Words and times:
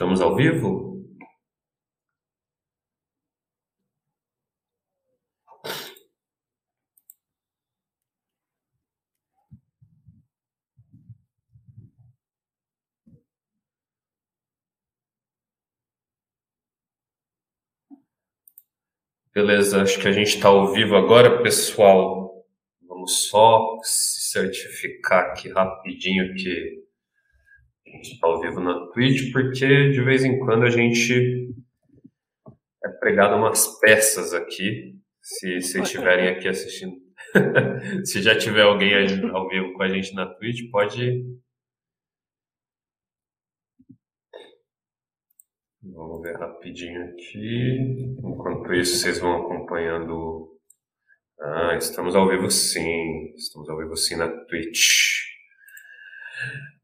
Estamos 0.00 0.22
ao 0.22 0.34
vivo? 0.34 0.89
Beleza, 19.32 19.82
acho 19.82 20.00
que 20.00 20.08
a 20.08 20.12
gente 20.12 20.34
está 20.34 20.48
ao 20.48 20.72
vivo 20.72 20.96
agora, 20.96 21.40
pessoal. 21.40 22.44
Vamos 22.88 23.28
só 23.28 23.78
se 23.80 24.32
certificar 24.32 25.26
aqui 25.26 25.48
rapidinho 25.48 26.34
que 26.34 26.82
a 27.86 27.90
gente 27.90 28.14
está 28.14 28.26
ao 28.26 28.40
vivo 28.40 28.58
na 28.58 28.88
Twitch, 28.88 29.30
porque 29.32 29.90
de 29.90 30.02
vez 30.02 30.24
em 30.24 30.36
quando 30.40 30.64
a 30.64 30.68
gente 30.68 31.54
é 32.84 32.88
pregado 32.98 33.36
umas 33.36 33.78
peças 33.78 34.34
aqui. 34.34 34.96
Se 35.22 35.60
vocês 35.60 35.84
estiverem 35.84 36.26
aqui 36.26 36.48
assistindo, 36.48 36.96
se 38.04 38.20
já 38.20 38.36
tiver 38.36 38.62
alguém 38.62 38.92
ao 39.32 39.48
vivo 39.48 39.74
com 39.74 39.82
a 39.84 39.88
gente 39.88 40.12
na 40.12 40.26
Twitch, 40.26 40.68
pode. 40.72 41.24
Vamos 45.82 46.20
ver 46.20 46.36
rapidinho 46.36 47.04
aqui. 47.04 48.14
Enquanto 48.22 48.74
isso, 48.74 48.98
vocês 48.98 49.18
vão 49.18 49.40
acompanhando. 49.40 50.58
Ah, 51.40 51.74
estamos 51.78 52.14
ao 52.14 52.28
vivo 52.28 52.50
sim. 52.50 53.32
Estamos 53.34 53.68
ao 53.70 53.78
vivo 53.78 53.96
sim 53.96 54.16
na 54.16 54.28
Twitch. 54.28 55.20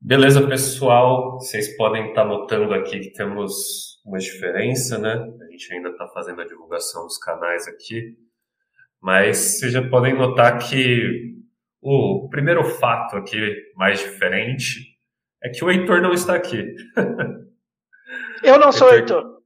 Beleza, 0.00 0.46
pessoal. 0.48 1.34
Vocês 1.38 1.76
podem 1.76 2.08
estar 2.08 2.24
notando 2.24 2.72
aqui 2.72 3.00
que 3.00 3.12
temos 3.12 4.00
uma 4.02 4.18
diferença, 4.18 4.96
né? 4.96 5.12
A 5.12 5.50
gente 5.50 5.74
ainda 5.74 5.90
está 5.90 6.08
fazendo 6.08 6.40
a 6.40 6.46
divulgação 6.46 7.02
dos 7.02 7.18
canais 7.18 7.68
aqui, 7.68 8.16
mas 8.98 9.58
vocês 9.58 9.72
já 9.72 9.86
podem 9.86 10.14
notar 10.14 10.58
que 10.58 11.34
o 11.82 12.28
primeiro 12.30 12.64
fato 12.64 13.16
aqui 13.16 13.54
mais 13.74 13.98
diferente 13.98 14.96
é 15.42 15.50
que 15.50 15.62
o 15.62 15.70
Heitor 15.70 16.00
não 16.00 16.14
está 16.14 16.34
aqui. 16.34 16.74
Eu 18.46 18.60
não 18.60 18.70
sou 18.70 18.92
Heitor. 18.94 19.40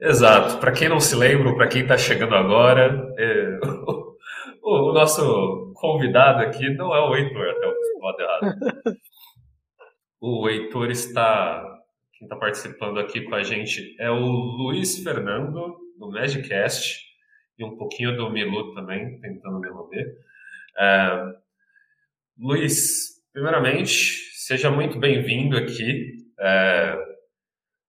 Exato. 0.00 0.58
Para 0.58 0.72
quem 0.72 0.88
não 0.88 0.98
se 0.98 1.14
lembra, 1.14 1.54
para 1.54 1.68
quem 1.68 1.82
está 1.82 1.96
chegando 1.96 2.34
agora, 2.34 3.14
é... 3.16 3.60
o, 4.60 4.90
o, 4.90 4.92
nosso 4.92 5.72
convidado 5.76 6.42
aqui 6.42 6.68
não 6.70 6.92
é 6.92 7.00
o 7.00 7.14
Heitor, 7.14 7.48
até 7.48 7.66
o 7.68 8.04
lado 8.04 8.20
errado. 8.20 8.98
O 10.20 10.48
Heitor 10.48 10.90
está. 10.90 11.64
Quem 12.14 12.26
está 12.26 12.36
participando 12.36 12.98
aqui 12.98 13.20
com 13.22 13.34
a 13.36 13.44
gente 13.44 13.96
é 14.00 14.10
o 14.10 14.18
Luiz 14.18 15.02
Fernando, 15.02 15.76
do 15.96 16.10
Magicast, 16.10 17.00
e 17.56 17.64
um 17.64 17.76
pouquinho 17.76 18.16
do 18.16 18.28
Milu 18.28 18.74
também, 18.74 19.20
tentando 19.20 19.60
me 19.60 19.68
lamber. 19.68 20.16
É, 20.78 21.32
Luiz, 22.38 23.20
primeiramente, 23.32 24.32
seja 24.34 24.68
muito 24.68 24.98
bem-vindo 24.98 25.56
aqui. 25.56 26.16
É, 26.40 27.01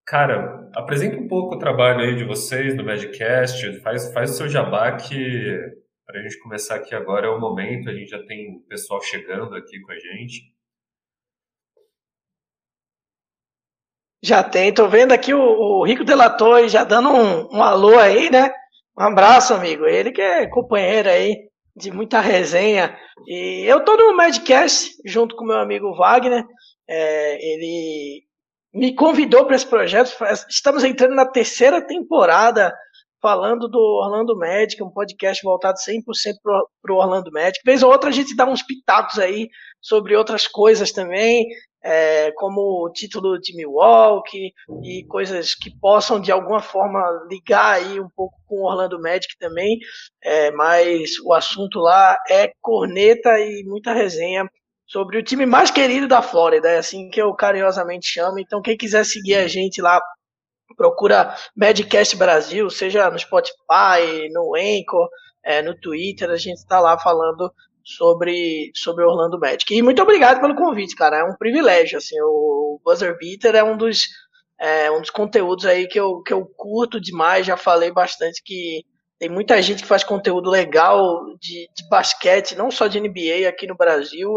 cara, 0.05 0.69
apresenta 0.75 1.17
um 1.17 1.27
pouco 1.27 1.55
o 1.55 1.59
trabalho 1.59 2.01
aí 2.01 2.15
de 2.15 2.23
vocês 2.23 2.75
do 2.75 2.83
Magicast, 2.83 3.79
faz, 3.81 4.11
faz 4.13 4.31
o 4.31 4.33
seu 4.33 4.49
jabá 4.49 4.95
que 4.97 5.59
para 6.05 6.19
a 6.19 6.23
gente 6.23 6.39
começar 6.39 6.75
aqui 6.75 6.93
agora 6.93 7.27
é 7.27 7.29
o 7.29 7.39
momento, 7.39 7.89
a 7.89 7.93
gente 7.93 8.09
já 8.09 8.23
tem 8.25 8.59
pessoal 8.67 9.01
chegando 9.01 9.55
aqui 9.55 9.79
com 9.81 9.91
a 9.91 9.99
gente. 9.99 10.53
Já 14.21 14.41
tem, 14.43 14.73
tô 14.73 14.87
vendo 14.87 15.11
aqui 15.11 15.33
o, 15.33 15.41
o 15.41 15.85
Rico 15.85 16.03
Delator 16.03 16.67
já 16.67 16.83
dando 16.83 17.09
um, 17.09 17.57
um 17.57 17.63
alô 17.63 17.97
aí, 17.97 18.29
né? 18.29 18.53
Um 18.97 19.03
abraço, 19.03 19.53
amigo. 19.53 19.85
Ele 19.85 20.11
que 20.11 20.21
é 20.21 20.47
companheiro 20.47 21.09
aí 21.09 21.49
de 21.75 21.91
muita 21.91 22.21
resenha. 22.21 22.97
E 23.27 23.65
eu 23.65 23.83
tô 23.83 23.97
no 23.97 24.15
Madcast 24.15 24.91
junto 25.05 25.35
com 25.35 25.45
meu 25.45 25.57
amigo 25.57 25.93
Wagner. 25.95 26.45
É, 26.87 27.53
ele 27.53 28.23
me 28.73 28.95
convidou 28.95 29.45
para 29.45 29.55
esse 29.55 29.67
projeto. 29.67 30.11
Estamos 30.49 30.83
entrando 30.83 31.15
na 31.15 31.25
terceira 31.25 31.85
temporada 31.85 32.73
falando 33.21 33.69
do 33.69 33.79
Orlando 33.79 34.37
Magic, 34.37 34.83
um 34.83 34.89
podcast 34.89 35.41
voltado 35.43 35.77
100% 35.77 36.03
para 36.81 36.93
o 36.93 36.97
Orlando 36.97 37.31
Magic. 37.31 37.59
Vez 37.65 37.81
ou 37.81 37.91
outra 37.91 38.09
a 38.09 38.13
gente 38.13 38.35
dá 38.35 38.45
uns 38.45 38.61
pitacos 38.61 39.17
aí 39.17 39.47
sobre 39.81 40.15
outras 40.15 40.47
coisas 40.47 40.91
também 40.91 41.45
é, 41.83 42.31
como 42.31 42.85
o 42.85 42.91
título 42.91 43.37
de 43.39 43.55
Milwaukee 43.55 44.53
e 44.83 45.05
coisas 45.07 45.53
que 45.53 45.69
possam 45.79 46.19
de 46.19 46.31
alguma 46.31 46.61
forma 46.61 47.01
ligar 47.29 47.75
aí 47.75 47.99
um 47.99 48.07
pouco 48.15 48.35
com 48.47 48.61
o 48.61 48.65
Orlando 48.65 49.01
Magic 49.01 49.37
também, 49.37 49.77
é, 50.23 50.49
mas 50.51 51.19
o 51.25 51.33
assunto 51.33 51.79
lá 51.79 52.15
é 52.29 52.51
corneta 52.61 53.29
e 53.39 53.63
muita 53.65 53.93
resenha 53.93 54.49
sobre 54.85 55.17
o 55.17 55.23
time 55.23 55.45
mais 55.45 55.71
querido 55.71 56.07
da 56.07 56.21
Flórida, 56.21 56.69
é 56.69 56.77
assim 56.77 57.09
que 57.09 57.21
eu 57.21 57.33
carinhosamente 57.33 58.07
chamo. 58.07 58.39
Então 58.39 58.61
quem 58.61 58.77
quiser 58.77 59.05
seguir 59.05 59.35
a 59.35 59.47
gente 59.47 59.81
lá 59.81 60.01
procura 60.75 61.35
Madcast 61.55 62.15
Brasil, 62.15 62.69
seja 62.69 63.09
no 63.09 63.19
Spotify, 63.19 64.29
no 64.31 64.55
Anchor, 64.55 65.07
é, 65.43 65.61
no 65.61 65.77
Twitter, 65.79 66.29
a 66.29 66.37
gente 66.37 66.57
está 66.57 66.79
lá 66.79 66.97
falando 66.97 67.51
sobre, 67.83 68.71
sobre 68.75 69.03
Orlando 69.03 69.39
Magic. 69.39 69.73
E 69.73 69.81
muito 69.81 70.01
obrigado 70.01 70.39
pelo 70.39 70.55
convite, 70.55 70.95
cara. 70.95 71.17
É 71.17 71.23
um 71.23 71.35
privilégio. 71.35 71.97
Assim, 71.97 72.15
o 72.21 72.79
Buzzer 72.83 73.17
Beater 73.17 73.55
é 73.55 73.63
um 73.63 73.75
dos, 73.77 74.07
é, 74.59 74.89
um 74.91 75.01
dos 75.01 75.09
conteúdos 75.09 75.65
aí 75.65 75.87
que 75.87 75.99
eu, 75.99 76.21
que 76.21 76.33
eu 76.33 76.45
curto 76.45 76.99
demais. 76.99 77.45
Já 77.45 77.57
falei 77.57 77.91
bastante 77.91 78.41
que 78.43 78.85
tem 79.23 79.29
muita 79.29 79.61
gente 79.61 79.83
que 79.83 79.87
faz 79.87 80.03
conteúdo 80.03 80.49
legal 80.49 81.23
de, 81.39 81.69
de 81.73 81.87
basquete, 81.87 82.57
não 82.57 82.69
só 82.69 82.87
de 82.87 82.99
NBA 82.99 83.47
aqui 83.47 83.65
no 83.65 83.73
Brasil. 83.73 84.35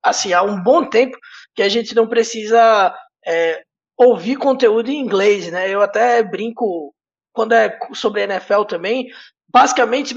Assim, 0.00 0.32
há 0.32 0.44
um 0.44 0.62
bom 0.62 0.88
tempo 0.88 1.18
que 1.56 1.60
a 1.60 1.68
gente 1.68 1.92
não 1.92 2.06
precisa 2.06 2.94
é, 3.26 3.60
ouvir 3.96 4.36
conteúdo 4.36 4.92
em 4.92 5.00
inglês, 5.00 5.50
né? 5.50 5.68
Eu 5.68 5.82
até 5.82 6.22
brinco 6.22 6.94
quando 7.32 7.52
é 7.52 7.76
sobre 7.94 8.22
NFL 8.22 8.62
também, 8.62 9.08
basicamente, 9.48 10.14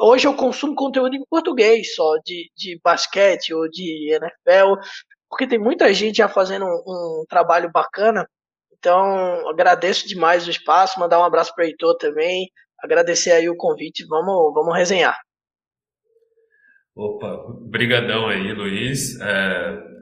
hoje 0.00 0.26
eu 0.26 0.34
consumo 0.34 0.74
conteúdo 0.74 1.14
em 1.14 1.24
português 1.30 1.94
só, 1.94 2.16
de, 2.24 2.50
de 2.56 2.80
basquete 2.82 3.54
ou 3.54 3.70
de 3.70 4.12
NFL, 4.12 4.74
porque 5.30 5.46
tem 5.46 5.58
muita 5.60 5.94
gente 5.94 6.16
já 6.16 6.28
fazendo 6.28 6.64
um, 6.64 7.22
um 7.22 7.24
trabalho 7.28 7.70
bacana. 7.70 8.28
Então, 8.76 9.48
agradeço 9.48 10.08
demais 10.08 10.48
o 10.48 10.50
espaço, 10.50 10.98
mandar 10.98 11.20
um 11.20 11.24
abraço 11.24 11.54
para 11.54 11.64
o 11.64 11.66
Heitor 11.68 11.96
também, 11.98 12.50
agradecer 12.82 13.32
aí 13.32 13.48
o 13.48 13.56
convite, 13.56 14.04
vamos, 14.06 14.52
vamos 14.52 14.76
resenhar. 14.76 15.16
Opa, 16.94 17.46
brigadão 17.70 18.28
aí, 18.28 18.52
Luiz. 18.52 19.18
É, 19.20 19.92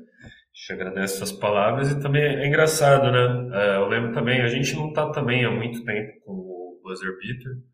te 0.52 0.72
agradeço 0.72 1.19
suas 1.19 1.32
palavras 1.32 1.90
e 1.90 2.00
também 2.00 2.22
é 2.22 2.46
engraçado, 2.46 3.10
né? 3.12 3.56
É, 3.56 3.76
eu 3.76 3.87
lembro 3.87 4.12
também, 4.12 4.40
a 4.40 4.49
gente 4.49 4.75
não 4.75 4.88
está 4.88 5.10
também 5.10 5.44
há 5.44 5.50
muito 5.50 5.84
tempo 5.84 6.20
com 6.25 6.32
o 6.32 6.81
Buzzer 6.82 7.16
Beater, 7.19 7.70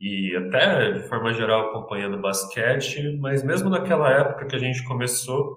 e 0.00 0.36
até 0.36 0.92
de 0.92 1.08
forma 1.08 1.32
geral 1.32 1.68
acompanhando 1.68 2.20
basquete, 2.20 3.16
mas 3.20 3.44
mesmo 3.44 3.70
naquela 3.70 4.10
época 4.10 4.46
que 4.46 4.56
a 4.56 4.58
gente 4.58 4.84
começou, 4.84 5.56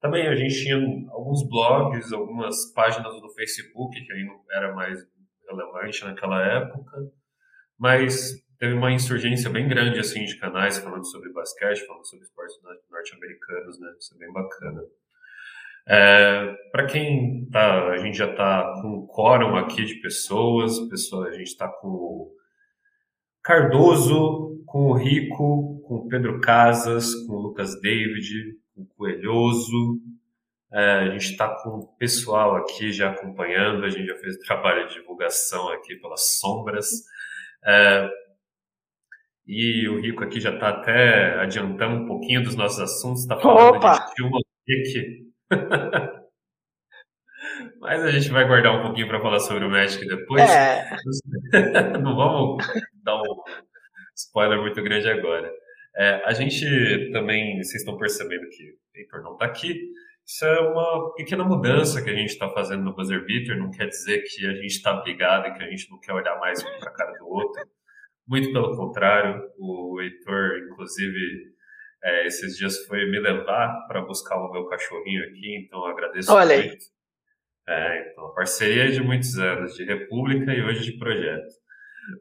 também 0.00 0.26
a 0.26 0.34
gente 0.34 0.62
tinha 0.62 0.76
alguns 1.10 1.48
blogs, 1.48 2.12
algumas 2.12 2.72
páginas 2.74 3.20
do 3.20 3.28
Facebook, 3.34 3.98
que 4.04 4.12
aí 4.12 4.24
não 4.24 4.40
era 4.50 4.74
mais 4.74 4.98
relevante 5.48 6.04
naquela 6.04 6.42
época, 6.42 6.90
mas 7.78 8.32
teve 8.58 8.74
uma 8.74 8.92
insurgência 8.92 9.50
bem 9.50 9.68
grande 9.68 9.98
assim 9.98 10.24
de 10.24 10.38
canais 10.38 10.78
falando 10.78 11.04
sobre 11.04 11.32
basquete, 11.32 11.86
falando 11.86 12.06
sobre 12.06 12.24
esportes 12.24 12.56
norte-americanos, 12.90 13.80
né? 13.80 13.92
Isso 13.98 14.14
é 14.14 14.18
bem 14.18 14.32
bacana. 14.32 14.82
É, 15.88 16.54
para 16.70 16.86
quem 16.86 17.48
tá, 17.50 17.88
a 17.88 17.98
gente 17.98 18.16
já 18.16 18.30
está 18.30 18.80
com 18.80 18.88
um 18.88 19.06
quórum 19.06 19.56
aqui 19.56 19.84
de 19.84 19.96
pessoas, 19.96 20.78
pessoas 20.88 21.34
a 21.34 21.36
gente 21.36 21.48
está 21.48 21.68
com 21.68 22.30
Cardoso, 23.42 24.62
com 24.64 24.90
o 24.90 24.94
Rico, 24.94 25.82
com 25.84 25.96
o 25.96 26.08
Pedro 26.08 26.40
Casas, 26.40 27.12
com 27.26 27.32
o 27.34 27.40
Lucas 27.40 27.80
David, 27.80 28.56
com 28.72 28.82
o 28.82 28.86
Coelhoso. 28.86 30.00
É, 30.72 31.00
a 31.00 31.10
gente 31.10 31.32
está 31.32 31.48
com 31.48 31.70
o 31.80 31.86
pessoal 31.98 32.54
aqui 32.54 32.92
já 32.92 33.10
acompanhando, 33.10 33.84
a 33.84 33.90
gente 33.90 34.06
já 34.06 34.14
fez 34.18 34.38
trabalho 34.38 34.86
de 34.86 34.94
divulgação 34.94 35.68
aqui 35.70 35.96
pelas 35.96 36.38
sombras. 36.38 36.88
É, 37.64 38.10
e 39.46 39.88
o 39.88 40.00
Rico 40.00 40.22
aqui 40.24 40.40
já 40.40 40.54
está 40.54 40.68
até 40.68 41.40
adiantando 41.40 41.96
um 41.96 42.06
pouquinho 42.06 42.42
dos 42.42 42.54
nossos 42.54 42.80
assuntos, 42.80 43.22
está 43.22 43.38
falando 43.38 43.76
Opa! 43.76 43.98
de 43.98 44.14
Tilma 44.14 44.38
Pique. 44.64 45.32
Mas 47.80 48.02
a 48.02 48.10
gente 48.10 48.30
vai 48.30 48.46
guardar 48.46 48.78
um 48.78 48.82
pouquinho 48.82 49.08
para 49.08 49.20
falar 49.20 49.40
sobre 49.40 49.64
o 49.64 49.70
Magic 49.70 50.06
depois. 50.06 50.48
É. 50.48 50.96
Não 52.00 52.14
vamos 52.14 52.64
dar 53.02 53.20
um 53.20 53.42
spoiler 54.14 54.60
muito 54.60 54.80
grande 54.82 55.10
agora. 55.10 55.52
É, 55.96 56.22
a 56.24 56.32
gente 56.32 57.10
também, 57.12 57.56
vocês 57.56 57.82
estão 57.82 57.98
percebendo 57.98 58.48
que 58.48 58.70
o 58.70 58.76
Heitor 58.94 59.22
não 59.22 59.32
está 59.32 59.44
aqui. 59.44 59.90
Isso 60.26 60.44
é 60.44 60.60
uma 60.60 61.14
pequena 61.14 61.44
mudança 61.44 62.02
que 62.02 62.08
a 62.08 62.14
gente 62.14 62.30
está 62.30 62.48
fazendo 62.48 62.84
no 62.84 62.94
Buzzer 62.94 63.24
Beater. 63.24 63.58
Não 63.58 63.70
quer 63.70 63.86
dizer 63.86 64.22
que 64.22 64.46
a 64.46 64.54
gente 64.54 64.66
está 64.66 64.94
brigado 64.94 65.48
e 65.48 65.52
que 65.52 65.62
a 65.62 65.68
gente 65.68 65.90
não 65.90 65.98
quer 65.98 66.12
olhar 66.12 66.38
mais 66.38 66.62
um 66.62 66.78
para 66.78 66.90
a 66.90 66.94
cara 66.94 67.12
do 67.18 67.26
outro. 67.26 67.62
Muito 68.26 68.52
pelo 68.52 68.76
contrário, 68.76 69.42
o 69.58 70.00
Heitor, 70.00 70.58
inclusive, 70.70 71.52
é, 72.04 72.26
esses 72.26 72.56
dias 72.56 72.84
foi 72.86 73.04
me 73.10 73.18
levar 73.18 73.86
para 73.86 74.00
buscar 74.02 74.36
o 74.36 74.50
meu 74.52 74.66
cachorrinho 74.66 75.24
aqui, 75.24 75.56
então 75.56 75.84
agradeço 75.84 76.32
Olha 76.32 76.56
muito. 76.56 76.72
Aí. 76.72 77.74
É, 77.74 78.10
então, 78.10 78.32
parceria 78.34 78.90
de 78.90 79.00
muitos 79.00 79.38
anos, 79.38 79.74
de 79.74 79.84
República 79.84 80.52
e 80.52 80.62
hoje 80.62 80.92
de 80.92 80.98
projeto. 80.98 81.54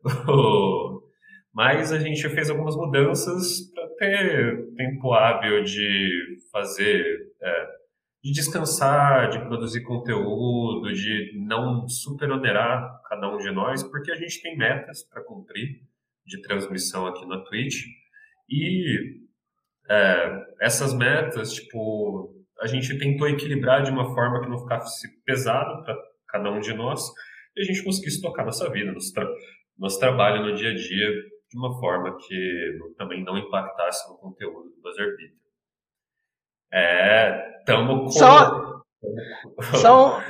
Mas 1.53 1.91
a 1.91 1.99
gente 1.99 2.27
fez 2.29 2.49
algumas 2.49 2.75
mudanças 2.75 3.71
para 3.73 3.87
ter 3.95 4.73
tempo 4.75 5.13
hábil 5.13 5.63
de 5.63 6.37
fazer, 6.51 7.17
é, 7.41 7.67
de 8.23 8.31
descansar, 8.31 9.29
de 9.29 9.39
produzir 9.39 9.81
conteúdo, 9.81 10.93
de 10.93 11.33
não 11.39 11.87
superonerar 11.87 13.01
cada 13.09 13.33
um 13.33 13.37
de 13.37 13.49
nós, 13.51 13.81
porque 13.83 14.11
a 14.11 14.15
gente 14.15 14.41
tem 14.41 14.55
metas 14.55 15.03
para 15.03 15.23
cumprir 15.23 15.81
de 16.25 16.41
transmissão 16.41 17.07
aqui 17.07 17.25
na 17.25 17.39
Twitch. 17.39 17.85
E 18.47 19.21
é, 19.89 20.45
essas 20.61 20.93
metas, 20.93 21.53
tipo, 21.53 22.35
a 22.59 22.67
gente 22.67 22.97
tentou 22.97 23.27
equilibrar 23.27 23.81
de 23.81 23.89
uma 23.89 24.13
forma 24.13 24.41
que 24.41 24.49
não 24.49 24.59
ficasse 24.59 25.07
pesado 25.23 25.83
para 25.83 25.97
cada 26.27 26.51
um 26.51 26.59
de 26.59 26.73
nós 26.73 27.01
e 27.55 27.61
a 27.61 27.63
gente 27.63 27.83
conseguisse 27.83 28.21
tocar 28.21 28.45
nossa 28.45 28.69
vida, 28.69 28.91
nosso, 28.91 29.11
tra 29.13 29.27
nosso 29.77 29.99
trabalho 29.99 30.45
no 30.45 30.55
dia 30.55 30.69
a 30.69 30.75
dia 30.75 31.11
de 31.49 31.57
uma 31.57 31.77
forma 31.79 32.15
que 32.17 32.79
também 32.97 33.23
não 33.23 33.37
impactasse 33.37 34.07
no 34.09 34.17
conteúdo 34.17 34.69
do 34.69 34.81
Buzzer 34.81 35.17
Beater. 35.17 35.37
É, 36.71 37.50
tamo 37.65 38.03
com... 38.03 38.09
São, 38.09 38.83
são, 39.81 40.23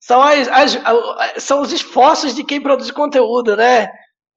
são, 0.00 0.22
as, 0.22 0.48
as, 0.48 1.42
são 1.42 1.60
os 1.60 1.72
esforços 1.72 2.34
de 2.34 2.44
quem 2.44 2.60
produz 2.60 2.90
conteúdo, 2.90 3.56
né? 3.56 3.88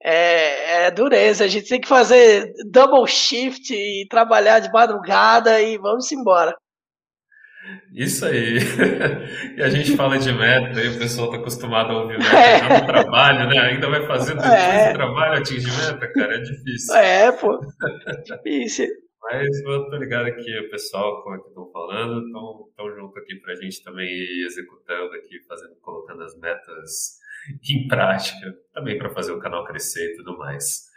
é, 0.03 0.85
é, 0.85 0.91
dureza. 0.91 1.45
A 1.45 1.47
gente 1.47 1.69
tem 1.69 1.79
que 1.79 1.87
fazer 1.87 2.51
double 2.69 3.07
shift 3.07 3.73
e 3.73 4.07
trabalhar 4.09 4.59
de 4.59 4.71
madrugada 4.71 5.61
e 5.61 5.77
vamos 5.77 6.11
embora. 6.11 6.55
Isso 7.93 8.25
aí. 8.25 8.57
e 9.55 9.61
a 9.61 9.69
gente 9.69 9.95
fala 9.95 10.17
de 10.17 10.33
meta 10.33 10.81
e 10.81 10.89
o 10.89 10.97
pessoal 10.97 11.27
está 11.27 11.39
acostumado 11.39 11.91
a 11.91 12.01
ouvir 12.01 12.17
meta 12.17 12.35
é. 12.35 12.79
no 12.79 12.87
trabalho, 12.87 13.47
né? 13.47 13.59
Ainda 13.59 13.87
vai 13.87 14.05
fazer 14.07 14.33
depois 14.33 14.51
é. 14.51 14.93
trabalho 14.93 15.37
atingir 15.37 15.71
meta, 15.71 16.11
cara, 16.11 16.35
é 16.35 16.39
difícil. 16.39 16.95
É, 16.95 17.31
pô. 17.31 17.59
difícil. 18.25 18.87
Mas 19.21 19.61
eu 19.61 19.89
tô 19.89 19.95
ligado 19.97 20.35
que 20.35 20.59
o 20.59 20.69
pessoal, 20.69 21.21
como 21.23 21.35
é 21.35 21.39
que 21.39 21.47
estão 21.47 21.71
falando, 21.71 22.25
estão 22.69 22.95
junto 22.95 23.19
aqui 23.19 23.35
pra 23.35 23.55
gente 23.55 23.83
também 23.83 24.07
ir 24.07 24.45
executando 24.45 25.13
aqui, 25.13 25.39
fazendo, 25.47 25.75
colocando 25.81 26.23
as 26.23 26.37
metas 26.39 27.19
em 27.69 27.87
prática, 27.87 28.53
também 28.73 28.97
para 28.97 29.11
fazer 29.11 29.31
o 29.31 29.39
canal 29.39 29.63
crescer 29.65 30.13
e 30.13 30.15
tudo 30.17 30.37
mais. 30.37 30.89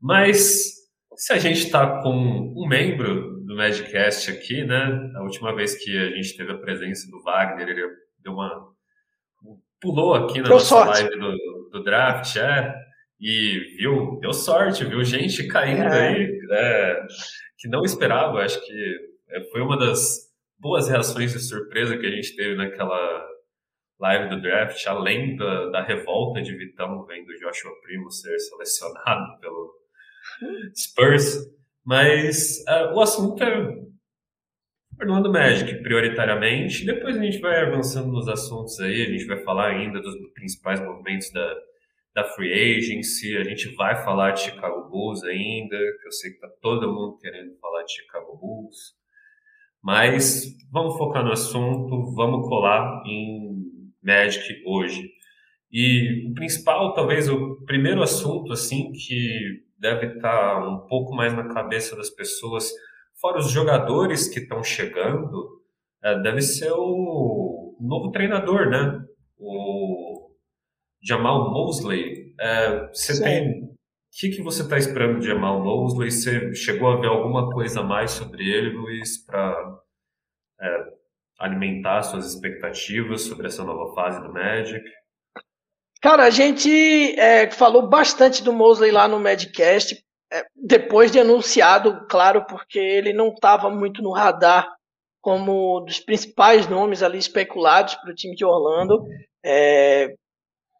Mas 0.00 0.78
se 1.14 1.32
a 1.32 1.38
gente 1.38 1.58
está 1.58 2.02
com 2.02 2.10
um 2.10 2.66
membro 2.66 3.38
do 3.44 3.56
Magicast 3.56 4.30
aqui, 4.30 4.64
né? 4.64 5.10
A 5.16 5.22
última 5.22 5.54
vez 5.54 5.74
que 5.82 5.96
a 5.96 6.10
gente 6.10 6.36
teve 6.36 6.52
a 6.52 6.58
presença 6.58 7.10
do 7.10 7.22
Wagner, 7.22 7.68
ele 7.68 7.86
deu 8.22 8.32
uma 8.32 8.68
pulou 9.80 10.14
aqui 10.14 10.40
na 10.40 10.48
nossa 10.48 10.64
sorte. 10.66 11.02
live 11.02 11.18
do, 11.18 11.68
do, 11.70 11.84
draft, 11.84 12.36
é, 12.36 12.74
e 13.20 13.76
viu, 13.76 14.18
deu 14.20 14.32
sorte, 14.32 14.84
viu 14.84 15.02
gente 15.04 15.46
caindo 15.46 15.82
é. 15.82 16.08
aí, 16.08 16.40
é, 16.50 17.06
que 17.58 17.68
não 17.68 17.82
esperava, 17.82 18.38
acho 18.38 18.64
que 18.64 18.96
é, 19.30 19.42
foi 19.50 19.60
uma 19.60 19.76
das 19.76 20.28
boas 20.58 20.88
reações 20.88 21.32
de 21.32 21.40
surpresa 21.40 21.98
que 21.98 22.06
a 22.06 22.10
gente 22.10 22.34
teve 22.36 22.54
naquela 22.54 23.28
live 24.00 24.28
do 24.30 24.40
draft, 24.40 24.86
além 24.86 25.36
da, 25.36 25.70
da 25.70 25.82
revolta 25.82 26.40
de 26.40 26.56
Vitão 26.56 27.04
vendo 27.04 27.36
Joshua 27.38 27.72
Primo 27.82 28.10
ser 28.10 28.38
selecionado 28.38 29.40
pelo 29.40 29.74
Spurs, 30.74 31.36
mas 31.84 32.64
uh, 32.68 32.94
o 32.94 33.00
assunto 33.00 33.42
é 33.42 33.76
Orlando 35.00 35.32
Magic, 35.32 35.82
prioritariamente. 35.82 36.84
Depois 36.84 37.16
a 37.16 37.22
gente 37.22 37.38
vai 37.40 37.62
avançando 37.62 38.12
nos 38.12 38.28
assuntos 38.28 38.78
aí, 38.80 39.02
a 39.02 39.10
gente 39.10 39.26
vai 39.26 39.42
falar 39.42 39.68
ainda 39.68 40.00
dos 40.00 40.14
principais 40.34 40.80
movimentos 40.80 41.30
da, 41.32 41.54
da 42.14 42.24
Free 42.24 42.52
Agency, 42.52 43.36
a 43.36 43.44
gente 43.44 43.74
vai 43.74 44.02
falar 44.02 44.32
de 44.32 44.40
Chicago 44.40 44.88
Bulls 44.88 45.22
ainda, 45.24 45.76
que 45.76 46.06
eu 46.06 46.12
sei 46.12 46.32
que 46.32 46.40
tá 46.40 46.48
todo 46.60 46.92
mundo 46.92 47.18
querendo 47.18 47.56
falar 47.58 47.82
de 47.84 47.92
Chicago 47.92 48.36
Bulls. 48.36 48.96
Mas 49.82 50.44
vamos 50.70 50.96
focar 50.96 51.24
no 51.24 51.32
assunto, 51.32 52.14
vamos 52.14 52.48
colar 52.48 53.02
em 53.06 53.58
Magic 54.02 54.62
hoje. 54.66 55.08
E 55.70 56.28
o 56.30 56.34
principal, 56.34 56.94
talvez 56.94 57.28
o 57.28 57.64
primeiro 57.66 58.02
assunto 58.02 58.52
assim 58.52 58.90
que 58.92 59.62
deve 59.78 60.16
estar 60.16 60.66
um 60.66 60.86
pouco 60.86 61.14
mais 61.14 61.32
na 61.34 61.48
cabeça 61.48 61.94
das 61.94 62.10
pessoas, 62.10 62.70
fora 63.20 63.38
os 63.38 63.50
jogadores 63.50 64.28
que 64.28 64.40
estão 64.40 64.62
chegando, 64.64 65.62
é, 66.02 66.18
deve 66.20 66.40
ser 66.42 66.72
o 66.72 67.76
novo 67.80 68.10
treinador, 68.10 68.68
né? 68.68 69.04
Jamal 71.02 71.50
Mosley. 71.50 72.34
É, 72.40 72.88
você 72.88 73.14
Sim. 73.14 73.22
tem 73.22 73.68
o 74.18 74.20
que, 74.20 74.30
que 74.30 74.42
você 74.42 74.62
está 74.62 74.76
esperando 74.76 75.20
de 75.20 75.28
Jamal 75.28 75.62
Mosley? 75.62 76.10
Você 76.10 76.52
chegou 76.54 76.90
a 76.90 76.96
ver 77.00 77.06
alguma 77.06 77.50
coisa 77.50 77.82
mais 77.82 78.10
sobre 78.10 78.42
ele, 78.48 78.70
Luiz, 78.70 79.24
para 79.24 79.78
é, 80.60 80.84
alimentar 81.38 82.02
suas 82.02 82.26
expectativas 82.34 83.22
sobre 83.22 83.46
essa 83.46 83.62
nova 83.62 83.94
fase 83.94 84.20
do 84.20 84.32
Magic? 84.32 84.82
Cara, 86.00 86.24
a 86.24 86.30
gente 86.30 86.68
é, 87.18 87.50
falou 87.50 87.88
bastante 87.88 88.42
do 88.42 88.52
Mosley 88.52 88.90
lá 88.90 89.06
no 89.06 89.20
Madcast, 89.20 90.02
é, 90.32 90.44
depois 90.56 91.12
de 91.12 91.20
anunciado, 91.20 92.06
claro, 92.08 92.44
porque 92.46 92.78
ele 92.78 93.12
não 93.12 93.28
estava 93.28 93.70
muito 93.70 94.02
no 94.02 94.12
radar 94.12 94.68
como 95.20 95.80
dos 95.80 96.00
principais 96.00 96.68
nomes 96.68 97.02
ali 97.02 97.18
especulados 97.18 97.94
para 97.96 98.10
o 98.10 98.14
time 98.14 98.34
de 98.34 98.44
Orlando. 98.44 99.04
É, 99.44 100.14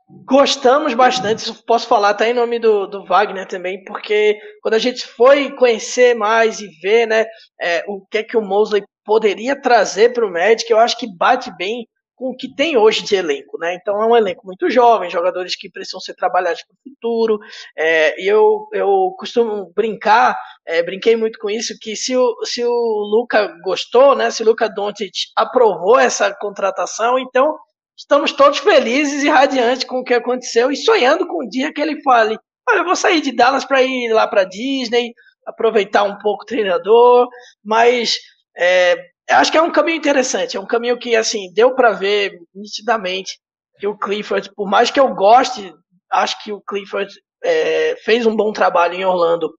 gostamos 0.08 0.94
bastante, 0.94 1.52
posso 1.64 1.86
falar 1.86 2.10
até 2.10 2.30
em 2.30 2.34
nome 2.34 2.58
do, 2.58 2.86
do 2.86 3.04
Wagner 3.04 3.46
também, 3.46 3.84
porque 3.84 4.38
quando 4.62 4.74
a 4.74 4.78
gente 4.78 5.06
foi 5.06 5.54
conhecer 5.54 6.14
mais 6.14 6.60
e 6.60 6.68
ver 6.80 7.06
né, 7.06 7.26
é, 7.60 7.84
o 7.86 8.04
que 8.06 8.18
é 8.18 8.22
que 8.22 8.36
o 8.36 8.42
Mosley 8.42 8.82
poderia 9.04 9.60
trazer 9.60 10.12
para 10.12 10.26
o 10.26 10.32
Magic, 10.32 10.70
eu 10.70 10.78
acho 10.78 10.98
que 10.98 11.06
bate 11.06 11.54
bem 11.56 11.86
com 12.18 12.30
o 12.30 12.36
que 12.36 12.52
tem 12.52 12.76
hoje 12.76 13.04
de 13.04 13.14
elenco, 13.14 13.56
né? 13.58 13.76
Então 13.76 14.02
é 14.02 14.06
um 14.06 14.16
elenco 14.16 14.44
muito 14.44 14.68
jovem, 14.68 15.08
jogadores 15.08 15.54
que 15.54 15.70
precisam 15.70 16.00
ser 16.00 16.14
trabalhados 16.14 16.64
para 16.64 16.74
o 16.74 16.90
futuro. 16.90 17.38
É, 17.76 18.20
e 18.20 18.26
eu, 18.26 18.66
eu 18.72 19.14
costumo 19.16 19.72
brincar, 19.72 20.36
é, 20.66 20.82
brinquei 20.82 21.14
muito 21.14 21.38
com 21.38 21.48
isso, 21.48 21.78
que 21.80 21.94
se 21.94 22.16
o, 22.16 22.44
se 22.44 22.64
o 22.64 22.70
Luca 22.70 23.56
gostou, 23.62 24.16
né? 24.16 24.32
Se 24.32 24.42
o 24.42 24.46
Luca 24.46 24.68
Doncic 24.68 25.12
aprovou 25.36 25.96
essa 25.96 26.34
contratação, 26.34 27.20
então 27.20 27.56
estamos 27.98 28.32
todos 28.32 28.58
felizes 28.58 29.24
e 29.24 29.28
radiantes 29.28 29.84
com 29.84 29.98
o 29.98 30.04
que 30.04 30.14
aconteceu 30.14 30.70
e 30.70 30.76
sonhando 30.76 31.26
com 31.26 31.44
o 31.44 31.48
dia 31.48 31.72
que 31.72 31.80
ele 31.80 32.00
fale: 32.02 32.38
olha, 32.68 32.78
eu 32.78 32.84
vou 32.84 32.96
sair 32.96 33.20
de 33.20 33.32
Dallas 33.32 33.64
para 33.64 33.82
ir 33.82 34.12
lá 34.12 34.28
para 34.28 34.44
Disney, 34.44 35.12
aproveitar 35.44 36.04
um 36.04 36.16
pouco 36.18 36.44
o 36.44 36.46
treinador, 36.46 37.28
mas 37.64 38.16
é, 38.56 38.96
acho 39.30 39.50
que 39.50 39.58
é 39.58 39.62
um 39.62 39.72
caminho 39.72 39.98
interessante, 39.98 40.56
é 40.56 40.60
um 40.60 40.66
caminho 40.66 40.98
que, 40.98 41.16
assim, 41.16 41.52
deu 41.52 41.74
para 41.74 41.90
ver 41.90 42.38
nitidamente 42.54 43.38
que 43.78 43.86
o 43.86 43.98
Clifford, 43.98 44.50
por 44.54 44.68
mais 44.68 44.90
que 44.90 45.00
eu 45.00 45.14
goste, 45.14 45.74
acho 46.10 46.42
que 46.42 46.52
o 46.52 46.60
Clifford 46.60 47.12
é, 47.42 47.96
fez 48.04 48.26
um 48.26 48.36
bom 48.36 48.52
trabalho 48.52 48.94
em 48.94 49.04
Orlando. 49.04 49.52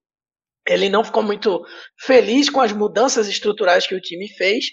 Ele 0.66 0.88
não 0.88 1.02
ficou 1.02 1.22
muito 1.22 1.64
feliz 1.98 2.50
com 2.50 2.60
as 2.60 2.72
mudanças 2.72 3.28
estruturais 3.28 3.86
que 3.86 3.94
o 3.94 4.00
time 4.00 4.28
fez. 4.28 4.66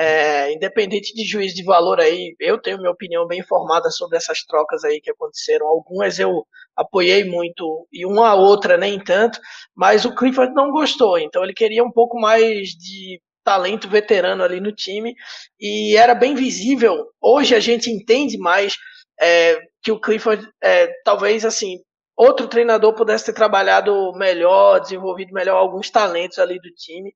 É, 0.00 0.52
independente 0.52 1.12
de 1.12 1.24
juízo 1.24 1.56
de 1.56 1.64
valor 1.64 1.98
aí, 1.98 2.36
eu 2.38 2.56
tenho 2.56 2.78
minha 2.78 2.92
opinião 2.92 3.26
bem 3.26 3.42
formada 3.42 3.90
sobre 3.90 4.16
essas 4.16 4.44
trocas 4.44 4.84
aí 4.84 5.00
que 5.00 5.10
aconteceram. 5.10 5.66
Algumas 5.66 6.20
eu 6.20 6.46
apoiei 6.76 7.24
muito 7.24 7.88
e 7.92 8.06
uma 8.06 8.32
outra 8.36 8.76
nem 8.76 9.00
tanto, 9.02 9.40
mas 9.74 10.04
o 10.04 10.14
Clifford 10.14 10.54
não 10.54 10.70
gostou, 10.70 11.18
então 11.18 11.42
ele 11.42 11.52
queria 11.52 11.82
um 11.82 11.90
pouco 11.90 12.16
mais 12.20 12.68
de 12.68 13.20
talento 13.42 13.88
veterano 13.88 14.44
ali 14.44 14.60
no 14.60 14.70
time 14.70 15.16
e 15.58 15.96
era 15.96 16.14
bem 16.14 16.32
visível. 16.36 17.08
Hoje 17.20 17.56
a 17.56 17.60
gente 17.60 17.90
entende 17.90 18.38
mais 18.38 18.76
é, 19.20 19.58
que 19.82 19.90
o 19.90 20.00
Clifford, 20.00 20.48
é, 20.62 20.92
talvez 21.04 21.44
assim, 21.44 21.76
outro 22.16 22.46
treinador 22.46 22.94
pudesse 22.94 23.26
ter 23.26 23.32
trabalhado 23.32 24.12
melhor, 24.12 24.78
desenvolvido 24.78 25.32
melhor 25.32 25.56
alguns 25.56 25.90
talentos 25.90 26.38
ali 26.38 26.60
do 26.60 26.70
time 26.76 27.12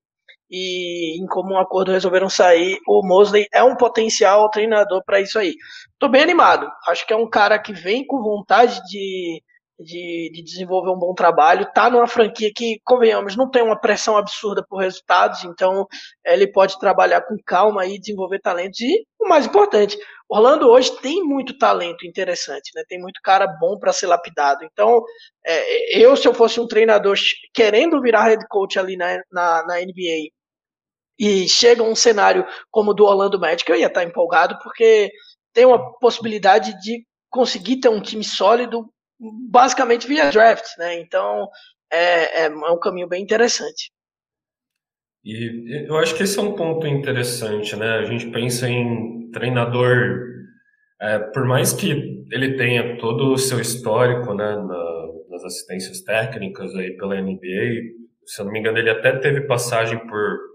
e 0.53 1.19
em 1.19 1.27
comum 1.27 1.59
acordo 1.59 1.91
resolveram 1.91 2.29
sair. 2.29 2.79
O 2.87 3.01
Mosley 3.03 3.47
é 3.51 3.65
um 3.65 3.75
potencial 3.75 4.51
treinador 4.51 5.03
para 5.03 5.19
isso 5.19 5.39
aí. 5.39 5.55
Tô 5.99 6.09
bem 6.09 6.23
animado. 6.23 6.71
Acho 6.87 7.07
que 7.07 7.13
é 7.15 7.17
um 7.17 7.29
cara 7.29 7.59
que 7.59 7.73
vem 7.73 8.07
com 8.07 8.23
vontade 8.23 8.79
de, 8.87 9.43
de, 9.81 10.31
de, 10.31 10.43
desenvolver 10.43 10.91
um 10.91 10.99
bom 10.99 11.15
trabalho. 11.15 11.71
Tá 11.73 11.89
numa 11.89 12.07
franquia 12.07 12.53
que, 12.55 12.79
convenhamos, 12.85 13.35
não 13.35 13.51
tem 13.51 13.63
uma 13.63 13.81
pressão 13.81 14.15
absurda 14.15 14.63
por 14.69 14.77
resultados, 14.77 15.43
então 15.45 15.87
ele 16.23 16.47
pode 16.47 16.79
trabalhar 16.79 17.23
com 17.23 17.35
calma 17.47 17.87
e 17.87 17.99
desenvolver 17.99 18.41
talentos. 18.41 18.79
E 18.81 19.07
o 19.19 19.29
mais 19.29 19.47
importante, 19.47 19.97
Orlando 20.29 20.69
hoje 20.69 20.95
tem 21.01 21.23
muito 21.23 21.57
talento 21.57 22.07
interessante, 22.07 22.73
né? 22.75 22.83
Tem 22.87 23.01
muito 23.01 23.21
cara 23.23 23.47
bom 23.47 23.79
para 23.79 23.93
ser 23.93 24.07
lapidado. 24.07 24.67
Então, 24.71 25.03
é, 25.47 25.99
eu, 25.99 26.15
se 26.15 26.29
eu 26.29 26.35
fosse 26.35 26.61
um 26.61 26.67
treinador 26.67 27.17
querendo 27.55 28.03
virar 28.03 28.25
head 28.25 28.47
coach 28.49 28.79
ali 28.79 28.99
na, 28.99 29.17
na, 29.33 29.65
na 29.67 29.81
NBA 29.81 30.31
e 31.23 31.49
chega 31.49 31.85
um 31.85 31.95
cenário 31.95 32.45
como 32.69 32.91
o 32.91 32.95
do 32.95 33.05
Orlando 33.05 33.39
Magic, 33.39 33.71
eu 33.71 33.79
ia 33.79 33.87
estar 33.87 34.03
empolgado, 34.03 34.59
porque 34.61 35.09
tem 35.55 35.65
uma 35.65 35.97
possibilidade 36.01 36.77
de 36.81 37.07
conseguir 37.31 37.77
ter 37.77 37.89
um 37.89 38.03
time 38.03 38.25
sólido 38.25 38.93
basicamente 39.49 40.09
via 40.09 40.31
draft, 40.33 40.65
né? 40.79 40.99
Então 40.99 41.49
é, 41.93 42.47
é, 42.47 42.49
um 42.51 42.77
caminho 42.77 43.07
bem 43.07 43.23
interessante. 43.23 43.93
E 45.25 45.87
eu 45.89 45.97
acho 45.97 46.17
que 46.17 46.25
esse 46.25 46.37
é 46.37 46.43
um 46.43 46.57
ponto 46.57 46.89
interessante, 46.89 47.77
né? 47.77 47.99
A 47.99 48.05
gente 48.05 48.29
pensa 48.33 48.69
em 48.69 49.31
treinador, 49.31 50.27
é, 51.01 51.21
por 51.21 51.45
mais 51.45 51.73
que 51.73 52.25
ele 52.33 52.57
tenha 52.57 52.99
todo 52.99 53.33
o 53.33 53.39
seu 53.39 53.61
histórico, 53.61 54.35
né, 54.35 54.57
na, 54.57 55.07
nas 55.31 55.45
assistências 55.45 56.01
técnicas 56.01 56.75
aí 56.75 56.97
pela 56.97 57.15
NBA, 57.21 57.93
se 58.27 58.41
eu 58.41 58.47
não 58.47 58.53
me 58.53 58.59
engano, 58.59 58.79
ele 58.79 58.91
até 58.91 59.17
teve 59.21 59.43
passagem 59.43 60.05
por 60.09 60.52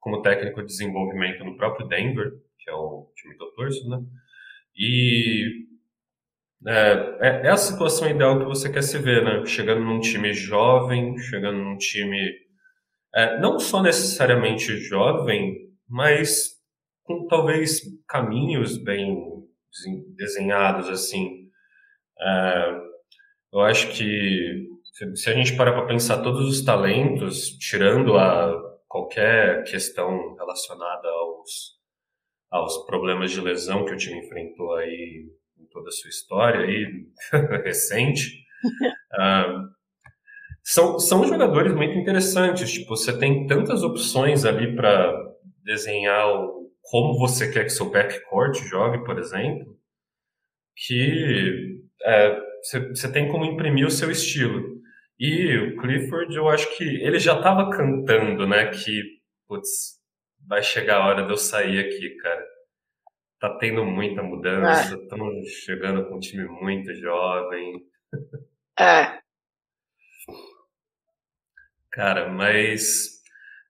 como 0.00 0.22
técnico 0.22 0.60
de 0.60 0.66
desenvolvimento 0.66 1.44
no 1.44 1.56
próprio 1.56 1.86
Denver, 1.86 2.32
que 2.58 2.70
é 2.70 2.74
o 2.74 3.10
time 3.14 3.36
que 3.36 3.42
eu 3.42 3.50
torço, 3.52 3.88
né? 3.88 3.98
E 4.76 5.66
é, 6.66 7.18
é, 7.20 7.46
é, 7.46 7.48
a 7.50 7.56
situação 7.56 8.08
ideal 8.08 8.38
que 8.38 8.44
você 8.44 8.70
quer 8.70 8.82
se 8.82 8.98
ver, 8.98 9.24
né? 9.24 9.44
Chegando 9.46 9.84
num 9.84 10.00
time 10.00 10.32
jovem, 10.32 11.16
chegando 11.18 11.58
num 11.58 11.76
time 11.76 12.32
é, 13.14 13.38
não 13.40 13.58
só 13.58 13.82
necessariamente 13.82 14.76
jovem, 14.76 15.56
mas 15.88 16.58
com 17.04 17.26
talvez 17.26 17.80
caminhos 18.06 18.76
bem 18.76 19.16
desenhados, 20.16 20.88
assim. 20.88 21.48
É, 22.20 22.80
eu 23.52 23.60
acho 23.60 23.88
que 23.92 24.66
se 25.14 25.30
a 25.30 25.32
gente 25.32 25.56
parar 25.56 25.72
para 25.72 25.86
pensar 25.86 26.22
todos 26.22 26.46
os 26.48 26.62
talentos, 26.62 27.50
tirando 27.58 28.16
a 28.16 28.67
qualquer 28.88 29.64
questão 29.64 30.34
relacionada 30.34 31.08
aos, 31.08 31.78
aos 32.50 32.86
problemas 32.86 33.30
de 33.30 33.40
lesão 33.40 33.84
que 33.84 33.92
o 33.92 33.96
time 33.96 34.18
enfrentou 34.24 34.74
aí 34.74 35.26
toda 35.70 35.88
a 35.88 35.92
sua 35.92 36.08
história 36.08 36.60
aí, 36.60 37.06
recente, 37.64 38.44
uh, 39.14 39.68
são, 40.64 40.98
são 40.98 41.24
jogadores 41.24 41.74
muito 41.74 41.96
interessantes. 41.98 42.70
Tipo, 42.72 42.96
você 42.96 43.16
tem 43.16 43.46
tantas 43.46 43.82
opções 43.82 44.44
ali 44.44 44.74
para 44.74 45.12
desenhar 45.62 46.26
o, 46.28 46.70
como 46.82 47.18
você 47.18 47.50
quer 47.50 47.64
que 47.64 47.70
seu 47.70 47.90
backcourt 47.90 48.56
jogue, 48.68 49.04
por 49.04 49.18
exemplo, 49.18 49.76
que 50.74 51.82
é, 52.02 52.40
você, 52.62 52.88
você 52.88 53.12
tem 53.12 53.28
como 53.28 53.44
imprimir 53.44 53.86
o 53.86 53.90
seu 53.90 54.10
estilo. 54.10 54.77
E 55.18 55.56
o 55.56 55.76
Clifford, 55.76 56.34
eu 56.36 56.48
acho 56.48 56.76
que 56.76 56.84
ele 56.84 57.18
já 57.18 57.36
estava 57.36 57.70
cantando, 57.70 58.46
né? 58.46 58.66
Que, 58.66 59.02
putz, 59.46 59.98
vai 60.46 60.62
chegar 60.62 60.98
a 60.98 61.06
hora 61.06 61.24
de 61.24 61.30
eu 61.30 61.36
sair 61.36 61.80
aqui, 61.80 62.10
cara 62.16 62.58
tá 63.40 63.56
tendo 63.58 63.84
muita 63.84 64.22
mudança, 64.22 64.96
estamos 64.96 65.36
é. 65.36 65.50
chegando 65.64 66.04
com 66.06 66.16
um 66.16 66.20
time 66.20 66.46
muito 66.46 66.94
jovem. 66.94 67.82
É. 68.78 69.18
Cara, 71.90 72.28
mas. 72.28 73.18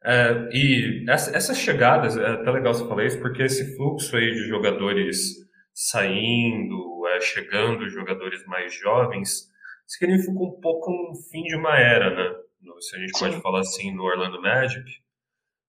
É, 0.05 0.49
e 0.53 1.05
essa, 1.09 1.37
essas 1.37 1.59
chegadas, 1.59 2.17
é 2.17 2.27
até 2.27 2.51
legal 2.51 2.73
você 2.73 2.87
falar 2.87 3.05
isso, 3.05 3.21
porque 3.21 3.43
esse 3.43 3.77
fluxo 3.77 4.17
aí 4.17 4.33
de 4.33 4.49
jogadores 4.49 5.35
saindo, 5.75 7.07
é, 7.09 7.21
chegando 7.21 7.89
jogadores 7.89 8.45
mais 8.47 8.75
jovens, 8.75 9.48
significa 9.89 10.39
um 10.39 10.61
pouco 10.61 10.93
um 10.93 11.15
fim 11.15 11.43
de 11.45 11.57
uma 11.57 11.77
era, 11.77 12.15
né? 12.15 12.37
Se 12.81 12.97
a 12.97 12.99
gente 13.01 13.19
Sim. 13.19 13.25
pode 13.25 13.43
falar 13.43 13.61
assim 13.61 13.93
no 13.93 14.05
Orlando 14.05 14.41
Magic, 14.41 14.85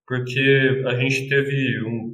porque 0.06 0.84
a 0.86 0.96
gente 0.96 1.30
teve 1.30 1.84
um 1.86 2.14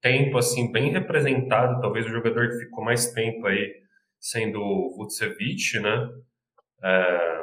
tempo 0.00 0.38
assim 0.38 0.72
bem 0.72 0.90
representado, 0.90 1.80
talvez 1.80 2.06
o 2.06 2.10
jogador 2.10 2.48
que 2.48 2.64
ficou 2.64 2.84
mais 2.84 3.12
tempo 3.12 3.46
aí 3.46 3.72
sendo 4.18 4.60
o 4.60 4.96
Vucevic, 4.96 5.78
né? 5.80 6.08
É, 6.82 7.42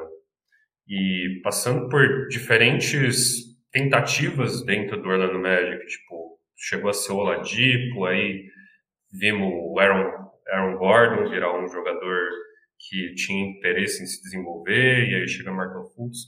e 0.88 1.40
passando 1.44 1.88
por 1.88 2.28
diferentes 2.28 3.58
tentativas 3.72 4.66
dentro 4.66 5.02
do 5.02 5.08
Orlando 5.08 5.40
Magic, 5.40 5.86
tipo, 5.86 6.40
chegou 6.58 6.90
a 6.90 6.94
ser 6.94 7.12
o 7.12 7.18
Oladipo, 7.18 8.06
aí 8.06 8.50
vimos 9.12 9.50
o 9.54 9.80
Aaron, 9.80 10.32
Aaron 10.48 10.78
Gordon 10.78 11.30
virar 11.30 11.58
um 11.58 11.68
jogador 11.68 12.30
que 12.80 13.14
tinha 13.16 13.52
interesse 13.52 14.02
em 14.02 14.06
se 14.06 14.22
desenvolver, 14.22 15.10
e 15.10 15.16
aí 15.16 15.28
chega 15.28 15.52
Markel 15.52 15.84
Fultz. 15.96 16.20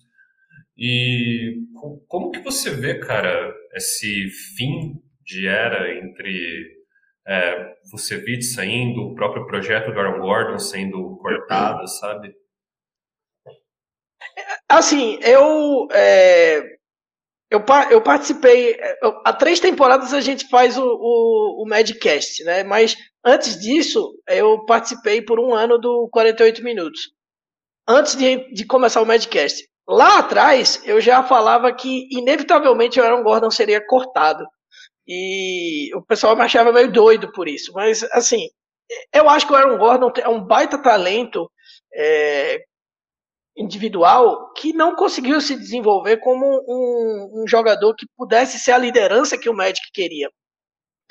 E 0.78 1.58
como 2.08 2.32
que 2.32 2.40
você 2.40 2.72
vê, 2.72 3.00
cara, 3.00 3.54
esse 3.76 4.28
fim 4.56 5.02
de 5.24 5.48
era 5.48 5.96
entre 5.98 6.82
é, 7.28 7.74
Vucevic 7.92 8.44
saindo, 8.44 9.02
o 9.02 9.16
próprio 9.16 9.46
projeto 9.46 9.92
do 9.92 10.00
Aaron 10.00 10.20
Gordon 10.20 10.60
sendo 10.60 11.18
cortado, 11.18 11.88
sabe? 11.88 12.34
Assim, 14.68 15.20
eu 15.22 15.88
é, 15.92 16.62
eu, 17.52 17.64
eu 17.92 18.02
participei. 18.02 18.80
Eu, 19.02 19.22
há 19.26 19.34
três 19.34 19.60
temporadas 19.60 20.14
a 20.14 20.22
gente 20.22 20.48
faz 20.48 20.78
o, 20.78 20.84
o, 20.84 21.64
o 21.64 21.68
Madcast, 21.68 22.42
né? 22.46 22.64
Mas 22.64 22.96
antes 23.24 23.60
disso, 23.60 24.14
eu 24.28 24.66
participei 24.66 25.22
por 25.22 25.40
um 25.40 25.54
ano 25.54 25.78
do 25.78 26.10
48 26.12 26.64
Minutos. 26.64 27.12
Antes 27.88 28.16
de, 28.16 28.52
de 28.54 28.66
começar 28.66 29.02
o 29.02 29.06
Madcast. 29.06 29.68
Lá 29.88 30.20
atrás, 30.20 30.82
eu 30.86 31.02
já 31.02 31.24
falava 31.24 31.74
que, 31.74 32.08
inevitavelmente, 32.12 33.00
o 33.00 33.04
Aaron 33.04 33.24
Gordon 33.24 33.52
seria 33.52 33.86
cortado. 33.86 34.46
E 35.08 35.94
o 35.96 36.02
pessoal 36.02 36.36
me 36.36 36.44
achava 36.44 36.72
meio 36.72 36.92
doido 36.92 37.32
por 37.32 37.48
isso. 37.48 37.74
Mas, 37.74 38.04
assim, 38.14 38.48
eu 39.14 39.30
acho 39.30 39.48
que 39.48 39.54
o 39.54 39.56
Aaron 39.56 39.78
Gordon 39.78 40.12
é 40.18 40.30
um 40.30 40.44
baita 40.46 40.82
talento 40.82 41.52
é, 41.94 42.64
individual 43.56 44.54
que 44.54 44.74
não 44.74 44.96
conseguiu 44.96 45.42
se 45.42 45.56
desenvolver 45.56 46.18
como 46.18 46.46
um, 46.46 47.42
um, 47.42 47.48
jogador 47.48 47.96
que 47.96 48.06
pudesse 48.18 48.60
ser 48.60 48.72
a 48.72 48.78
liderança 48.78 49.38
que 49.38 49.50
o 49.50 49.54
Magic 49.54 49.92
queria. 49.94 50.30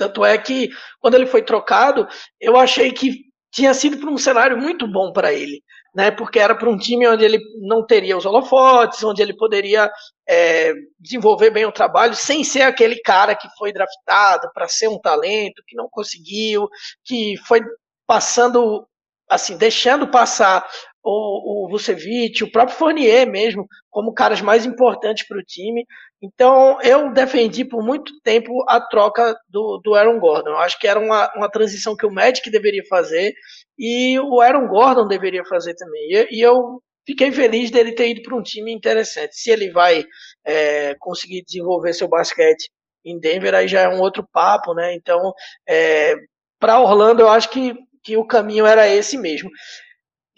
Tanto 0.00 0.25
é 0.25 0.37
que, 0.38 0.71
quando 0.99 1.14
ele 1.14 1.26
foi 1.26 1.42
trocado, 1.42 2.09
eu 2.40 2.57
achei 2.57 2.90
que 2.92 3.25
tinha 3.52 3.75
sido 3.75 3.99
para 3.99 4.11
um 4.11 4.19
cenário 4.19 4.57
muito 4.57 4.87
bom 4.87 5.12
para 5.12 5.33
ele 5.33 5.62
né? 5.95 6.11
Porque 6.11 6.38
era 6.38 6.54
para 6.54 6.69
um 6.69 6.76
time 6.76 7.07
onde 7.09 7.25
ele 7.25 7.40
não 7.61 7.85
teria 7.85 8.16
os 8.16 8.25
holofotes, 8.25 9.02
onde 9.02 9.23
ele 9.23 9.37
poderia 9.37 9.90
é, 10.28 10.73
desenvolver 10.99 11.50
bem 11.50 11.64
o 11.64 11.73
trabalho, 11.73 12.14
sem 12.14 12.45
ser 12.45 12.62
aquele 12.62 13.00
cara 13.00 13.35
que 13.35 13.49
foi 13.59 13.73
draftado 13.73 14.50
para 14.54 14.69
ser 14.69 14.88
um 14.88 14.99
talento, 14.99 15.62
que 15.66 15.76
não 15.76 15.88
conseguiu, 15.90 16.69
que 17.04 17.37
foi 17.47 17.61
passando, 18.07 18.87
assim, 19.28 19.57
deixando 19.57 20.09
passar 20.09 20.66
o, 21.02 21.66
o 21.66 21.69
Vucevic, 21.69 22.45
o 22.45 22.52
próprio 22.52 22.76
Fournier 22.76 23.28
mesmo, 23.28 23.66
como 23.88 24.14
caras 24.14 24.40
mais 24.40 24.64
importantes 24.64 25.26
para 25.26 25.38
o 25.38 25.45
time. 25.45 25.85
Então, 26.23 26.81
eu 26.83 27.12
defendi 27.12 27.65
por 27.65 27.83
muito 27.83 28.12
tempo 28.21 28.53
a 28.69 28.79
troca 28.81 29.35
do, 29.49 29.81
do 29.83 29.95
Aaron 29.95 30.21
Gordon. 30.21 30.50
Eu 30.50 30.59
acho 30.59 30.79
que 30.79 30.87
era 30.87 31.00
uma, 31.00 31.33
uma 31.35 31.50
transição 31.50 31.97
que 31.97 32.05
o 32.05 32.12
Magic 32.12 32.50
deveria 32.50 32.85
fazer 32.89 33.33
e 33.79 34.19
o 34.21 34.41
Aaron 34.41 34.69
Gordon 34.69 35.09
deveria 35.09 35.45
fazer 35.47 35.75
também. 35.75 36.12
E, 36.12 36.39
e 36.39 36.41
eu 36.43 36.83
fiquei 37.07 37.33
feliz 37.33 37.71
dele 37.71 37.93
ter 37.93 38.11
ido 38.11 38.23
para 38.23 38.37
um 38.37 38.43
time 38.43 38.71
interessante. 38.71 39.35
Se 39.35 39.50
ele 39.50 39.71
vai 39.71 40.05
é, 40.45 40.95
conseguir 40.99 41.43
desenvolver 41.43 41.95
seu 41.95 42.07
basquete 42.07 42.71
em 43.05 43.19
Denver, 43.19 43.55
aí 43.55 43.67
já 43.67 43.81
é 43.81 43.89
um 43.89 44.00
outro 44.00 44.27
papo, 44.31 44.75
né? 44.75 44.95
Então, 44.95 45.33
é, 45.67 46.15
para 46.59 46.81
Orlando, 46.81 47.23
eu 47.23 47.29
acho 47.29 47.49
que, 47.49 47.75
que 48.05 48.19
o 48.19 48.27
caminho 48.27 48.67
era 48.67 48.87
esse 48.87 49.17
mesmo. 49.17 49.50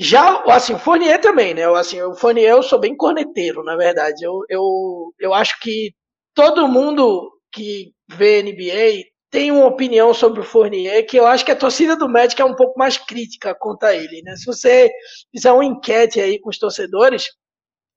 Já, 0.03 0.43
assim, 0.49 0.75
o 0.75 0.79
Fournier 0.79 1.21
também, 1.21 1.55
né? 1.55 1.65
Assim, 1.77 2.03
o 2.03 2.15
Fournier 2.15 2.51
eu 2.51 2.63
sou 2.63 2.81
bem 2.81 2.97
corneteiro, 2.97 3.63
na 3.63 3.77
verdade. 3.77 4.25
Eu, 4.25 4.41
eu, 4.49 5.15
eu 5.21 5.33
acho 5.33 5.61
que 5.61 5.95
todo 6.35 6.67
mundo 6.67 7.31
que 7.53 7.93
vê 8.09 8.43
NBA 8.43 9.05
tenho 9.31 9.55
uma 9.55 9.67
opinião 9.67 10.13
sobre 10.13 10.41
o 10.41 10.45
Fournier 10.45 11.07
que 11.07 11.17
eu 11.17 11.25
acho 11.27 11.45
que 11.45 11.53
a 11.53 11.57
torcida 11.57 11.97
do 11.97 12.09
Magic 12.09 12.41
é 12.43 12.45
um 12.45 12.57
pouco 12.57 12.77
mais 12.77 12.99
crítica 12.99 13.55
contra 13.55 13.95
ele. 13.95 14.23
Né? 14.23 14.35
Se 14.35 14.45
você 14.45 14.91
fizer 15.33 15.53
uma 15.53 15.65
enquete 15.65 16.21
aí 16.21 16.41
com 16.41 16.51
os 16.51 16.59
torcedores, 16.59 17.29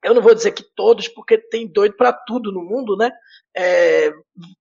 eu 0.03 0.13
não 0.13 0.21
vou 0.21 0.35
dizer 0.35 0.51
que 0.51 0.63
todos, 0.75 1.07
porque 1.07 1.39
tem 1.39 1.67
doido 1.67 1.95
para 1.97 2.13
tudo 2.13 2.51
no 2.51 2.63
mundo, 2.63 2.95
né? 2.95 3.11
É, 3.57 4.11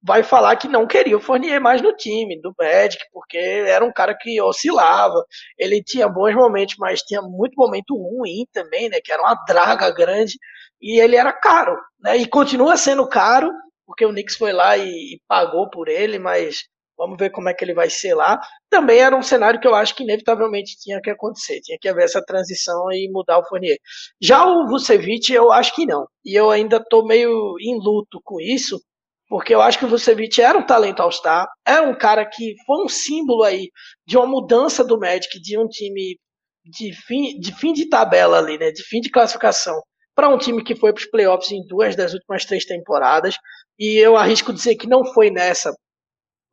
vai 0.02 0.22
falar 0.22 0.56
que 0.56 0.68
não 0.68 0.86
queria 0.86 1.16
o 1.16 1.20
Fournier 1.20 1.60
mais 1.60 1.82
no 1.82 1.96
time 1.96 2.40
do 2.40 2.54
Magic, 2.58 3.04
porque 3.12 3.36
era 3.36 3.84
um 3.84 3.92
cara 3.92 4.16
que 4.16 4.40
oscilava. 4.40 5.24
Ele 5.58 5.82
tinha 5.82 6.08
bons 6.08 6.34
momentos, 6.34 6.76
mas 6.78 7.02
tinha 7.02 7.20
muito 7.20 7.54
momento 7.56 7.96
ruim 7.96 8.46
também, 8.52 8.88
né? 8.88 8.98
Que 9.02 9.12
era 9.12 9.22
uma 9.22 9.34
draga 9.46 9.90
grande 9.90 10.38
e 10.80 11.00
ele 11.00 11.16
era 11.16 11.32
caro, 11.32 11.76
né? 12.00 12.16
E 12.16 12.26
continua 12.26 12.76
sendo 12.76 13.08
caro, 13.08 13.50
porque 13.86 14.04
o 14.04 14.10
Knicks 14.10 14.36
foi 14.36 14.52
lá 14.52 14.76
e, 14.76 14.88
e 14.88 15.20
pagou 15.26 15.68
por 15.70 15.88
ele, 15.88 16.18
mas 16.18 16.64
Vamos 16.96 17.16
ver 17.18 17.30
como 17.30 17.48
é 17.48 17.54
que 17.54 17.64
ele 17.64 17.74
vai 17.74 17.90
ser 17.90 18.14
lá. 18.14 18.40
Também 18.70 18.98
era 18.98 19.16
um 19.16 19.22
cenário 19.22 19.60
que 19.60 19.66
eu 19.66 19.74
acho 19.74 19.94
que 19.94 20.04
inevitavelmente 20.04 20.76
tinha 20.78 21.00
que 21.00 21.10
acontecer. 21.10 21.60
Tinha 21.60 21.78
que 21.80 21.88
haver 21.88 22.04
essa 22.04 22.22
transição 22.24 22.90
e 22.92 23.10
mudar 23.10 23.38
o 23.38 23.44
Fournier. 23.46 23.78
Já 24.20 24.46
o 24.46 24.66
Vucevic, 24.68 25.32
eu 25.32 25.52
acho 25.52 25.74
que 25.74 25.86
não. 25.86 26.06
E 26.24 26.38
eu 26.38 26.50
ainda 26.50 26.76
estou 26.76 27.04
meio 27.04 27.54
em 27.60 27.78
luto 27.78 28.20
com 28.22 28.40
isso, 28.40 28.80
porque 29.28 29.54
eu 29.54 29.60
acho 29.60 29.78
que 29.78 29.84
o 29.84 29.88
Vucevic 29.88 30.40
era 30.40 30.58
um 30.58 30.66
talento 30.66 31.00
all-star, 31.00 31.48
era 31.66 31.82
um 31.82 31.96
cara 31.96 32.24
que 32.24 32.54
foi 32.66 32.84
um 32.84 32.88
símbolo 32.88 33.42
aí 33.42 33.70
de 34.06 34.16
uma 34.16 34.26
mudança 34.26 34.84
do 34.84 34.98
Magic, 34.98 35.40
de 35.40 35.58
um 35.58 35.66
time 35.66 36.18
de 36.64 36.92
fim 36.94 37.38
de, 37.38 37.54
fim 37.54 37.72
de 37.72 37.88
tabela 37.88 38.38
ali, 38.38 38.58
né, 38.58 38.70
de 38.70 38.82
fim 38.84 39.00
de 39.00 39.10
classificação, 39.10 39.80
para 40.14 40.28
um 40.28 40.38
time 40.38 40.62
que 40.62 40.74
foi 40.74 40.92
para 40.92 41.00
os 41.00 41.06
playoffs 41.06 41.50
em 41.52 41.66
duas 41.66 41.96
das 41.96 42.14
últimas 42.14 42.44
três 42.44 42.64
temporadas. 42.64 43.36
E 43.78 43.96
eu 43.96 44.16
arrisco 44.16 44.52
dizer 44.52 44.76
que 44.76 44.86
não 44.86 45.04
foi 45.12 45.30
nessa 45.30 45.74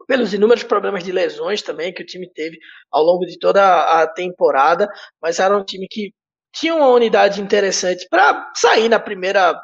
pelos 0.08 0.34
inúmeros 0.34 0.64
problemas 0.64 1.04
de 1.04 1.12
lesões 1.12 1.62
também 1.62 1.94
que 1.94 2.04
o 2.04 2.06
time 2.06 2.30
teve 2.32 2.58
ao 2.92 3.04
longo 3.04 3.26
de 3.26 3.38
toda 3.40 4.02
a 4.02 4.08
temporada, 4.08 4.90
mas 5.22 5.40
era 5.40 5.58
um 5.58 5.64
time 5.64 5.88
que 5.90 6.14
tinha 6.54 6.76
uma 6.76 6.90
unidade 6.90 7.42
interessante 7.42 8.08
para 8.10 8.52
sair 8.56 8.90
na 8.90 9.00
primeira 9.00 9.58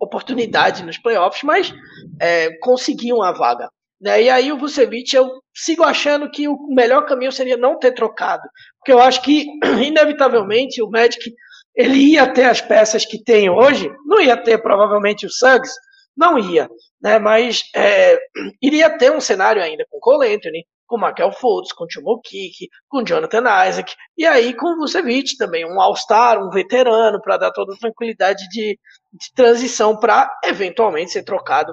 oportunidade 0.00 0.82
nos 0.82 0.96
playoffs, 0.96 1.42
mas 1.42 1.72
é, 2.20 2.56
conseguiu 2.58 3.22
a 3.22 3.32
vaga. 3.32 3.68
Né? 4.00 4.22
E 4.22 4.30
aí 4.30 4.50
o 4.50 4.58
Vucevic, 4.58 5.14
eu 5.14 5.30
sigo 5.54 5.84
achando 5.84 6.30
que 6.30 6.48
o 6.48 6.56
melhor 6.68 7.04
caminho 7.04 7.30
seria 7.30 7.56
não 7.56 7.78
ter 7.78 7.92
trocado, 7.92 8.42
porque 8.78 8.92
eu 8.92 9.00
acho 9.00 9.20
que, 9.22 9.44
inevitavelmente, 9.84 10.82
o 10.82 10.90
Magic 10.90 11.32
ele 11.76 12.12
ia 12.12 12.26
ter 12.32 12.44
as 12.44 12.60
peças 12.60 13.04
que 13.04 13.22
tem 13.22 13.48
hoje, 13.48 13.90
não 14.06 14.20
ia 14.20 14.36
ter 14.36 14.58
provavelmente 14.58 15.26
o 15.26 15.30
Suggs, 15.30 15.72
não 16.20 16.38
ia, 16.38 16.68
né? 17.02 17.18
Mas 17.18 17.62
é, 17.74 18.18
iria 18.62 18.96
ter 18.96 19.10
um 19.10 19.20
cenário 19.20 19.62
ainda 19.62 19.84
com 19.90 19.98
Cole 19.98 20.32
Anthony, 20.32 20.64
com 20.86 20.98
Michael 20.98 21.32
Fultz, 21.32 21.72
com 21.72 21.86
Timo 21.86 22.20
Kik, 22.20 22.68
com 22.88 23.04
Jonathan 23.04 23.42
Isaac, 23.68 23.94
e 24.18 24.26
aí 24.26 24.54
com 24.54 24.76
Vucevic 24.76 25.36
também, 25.36 25.64
um 25.64 25.80
All-Star, 25.80 26.44
um 26.44 26.50
veterano, 26.50 27.20
para 27.22 27.38
dar 27.38 27.52
toda 27.52 27.74
a 27.74 27.78
tranquilidade 27.78 28.48
de, 28.48 28.78
de 29.12 29.34
transição 29.34 29.96
para 29.98 30.30
eventualmente 30.44 31.12
ser 31.12 31.24
trocado 31.24 31.72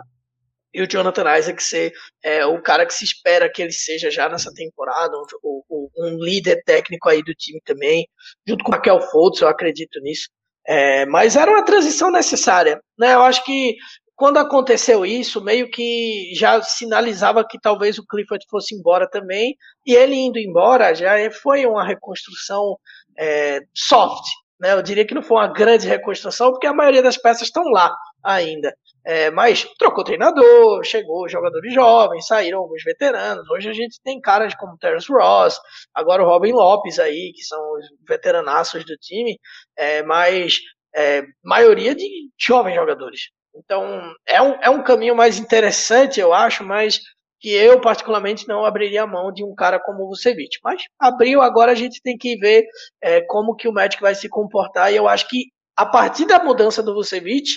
e 0.73 0.81
o 0.81 0.87
Jonathan 0.87 1.37
Isaac 1.37 1.63
ser 1.63 1.91
é, 2.23 2.45
o 2.45 2.61
cara 2.61 2.85
que 2.85 2.93
se 2.93 3.03
espera 3.03 3.51
que 3.51 3.63
ele 3.63 3.71
seja 3.71 4.11
já 4.11 4.29
nessa 4.29 4.53
temporada, 4.53 5.17
um, 5.43 5.61
um, 5.71 5.89
um 5.97 6.23
líder 6.23 6.61
técnico 6.63 7.09
aí 7.09 7.23
do 7.23 7.33
time 7.33 7.59
também, 7.65 8.07
junto 8.47 8.63
com 8.63 8.71
o 8.71 8.75
Michael 8.75 9.01
Fultz, 9.01 9.41
eu 9.41 9.47
acredito 9.47 9.99
nisso. 10.01 10.29
É, 10.67 11.05
mas 11.07 11.35
era 11.35 11.49
uma 11.49 11.65
transição 11.65 12.11
necessária. 12.11 12.79
Né? 12.99 13.15
Eu 13.15 13.23
acho 13.23 13.43
que 13.43 13.75
quando 14.17 14.37
aconteceu 14.37 15.05
isso, 15.05 15.43
meio 15.43 15.69
que 15.69 16.31
já 16.33 16.59
sinalizava 16.63 17.45
que 17.47 17.59
talvez 17.61 17.99
o 17.99 18.05
Clifford 18.05 18.43
fosse 18.49 18.75
embora 18.75 19.07
também, 19.07 19.55
e 19.85 19.93
ele 19.93 20.15
indo 20.15 20.39
embora 20.39 20.95
já 20.95 21.13
foi 21.31 21.67
uma 21.67 21.85
reconstrução 21.85 22.77
é, 23.15 23.59
soft. 23.75 24.25
Né? 24.59 24.73
Eu 24.73 24.81
diria 24.81 25.05
que 25.05 25.13
não 25.13 25.21
foi 25.21 25.37
uma 25.37 25.53
grande 25.53 25.87
reconstrução, 25.87 26.49
porque 26.49 26.65
a 26.65 26.73
maioria 26.73 27.03
das 27.03 27.15
peças 27.15 27.43
estão 27.43 27.63
lá 27.65 27.95
ainda. 28.23 28.75
É, 29.05 29.29
mas 29.29 29.63
trocou 29.77 30.03
treinador, 30.03 30.83
chegou 30.83 31.29
jogadores 31.29 31.71
jovens, 31.71 32.25
saíram 32.25 32.57
alguns 32.57 32.83
veteranos. 32.83 33.47
Hoje 33.51 33.69
a 33.69 33.73
gente 33.73 34.01
tem 34.03 34.19
caras 34.19 34.55
como 34.55 34.79
Terence 34.79 35.13
Ross, 35.13 35.59
agora 35.93 36.23
o 36.23 36.25
Robin 36.25 36.53
Lopes 36.53 36.97
aí, 36.97 37.31
que 37.35 37.43
são 37.43 37.59
os 37.73 37.85
veteranaços 38.09 38.83
do 38.83 38.97
time, 38.97 39.37
é, 39.77 40.01
mas 40.01 40.57
é, 40.95 41.21
maioria 41.43 41.93
de 41.93 42.07
jovens 42.39 42.73
jogadores. 42.73 43.36
Então, 43.57 44.13
é 44.27 44.41
um, 44.41 44.51
é 44.61 44.69
um 44.69 44.83
caminho 44.83 45.15
mais 45.15 45.37
interessante, 45.39 46.19
eu 46.19 46.33
acho, 46.33 46.63
mas 46.63 46.99
que 47.39 47.49
eu 47.49 47.79
particularmente 47.79 48.47
não 48.47 48.65
abriria 48.65 49.03
a 49.03 49.07
mão 49.07 49.31
de 49.31 49.43
um 49.43 49.53
cara 49.53 49.79
como 49.79 50.03
o 50.03 50.07
Vucevic. 50.07 50.57
Mas 50.63 50.83
abriu, 50.99 51.41
agora 51.41 51.71
a 51.71 51.75
gente 51.75 52.01
tem 52.01 52.17
que 52.17 52.37
ver 52.37 52.65
é, 53.01 53.21
como 53.21 53.55
que 53.55 53.67
o 53.67 53.73
Magic 53.73 54.01
vai 54.01 54.15
se 54.15 54.27
comportar, 54.29 54.91
e 54.91 54.95
eu 54.95 55.07
acho 55.07 55.27
que 55.27 55.45
a 55.75 55.85
partir 55.85 56.25
da 56.25 56.43
mudança 56.43 56.81
do 56.81 56.93
Vucevic, 56.93 57.49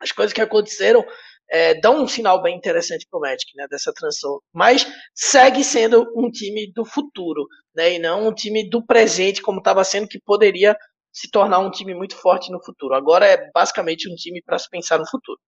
as 0.00 0.12
coisas 0.12 0.32
que 0.32 0.40
aconteceram 0.40 1.04
é, 1.50 1.74
dão 1.74 2.02
um 2.02 2.08
sinal 2.08 2.40
bem 2.40 2.56
interessante 2.56 3.06
para 3.10 3.18
o 3.18 3.20
Magic, 3.20 3.50
né, 3.56 3.66
dessa 3.68 3.92
transição. 3.92 4.40
Mas 4.54 4.86
segue 5.14 5.62
sendo 5.62 6.06
um 6.16 6.30
time 6.30 6.72
do 6.72 6.84
futuro, 6.84 7.46
né, 7.74 7.94
e 7.94 7.98
não 7.98 8.28
um 8.28 8.32
time 8.32 8.68
do 8.68 8.84
presente, 8.84 9.42
como 9.42 9.58
estava 9.58 9.84
sendo, 9.84 10.08
que 10.08 10.20
poderia 10.24 10.76
se 11.12 11.30
tornar 11.30 11.58
um 11.58 11.70
time 11.70 11.94
muito 11.94 12.16
forte 12.16 12.50
no 12.50 12.62
futuro. 12.64 12.94
Agora 12.94 13.26
é 13.26 13.50
basicamente 13.52 14.10
um 14.10 14.14
time 14.14 14.42
para 14.42 14.58
se 14.58 14.68
pensar 14.70 14.98
no 14.98 15.06
futuro. 15.06 15.38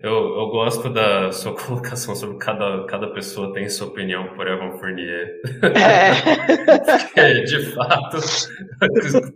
Eu, 0.00 0.12
eu 0.12 0.48
gosto 0.50 0.88
da 0.88 1.32
sua 1.32 1.56
colocação 1.58 2.14
sobre 2.14 2.38
cada, 2.38 2.86
cada 2.86 3.12
pessoa 3.12 3.52
tem 3.52 3.68
sua 3.68 3.88
opinião 3.88 4.32
por 4.36 4.46
Evan 4.46 4.78
Fournier. 4.78 5.40
É. 5.64 6.98
Porque, 6.98 7.42
de 7.42 7.74
fato, 7.74 8.18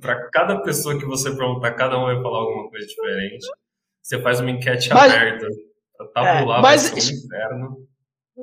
para 0.00 0.30
cada 0.30 0.62
pessoa 0.62 0.96
que 0.96 1.04
você 1.04 1.34
perguntar, 1.36 1.72
cada 1.72 1.98
um 1.98 2.04
vai 2.04 2.22
falar 2.22 2.38
alguma 2.38 2.70
coisa 2.70 2.86
diferente. 2.86 3.44
Você 4.00 4.20
faz 4.22 4.38
uma 4.38 4.50
enquete 4.50 4.88
mas, 4.90 5.12
aberta, 5.12 5.46
tabular 6.14 6.58
é, 6.58 6.62
mas, 6.62 6.90
vai 6.90 7.00
ser 7.00 7.12
um 7.12 7.26
inferno. 7.26 7.88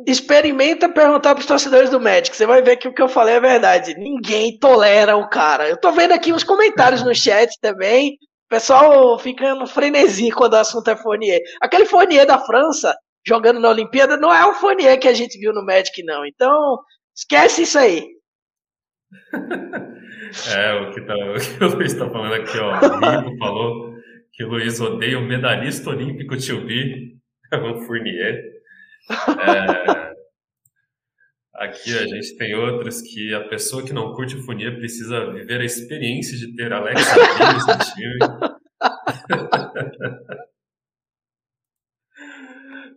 Experimenta 0.07 0.89
perguntar 0.89 1.35
para 1.35 1.41
os 1.41 1.47
torcedores 1.47 1.89
do 1.89 1.99
Magic. 1.99 2.35
Você 2.35 2.45
vai 2.45 2.61
ver 2.61 2.77
que 2.77 2.87
o 2.87 2.93
que 2.93 3.01
eu 3.01 3.09
falei 3.09 3.35
é 3.35 3.39
verdade. 3.39 3.95
Ninguém 3.95 4.57
tolera 4.57 5.15
o 5.15 5.29
cara. 5.29 5.67
Eu 5.67 5.77
tô 5.77 5.91
vendo 5.91 6.13
aqui 6.13 6.31
os 6.31 6.43
comentários 6.43 7.03
no 7.03 7.13
chat 7.13 7.49
também. 7.61 8.17
O 8.45 8.49
pessoal 8.49 9.19
fica 9.19 9.53
no 9.53 9.67
frenesi 9.67 10.31
quando 10.31 10.53
o 10.53 10.57
assunto 10.57 10.89
é 10.89 10.95
Fournier. 10.95 11.39
Aquele 11.61 11.85
Fournier 11.85 12.25
da 12.25 12.39
França 12.39 12.95
jogando 13.25 13.59
na 13.59 13.69
Olimpíada 13.69 14.17
não 14.17 14.33
é 14.33 14.45
o 14.45 14.53
Fournier 14.53 14.99
que 14.99 15.07
a 15.07 15.13
gente 15.13 15.37
viu 15.37 15.53
no 15.53 15.63
Magic, 15.63 16.03
não. 16.03 16.25
Então, 16.25 16.79
esquece 17.15 17.63
isso 17.63 17.77
aí. 17.77 18.07
é, 20.55 20.73
o 20.81 20.91
que, 20.93 21.01
tá, 21.01 21.13
o, 21.29 21.57
que 21.57 21.63
o 21.63 21.75
Luiz 21.75 21.93
está 21.93 22.09
falando 22.09 22.33
aqui, 22.33 22.57
ó. 22.57 22.71
O 22.71 23.21
Rico 23.21 23.37
falou 23.37 23.93
que 24.33 24.43
o 24.43 24.49
Luiz 24.49 24.79
odeia 24.79 25.19
o 25.19 25.27
medalhista 25.27 25.89
olímpico 25.89 26.37
Tio 26.37 26.65
B, 26.65 27.15
o 27.53 27.81
Fournier. 27.85 28.58
É, 29.09 30.13
aqui 31.55 31.97
a 31.97 32.05
gente 32.05 32.37
tem 32.37 32.53
outros 32.55 33.01
que 33.01 33.33
a 33.33 33.47
pessoa 33.47 33.83
que 33.83 33.93
não 33.93 34.13
curte 34.13 34.37
fonia 34.43 34.75
precisa 34.75 35.31
viver 35.31 35.61
a 35.61 35.65
experiência 35.65 36.37
de 36.37 36.55
ter 36.55 36.71
Alex 36.71 37.01
Abrines 37.11 37.65
no 37.67 37.77
time. 37.93 38.19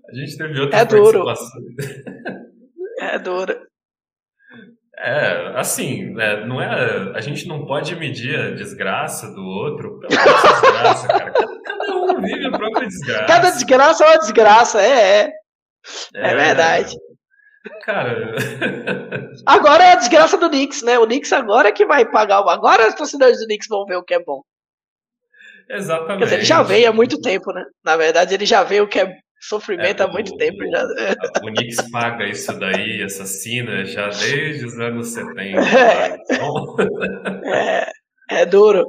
a 0.08 0.14
gente 0.14 0.36
teve 0.36 0.60
outras 0.60 0.82
é 0.82 0.84
duro. 0.84 1.24
É 3.00 3.18
duro. 3.18 3.56
É, 4.96 5.58
assim, 5.58 6.14
é, 6.20 6.46
não 6.46 6.62
é, 6.62 7.12
a 7.16 7.20
gente 7.20 7.48
não 7.48 7.66
pode 7.66 7.96
medir 7.96 8.38
a 8.38 8.52
desgraça 8.52 9.34
do 9.34 9.42
outro 9.42 9.98
pela 9.98 10.10
desgraça, 10.10 11.08
cara. 11.08 11.32
Cada, 11.32 11.60
cada 11.62 11.96
um 11.96 12.20
vive 12.20 12.46
a 12.46 12.52
própria 12.52 12.86
desgraça. 12.86 13.26
Cada 13.26 13.50
desgraça 13.50 14.04
é 14.04 14.06
uma 14.06 14.18
desgraça, 14.18 14.80
é, 14.80 15.22
é. 15.22 15.41
É, 16.14 16.30
é 16.30 16.34
verdade. 16.34 16.96
Cara. 17.84 18.34
agora 19.46 19.84
é 19.84 19.92
a 19.92 19.96
desgraça 19.96 20.36
do 20.36 20.48
Knicks, 20.48 20.82
né? 20.82 20.98
O 20.98 21.06
Knicks 21.06 21.32
agora 21.32 21.68
é 21.68 21.72
que 21.72 21.86
vai 21.86 22.04
pagar. 22.04 22.38
Agora 22.38 22.86
as 22.86 22.94
torcedores 22.94 23.38
do 23.38 23.46
Knicks 23.46 23.68
vão 23.68 23.84
ver 23.84 23.96
o 23.96 24.02
que 24.02 24.14
é 24.14 24.22
bom. 24.22 24.42
Exatamente. 25.70 26.18
Quer 26.18 26.24
dizer, 26.24 26.36
ele 26.36 26.44
já 26.44 26.62
veio 26.62 26.90
há 26.90 26.92
muito 26.92 27.20
tempo, 27.20 27.52
né? 27.52 27.64
Na 27.84 27.96
verdade, 27.96 28.34
ele 28.34 28.46
já 28.46 28.62
veio 28.62 28.84
o 28.84 28.88
que 28.88 29.00
é 29.00 29.14
sofrimento 29.40 30.02
é, 30.02 30.06
há 30.06 30.08
muito 30.08 30.34
o, 30.34 30.36
tempo. 30.36 30.58
Já. 30.68 30.84
O 31.42 31.46
Knicks 31.52 31.90
paga 31.90 32.26
isso 32.26 32.58
daí, 32.58 33.02
assassina, 33.02 33.84
já 33.84 34.08
desde 34.08 34.66
os 34.66 34.78
anos 34.78 35.08
70. 35.08 35.60
É, 35.62 36.16
então... 36.30 36.76
é, 37.44 37.92
é 38.30 38.46
duro. 38.46 38.84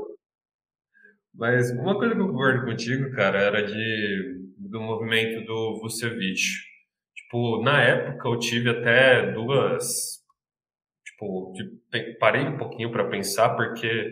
Mas 1.33 1.71
uma 1.71 1.95
coisa 1.95 2.13
que 2.13 2.21
eu 2.21 2.27
concordo 2.27 2.65
contigo, 2.65 3.11
cara, 3.15 3.39
era 3.39 3.65
de 3.65 4.43
do 4.57 4.79
movimento 4.79 5.45
do 5.45 5.79
Vucevic 5.81 6.39
Tipo, 7.33 7.63
na 7.63 7.81
época 7.81 8.29
eu 8.29 8.37
tive 8.37 8.69
até 8.69 9.31
duas. 9.31 10.21
Tipo, 11.03 11.51
parei 12.19 12.43
um 12.43 12.57
pouquinho 12.57 12.91
para 12.91 13.09
pensar, 13.09 13.55
porque 13.55 14.11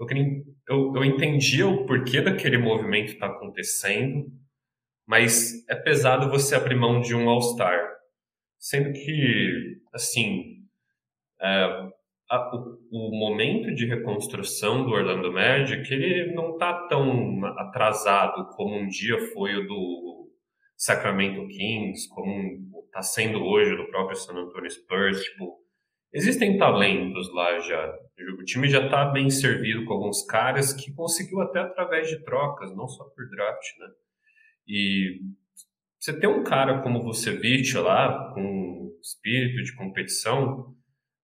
eu, 0.00 0.06
queria, 0.06 0.42
eu, 0.66 0.90
eu 0.96 1.04
entendia 1.04 1.68
o 1.68 1.84
porquê 1.84 2.22
daquele 2.22 2.56
movimento 2.56 3.12
estar 3.12 3.28
tá 3.28 3.34
acontecendo, 3.34 4.26
mas 5.06 5.68
é 5.68 5.74
pesado 5.74 6.30
você 6.30 6.54
abrir 6.54 6.74
mão 6.74 7.02
de 7.02 7.14
um 7.14 7.28
All-Star. 7.28 7.78
sendo 8.58 8.90
que, 8.94 9.78
assim, 9.92 10.62
é, 11.42 11.90
a, 12.30 12.56
o, 12.56 12.78
o, 12.90 13.18
momento 13.18 13.74
de 13.74 13.84
reconstrução 13.84 14.86
do 14.86 14.92
Orlando 14.92 15.30
Magic, 15.30 15.92
ele 15.92 16.32
não 16.32 16.54
está 16.54 16.86
tão 16.88 17.44
atrasado 17.44 18.48
como 18.56 18.76
um 18.76 18.88
dia 18.88 19.18
foi 19.34 19.56
o 19.56 19.66
do 19.66 20.21
Sacramento 20.82 21.46
Kings, 21.46 22.08
como 22.08 22.82
está 22.86 23.02
sendo 23.02 23.38
hoje 23.40 23.76
do 23.76 23.86
próprio 23.86 24.16
San 24.16 24.32
Antonio 24.32 24.68
Spurs, 24.68 25.22
tipo, 25.22 25.60
existem 26.12 26.58
talentos 26.58 27.32
lá 27.32 27.60
já. 27.60 27.94
O 28.36 28.42
time 28.42 28.68
já 28.68 28.84
está 28.84 29.04
bem 29.04 29.30
servido 29.30 29.84
com 29.84 29.92
alguns 29.92 30.26
caras 30.26 30.72
que 30.72 30.92
conseguiu 30.92 31.40
até 31.40 31.60
através 31.60 32.08
de 32.08 32.24
trocas, 32.24 32.74
não 32.74 32.88
só 32.88 33.04
por 33.04 33.30
draft, 33.30 33.78
né? 33.78 33.86
E 34.66 35.20
você 36.00 36.18
ter 36.18 36.26
um 36.26 36.42
cara 36.42 36.82
como 36.82 37.00
você 37.00 37.30
Vucevic 37.30 37.74
lá, 37.78 38.32
com 38.34 38.90
espírito 39.00 39.62
de 39.62 39.76
competição, 39.76 40.74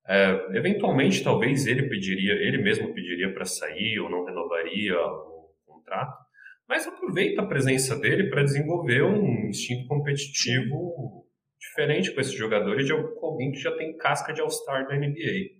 é, 0.06 0.56
eventualmente 0.56 1.24
talvez 1.24 1.66
ele 1.66 1.88
pediria, 1.88 2.34
ele 2.34 2.58
mesmo 2.58 2.94
pediria 2.94 3.34
para 3.34 3.44
sair 3.44 3.98
ou 3.98 4.08
não 4.08 4.24
renovaria 4.24 4.96
o 5.00 5.50
contrato, 5.66 6.27
mas 6.68 6.86
aproveita 6.86 7.42
a 7.42 7.46
presença 7.46 7.96
dele 7.96 8.28
para 8.28 8.42
desenvolver 8.42 9.02
um 9.02 9.48
instinto 9.48 9.88
competitivo 9.88 11.26
diferente 11.58 12.12
com 12.12 12.20
esses 12.20 12.34
jogadores 12.34 12.86
de 12.86 12.92
alguém 12.92 13.50
que 13.50 13.58
já 13.58 13.74
tem 13.76 13.96
casca 13.96 14.32
de 14.32 14.40
All-Star 14.40 14.86
da 14.86 14.96
NBA. 14.96 15.58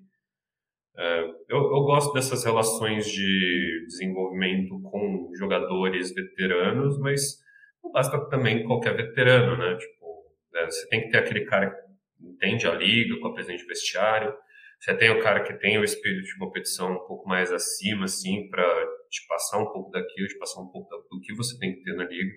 É, 0.97 1.21
eu, 1.49 1.59
eu, 1.59 1.83
gosto 1.85 2.13
dessas 2.13 2.45
relações 2.45 3.07
de 3.07 3.85
desenvolvimento 3.87 4.81
com 4.83 5.31
jogadores 5.39 6.13
veteranos, 6.13 6.99
mas 6.99 7.39
não 7.83 7.93
basta 7.93 8.19
também 8.29 8.65
qualquer 8.65 8.97
veterano, 8.97 9.57
né? 9.57 9.77
Tipo, 9.77 10.07
né, 10.53 10.65
você 10.67 10.89
tem 10.89 11.03
que 11.03 11.11
ter 11.11 11.19
aquele 11.19 11.45
cara 11.45 11.71
que 11.71 12.27
entende 12.27 12.67
a 12.67 12.75
liga, 12.75 13.19
com 13.21 13.29
a 13.29 13.33
presença 13.33 13.59
de 13.59 13.67
vestiário. 13.67 14.35
Você 14.81 14.95
tem 14.95 15.11
o 15.11 15.21
cara 15.23 15.43
que 15.43 15.55
tem 15.55 15.79
o 15.79 15.85
espírito 15.85 16.25
de 16.25 16.39
competição 16.39 16.93
um 16.93 17.07
pouco 17.07 17.29
mais 17.29 17.53
acima, 17.53 18.05
assim, 18.05 18.49
para 18.49 18.67
te 19.09 19.27
passar 19.27 19.59
um 19.59 19.67
pouco 19.73 19.91
daquilo, 19.91 20.29
te 20.29 20.39
passar 20.39 20.61
um 20.61 20.69
pouco 20.69 20.89
do 21.11 21.21
que 21.21 21.35
você 21.35 21.59
tem 21.59 21.75
que 21.75 21.83
ter 21.83 21.95
na 21.95 22.05
liga. 22.05 22.33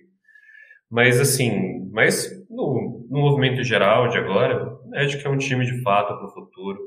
Mas, 0.89 1.21
assim, 1.21 1.89
mas 1.91 2.29
no, 2.49 3.07
no 3.10 3.19
movimento 3.21 3.63
geral 3.63 4.10
de 4.10 4.17
agora, 4.17 4.62
o 4.62 4.89
Magic 4.89 5.25
é 5.25 5.29
um 5.29 5.38
time 5.38 5.65
de 5.65 5.81
fato 5.81 6.17
para 6.17 6.25
o 6.25 6.34
futuro. 6.34 6.79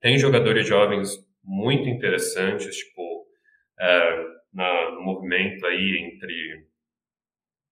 Tem 0.00 0.18
jogadores 0.18 0.66
jovens 0.66 1.08
muito 1.42 1.88
interessantes, 1.88 2.76
tipo, 2.76 3.26
é, 3.80 4.24
na, 4.52 4.90
no 4.92 5.02
movimento 5.02 5.64
aí 5.64 5.98
entre 6.00 6.66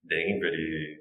Denver 0.02 0.54
e, 0.54 1.00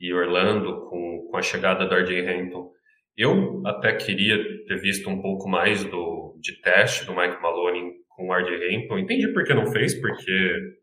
e 0.00 0.14
Orlando, 0.14 0.88
com, 0.88 1.28
com 1.30 1.36
a 1.36 1.42
chegada 1.42 1.86
do 1.86 1.94
RJ 1.94 2.26
Hampton. 2.26 2.72
Eu 3.16 3.62
até 3.66 3.94
queria 3.96 4.64
ter 4.64 4.80
visto 4.80 5.10
um 5.10 5.20
pouco 5.20 5.46
mais 5.46 5.84
do, 5.84 6.38
de 6.40 6.58
teste 6.62 7.04
do 7.04 7.14
Mike 7.14 7.42
Maloney 7.42 7.99
com 8.20 8.28
o 8.28 8.34
RJ 8.34 8.76
Hampton. 8.76 8.98
Entendi 8.98 9.32
por 9.32 9.44
que 9.44 9.54
não 9.54 9.66
fez, 9.72 9.98
porque 9.98 10.76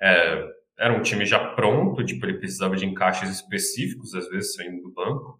é, 0.00 0.48
era 0.78 0.94
um 0.94 1.02
time 1.02 1.26
já 1.26 1.52
pronto, 1.54 2.04
tipo, 2.04 2.24
ele 2.24 2.38
precisava 2.38 2.74
de 2.74 2.86
encaixes 2.86 3.30
específicos, 3.30 4.14
às 4.14 4.28
vezes 4.28 4.54
saindo 4.54 4.82
do 4.82 4.92
banco, 4.92 5.38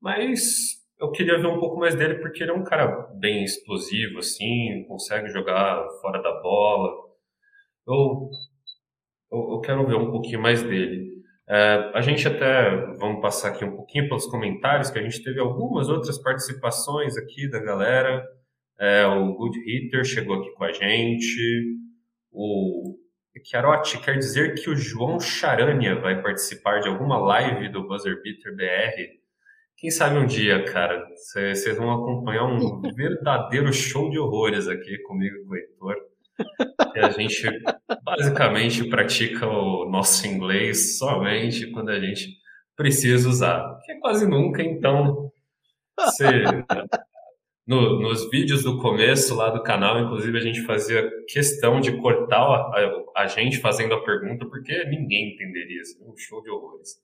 mas 0.00 0.40
eu 0.98 1.10
queria 1.10 1.38
ver 1.38 1.46
um 1.46 1.60
pouco 1.60 1.78
mais 1.78 1.94
dele 1.94 2.16
porque 2.16 2.42
ele 2.42 2.52
é 2.52 2.54
um 2.54 2.64
cara 2.64 2.88
bem 3.20 3.44
explosivo, 3.44 4.18
assim, 4.18 4.84
consegue 4.88 5.28
jogar 5.28 5.86
fora 6.00 6.22
da 6.22 6.40
bola. 6.40 6.90
Eu, 7.86 8.30
eu, 9.30 9.52
eu 9.54 9.60
quero 9.60 9.86
ver 9.86 9.96
um 9.96 10.10
pouquinho 10.10 10.40
mais 10.40 10.62
dele. 10.62 11.12
É, 11.48 11.90
a 11.94 12.00
gente 12.00 12.26
até, 12.26 12.70
vamos 12.96 13.20
passar 13.20 13.48
aqui 13.48 13.64
um 13.64 13.76
pouquinho 13.76 14.08
pelos 14.08 14.26
comentários, 14.26 14.90
que 14.90 14.98
a 14.98 15.02
gente 15.02 15.22
teve 15.22 15.40
algumas 15.40 15.88
outras 15.88 16.18
participações 16.18 17.16
aqui 17.16 17.50
da 17.50 17.58
galera. 17.58 18.24
É, 18.78 19.06
o 19.06 19.34
Good 19.34 19.58
Hitter 19.58 20.04
chegou 20.04 20.40
aqui 20.40 20.52
com 20.54 20.64
a 20.64 20.72
gente. 20.72 21.76
O 22.30 22.98
Chiarotti, 23.44 23.98
quer 23.98 24.18
dizer 24.18 24.54
que 24.54 24.70
o 24.70 24.76
João 24.76 25.18
Charania 25.18 25.94
vai 26.00 26.20
participar 26.22 26.80
de 26.80 26.88
alguma 26.88 27.18
live 27.18 27.68
do 27.68 27.86
Buzzer 27.86 28.22
Beater 28.22 28.54
BR? 28.54 29.22
Quem 29.76 29.90
sabe 29.90 30.16
um 30.16 30.26
dia, 30.26 30.64
cara, 30.64 31.04
vocês 31.16 31.76
vão 31.76 31.90
acompanhar 31.90 32.44
um 32.44 32.80
verdadeiro 32.94 33.72
show 33.72 34.10
de 34.10 34.18
horrores 34.18 34.68
aqui 34.68 34.98
comigo 35.02 35.36
e 35.36 35.44
com 35.44 35.52
o 35.52 35.56
Heitor. 35.56 35.96
E 36.94 36.98
a 37.00 37.10
gente 37.10 37.48
basicamente 38.04 38.88
pratica 38.88 39.46
o 39.46 39.88
nosso 39.90 40.26
inglês 40.26 40.98
somente 40.98 41.70
quando 41.70 41.90
a 41.90 42.00
gente 42.00 42.28
precisa 42.76 43.28
usar, 43.28 43.78
que 43.84 43.92
é 43.92 43.98
quase 43.98 44.26
nunca, 44.26 44.62
então 44.62 45.30
você 45.98 46.44
no, 47.66 48.00
nos 48.00 48.28
vídeos 48.30 48.62
do 48.62 48.78
começo 48.78 49.34
lá 49.34 49.50
do 49.50 49.62
canal, 49.62 50.00
inclusive, 50.00 50.36
a 50.36 50.40
gente 50.40 50.62
fazia 50.62 51.08
questão 51.28 51.80
de 51.80 51.96
cortar 52.00 52.40
a, 52.40 53.12
a, 53.16 53.22
a 53.22 53.26
gente 53.26 53.58
fazendo 53.60 53.94
a 53.94 54.04
pergunta, 54.04 54.46
porque 54.46 54.84
ninguém 54.84 55.34
entenderia, 55.34 55.80
assim, 55.80 56.02
um 56.04 56.16
show 56.16 56.42
de 56.42 56.50
horrores. 56.50 57.00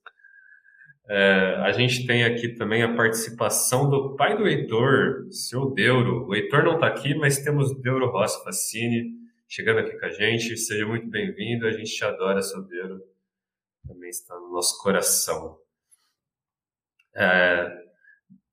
É, 1.10 1.56
a 1.64 1.72
gente 1.72 2.06
tem 2.06 2.24
aqui 2.24 2.48
também 2.48 2.82
a 2.82 2.94
participação 2.94 3.88
do 3.88 4.14
pai 4.14 4.36
do 4.36 4.46
Heitor, 4.46 5.26
seu 5.30 5.70
Deuro. 5.70 6.26
O 6.26 6.34
Heitor 6.34 6.62
não 6.64 6.74
está 6.74 6.86
aqui, 6.86 7.14
mas 7.14 7.38
temos 7.38 7.74
Deuro 7.80 8.10
Rossi 8.10 8.44
Facine 8.44 9.16
chegando 9.48 9.78
aqui 9.78 9.98
com 9.98 10.04
a 10.04 10.10
gente. 10.10 10.54
Seja 10.56 10.86
muito 10.86 11.08
bem-vindo, 11.08 11.66
a 11.66 11.70
gente 11.70 11.94
te 11.94 12.04
adora, 12.04 12.42
seu 12.42 12.62
Deuro. 12.62 13.00
Também 13.86 14.10
está 14.10 14.34
no 14.34 14.52
nosso 14.52 14.82
coração. 14.82 15.58
É, 17.16 17.87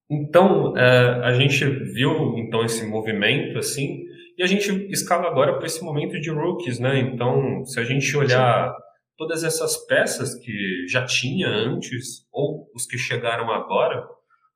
então, 0.10 0.78
é, 0.78 1.22
a 1.24 1.34
gente 1.34 1.66
viu 1.66 2.38
então 2.38 2.64
esse 2.64 2.86
movimento 2.86 3.58
assim, 3.58 4.04
e 4.38 4.44
a 4.44 4.46
gente 4.46 4.70
escala 4.92 5.28
agora 5.28 5.58
para 5.58 5.66
esse 5.66 5.84
momento 5.84 6.20
de 6.20 6.30
rookies, 6.30 6.80
né? 6.80 7.00
Então, 7.00 7.64
se 7.66 7.80
a 7.80 7.84
gente 7.84 8.16
olhar 8.16 8.70
Sim. 8.70 8.76
todas 9.18 9.44
essas 9.44 9.78
peças 9.88 10.36
que 10.36 10.86
já 10.88 11.06
tinha 11.06 11.48
antes 11.48 12.28
ou 12.32 12.70
os 12.76 12.86
que 12.86 12.98
chegaram 12.98 13.50
agora, 13.52 14.06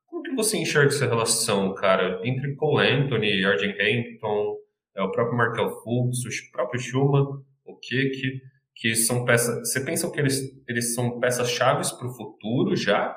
como 0.06 0.22
que 0.22 0.36
você 0.36 0.58
enxerga 0.58 0.90
essa 0.90 1.08
relação, 1.08 1.74
cara, 1.76 2.20
entre 2.24 2.56
Cole 2.56 2.88
Anthony, 2.88 3.44
Arjen 3.44 3.72
Hampton, 3.72 4.56
é, 4.98 5.02
o 5.02 5.12
próprio 5.12 5.38
Markel 5.38 5.70
Fultz, 5.82 6.26
o 6.26 6.52
próprio 6.52 6.80
Schumann, 6.80 7.26
o 7.66 7.78
Kiki, 7.78 8.42
que 8.76 8.96
são 8.96 9.26
peças. 9.26 9.60
Você 9.60 9.84
pensa 9.84 10.12
que 10.12 10.20
eles, 10.20 10.42
eles 10.68 10.94
são 10.94 11.20
peças 11.20 11.50
chaves 11.50 11.92
para 11.92 12.08
o 12.08 12.14
futuro 12.14 12.76
já? 12.76 13.16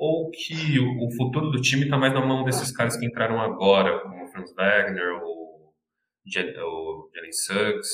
Ou 0.00 0.30
que 0.30 0.80
o 0.80 1.10
futuro 1.14 1.50
do 1.50 1.60
time 1.60 1.84
está 1.84 1.98
mais 1.98 2.14
na 2.14 2.24
mão 2.24 2.42
desses 2.42 2.72
caras 2.72 2.96
que 2.96 3.04
entraram 3.04 3.38
agora, 3.38 4.00
como 4.00 4.24
o 4.24 4.28
Franz 4.28 4.50
Wagner, 4.54 5.22
o, 5.22 5.74
Jalen 6.26 7.32
Suggs? 7.32 7.90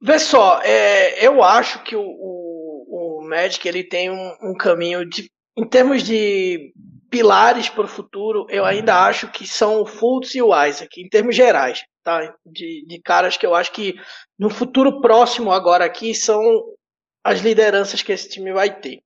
Vê 0.00 0.20
só, 0.20 0.62
é, 0.62 1.26
eu 1.26 1.42
acho 1.42 1.82
que 1.82 1.96
o, 1.96 2.02
o, 2.02 3.18
o, 3.18 3.28
Magic 3.28 3.66
ele 3.66 3.82
tem 3.82 4.08
um, 4.08 4.36
um 4.40 4.54
caminho 4.56 5.04
de, 5.04 5.28
em 5.58 5.68
termos 5.68 6.04
de 6.04 6.72
pilares 7.10 7.68
para 7.68 7.84
o 7.84 7.88
futuro, 7.88 8.46
eu 8.50 8.64
ainda 8.64 9.04
acho 9.04 9.32
que 9.32 9.44
são 9.48 9.82
o 9.82 9.86
Fultz 9.86 10.36
e 10.36 10.40
o 10.40 10.54
Isaac, 10.64 11.00
em 11.00 11.08
termos 11.08 11.34
gerais, 11.34 11.82
tá? 12.04 12.36
De, 12.46 12.86
de 12.86 13.02
caras 13.02 13.36
que 13.36 13.44
eu 13.44 13.52
acho 13.52 13.72
que 13.72 13.96
no 14.38 14.48
futuro 14.48 15.00
próximo 15.00 15.50
agora 15.50 15.84
aqui 15.84 16.14
são 16.14 16.40
as 17.24 17.40
lideranças 17.40 18.00
que 18.00 18.12
esse 18.12 18.28
time 18.28 18.52
vai 18.52 18.80
ter. 18.80 19.02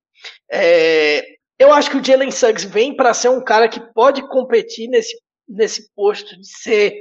É, 0.50 1.22
eu 1.58 1.72
acho 1.72 1.90
que 1.90 1.96
o 1.96 2.04
Jalen 2.04 2.30
Suggs 2.30 2.66
vem 2.66 2.96
para 2.96 3.14
ser 3.14 3.28
um 3.28 3.42
cara 3.42 3.68
que 3.68 3.80
pode 3.92 4.26
competir 4.28 4.88
nesse, 4.88 5.16
nesse 5.48 5.92
posto 5.94 6.38
de 6.38 6.46
ser 6.46 7.00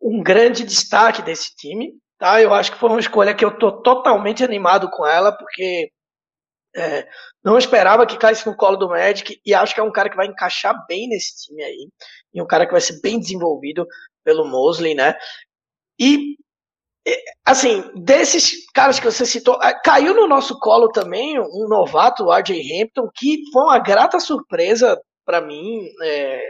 um 0.00 0.22
grande 0.22 0.64
destaque 0.64 1.22
desse 1.22 1.54
time. 1.56 1.92
Tá? 2.18 2.40
Eu 2.40 2.52
acho 2.52 2.72
que 2.72 2.78
foi 2.78 2.90
uma 2.90 3.00
escolha 3.00 3.34
que 3.34 3.44
eu 3.44 3.50
estou 3.50 3.82
totalmente 3.82 4.42
animado 4.42 4.90
com 4.90 5.06
ela, 5.06 5.32
porque 5.32 5.90
é, 6.76 7.08
não 7.42 7.58
esperava 7.58 8.06
que 8.06 8.18
caísse 8.18 8.46
no 8.46 8.56
colo 8.56 8.76
do 8.76 8.88
Magic 8.88 9.40
e 9.44 9.54
acho 9.54 9.74
que 9.74 9.80
é 9.80 9.84
um 9.84 9.92
cara 9.92 10.10
que 10.10 10.16
vai 10.16 10.26
encaixar 10.26 10.74
bem 10.86 11.08
nesse 11.08 11.46
time 11.46 11.62
aí. 11.62 11.88
E 12.34 12.42
um 12.42 12.46
cara 12.46 12.66
que 12.66 12.72
vai 12.72 12.80
ser 12.80 13.00
bem 13.00 13.18
desenvolvido 13.18 13.86
pelo 14.24 14.46
Mosley, 14.46 14.94
né? 14.94 15.14
E 15.98 16.36
assim, 17.44 17.82
desses 17.94 18.66
caras 18.72 18.98
que 18.98 19.06
você 19.06 19.24
citou, 19.24 19.58
ah, 19.60 19.74
caiu 19.80 20.14
no 20.14 20.26
nosso 20.26 20.58
colo 20.58 20.88
também 20.88 21.38
um 21.38 21.66
novato, 21.68 22.24
o 22.24 22.32
RJ 22.32 22.82
Hampton, 22.82 23.08
que 23.14 23.38
foi 23.52 23.62
uma 23.62 23.78
grata 23.78 24.18
surpresa 24.20 25.00
para 25.24 25.40
mim. 25.40 25.88
É, 26.02 26.42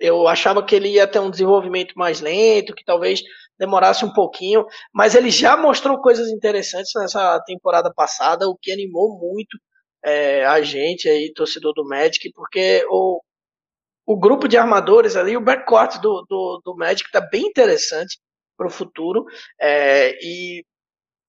eu 0.00 0.28
achava 0.28 0.64
que 0.64 0.74
ele 0.74 0.90
ia 0.90 1.06
ter 1.06 1.18
um 1.18 1.30
desenvolvimento 1.30 1.94
mais 1.96 2.20
lento, 2.20 2.74
que 2.74 2.84
talvez 2.84 3.20
demorasse 3.58 4.04
um 4.04 4.12
pouquinho, 4.12 4.64
mas 4.94 5.14
ele 5.14 5.30
já 5.30 5.56
mostrou 5.56 6.00
coisas 6.00 6.28
interessantes 6.28 6.92
nessa 6.94 7.40
temporada 7.44 7.92
passada, 7.92 8.48
o 8.48 8.56
que 8.56 8.70
animou 8.70 9.18
muito 9.18 9.58
é, 10.04 10.46
a 10.46 10.62
gente 10.62 11.08
aí, 11.08 11.32
torcedor 11.34 11.72
do 11.74 11.84
Magic, 11.84 12.30
porque 12.32 12.84
o, 12.88 13.20
o 14.06 14.18
grupo 14.18 14.46
de 14.46 14.56
armadores 14.56 15.16
ali, 15.16 15.36
o 15.36 15.40
backcourt 15.40 16.00
do, 16.00 16.24
do, 16.28 16.62
do 16.64 16.76
Magic 16.76 17.10
tá 17.10 17.20
bem 17.20 17.46
interessante 17.46 18.18
para 18.58 18.66
o 18.66 18.70
futuro. 18.70 19.24
É, 19.60 20.18
e 20.22 20.64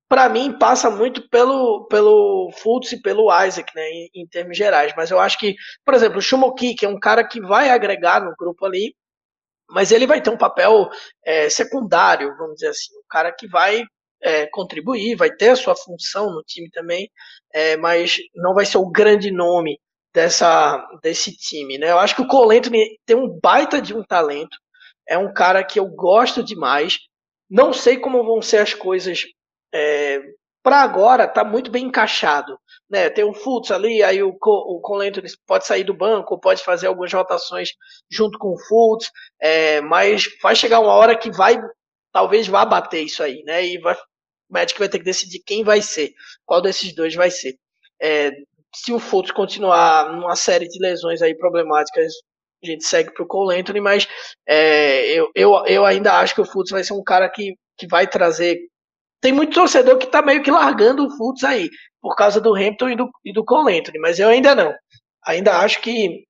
para 0.09 0.27
mim, 0.27 0.57
passa 0.57 0.89
muito 0.89 1.29
pelo, 1.29 1.85
pelo 1.85 2.51
Fultz 2.57 2.91
e 2.93 3.01
pelo 3.01 3.29
Isaac, 3.45 3.71
né, 3.75 3.87
em, 3.89 4.09
em, 4.15 4.27
termos 4.27 4.57
gerais. 4.57 4.91
Mas 4.97 5.11
eu 5.11 5.19
acho 5.19 5.37
que, 5.37 5.55
por 5.85 5.93
exemplo, 5.93 6.17
o 6.17 6.21
Shumoki, 6.21 6.73
que 6.73 6.85
é 6.85 6.89
um 6.89 6.99
cara 6.99 7.23
que 7.23 7.39
vai 7.39 7.69
agregar 7.69 8.19
no 8.19 8.33
grupo 8.35 8.65
ali, 8.65 8.95
mas 9.69 9.91
ele 9.91 10.07
vai 10.07 10.19
ter 10.19 10.31
um 10.31 10.37
papel 10.37 10.89
é, 11.23 11.47
secundário, 11.49 12.35
vamos 12.37 12.55
dizer 12.55 12.69
assim. 12.69 12.91
Um 12.97 13.07
cara 13.07 13.31
que 13.31 13.47
vai 13.47 13.83
é, 14.21 14.47
contribuir, 14.47 15.15
vai 15.15 15.31
ter 15.31 15.49
a 15.49 15.55
sua 15.55 15.75
função 15.75 16.31
no 16.31 16.43
time 16.43 16.69
também, 16.71 17.09
é, 17.53 17.77
mas 17.77 18.17
não 18.35 18.55
vai 18.55 18.65
ser 18.65 18.79
o 18.79 18.89
grande 18.89 19.31
nome 19.31 19.79
dessa, 20.13 20.85
desse 21.03 21.35
time. 21.37 21.77
Né? 21.77 21.91
Eu 21.91 21.99
acho 21.99 22.15
que 22.15 22.21
o 22.21 22.27
Cole 22.27 22.61
tem 23.05 23.15
um 23.15 23.39
baita 23.41 23.81
de 23.81 23.93
um 23.93 24.03
talento, 24.03 24.57
é 25.07 25.17
um 25.17 25.31
cara 25.33 25.63
que 25.63 25.79
eu 25.79 25.87
gosto 25.87 26.43
demais. 26.43 26.97
Não 27.49 27.73
sei 27.73 27.97
como 27.97 28.23
vão 28.23 28.41
ser 28.41 28.57
as 28.57 28.73
coisas 28.73 29.23
é, 29.73 30.21
para 30.63 30.81
agora 30.81 31.23
está 31.23 31.43
muito 31.43 31.71
bem 31.71 31.85
encaixado. 31.85 32.59
Né? 32.89 33.09
Tem 33.09 33.23
o 33.23 33.33
Fultz 33.33 33.71
ali, 33.71 34.03
aí 34.03 34.21
o, 34.21 34.29
o 34.29 34.81
Colento 34.81 35.21
pode 35.47 35.65
sair 35.65 35.83
do 35.83 35.93
banco, 35.93 36.39
pode 36.39 36.63
fazer 36.63 36.87
algumas 36.87 37.13
rotações 37.13 37.69
junto 38.09 38.37
com 38.37 38.49
o 38.49 38.59
Fultz, 38.67 39.11
é, 39.41 39.81
mas 39.81 40.27
vai 40.41 40.55
chegar 40.55 40.79
uma 40.79 40.93
hora 40.93 41.17
que 41.17 41.31
vai, 41.31 41.59
talvez 42.11 42.47
vá 42.47 42.65
bater 42.65 43.03
isso 43.03 43.23
aí, 43.23 43.43
né? 43.43 43.65
E 43.65 43.79
vai, 43.79 43.95
o 43.95 43.97
Magic 44.49 44.77
vai 44.79 44.89
ter 44.89 44.99
que 44.99 45.05
decidir 45.05 45.41
quem 45.45 45.63
vai 45.63 45.81
ser, 45.81 46.11
qual 46.45 46.61
desses 46.61 46.93
dois 46.93 47.15
vai 47.15 47.29
ser. 47.31 47.55
É, 48.01 48.31
se 48.75 48.91
o 48.93 48.99
Fultz 48.99 49.31
continuar 49.31 50.11
numa 50.13 50.35
série 50.35 50.67
de 50.67 50.79
lesões 50.79 51.21
aí 51.21 51.35
problemáticas, 51.35 52.13
a 52.63 52.67
gente 52.67 52.83
segue 52.83 53.13
para 53.13 53.23
o 53.23 53.27
Cole 53.27 53.59
Anthony, 53.59 53.79
mas 53.79 54.07
é, 54.47 55.11
eu, 55.13 55.29
eu, 55.35 55.65
eu 55.65 55.85
ainda 55.85 56.19
acho 56.19 56.35
que 56.35 56.41
o 56.41 56.45
Fultz 56.45 56.71
vai 56.71 56.83
ser 56.83 56.93
um 56.93 57.03
cara 57.03 57.29
que, 57.29 57.55
que 57.77 57.87
vai 57.87 58.07
trazer 58.07 58.59
tem 59.21 59.33
muito 59.33 59.53
torcedor 59.53 59.97
que 59.97 60.07
tá 60.07 60.21
meio 60.21 60.41
que 60.41 60.51
largando 60.51 61.05
o 61.05 61.17
Fultz 61.17 61.43
aí, 61.43 61.69
por 62.01 62.15
causa 62.15 62.39
do 62.39 62.55
Hampton 62.55 62.89
e 62.89 62.95
do, 62.95 63.09
e 63.25 63.33
do 63.33 63.43
Cole 63.43 63.77
Anthony, 63.77 63.99
mas 63.99 64.19
eu 64.19 64.29
ainda 64.29 64.55
não. 64.55 64.73
Ainda 65.25 65.57
acho 65.57 65.81
que 65.81 66.23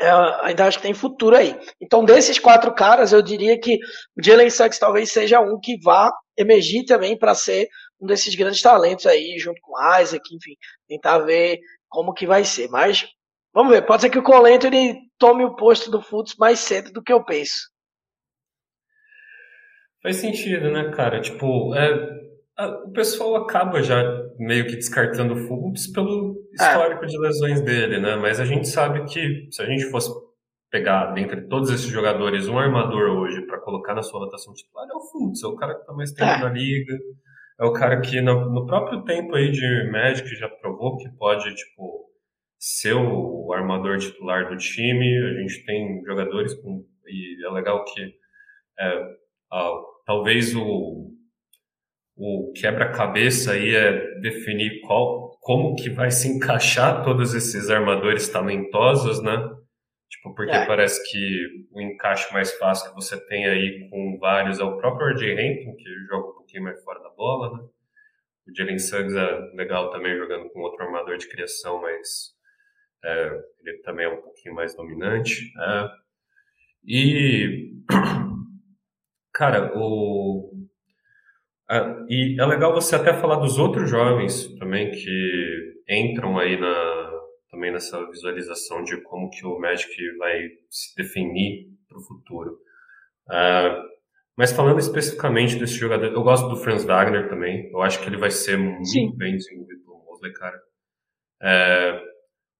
é, 0.00 0.08
ainda 0.42 0.64
acho 0.66 0.78
que 0.78 0.84
tem 0.84 0.94
futuro 0.94 1.36
aí. 1.36 1.54
Então, 1.80 2.04
desses 2.04 2.38
quatro 2.38 2.72
caras, 2.72 3.12
eu 3.12 3.20
diria 3.20 3.58
que 3.60 3.78
o 4.16 4.22
Jalen 4.22 4.48
Suggs 4.48 4.80
talvez 4.80 5.12
seja 5.12 5.40
um 5.40 5.60
que 5.60 5.78
vá 5.82 6.10
emergir 6.38 6.84
também 6.86 7.18
para 7.18 7.34
ser 7.34 7.68
um 8.00 8.06
desses 8.06 8.34
grandes 8.34 8.62
talentos 8.62 9.06
aí, 9.06 9.38
junto 9.38 9.60
com 9.60 9.74
Isaac, 10.00 10.22
enfim, 10.34 10.54
tentar 10.88 11.18
ver 11.18 11.58
como 11.88 12.14
que 12.14 12.26
vai 12.26 12.44
ser. 12.44 12.68
Mas, 12.70 13.06
vamos 13.52 13.72
ver, 13.72 13.84
pode 13.84 14.02
ser 14.02 14.10
que 14.10 14.18
o 14.18 14.22
Cole 14.22 14.54
Anthony 14.54 15.09
tome 15.20 15.44
o 15.44 15.54
posto 15.54 15.90
do 15.90 16.00
Fultz 16.00 16.34
mais 16.36 16.58
cedo 16.58 16.90
do 16.90 17.02
que 17.02 17.12
eu 17.12 17.22
penso. 17.22 17.68
Faz 20.02 20.16
sentido, 20.16 20.70
né, 20.72 20.90
cara? 20.92 21.20
Tipo, 21.20 21.74
é, 21.74 22.20
o 22.86 22.90
pessoal 22.90 23.36
acaba 23.36 23.82
já 23.82 24.02
meio 24.38 24.66
que 24.66 24.74
descartando 24.74 25.34
o 25.34 25.46
Fultz 25.46 25.92
pelo 25.92 26.42
é. 26.58 26.64
histórico 26.64 27.04
é. 27.04 27.06
de 27.06 27.18
lesões 27.18 27.60
dele, 27.60 28.00
né? 28.00 28.16
Mas 28.16 28.40
a 28.40 28.46
gente 28.46 28.66
sabe 28.66 29.04
que 29.04 29.46
se 29.50 29.62
a 29.62 29.66
gente 29.66 29.90
fosse 29.90 30.10
pegar 30.70 31.12
dentre 31.12 31.42
todos 31.42 31.70
esses 31.70 31.88
jogadores 31.88 32.48
um 32.48 32.58
armador 32.58 33.10
hoje 33.18 33.42
para 33.42 33.60
colocar 33.60 33.94
na 33.94 34.02
sua 34.02 34.20
rotação 34.20 34.54
titular 34.54 34.88
é 34.88 34.94
o 34.94 35.00
Fultz, 35.00 35.42
é 35.42 35.46
o 35.46 35.56
cara 35.56 35.74
que 35.74 35.84
tá 35.84 35.92
mais 35.92 36.12
tempo 36.12 36.30
é. 36.30 36.38
na 36.38 36.48
liga, 36.48 36.96
é 37.60 37.64
o 37.64 37.72
cara 37.72 38.00
que 38.00 38.22
no, 38.22 38.50
no, 38.50 38.66
próprio 38.66 39.02
tempo 39.04 39.34
aí 39.34 39.50
de 39.50 39.90
Magic 39.90 40.26
já 40.36 40.48
provou 40.48 40.96
que 40.96 41.10
pode, 41.18 41.54
tipo, 41.54 42.09
ser 42.60 42.94
o 42.94 43.52
armador 43.52 43.98
titular 43.98 44.48
do 44.48 44.56
time. 44.56 45.16
A 45.16 45.40
gente 45.40 45.64
tem 45.64 46.04
jogadores 46.04 46.54
com 46.54 46.86
e 47.06 47.44
é 47.44 47.50
legal 47.50 47.84
que 47.84 48.14
é, 48.78 49.16
talvez 50.06 50.54
o 50.54 51.10
o 52.22 52.52
quebra-cabeça 52.52 53.52
aí 53.52 53.74
é 53.74 54.20
definir 54.20 54.82
qual, 54.82 55.38
como 55.40 55.74
que 55.74 55.88
vai 55.88 56.10
se 56.10 56.28
encaixar 56.28 57.02
todos 57.02 57.32
esses 57.32 57.70
armadores 57.70 58.28
talentosos, 58.28 59.22
né? 59.22 59.38
Tipo, 60.10 60.34
porque 60.34 60.54
é. 60.54 60.66
parece 60.66 61.02
que 61.10 61.46
o 61.72 61.80
encaixe 61.80 62.30
mais 62.30 62.52
fácil 62.58 62.90
que 62.90 62.94
você 62.94 63.18
tem 63.26 63.46
aí 63.46 63.88
com 63.88 64.18
vários 64.18 64.60
é 64.60 64.64
o 64.64 64.76
próprio 64.76 65.08
R.J. 65.08 65.32
Hampton, 65.32 65.76
que 65.76 65.88
joga 66.10 66.28
um 66.28 66.34
pouquinho 66.34 66.64
mais 66.64 66.84
fora 66.84 67.00
da 67.00 67.08
bola, 67.10 67.56
né? 67.56 67.64
O 68.46 68.54
Jalen 68.54 68.78
Suggs 68.78 69.16
é 69.16 69.56
legal 69.56 69.90
também 69.90 70.14
jogando 70.18 70.50
com 70.50 70.60
outro 70.60 70.84
armador 70.84 71.16
de 71.16 71.28
criação, 71.28 71.80
mas 71.80 72.34
é, 73.04 73.40
ele 73.64 73.78
também 73.78 74.06
é 74.06 74.08
um 74.08 74.20
pouquinho 74.20 74.54
mais 74.54 74.74
dominante. 74.74 75.52
É. 75.58 75.88
E, 76.84 77.72
cara, 79.32 79.72
o, 79.76 80.50
e 82.08 82.40
é 82.40 82.46
legal 82.46 82.74
você 82.74 82.96
até 82.96 83.12
falar 83.14 83.36
dos 83.36 83.58
outros 83.58 83.88
jovens 83.88 84.48
também 84.58 84.90
que 84.90 85.74
entram 85.88 86.38
aí 86.38 86.58
na, 86.58 87.10
também 87.50 87.72
nessa 87.72 88.04
visualização 88.10 88.82
de 88.82 89.00
como 89.02 89.30
que 89.30 89.46
o 89.46 89.58
Magic 89.58 89.94
vai 90.16 90.48
se 90.68 90.94
definir 90.96 91.68
para 91.88 91.98
o 91.98 92.02
futuro. 92.02 92.58
Uh, 93.28 93.90
mas 94.36 94.52
falando 94.52 94.78
especificamente 94.78 95.56
desse 95.56 95.74
jogador, 95.74 96.06
eu 96.06 96.22
gosto 96.22 96.48
do 96.48 96.56
Franz 96.56 96.84
Wagner 96.84 97.28
também. 97.28 97.70
Eu 97.70 97.82
acho 97.82 98.00
que 98.00 98.08
ele 98.08 98.16
vai 98.16 98.30
ser 98.30 98.56
muito 98.56 98.88
Sim. 98.88 99.14
bem 99.16 99.36
desenvolvido 99.36 99.82
pelo 99.84 100.02
Mosley, 100.04 100.32
cara. 100.32 100.60
É, 101.42 102.02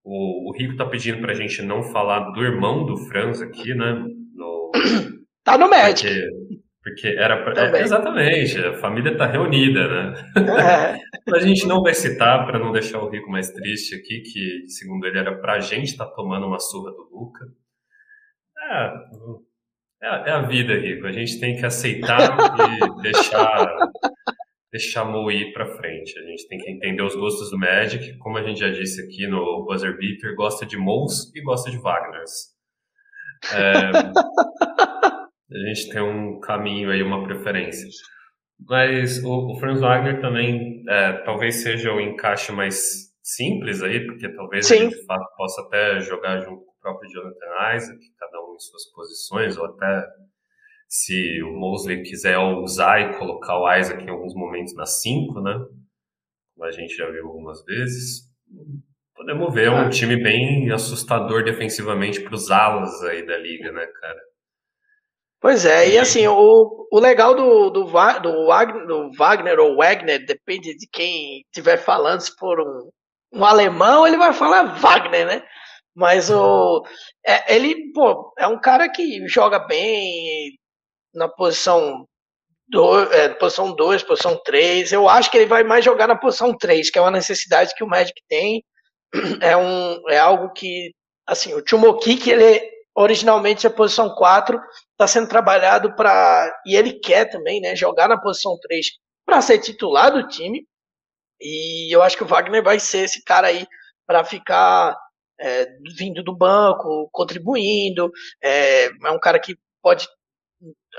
o, 0.05 0.51
o 0.51 0.57
Rico 0.57 0.77
tá 0.77 0.87
pedindo 0.87 1.21
pra 1.21 1.35
gente 1.35 1.63
não 1.63 1.83
falar 1.83 2.31
do 2.31 2.43
irmão 2.43 2.85
do 2.87 2.97
Franz 2.97 3.41
aqui, 3.41 3.75
né? 3.75 4.05
No, 4.35 4.71
tá 5.45 5.59
no 5.59 5.69
Magic. 5.69 6.09
Porque, 6.09 6.61
porque 6.83 7.09
era 7.09 7.43
pra, 7.43 7.79
é, 7.79 7.83
exatamente, 7.83 8.59
a 8.59 8.75
família 8.79 9.13
está 9.13 9.27
reunida, 9.27 9.89
né? 9.89 10.15
É. 10.37 11.11
a 11.37 11.39
gente 11.41 11.67
não 11.67 11.83
vai 11.83 11.95
citar 11.95 12.47
para 12.47 12.59
não 12.59 12.73
deixar 12.73 13.01
o 13.01 13.09
Rico 13.11 13.31
mais 13.31 13.51
triste 13.51 13.95
aqui, 13.95 14.21
que 14.21 14.69
segundo 14.69 15.07
ele 15.07 15.19
era 15.19 15.39
para 15.39 15.55
a 15.55 15.61
gente 15.61 15.91
estar 15.91 16.07
tá 16.07 16.15
tomando 16.15 16.47
uma 16.47 16.59
surra 16.59 16.91
do 16.93 17.09
Luca. 17.13 17.47
É, 18.71 18.93
é, 20.03 20.31
é, 20.31 20.33
a 20.33 20.43
vida, 20.43 20.75
Rico. 20.75 21.07
A 21.07 21.13
gente 21.13 21.39
tem 21.39 21.57
que 21.57 21.67
aceitar 21.67 22.21
e 22.31 23.03
deixar 23.03 23.77
deixar 24.73 25.05
moir 25.05 25.53
para 25.53 25.77
frente. 25.77 26.19
A 26.19 26.23
gente 26.23 26.47
tem 26.49 26.59
que 26.59 26.71
entender 26.71 27.03
os 27.03 27.15
gostos 27.17 27.51
do 27.51 27.59
Magic, 27.59 28.17
como 28.19 28.39
a 28.39 28.43
gente 28.43 28.61
já 28.61 28.71
disse 28.71 29.03
aqui 29.03 29.27
no 29.27 29.65
Buzzer 29.65 29.97
Beater, 29.97 30.35
gosta 30.37 30.65
de 30.65 30.77
Moles 30.77 31.33
e 31.35 31.43
gosta 31.43 31.71
de 31.71 31.79
Wagners. 31.79 32.55
É, 33.53 33.91
a 35.55 35.69
gente 35.69 35.91
tem 35.91 36.03
um 36.03 36.39
caminho 36.41 36.91
aí, 36.91 37.03
uma 37.03 37.25
preferência. 37.25 37.89
Mas 38.69 39.23
o, 39.25 39.53
o 39.53 39.59
Franz 39.59 39.81
Wagner 39.81 40.21
também 40.21 40.85
é, 40.89 41.13
talvez 41.25 41.63
seja 41.63 41.93
o 41.93 42.01
encaixe 42.01 42.53
mais 42.53 43.11
simples 43.23 43.83
aí, 43.83 44.07
porque 44.07 44.29
talvez 44.35 44.67
Sim. 44.67 44.77
ele 44.77 44.89
de 44.89 45.07
fato 45.07 45.25
possa 45.37 45.63
até 45.63 46.01
jogar 46.01 46.41
junto 46.41 46.65
com 46.65 46.71
o 46.71 46.81
próprio 46.81 47.11
Jonathan 47.11 47.75
Isaac, 47.75 48.01
cada 48.19 48.41
um 48.41 48.55
em 48.55 48.59
suas 48.59 48.91
posições, 48.93 49.57
ou 49.57 49.67
até 49.67 50.07
se 50.91 51.41
o 51.45 51.53
Mosley 51.53 52.03
quiser 52.03 52.37
usar 52.37 53.01
e 53.01 53.17
colocar 53.17 53.57
o 53.57 53.73
Isaac 53.73 54.03
em 54.03 54.11
alguns 54.11 54.35
momentos 54.35 54.75
na 54.75 54.85
5, 54.85 55.41
né? 55.41 55.55
Como 56.55 56.67
a 56.67 56.73
gente 56.73 56.97
já 56.97 57.09
viu 57.09 57.29
algumas 57.29 57.65
vezes. 57.65 58.29
Podemos 59.15 59.55
ver, 59.55 59.69
é 59.69 59.71
um 59.71 59.89
time 59.89 60.21
bem 60.21 60.73
assustador 60.73 61.45
defensivamente 61.45 62.21
para 62.21 62.35
os 62.35 62.51
alas 62.51 63.03
aí 63.05 63.25
da 63.25 63.39
liga, 63.39 63.71
né, 63.71 63.87
cara? 63.87 64.21
Pois 65.41 65.65
é, 65.65 65.91
e 65.91 65.99
assim, 65.99 66.27
o, 66.27 66.89
o 66.91 66.99
legal 66.99 67.35
do, 67.35 67.71
do, 67.71 67.85
do, 67.85 67.87
Wagner, 67.87 68.87
do 68.87 69.11
Wagner 69.17 69.59
ou 69.61 69.77
Wagner, 69.77 70.27
depende 70.27 70.77
de 70.77 70.89
quem 70.91 71.43
estiver 71.43 71.79
falando, 71.79 72.21
se 72.21 72.33
for 72.37 72.61
um, 72.61 72.91
um 73.33 73.45
alemão, 73.45 74.07
ele 74.07 74.19
vai 74.19 74.33
falar 74.33 74.75
Wagner, 74.81 75.27
né? 75.27 75.43
Mas 75.95 76.31
o, 76.31 76.85
é, 77.25 77.55
ele, 77.55 77.93
pô, 77.93 78.35
é 78.39 78.47
um 78.47 78.61
cara 78.61 78.89
que 78.89 79.27
joga 79.29 79.59
bem 79.61 80.59
na 81.15 81.29
posição 81.29 82.07
2, 82.69 83.13
é, 83.13 83.29
posição 83.31 83.75
2, 83.75 84.03
posição 84.03 84.41
3. 84.45 84.93
Eu 84.93 85.09
acho 85.09 85.31
que 85.31 85.39
ele 85.39 85.47
vai 85.47 85.65
mais 85.65 85.85
jogar 85.85 86.07
na 86.07 86.17
posição 86.17 86.57
3, 86.57 86.91
que 86.91 86.99
é 86.99 87.03
uma 87.03 87.11
necessidade 87.11 87.75
que 87.75 87.85
o 87.85 87.89
Magic 87.89 88.21
tem. 88.29 88.65
É, 89.43 89.57
um, 89.57 90.09
é 90.09 90.19
algo 90.19 90.53
que, 90.53 90.95
assim, 91.27 91.53
o 91.53 91.63
que 91.65 92.31
ele 92.31 92.71
originalmente 92.95 93.67
a 93.67 93.71
posição 93.71 94.15
4 94.15 94.61
está 94.93 95.07
sendo 95.07 95.29
trabalhado 95.29 95.95
para. 95.95 96.53
E 96.67 96.77
ele 96.77 96.93
quer 96.93 97.25
também 97.27 97.61
né, 97.61 97.75
jogar 97.75 98.09
na 98.09 98.21
posição 98.21 98.59
3 98.61 98.87
para 99.25 99.41
ser 99.41 99.59
titular 99.59 100.13
do 100.13 100.27
time. 100.29 100.67
E 101.41 101.95
eu 101.95 102.03
acho 102.03 102.17
que 102.17 102.23
o 102.23 102.27
Wagner 102.27 102.63
vai 102.63 102.79
ser 102.79 103.05
esse 103.05 103.23
cara 103.25 103.49
aí 103.49 103.67
para 104.07 104.25
ficar 104.25 104.97
é, 105.41 105.67
vindo 105.97 106.23
do 106.23 106.37
banco, 106.37 107.09
contribuindo. 107.13 108.11
É, 108.43 108.87
é 108.87 109.11
um 109.11 109.19
cara 109.19 109.39
que 109.39 109.57
pode. 109.83 110.07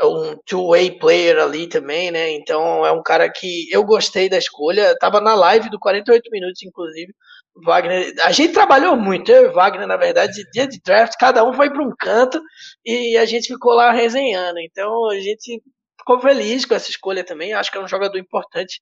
Um 0.04 0.38
two-way 0.46 0.98
player 1.00 1.38
ali 1.38 1.68
também, 1.68 2.12
né? 2.12 2.32
Então 2.32 2.86
é 2.86 2.92
um 2.92 3.04
cara 3.04 3.30
que 3.30 3.68
eu 3.72 3.84
gostei 3.84 4.30
da 4.30 4.38
escolha. 4.38 4.98
Tava 4.98 5.20
na 5.20 5.36
live 5.36 5.70
do 5.70 5.80
48 5.80 6.30
minutos, 6.32 6.64
inclusive. 6.64 7.14
Wagner, 7.56 8.14
a 8.22 8.32
gente 8.32 8.54
trabalhou 8.54 8.96
muito, 8.96 9.30
eu 9.30 9.50
e 9.50 9.54
Wagner, 9.54 9.86
na 9.86 9.98
verdade, 9.98 10.34
de 10.34 10.50
dia 10.52 10.66
de 10.68 10.80
draft, 10.82 11.16
cada 11.20 11.44
um 11.44 11.54
foi 11.54 11.70
para 11.70 11.84
um 11.84 11.94
canto 12.00 12.42
e 12.86 13.18
a 13.18 13.26
gente 13.26 13.48
ficou 13.48 13.74
lá 13.74 13.92
resenhando. 13.92 14.60
Então 14.60 15.10
a 15.10 15.20
gente 15.20 15.62
ficou 16.00 16.20
feliz 16.22 16.66
com 16.66 16.74
essa 16.74 16.90
escolha 16.90 17.24
também. 17.24 17.54
Acho 17.54 17.72
que 17.72 17.78
é 17.78 17.82
um 17.82 17.88
jogador 17.88 18.18
importante 18.18 18.82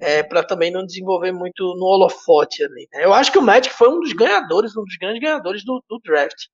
é, 0.00 0.22
para 0.22 0.42
também 0.44 0.70
não 0.70 0.84
desenvolver 0.84 1.32
muito 1.32 1.74
no 1.76 1.86
holofote 1.86 2.62
ali. 2.64 2.88
Né? 2.92 3.04
Eu 3.04 3.12
acho 3.12 3.32
que 3.32 3.38
o 3.38 3.42
Magic 3.42 3.74
foi 3.74 3.88
um 3.88 4.00
dos 4.00 4.12
ganhadores, 4.12 4.76
um 4.76 4.84
dos 4.84 4.96
grandes 4.96 5.20
ganhadores 5.20 5.64
do, 5.64 5.82
do 5.88 5.98
draft 6.04 6.46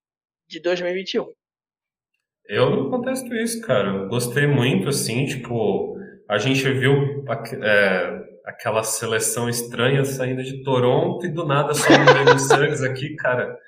de 0.48 0.60
2021. 0.60 1.26
Eu 2.46 2.70
não 2.70 2.90
contesto 2.90 3.34
isso, 3.34 3.60
cara. 3.62 3.88
Eu 3.88 4.08
gostei 4.08 4.46
muito, 4.46 4.88
assim, 4.88 5.24
tipo, 5.24 5.96
a 6.28 6.38
gente 6.38 6.62
viu 6.72 7.24
é, 7.62 8.24
aquela 8.44 8.82
seleção 8.82 9.48
estranha 9.48 10.04
saindo 10.04 10.42
de 10.42 10.62
Toronto 10.62 11.24
e 11.24 11.32
do 11.32 11.46
nada 11.46 11.72
só 11.74 11.88
no 11.90 12.38
Suggs 12.38 12.84
aqui, 12.84 13.14
cara. 13.16 13.58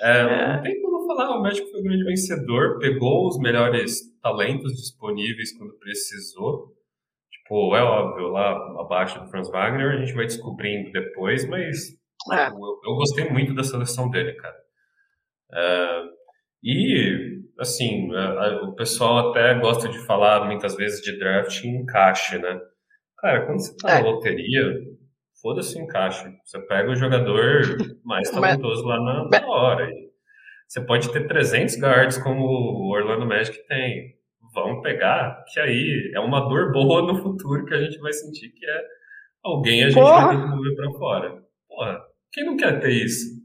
É, 0.00 0.20
é. 0.20 0.52
Não 0.54 0.62
tem 0.62 0.80
como 0.80 1.06
falar, 1.06 1.36
o 1.36 1.42
Magic 1.42 1.70
foi 1.70 1.80
o 1.80 1.84
grande 1.84 2.04
vencedor, 2.04 2.78
pegou 2.78 3.28
os 3.28 3.38
melhores 3.38 4.00
talentos 4.20 4.72
disponíveis 4.72 5.56
quando 5.56 5.78
precisou. 5.78 6.72
Tipo, 7.30 7.76
é 7.76 7.82
óbvio, 7.82 8.28
lá 8.28 8.52
abaixo 8.80 9.20
do 9.20 9.28
Franz 9.28 9.50
Wagner 9.50 9.92
a 9.92 9.96
gente 9.98 10.14
vai 10.14 10.24
descobrindo 10.24 10.90
depois, 10.90 11.46
mas 11.46 11.90
é. 12.32 12.48
eu, 12.48 12.80
eu, 12.84 12.94
gostei 12.94 13.28
muito 13.28 13.54
da 13.54 13.62
seleção 13.62 14.08
dele, 14.10 14.32
cara. 14.32 14.56
É, 15.52 16.02
e, 16.62 17.33
assim, 17.58 18.14
a, 18.14 18.62
o 18.64 18.74
pessoal 18.74 19.30
até 19.30 19.54
gosta 19.54 19.88
de 19.88 19.98
falar 20.06 20.46
muitas 20.46 20.74
vezes 20.76 21.00
de 21.02 21.18
draft 21.18 21.64
em 21.64 21.82
encaixe, 21.82 22.38
né? 22.38 22.60
Cara, 23.18 23.46
quando 23.46 23.60
você 23.60 23.76
tá 23.76 23.90
é. 23.90 24.02
na 24.02 24.08
loteria, 24.08 24.74
foda-se 25.40 25.78
encaixe. 25.78 26.30
Você 26.44 26.58
pega 26.66 26.90
o 26.90 26.96
jogador 26.96 27.62
mais 28.04 28.28
talentoso 28.32 28.84
lá 28.84 28.98
na, 29.00 29.28
na 29.28 29.46
hora. 29.46 29.88
Você 30.66 30.80
pode 30.80 31.12
ter 31.12 31.26
300 31.26 31.78
guards 31.78 32.18
como 32.18 32.44
o 32.44 32.90
Orlando 32.92 33.26
Magic 33.26 33.56
tem. 33.66 34.14
Vamos 34.54 34.82
pegar, 34.82 35.44
que 35.52 35.58
aí 35.58 36.12
é 36.14 36.20
uma 36.20 36.48
dor 36.48 36.72
boa 36.72 37.02
no 37.02 37.20
futuro 37.20 37.64
que 37.64 37.74
a 37.74 37.82
gente 37.82 37.98
vai 37.98 38.12
sentir 38.12 38.50
que 38.50 38.64
é 38.64 38.84
alguém 39.42 39.82
a 39.82 39.90
gente 39.90 40.00
Porra. 40.00 40.26
vai 40.26 40.36
ter 40.36 40.42
que 40.42 40.48
mover 40.48 40.76
pra 40.76 40.90
fora. 40.92 41.42
Porra, 41.68 42.00
quem 42.32 42.44
não 42.44 42.56
quer 42.56 42.80
ter 42.80 42.90
isso? 42.90 43.43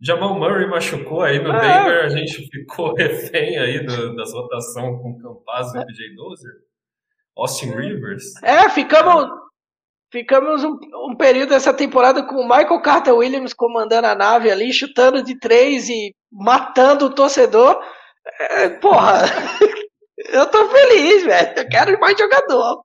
Jamal 0.00 0.38
Murray 0.38 0.66
machucou 0.68 1.22
aí 1.22 1.42
no 1.42 1.52
é. 1.52 1.60
Denver, 1.60 2.04
a 2.04 2.08
gente 2.08 2.48
ficou 2.48 2.94
refém 2.96 3.58
aí 3.58 3.84
do, 3.84 4.14
das 4.14 4.32
rotações 4.32 5.00
com 5.02 5.18
Campazzo 5.18 5.76
e 5.78 5.86
PJ 5.86 6.14
Dozer. 6.14 6.52
Austin 7.36 7.70
Rivers. 7.70 8.24
É, 8.42 8.68
ficamos, 8.68 9.28
ficamos 10.12 10.64
um, 10.64 10.76
um, 11.10 11.16
período 11.16 11.50
dessa 11.50 11.72
temporada 11.72 12.24
com 12.24 12.36
o 12.36 12.48
Michael 12.48 12.82
Carter 12.82 13.14
Williams 13.14 13.54
comandando 13.54 14.08
a 14.08 14.14
nave 14.14 14.50
ali, 14.50 14.72
chutando 14.72 15.22
de 15.22 15.38
três 15.38 15.88
e 15.88 16.14
matando 16.30 17.06
o 17.06 17.14
torcedor. 17.14 17.80
É, 18.40 18.68
porra, 18.68 19.22
eu 20.30 20.46
tô 20.50 20.68
feliz, 20.68 21.24
velho. 21.24 21.52
Eu 21.56 21.68
quero 21.68 22.00
mais 22.00 22.18
jogador. 22.18 22.82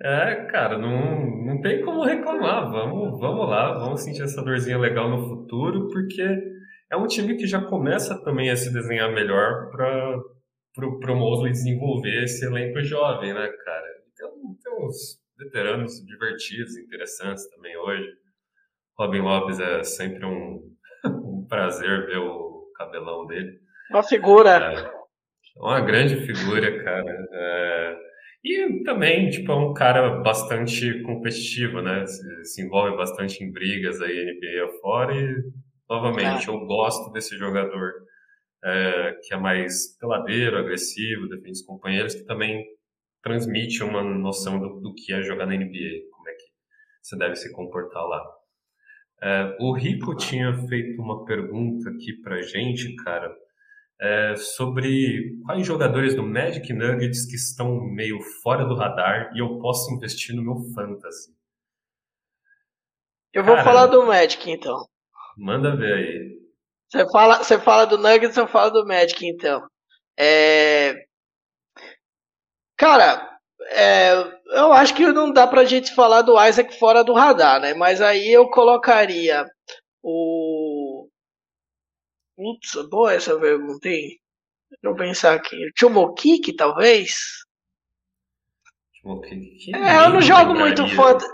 É, 0.00 0.46
cara, 0.46 0.78
não, 0.78 1.44
não 1.44 1.60
tem 1.60 1.84
como 1.84 2.04
reclamar. 2.04 2.70
Vamos, 2.70 3.18
vamos 3.18 3.48
lá, 3.48 3.78
vamos 3.78 4.02
sentir 4.02 4.22
essa 4.22 4.42
dorzinha 4.42 4.78
legal 4.78 5.10
no 5.10 5.28
futuro, 5.28 5.88
porque 5.88 6.22
é 6.90 6.96
um 6.96 7.06
time 7.06 7.36
que 7.36 7.46
já 7.46 7.60
começa 7.60 8.22
também 8.22 8.50
a 8.50 8.56
se 8.56 8.72
desenhar 8.72 9.12
melhor 9.12 9.70
para 9.70 11.12
o 11.12 11.16
Mosley 11.16 11.52
desenvolver 11.52 12.22
esse 12.22 12.46
elenco 12.46 12.80
jovem, 12.82 13.34
né, 13.34 13.48
cara? 13.64 13.86
Tem, 14.16 14.28
tem 14.62 14.86
uns 14.86 15.20
veteranos 15.36 16.04
divertidos, 16.06 16.76
interessantes 16.76 17.48
também 17.50 17.76
hoje. 17.76 18.08
Robin 18.96 19.20
Lopes 19.20 19.58
é 19.60 19.82
sempre 19.82 20.24
um, 20.24 20.60
um 21.06 21.46
prazer 21.48 22.06
ver 22.06 22.18
o 22.18 22.72
cabelão 22.76 23.26
dele. 23.26 23.58
Uma 23.90 24.02
figura. 24.02 24.50
É, 24.50 24.92
uma 25.56 25.80
grande 25.80 26.16
figura, 26.26 26.84
cara. 26.84 27.28
É, 27.32 28.07
e 28.44 28.82
também, 28.84 29.30
tipo, 29.30 29.50
é 29.50 29.56
um 29.56 29.74
cara 29.74 30.20
bastante 30.20 31.02
competitivo, 31.02 31.82
né? 31.82 32.06
Se, 32.06 32.44
se 32.44 32.62
envolve 32.62 32.96
bastante 32.96 33.42
em 33.42 33.50
brigas 33.50 34.00
aí, 34.00 34.24
NBA 34.24 34.76
afora. 34.76 35.14
E, 35.14 35.42
novamente, 35.88 36.48
eu 36.48 36.58
gosto 36.60 37.10
desse 37.12 37.36
jogador 37.36 37.92
é, 38.64 39.18
que 39.22 39.34
é 39.34 39.36
mais 39.36 39.96
peladeiro, 39.98 40.58
agressivo, 40.58 41.28
defende 41.28 41.52
os 41.52 41.62
companheiros, 41.62 42.14
que 42.14 42.24
também 42.24 42.64
transmite 43.22 43.82
uma 43.82 44.02
noção 44.02 44.58
do, 44.58 44.80
do 44.80 44.94
que 44.94 45.12
é 45.12 45.22
jogar 45.22 45.46
na 45.46 45.56
NBA, 45.56 46.08
como 46.12 46.28
é 46.28 46.32
que 46.32 46.44
você 47.02 47.16
deve 47.16 47.36
se 47.36 47.52
comportar 47.52 48.04
lá. 48.04 48.24
É, 49.20 49.56
o 49.58 49.72
Rico 49.72 50.16
tinha 50.16 50.54
feito 50.68 51.02
uma 51.02 51.24
pergunta 51.24 51.90
aqui 51.90 52.12
pra 52.22 52.40
gente, 52.42 52.94
cara, 52.96 53.34
é, 54.00 54.36
sobre 54.36 55.36
quais 55.44 55.66
jogadores 55.66 56.14
do 56.14 56.22
Magic 56.22 56.72
Nuggets 56.72 57.26
que 57.26 57.34
estão 57.34 57.80
meio 57.80 58.20
fora 58.42 58.64
do 58.64 58.74
radar 58.74 59.32
e 59.34 59.40
eu 59.40 59.58
posso 59.58 59.92
investir 59.92 60.34
no 60.34 60.42
meu 60.42 60.56
fantasy. 60.74 61.36
Eu 63.32 63.44
vou 63.44 63.54
Cara, 63.54 63.64
falar 63.64 63.86
do 63.86 64.06
Magic 64.06 64.50
então. 64.50 64.86
Manda 65.36 65.76
ver 65.76 65.92
aí. 65.92 66.38
Você 66.88 67.10
fala, 67.10 67.38
você 67.38 67.58
fala 67.58 67.84
do 67.84 67.98
Nuggets, 67.98 68.36
eu 68.36 68.48
falo 68.48 68.70
do 68.70 68.86
Magic 68.86 69.26
então. 69.26 69.66
É... 70.18 70.94
Cara, 72.76 73.38
é, 73.70 74.12
eu 74.52 74.72
acho 74.72 74.94
que 74.94 75.06
não 75.12 75.32
dá 75.32 75.46
pra 75.46 75.64
gente 75.64 75.94
falar 75.94 76.22
do 76.22 76.42
Isaac 76.42 76.78
fora 76.78 77.02
do 77.02 77.12
radar, 77.12 77.60
né? 77.60 77.74
Mas 77.74 78.00
aí 78.00 78.32
eu 78.32 78.48
colocaria 78.48 79.44
o 80.02 80.77
Putz, 82.38 82.88
boa 82.88 83.12
essa 83.12 83.36
pergunta, 83.36 83.88
hein? 83.88 84.16
Deixa 84.70 84.84
eu 84.84 84.94
pensar 84.94 85.34
aqui. 85.34 85.56
Chumokik, 85.76 86.54
talvez? 86.54 87.10
Chumokik? 88.94 89.74
É, 89.74 90.04
eu 90.04 90.10
não 90.10 90.22
jogo 90.22 90.54
muito 90.54 90.86
fantasy. 90.94 91.28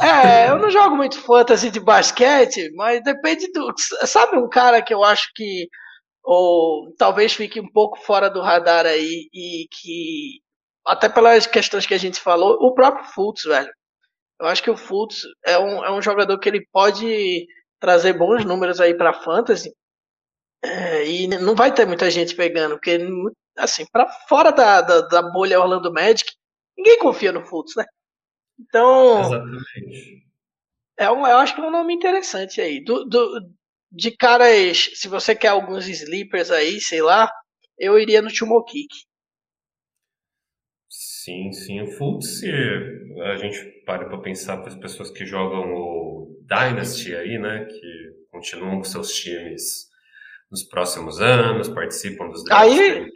É, 0.00 0.48
eu 0.48 0.58
não 0.58 0.70
jogo 0.70 0.96
muito 0.96 1.20
fantasy 1.20 1.70
de 1.70 1.78
basquete, 1.78 2.72
mas 2.74 3.02
depende 3.04 3.52
do. 3.52 3.70
Sabe 4.06 4.38
um 4.38 4.48
cara 4.48 4.80
que 4.80 4.94
eu 4.94 5.04
acho 5.04 5.30
que. 5.34 5.68
Ou 6.24 6.94
talvez 6.96 7.34
fique 7.34 7.60
um 7.60 7.70
pouco 7.70 7.98
fora 7.98 8.30
do 8.30 8.40
radar 8.40 8.86
aí 8.86 9.28
e 9.34 9.66
que. 9.70 10.40
Até 10.86 11.10
pelas 11.10 11.46
questões 11.46 11.84
que 11.84 11.92
a 11.92 11.98
gente 11.98 12.18
falou, 12.18 12.56
o 12.62 12.72
próprio 12.72 13.04
Fultz, 13.12 13.42
velho. 13.42 13.70
Eu 14.40 14.46
acho 14.46 14.62
que 14.62 14.70
o 14.70 14.76
Fultz 14.76 15.20
é 15.44 15.58
um, 15.58 15.84
é 15.84 15.92
um 15.92 16.00
jogador 16.00 16.38
que 16.38 16.48
ele 16.48 16.66
pode 16.72 17.46
trazer 17.78 18.14
bons 18.14 18.42
números 18.42 18.80
aí 18.80 18.94
para 18.96 19.12
fantasy, 19.12 19.70
é, 20.62 21.06
e 21.06 21.26
não 21.26 21.54
vai 21.54 21.72
ter 21.72 21.86
muita 21.86 22.10
gente 22.10 22.34
pegando, 22.34 22.74
porque, 22.74 22.98
assim, 23.56 23.86
para 23.90 24.08
fora 24.28 24.50
da, 24.50 24.82
da, 24.82 25.00
da, 25.02 25.22
bolha 25.22 25.60
Orlando 25.60 25.92
Magic, 25.92 26.30
ninguém 26.76 26.98
confia 26.98 27.32
no 27.32 27.44
Fultz, 27.44 27.74
né? 27.76 27.84
Então. 28.58 29.20
Exatamente. 29.20 30.26
É 30.98 31.10
um, 31.10 31.26
eu 31.26 31.38
acho 31.38 31.54
que 31.54 31.60
é 31.62 31.64
um 31.64 31.70
nome 31.70 31.94
interessante 31.94 32.60
aí. 32.60 32.84
Do, 32.84 33.06
do, 33.06 33.40
de 33.90 34.14
caras, 34.14 34.90
se 34.94 35.08
você 35.08 35.34
quer 35.34 35.48
alguns 35.48 35.88
sleepers 35.88 36.50
aí, 36.50 36.78
sei 36.78 37.00
lá, 37.00 37.32
eu 37.78 37.98
iria 37.98 38.20
no 38.20 38.28
Chumokik. 38.28 38.94
Sim, 40.90 41.52
sim. 41.52 41.80
O 41.80 41.86
Fultz, 41.86 42.40
se 42.40 42.50
a 43.24 43.36
gente 43.36 43.82
para 43.86 44.06
para 44.08 44.20
pensar 44.20 44.58
para 44.58 44.68
as 44.68 44.76
pessoas 44.76 45.10
que 45.10 45.24
jogam 45.24 45.72
o 45.72 46.38
Dynasty 46.42 47.14
aí, 47.14 47.38
né, 47.38 47.64
que 47.64 48.26
continuam 48.30 48.78
com 48.78 48.84
seus 48.84 49.14
times 49.14 49.89
nos 50.50 50.64
próximos 50.64 51.20
anos, 51.20 51.68
participam 51.68 52.28
dos 52.28 52.44
drafts. 52.44 52.78
Aí, 52.78 53.10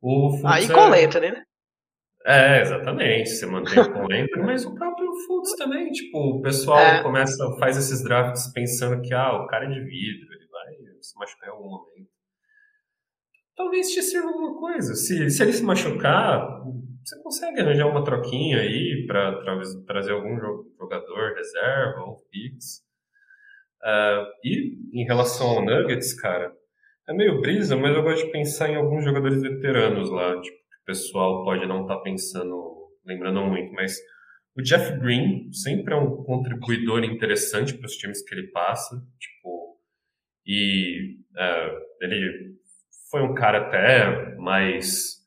o 0.00 0.30
Fultz 0.38 0.44
aí 0.44 0.64
é... 0.64 0.72
coleta, 0.72 1.20
né? 1.20 1.42
É, 2.24 2.60
exatamente. 2.60 3.30
Você 3.30 3.46
mantém 3.46 3.78
o 3.80 3.92
colenta, 3.92 4.38
mas 4.42 4.64
o 4.64 4.74
próprio 4.74 5.10
Fultz 5.26 5.56
também, 5.56 5.90
tipo, 5.90 6.18
o 6.18 6.42
pessoal 6.42 6.78
é. 6.78 7.02
começa, 7.02 7.36
faz 7.58 7.76
esses 7.76 8.02
drafts 8.04 8.52
pensando 8.52 9.00
que, 9.02 9.14
ah, 9.14 9.32
o 9.42 9.46
cara 9.46 9.64
é 9.64 9.68
de 9.68 9.80
vidro, 9.80 10.32
ele 10.34 10.46
vai 10.50 10.74
se 11.00 11.16
machucar 11.18 11.48
em 11.48 11.52
algum 11.52 11.70
momento. 11.70 12.08
Talvez 13.56 13.90
te 13.90 14.02
sirva 14.02 14.28
alguma 14.28 14.56
coisa. 14.56 14.94
Se, 14.94 15.30
se 15.30 15.42
ele 15.42 15.52
se 15.52 15.64
machucar, 15.64 16.62
você 17.02 17.20
consegue 17.22 17.60
arranjar 17.60 17.88
uma 17.88 18.04
troquinha 18.04 18.60
aí 18.60 19.04
para 19.06 19.42
trazer 19.86 20.12
algum 20.12 20.38
jogador 20.78 21.34
reserva 21.34 22.02
ou 22.02 22.18
fix. 22.30 22.86
Uh, 23.82 24.26
e 24.44 24.78
em 24.92 25.04
relação 25.04 25.46
ao 25.46 25.64
Nuggets, 25.64 26.12
cara, 26.20 26.52
é 27.08 27.12
meio 27.14 27.40
brisa, 27.40 27.76
mas 27.76 27.96
eu 27.96 28.02
gosto 28.02 28.26
de 28.26 28.32
pensar 28.32 28.68
em 28.68 28.76
alguns 28.76 29.04
jogadores 29.04 29.40
veteranos 29.40 30.10
lá. 30.10 30.40
Tipo, 30.40 30.56
o 30.56 30.84
pessoal 30.84 31.44
pode 31.44 31.66
não 31.66 31.82
estar 31.82 31.96
tá 31.96 32.02
pensando, 32.02 32.90
lembrando 33.04 33.42
muito, 33.42 33.72
mas 33.72 33.96
o 34.56 34.62
Jeff 34.62 34.98
Green 34.98 35.52
sempre 35.52 35.94
é 35.94 35.96
um 35.96 36.22
contribuidor 36.24 37.04
interessante 37.04 37.74
para 37.74 37.86
os 37.86 37.96
times 37.96 38.22
que 38.22 38.34
ele 38.34 38.48
passa. 38.48 38.96
Tipo, 39.18 39.78
e 40.46 41.16
uh, 41.36 41.78
ele 42.02 42.56
foi 43.10 43.22
um 43.22 43.34
cara 43.34 43.66
até 43.66 44.34
mais 44.36 45.18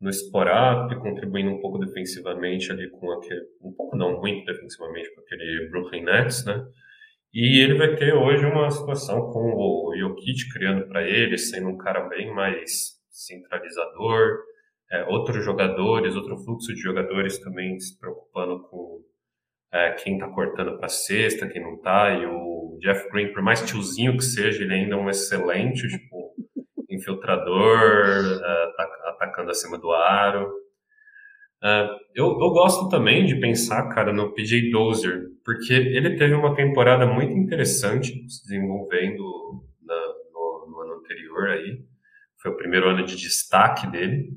no 0.00 0.10
sport-up, 0.10 0.94
contribuindo 0.96 1.50
um 1.50 1.60
pouco 1.60 1.78
defensivamente 1.78 2.70
ali 2.72 2.88
com 2.88 3.10
aquele, 3.12 3.42
um 3.62 3.72
pouco 3.72 3.96
não 3.96 4.18
muito 4.18 4.44
defensivamente 4.44 5.14
com 5.14 5.20
aquele 5.20 5.68
Brooklyn 5.70 6.04
Nets, 6.04 6.44
né? 6.44 6.64
E 7.32 7.62
ele 7.62 7.78
vai 7.78 7.94
ter 7.94 8.12
hoje 8.12 8.44
uma 8.44 8.70
situação 8.70 9.30
com 9.30 9.54
o 9.54 9.94
Jokic 9.96 10.48
criando 10.52 10.88
para 10.88 11.02
ele, 11.02 11.38
sendo 11.38 11.68
um 11.68 11.76
cara 11.76 12.08
bem 12.08 12.34
mais 12.34 12.98
centralizador, 13.08 14.38
é, 14.90 15.04
outros 15.04 15.44
jogadores, 15.44 16.16
outro 16.16 16.36
fluxo 16.38 16.74
de 16.74 16.80
jogadores 16.80 17.38
também 17.38 17.78
se 17.78 17.96
preocupando 17.98 18.60
com 18.64 19.00
é, 19.72 19.92
quem 19.92 20.14
está 20.14 20.28
cortando 20.28 20.76
para 20.78 20.88
cesta, 20.88 21.48
quem 21.48 21.62
não 21.62 21.74
está, 21.74 22.10
e 22.10 22.26
o 22.26 22.76
Jeff 22.80 23.08
Green, 23.10 23.32
por 23.32 23.42
mais 23.42 23.62
tiozinho 23.62 24.16
que 24.16 24.24
seja, 24.24 24.64
ele 24.64 24.74
ainda 24.74 24.96
é 24.96 24.98
um 24.98 25.08
excelente 25.08 25.86
tipo, 25.86 26.34
infiltrador, 26.90 28.42
é, 28.42 29.10
atacando 29.10 29.50
acima 29.52 29.78
do 29.78 29.92
aro. 29.92 30.52
É, 31.62 31.88
eu, 32.14 32.26
eu 32.26 32.50
gosto 32.50 32.88
também 32.88 33.26
de 33.26 33.36
pensar, 33.36 33.88
cara, 33.90 34.12
no 34.12 34.32
PJ 34.32 34.70
Dozier, 34.70 35.28
porque 35.44 35.72
ele 35.72 36.16
teve 36.16 36.34
uma 36.34 36.54
temporada 36.54 37.06
muito 37.06 37.32
interessante 37.32 38.12
se 38.28 38.42
desenvolvendo 38.44 39.64
na, 39.82 39.94
no, 40.32 40.66
no 40.70 40.80
ano 40.80 40.94
anterior 41.00 41.50
aí. 41.50 41.84
Foi 42.40 42.50
o 42.50 42.56
primeiro 42.56 42.88
ano 42.88 43.04
de 43.04 43.16
destaque 43.16 43.86
dele. 43.90 44.30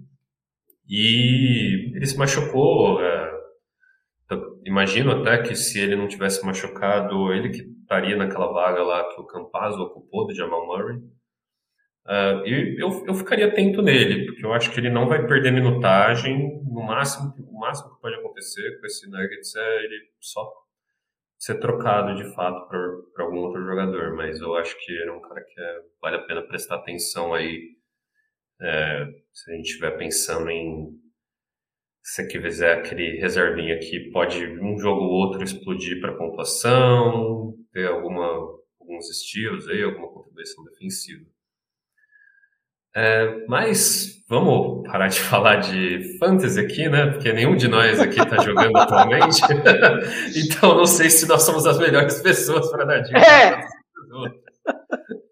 E 0.87 1.95
ele 1.95 2.05
se 2.05 2.17
machucou. 2.17 3.01
É, 3.01 3.31
imagino 4.65 5.11
até 5.11 5.41
que 5.41 5.55
se 5.55 5.79
ele 5.79 5.95
não 5.95 6.07
tivesse 6.07 6.45
machucado, 6.45 7.31
ele 7.33 7.49
que 7.49 7.61
estaria 7.81 8.17
naquela 8.17 8.51
vaga 8.51 8.83
lá 8.83 9.03
que 9.13 9.21
o 9.21 9.25
Campazzo 9.25 9.81
ocupou 9.81 10.27
do 10.27 10.35
Jamal 10.35 10.65
Murray. 10.65 10.99
Uh, 12.05 12.45
e 12.45 12.81
eu, 12.81 13.05
eu 13.07 13.13
ficaria 13.13 13.47
atento 13.47 13.81
nele, 13.81 14.25
porque 14.25 14.45
eu 14.45 14.53
acho 14.53 14.71
que 14.71 14.79
ele 14.79 14.89
não 14.89 15.07
vai 15.07 15.25
perder 15.25 15.51
minutagem. 15.51 16.61
No 16.65 16.83
máximo, 16.83 17.33
o 17.37 17.59
máximo 17.59 17.95
que 17.95 18.01
pode 18.01 18.15
acontecer 18.15 18.79
com 18.79 18.85
esse 18.85 19.09
Nuggets 19.09 19.55
é 19.55 19.83
ele 19.83 20.11
só 20.19 20.51
ser 21.37 21.59
trocado 21.59 22.15
de 22.15 22.33
fato 22.33 22.67
para 22.67 23.23
algum 23.25 23.37
outro 23.37 23.63
jogador. 23.63 24.15
Mas 24.15 24.39
eu 24.39 24.55
acho 24.55 24.77
que 24.79 24.91
ele 24.91 25.09
é 25.09 25.13
um 25.13 25.21
cara 25.21 25.41
que 25.41 25.59
é, 25.59 25.79
vale 26.01 26.17
a 26.17 26.21
pena 26.23 26.41
prestar 26.41 26.75
atenção 26.75 27.33
aí. 27.33 27.73
É, 28.61 29.05
se 29.33 29.51
a 29.51 29.55
gente 29.55 29.65
estiver 29.65 29.97
pensando 29.97 30.49
em 30.49 31.03
se 32.03 32.21
você 32.21 32.27
quiser 32.27 32.79
aquele 32.79 33.17
reservinha 33.17 33.79
que 33.79 34.11
pode 34.11 34.45
um 34.59 34.77
jogo 34.77 35.01
ou 35.01 35.11
outro 35.11 35.41
explodir 35.41 36.01
para 36.01 36.17
pontuação, 36.17 37.55
ter 37.71 37.87
alguma, 37.87 38.25
alguns 38.79 39.09
estilos 39.09 39.69
aí, 39.69 39.81
alguma 39.81 40.09
contribuição 40.09 40.65
defensiva. 40.65 41.25
É, 42.95 43.45
mas 43.47 44.23
vamos 44.29 44.87
parar 44.87 45.07
de 45.07 45.19
falar 45.21 45.55
de 45.57 46.17
fantasy 46.19 46.59
aqui, 46.59 46.87
né? 46.89 47.11
Porque 47.11 47.33
nenhum 47.33 47.55
de 47.55 47.67
nós 47.67 47.99
aqui 47.99 48.19
está 48.19 48.41
jogando 48.43 48.77
atualmente. 48.77 49.41
então 50.35 50.75
não 50.77 50.85
sei 50.85 51.09
se 51.09 51.27
nós 51.27 51.43
somos 51.43 51.65
as 51.65 51.79
melhores 51.79 52.21
pessoas 52.21 52.69
para 52.71 52.85
dar 52.85 52.99
dicas. 52.99 53.23
É. 53.23 53.61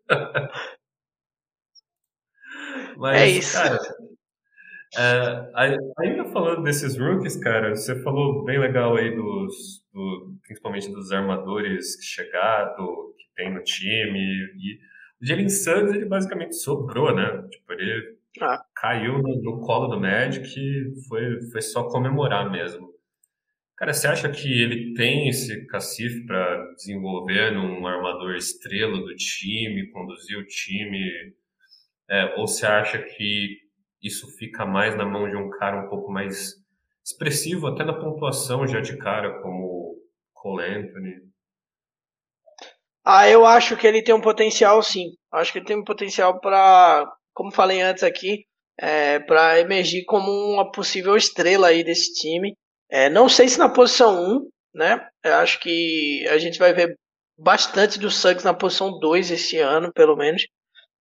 Mas, 2.97 3.22
é 3.22 3.28
isso. 3.30 3.53
Cara, 3.53 3.80
é, 4.97 5.49
ainda 5.99 6.26
falando 6.26 6.64
desses 6.64 6.97
rookies, 6.97 7.38
cara, 7.38 7.74
você 7.76 7.95
falou 8.03 8.43
bem 8.43 8.59
legal 8.59 8.97
aí 8.97 9.16
dos, 9.16 9.86
do, 9.93 10.36
principalmente 10.43 10.91
dos 10.91 11.12
armadores 11.12 11.95
que 11.95 12.03
chegaram, 12.03 12.76
que 13.18 13.26
tem 13.36 13.53
no 13.53 13.64
time, 13.64 14.20
e 14.20 14.80
Jalen 15.22 15.49
Suggs, 15.49 15.95
ele 15.95 16.05
basicamente 16.05 16.55
sobrou, 16.55 17.15
né? 17.15 17.47
Tipo, 17.49 17.74
ele 17.74 18.17
ah. 18.41 18.63
caiu 18.76 19.19
no, 19.19 19.41
no, 19.41 19.59
colo 19.61 19.88
do 19.88 19.99
Magic 19.99 20.47
e 20.59 20.95
foi, 21.07 21.41
foi 21.51 21.61
só 21.61 21.84
comemorar 21.89 22.51
mesmo. 22.51 22.91
Cara, 23.78 23.93
você 23.93 24.07
acha 24.07 24.30
que 24.30 24.61
ele 24.61 24.93
tem 24.93 25.28
esse 25.28 25.65
cacife 25.67 26.26
para 26.26 26.74
desenvolver 26.76 27.51
num 27.51 27.86
armador 27.86 28.36
estrela 28.36 28.97
do 28.97 29.15
time, 29.15 29.89
conduzir 29.91 30.38
o 30.38 30.45
time? 30.45 31.34
É, 32.09 32.36
ou 32.38 32.47
você 32.47 32.65
acha 32.65 32.99
que 32.99 33.57
isso 34.01 34.28
fica 34.38 34.65
mais 34.65 34.95
na 34.95 35.05
mão 35.05 35.30
de 35.30 35.36
um 35.36 35.49
cara 35.49 35.86
um 35.86 35.89
pouco 35.89 36.11
mais 36.11 36.55
expressivo, 37.03 37.67
até 37.67 37.84
na 37.84 37.93
pontuação 37.93 38.67
já 38.67 38.82
de 38.82 38.97
cara, 38.97 39.41
como 39.41 39.97
Cole 40.34 40.63
Anthony? 40.63 41.31
Ah, 43.04 43.28
eu 43.28 43.45
acho 43.45 43.76
que 43.78 43.88
ele 43.88 44.04
tem 44.04 44.14
um 44.14 44.22
potencial, 44.22 44.82
sim. 44.84 45.12
Acho 45.32 45.52
que 45.52 45.60
ele 45.60 45.66
tem 45.66 45.78
um 45.78 45.84
potencial 45.84 46.39
para, 46.39 47.06
como 47.34 47.52
falei 47.52 47.82
antes 47.82 48.04
aqui, 48.04 48.45
é, 48.80 49.20
para 49.20 49.60
emergir 49.60 50.06
como 50.06 50.32
uma 50.32 50.72
possível 50.72 51.16
estrela 51.18 51.68
aí 51.68 51.84
desse 51.84 52.14
time. 52.14 52.56
É, 52.89 53.10
não 53.10 53.28
sei 53.28 53.47
se 53.47 53.58
na 53.58 53.70
posição 53.70 54.22
1, 54.24 54.49
né? 54.76 55.08
Eu 55.24 55.36
acho 55.36 55.60
que 55.60 56.28
a 56.30 56.38
gente 56.38 56.60
vai 56.60 56.74
ver 56.74 56.95
bastante 57.38 57.97
do 57.99 58.12
Suggs 58.12 58.43
na 58.45 58.54
posição 58.54 58.99
2 58.99 59.32
esse 59.32 59.58
ano, 59.58 59.91
pelo 59.93 60.16
menos. 60.16 60.45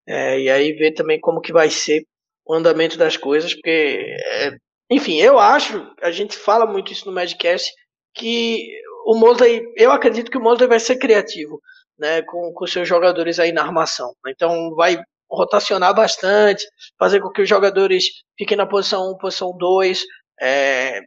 É, 0.06 0.40
e 0.40 0.50
aí 0.50 0.72
ver 0.74 0.92
também 0.94 1.20
como 1.20 1.40
que 1.40 1.52
vai 1.52 1.70
ser 1.70 2.04
o 2.46 2.54
andamento 2.54 2.98
das 2.98 3.16
coisas, 3.16 3.54
porque, 3.54 4.16
é, 4.32 4.52
enfim, 4.90 5.18
eu 5.20 5.38
acho, 5.38 5.86
a 6.02 6.10
gente 6.10 6.36
fala 6.36 6.66
muito 6.66 6.92
isso 6.92 7.06
no 7.06 7.12
Madcast, 7.14 7.72
que 8.14 8.66
o 9.06 9.16
Mosley, 9.16 9.62
eu 9.76 9.92
acredito 9.92 10.30
que 10.30 10.38
o 10.38 10.42
Mosley 10.42 10.68
vai 10.68 10.80
ser 10.80 10.96
criativo 10.98 11.60
né, 12.00 12.22
com, 12.22 12.52
com 12.54 12.66
seus 12.66 12.88
jogadores 12.88 13.38
aí 13.38 13.52
na 13.52 13.62
armação. 13.62 14.12
Então 14.26 14.74
vai 14.74 14.98
rotacionar 15.30 15.94
bastante, 15.94 16.66
fazer 16.98 17.20
com 17.20 17.30
que 17.30 17.42
os 17.42 17.48
jogadores 17.48 18.04
fiquem 18.36 18.56
na 18.56 18.66
posição 18.66 19.12
1, 19.12 19.18
posição 19.18 19.56
2, 19.56 20.02
é, 20.40 21.00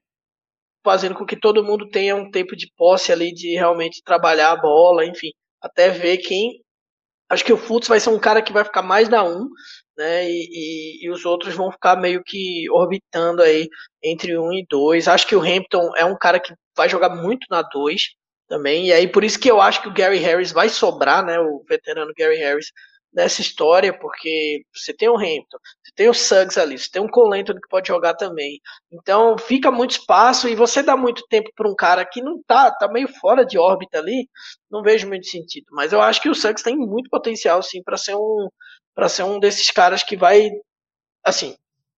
fazendo 0.85 1.15
com 1.15 1.25
que 1.25 1.35
todo 1.35 1.63
mundo 1.63 1.89
tenha 1.89 2.15
um 2.15 2.29
tempo 2.29 2.55
de 2.55 2.71
posse 2.77 3.11
ali 3.11 3.33
de 3.33 3.55
realmente 3.55 4.01
trabalhar 4.05 4.51
a 4.51 4.61
bola, 4.61 5.05
enfim, 5.05 5.31
até 5.61 5.89
ver 5.89 6.17
quem. 6.19 6.61
Acho 7.29 7.43
que 7.43 7.53
o 7.53 7.57
Fultz 7.57 7.87
vai 7.87 7.99
ser 7.99 8.09
um 8.11 8.19
cara 8.19 8.41
que 8.41 8.53
vai 8.53 8.63
ficar 8.63 8.83
mais 8.83 9.09
na 9.09 9.23
1, 9.23 9.47
né? 9.97 10.29
E, 10.29 10.99
e, 11.01 11.05
e, 11.05 11.09
os 11.11 11.25
outros 11.25 11.55
vão 11.55 11.71
ficar 11.71 11.95
meio 11.95 12.21
que 12.23 12.69
orbitando 12.71 13.41
aí 13.41 13.67
entre 14.03 14.37
1 14.37 14.53
e 14.53 14.65
2. 14.69 15.07
Acho 15.07 15.27
que 15.27 15.35
o 15.35 15.41
Hampton 15.41 15.91
é 15.97 16.05
um 16.05 16.17
cara 16.17 16.39
que 16.39 16.53
vai 16.77 16.87
jogar 16.87 17.09
muito 17.09 17.47
na 17.49 17.61
2 17.63 18.01
também. 18.47 18.87
E 18.87 18.93
aí 18.93 19.07
por 19.07 19.23
isso 19.23 19.39
que 19.39 19.49
eu 19.49 19.61
acho 19.61 19.81
que 19.81 19.87
o 19.87 19.93
Gary 19.93 20.17
Harris 20.19 20.51
vai 20.51 20.69
sobrar, 20.69 21.25
né, 21.25 21.39
o 21.39 21.63
veterano 21.67 22.13
Gary 22.17 22.37
Harris 22.37 22.67
nessa 23.13 23.41
história, 23.41 23.97
porque 23.97 24.63
você 24.73 24.91
tem 24.93 25.07
o 25.07 25.15
Hampton, 25.15 25.57
você 25.83 25.91
tem 25.95 26.09
o 26.09 26.13
Suggs 26.13 26.59
ali, 26.59 26.77
você 26.77 26.89
tem 26.91 27.01
um 27.01 27.07
Colento 27.07 27.53
que 27.53 27.67
pode 27.69 27.87
jogar 27.87 28.15
também. 28.15 28.59
Então 28.91 29.37
fica 29.37 29.71
muito 29.71 29.91
espaço 29.91 30.47
e 30.47 30.55
você 30.55 30.81
dá 30.81 30.97
muito 30.97 31.23
tempo 31.29 31.49
para 31.55 31.69
um 31.69 31.75
cara 31.75 32.03
que 32.05 32.21
não 32.21 32.41
tá, 32.47 32.71
tá 32.71 32.87
meio 32.87 33.07
fora 33.19 33.45
de 33.45 33.57
órbita 33.57 33.99
ali, 33.99 34.27
não 34.69 34.81
vejo 34.81 35.07
muito 35.07 35.27
sentido. 35.27 35.65
Mas 35.71 35.93
eu 35.93 36.01
acho 36.01 36.21
que 36.21 36.29
o 36.29 36.35
Suggs 36.35 36.63
tem 36.63 36.75
muito 36.75 37.09
potencial 37.09 37.61
sim 37.61 37.81
para 37.83 37.97
ser 37.97 38.15
um 38.15 38.49
para 38.95 39.09
ser 39.09 39.23
um 39.23 39.39
desses 39.39 39.71
caras 39.71 40.03
que 40.03 40.15
vai 40.15 40.49
assim, 41.23 41.55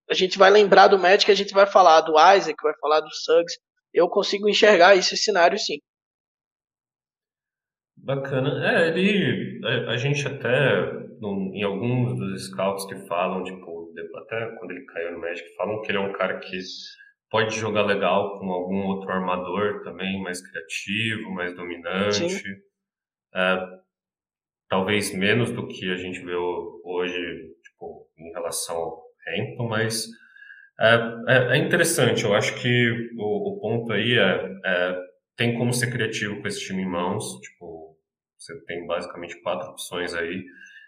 a 0.09 0.13
gente 0.13 0.37
vai 0.37 0.49
lembrar 0.51 0.87
do 0.87 0.99
Magic, 0.99 1.29
a 1.31 1.35
gente 1.35 1.53
vai 1.53 1.65
falar 1.65 2.01
do 2.01 2.13
Isaac, 2.13 2.55
vai 2.61 2.73
falar 2.79 2.99
do 3.01 3.13
Suggs. 3.13 3.57
Eu 3.93 4.07
consigo 4.09 4.49
enxergar 4.49 4.95
esse 4.95 5.17
cenário 5.17 5.57
sim. 5.57 5.79
Bacana. 8.05 8.63
É, 8.71 8.87
ele. 8.87 9.59
A, 9.65 9.93
a 9.93 9.97
gente 9.97 10.27
até, 10.27 10.91
em 11.23 11.63
alguns 11.63 12.19
dos 12.19 12.45
scouts 12.45 12.85
que 12.85 13.07
falam, 13.07 13.43
tipo, 13.43 13.91
até 14.17 14.45
quando 14.57 14.71
ele 14.71 14.85
caiu 14.85 15.13
no 15.13 15.19
Magic, 15.19 15.55
falam 15.55 15.81
que 15.81 15.91
ele 15.91 15.97
é 15.97 16.01
um 16.01 16.13
cara 16.13 16.37
que 16.37 16.55
pode 17.31 17.59
jogar 17.59 17.81
legal 17.81 18.39
com 18.39 18.51
algum 18.51 18.85
outro 18.85 19.09
armador 19.09 19.81
também, 19.83 20.21
mais 20.21 20.39
criativo, 20.39 21.31
mais 21.31 21.55
dominante. 21.55 22.43
É, 23.33 23.57
talvez 24.69 25.11
menos 25.11 25.51
do 25.51 25.67
que 25.67 25.91
a 25.91 25.97
gente 25.97 26.23
vê 26.23 26.35
hoje, 26.35 27.55
tipo, 27.63 28.07
em 28.19 28.31
relação 28.33 28.75
ao 28.75 29.03
Hampton, 29.27 29.67
mas 29.67 30.05
é, 30.79 30.95
é, 31.27 31.37
é 31.53 31.57
interessante. 31.57 32.23
Eu 32.23 32.35
acho 32.35 32.53
que 32.61 33.09
o, 33.17 33.53
o 33.53 33.59
ponto 33.59 33.91
aí 33.91 34.15
é, 34.15 34.59
é, 34.63 34.99
tem 35.35 35.57
como 35.57 35.73
ser 35.73 35.91
criativo 35.91 36.39
com 36.39 36.47
esse 36.47 36.65
time 36.65 36.83
em 36.83 36.89
mãos, 36.89 37.39
tipo, 37.41 37.74
você 38.37 38.59
tem 38.65 38.85
basicamente 38.85 39.41
quatro 39.41 39.69
opções 39.69 40.13
aí. 40.13 40.43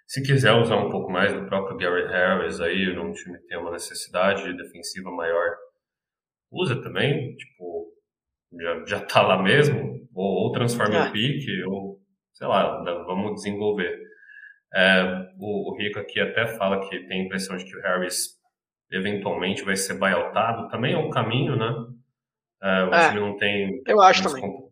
Se 0.06 0.22
quiser 0.24 0.54
usar 0.54 0.78
um 0.78 0.90
pouco 0.90 1.12
mais 1.12 1.34
do 1.34 1.46
próprio 1.46 1.78
Gary 1.78 2.08
Harris 2.08 2.62
aí, 2.62 2.94
num 2.96 3.12
time 3.12 3.38
que 3.40 3.48
tem 3.48 3.58
uma 3.58 3.72
necessidade 3.72 4.56
defensiva 4.56 5.12
maior, 5.12 5.56
usa 6.52 6.82
também, 6.82 7.36
tipo, 7.36 7.94
já, 8.62 8.86
já 8.86 9.00
tá 9.02 9.22
lá 9.22 9.42
mesmo, 9.42 10.08
ou, 10.14 10.46
ou 10.46 10.52
transforma 10.52 11.08
em 11.08 11.12
pique, 11.12 11.64
ou, 11.64 12.00
sei 12.34 12.48
lá, 12.48 12.82
vamos 13.06 13.36
desenvolver. 13.36 14.08
É, 14.74 15.04
o, 15.40 15.72
o 15.72 15.78
Rico 15.78 16.00
aqui 16.00 16.20
até 16.20 16.48
fala 16.58 16.88
que 16.88 17.00
tem 17.08 17.22
a 17.22 17.26
impressão 17.26 17.58
de 17.58 17.66
que 17.66 17.76
o 17.76 17.82
Harris 17.82 18.38
eventualmente 18.90 19.64
vai 19.64 19.76
ser 19.76 19.96
buyoutado, 19.96 20.70
também 20.70 20.94
é 20.94 20.98
um 20.98 21.10
caminho, 21.10 21.58
né? 21.58 21.74
É, 22.64 22.84
o 22.84 22.94
é, 22.94 23.08
time 23.10 23.20
não 23.20 23.36
tem... 23.36 23.82
Eu 23.86 24.02
acho 24.02 24.24
também 24.24 24.67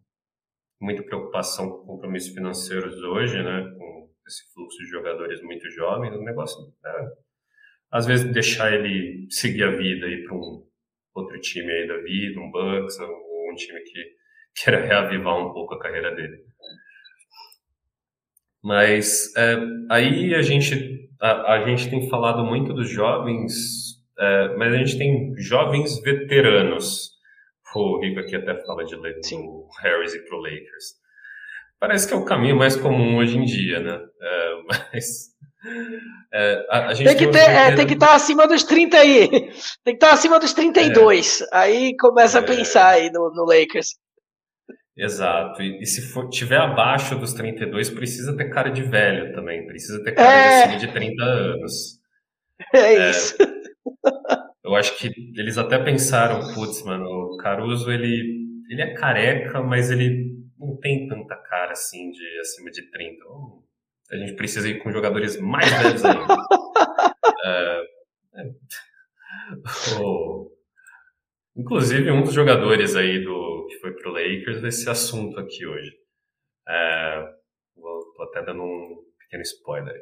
muita 0.79 1.03
preocupação 1.03 1.69
com 1.69 1.85
compromissos 1.85 2.33
financeiros 2.33 2.95
hoje, 3.03 3.41
né, 3.41 3.73
com 3.77 4.09
esse 4.27 4.53
fluxo 4.53 4.77
de 4.77 4.89
jogadores 4.89 5.41
muito 5.41 5.69
jovens, 5.71 6.15
o 6.15 6.23
negócio 6.23 6.57
é, 6.85 7.07
às 7.91 8.05
vezes 8.05 8.31
deixar 8.31 8.73
ele 8.73 9.27
seguir 9.29 9.63
a 9.63 9.71
vida 9.71 10.07
e 10.07 10.23
para 10.23 10.35
um 10.35 10.65
outro 11.13 11.39
time 11.39 11.71
aí 11.71 11.87
da 11.87 11.97
vida, 11.97 12.39
um 12.39 12.51
Bucks 12.51 12.99
ou 12.99 13.51
um 13.51 13.55
time 13.55 13.79
que 13.81 14.15
queira 14.63 14.85
reavivar 14.85 15.37
um 15.37 15.53
pouco 15.53 15.75
a 15.75 15.79
carreira 15.79 16.13
dele. 16.15 16.43
Mas 18.63 19.35
é, 19.37 19.57
aí 19.91 20.33
a 20.33 20.41
gente 20.41 21.09
a, 21.21 21.53
a, 21.53 21.67
gente 21.67 21.89
tem 21.89 22.09
falado 22.09 22.43
muito 22.43 22.73
dos 22.73 22.89
jovens 22.89 23.95
é, 24.17 24.55
mas 24.55 24.73
a 24.73 24.77
gente 24.77 24.97
tem 24.97 25.33
jovens 25.37 26.01
veteranos. 26.01 27.14
O 27.79 27.99
Rico 27.99 28.19
aqui 28.19 28.35
até 28.35 28.55
fala 28.65 28.85
de 28.85 28.95
ler 28.95 29.19
o 29.33 29.67
Harris 29.81 30.13
e 30.13 30.25
pro 30.25 30.39
Lakers. 30.39 30.95
Parece 31.79 32.07
que 32.07 32.13
é 32.13 32.17
o 32.17 32.25
caminho 32.25 32.55
mais 32.55 32.75
comum 32.75 33.17
hoje 33.17 33.37
em 33.37 33.43
dia, 33.43 33.79
né? 33.79 33.99
É, 34.21 34.53
mas 34.93 35.35
é, 36.33 36.65
a, 36.69 36.91
a 36.91 36.95
tem, 36.95 37.17
que 37.17 37.27
ter, 37.27 37.39
é, 37.39 37.75
tem 37.75 37.87
que 37.87 37.93
estar 37.93 38.07
tá 38.07 38.15
acima 38.15 38.47
dos 38.47 38.63
30 38.63 38.97
aí. 38.97 39.29
Tem 39.29 39.49
que 39.85 39.91
estar 39.93 40.07
tá 40.07 40.13
acima 40.13 40.39
dos 40.39 40.53
32. 40.53 41.41
É. 41.41 41.45
Aí 41.51 41.95
começa 41.97 42.39
a 42.39 42.43
é. 42.43 42.45
pensar 42.45 42.87
aí 42.87 43.11
no, 43.11 43.31
no 43.33 43.45
Lakers. 43.45 43.89
Exato. 44.97 45.61
E, 45.61 45.81
e, 45.81 45.85
se 45.85 46.01
for, 46.13 46.29
tiver 46.29 46.57
abaixo 46.57 47.15
dos 47.15 47.33
32, 47.33 47.89
precisa 47.89 48.35
ter 48.37 48.49
cara 48.49 48.69
de 48.69 48.83
velho 48.83 49.33
também. 49.33 49.65
Precisa 49.65 50.01
ter 50.03 50.13
cara 50.13 50.29
é... 50.29 50.49
de 50.49 50.63
acima 50.63 50.77
de 50.77 50.93
30 50.93 51.23
anos. 51.23 51.73
É, 52.73 52.93
é 52.93 53.09
isso. 53.09 53.35
Eu 54.75 54.79
acho 54.79 54.97
que 54.97 55.07
eles 55.39 55.57
até 55.57 55.81
pensaram, 55.81 56.53
putz, 56.53 56.83
mano, 56.83 57.05
o 57.05 57.37
Caruso, 57.37 57.89
ele, 57.89 58.45
ele 58.69 58.81
é 58.81 58.93
careca, 58.93 59.63
mas 59.63 59.89
ele 59.89 60.35
não 60.59 60.77
tem 60.81 61.07
tanta 61.07 61.33
cara 61.37 61.71
assim 61.71 62.11
de 62.11 62.39
acima 62.41 62.69
de 62.71 62.91
30. 62.91 63.23
A 64.11 64.17
gente 64.17 64.35
precisa 64.35 64.67
ir 64.67 64.79
com 64.79 64.91
jogadores 64.91 65.39
mais 65.39 65.71
velhos 65.81 66.03
ainda. 66.03 66.35
é, 67.45 67.83
inclusive, 71.55 72.11
um 72.11 72.23
dos 72.23 72.33
jogadores 72.33 72.97
aí 72.97 73.23
do 73.23 73.67
que 73.69 73.77
foi 73.77 73.93
pro 73.93 74.11
Lakers 74.11 74.59
vai 74.59 74.71
ser 74.71 74.89
assunto 74.89 75.39
aqui 75.39 75.65
hoje. 75.65 75.95
É, 76.67 77.33
vou, 77.77 78.11
tô 78.13 78.23
até 78.23 78.43
dando 78.43 78.61
um 78.61 79.05
pequeno 79.19 79.43
spoiler. 79.43 79.95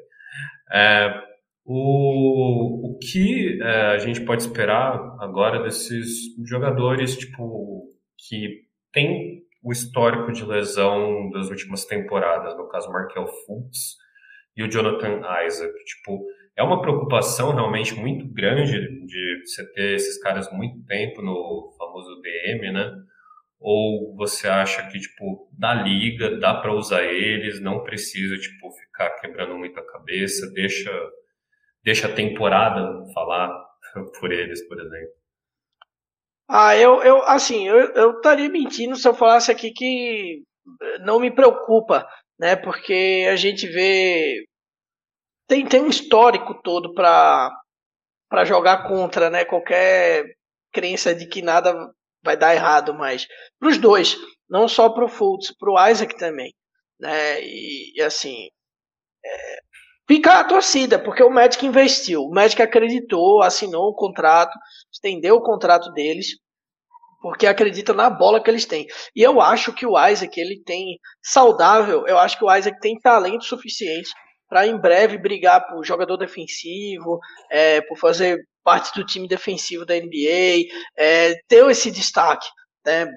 É, 0.72 1.33
o, 1.66 2.92
o 2.92 2.98
que 3.00 3.60
é, 3.62 3.88
a 3.88 3.98
gente 3.98 4.22
pode 4.22 4.42
esperar 4.44 5.18
agora 5.20 5.64
desses 5.64 6.36
jogadores 6.46 7.18
tipo 7.18 7.90
que 8.18 8.64
tem 8.92 9.44
o 9.64 9.72
histórico 9.72 10.32
de 10.32 10.44
lesão 10.44 11.30
das 11.32 11.50
últimas 11.50 11.86
temporadas, 11.86 12.56
no 12.58 12.68
caso 12.68 12.92
Markel 12.92 13.26
Fultz 13.28 13.96
e 14.56 14.64
o 14.64 14.70
Jonathan 14.70 15.22
Isaac. 15.46 15.74
Tipo, 15.86 16.26
é 16.56 16.62
uma 16.62 16.82
preocupação 16.82 17.54
realmente 17.56 17.96
muito 17.96 18.28
grande 18.32 18.80
de 19.06 19.42
você 19.46 19.66
ter 19.74 19.96
esses 19.96 20.22
caras 20.22 20.52
muito 20.52 20.86
tempo 20.86 21.22
no 21.22 21.74
famoso 21.78 22.22
DM, 22.22 22.72
né? 22.74 22.92
Ou 23.60 24.14
você 24.16 24.48
acha 24.48 24.86
que, 24.90 25.00
tipo, 25.00 25.50
da 25.58 25.74
liga, 25.74 26.38
dá 26.38 26.54
para 26.54 26.74
usar 26.74 27.04
eles, 27.04 27.62
não 27.62 27.82
precisa, 27.82 28.38
tipo, 28.38 28.70
ficar 28.72 29.10
quebrando 29.22 29.56
muita 29.56 29.82
cabeça, 29.82 30.52
deixa, 30.54 30.92
deixa 31.84 32.08
a 32.08 32.16
temporada 32.16 33.04
falar 33.14 33.50
por 34.20 34.32
eles, 34.32 34.68
por 34.68 34.80
exemplo? 34.80 35.14
Ah, 36.50 36.76
eu, 36.76 37.02
eu 37.04 37.24
assim, 37.24 37.68
eu, 37.68 37.94
eu 37.94 38.12
estaria 38.18 38.50
mentindo 38.50 38.96
se 38.96 39.08
eu 39.08 39.14
falasse 39.14 39.52
aqui 39.52 39.72
que 39.72 40.44
não 41.02 41.20
me 41.20 41.32
preocupa, 41.32 42.08
né? 42.40 42.56
Porque 42.56 43.28
a 43.30 43.36
gente 43.36 43.68
vê 43.68 44.46
tem, 45.48 45.66
tem 45.66 45.82
um 45.82 45.90
histórico 45.90 46.62
todo 46.62 46.94
para 46.94 47.52
para 48.30 48.46
jogar 48.46 48.88
contra, 48.88 49.30
né? 49.30 49.46
Qualquer 49.46 50.26
crença 50.72 51.14
de 51.14 51.28
que 51.28 51.42
nada 51.42 51.74
vai 52.24 52.36
dar 52.36 52.56
errado, 52.56 52.94
mas 52.94 53.28
para 53.60 53.70
os 53.70 53.78
dois, 53.78 54.18
não 54.50 54.68
só 54.68 54.90
para 54.90 55.06
o 55.06 55.10
Fultz, 55.10 55.56
para 55.56 55.70
o 55.70 55.90
Isaac 55.90 56.18
também, 56.18 56.54
né? 57.00 57.42
E, 57.42 57.94
e 57.96 58.02
assim, 58.02 58.48
é, 59.26 59.60
fica 60.08 60.40
a 60.40 60.44
torcida, 60.44 61.00
porque 61.00 61.24
o 61.24 61.30
Magic 61.30 61.66
investiu, 61.66 62.22
o 62.24 62.32
Magic 62.32 62.62
acreditou, 62.62 63.42
assinou 63.42 63.90
o 63.90 63.96
contrato, 63.96 64.58
estendeu 64.92 65.36
o 65.36 65.42
contrato 65.42 65.92
deles 65.92 66.38
porque 67.24 67.48
acredita 67.48 67.94
na 67.94 68.10
bola 68.10 68.44
que 68.44 68.50
eles 68.50 68.66
têm. 68.66 68.86
E 69.16 69.22
eu 69.22 69.40
acho 69.40 69.72
que 69.72 69.86
o 69.86 69.98
Isaac, 70.08 70.38
ele 70.38 70.62
tem 70.62 71.00
saudável, 71.24 72.06
eu 72.06 72.18
acho 72.18 72.38
que 72.38 72.44
o 72.44 72.54
Isaac 72.54 72.78
tem 72.82 73.00
talento 73.00 73.46
suficiente 73.46 74.12
para 74.50 74.68
em 74.68 74.78
breve 74.78 75.18
brigar 75.18 75.66
por 75.66 75.86
jogador 75.86 76.18
defensivo, 76.18 77.20
é, 77.50 77.80
por 77.82 77.98
fazer 77.98 78.38
parte 78.62 78.94
do 78.94 79.06
time 79.06 79.26
defensivo 79.26 79.86
da 79.86 79.96
NBA, 79.96 80.68
é, 80.98 81.36
ter 81.48 81.66
esse 81.72 81.90
destaque. 81.90 82.46
Né, 82.86 83.08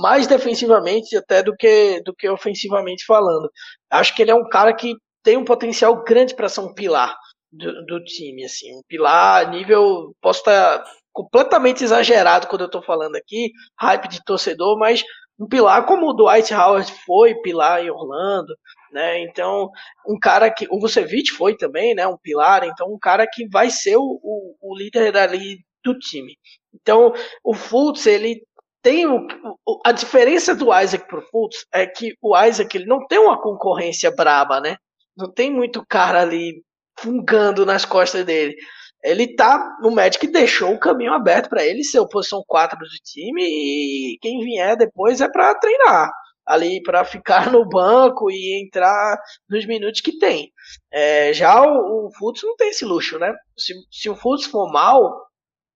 mais 0.00 0.28
defensivamente 0.28 1.16
até 1.16 1.42
do 1.42 1.52
que, 1.56 2.00
do 2.04 2.14
que 2.14 2.28
ofensivamente 2.28 3.04
falando. 3.04 3.50
Acho 3.90 4.14
que 4.14 4.22
ele 4.22 4.30
é 4.30 4.34
um 4.34 4.48
cara 4.48 4.72
que 4.72 4.94
tem 5.28 5.36
um 5.36 5.44
potencial 5.44 6.02
grande 6.04 6.34
para 6.34 6.48
ser 6.48 6.60
um 6.60 6.72
pilar 6.72 7.14
do, 7.52 7.84
do, 7.84 8.02
time, 8.02 8.46
assim, 8.46 8.74
um 8.74 8.80
pilar 8.88 9.50
nível, 9.50 10.16
posso 10.22 10.38
estar 10.38 10.82
completamente 11.12 11.84
exagerado 11.84 12.46
quando 12.46 12.62
eu 12.62 12.66
estou 12.66 12.82
falando 12.82 13.14
aqui, 13.14 13.52
hype 13.78 14.08
de 14.08 14.24
torcedor, 14.24 14.78
mas 14.78 15.04
um 15.38 15.46
pilar 15.46 15.84
como 15.84 16.06
o 16.06 16.14
Dwight 16.14 16.54
Howard 16.54 16.90
foi 17.04 17.34
pilar 17.42 17.84
em 17.84 17.90
Orlando, 17.90 18.56
né? 18.90 19.20
Então, 19.20 19.68
um 20.08 20.18
cara 20.18 20.50
que 20.50 20.66
o 20.70 20.80
Vucevic 20.80 21.30
foi 21.32 21.54
também, 21.54 21.94
né? 21.94 22.06
Um 22.06 22.16
pilar, 22.16 22.64
então 22.64 22.90
um 22.90 22.98
cara 22.98 23.26
que 23.30 23.46
vai 23.50 23.68
ser 23.68 23.98
o, 23.98 24.18
o, 24.22 24.56
o 24.62 24.78
líder 24.78 25.14
ali 25.14 25.58
do 25.84 25.92
time. 25.98 26.38
Então, 26.72 27.12
o 27.44 27.52
Fultz, 27.52 28.06
ele 28.06 28.42
tem 28.80 29.06
o, 29.06 29.26
a 29.84 29.92
diferença 29.92 30.54
do 30.54 30.74
Isaac 30.74 31.06
pro 31.06 31.20
Fultz 31.20 31.66
é 31.70 31.86
que 31.86 32.14
o 32.22 32.34
Isaac 32.34 32.74
ele 32.74 32.86
não 32.86 33.06
tem 33.06 33.18
uma 33.18 33.38
concorrência 33.38 34.10
braba, 34.10 34.58
né? 34.58 34.78
Não 35.18 35.30
tem 35.30 35.50
muito 35.50 35.84
cara 35.86 36.22
ali 36.22 36.62
fungando 36.98 37.66
nas 37.66 37.84
costas 37.84 38.24
dele 38.24 38.54
ele 39.02 39.34
tá. 39.34 39.76
O 39.82 39.90
Magic 39.90 40.26
deixou 40.28 40.74
o 40.74 40.78
caminho 40.80 41.12
aberto 41.12 41.48
para 41.48 41.64
ele 41.64 41.84
ser 41.84 42.00
o 42.00 42.08
posição 42.08 42.42
4 42.46 42.78
do 42.78 42.84
time 43.04 43.42
e 43.42 44.18
quem 44.20 44.40
vier 44.40 44.76
depois 44.76 45.20
é 45.20 45.28
para 45.28 45.54
treinar. 45.54 46.10
Ali 46.46 46.82
para 46.82 47.04
ficar 47.04 47.52
no 47.52 47.68
banco 47.68 48.30
e 48.30 48.62
entrar 48.64 49.18
nos 49.48 49.66
minutos 49.66 50.00
que 50.00 50.18
tem. 50.18 50.50
É, 50.90 51.32
já 51.32 51.62
o, 51.62 52.06
o 52.06 52.10
Fultz 52.18 52.42
não 52.42 52.56
tem 52.56 52.70
esse 52.70 52.84
luxo, 52.84 53.18
né? 53.18 53.34
Se, 53.56 53.74
se 53.90 54.08
o 54.08 54.16
Fultz 54.16 54.46
for 54.46 54.72
mal, 54.72 55.28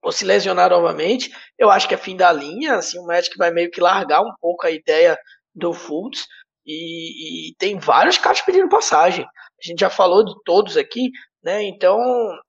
ou 0.03 0.11
se 0.11 0.25
lesionar 0.25 0.71
novamente, 0.71 1.31
eu 1.59 1.71
acho 1.71 1.87
que 1.87 1.95
é 1.95 1.99
fim 1.99 2.17
da 2.17 2.33
linha. 2.33 2.77
Assim, 2.77 2.99
o 2.99 3.07
Magic 3.07 3.37
vai 3.37 3.51
meio 3.51 3.71
que 3.71 3.81
largar 3.81 4.23
um 4.23 4.33
pouco 4.41 4.67
a 4.67 4.71
ideia 4.71 5.17
do 5.55 5.75
Fultz. 5.75 6.27
E, 6.67 7.51
e, 7.51 7.55
tem 7.57 7.79
vários 7.79 8.19
caras 8.19 8.41
pedindo 8.41 8.69
passagem. 8.69 9.25
A 9.25 9.67
gente 9.67 9.81
já 9.81 9.91
falou 9.91 10.25
de 10.25 10.35
todos 10.45 10.77
aqui, 10.77 11.11
né? 11.43 11.63
Então, 11.65 11.99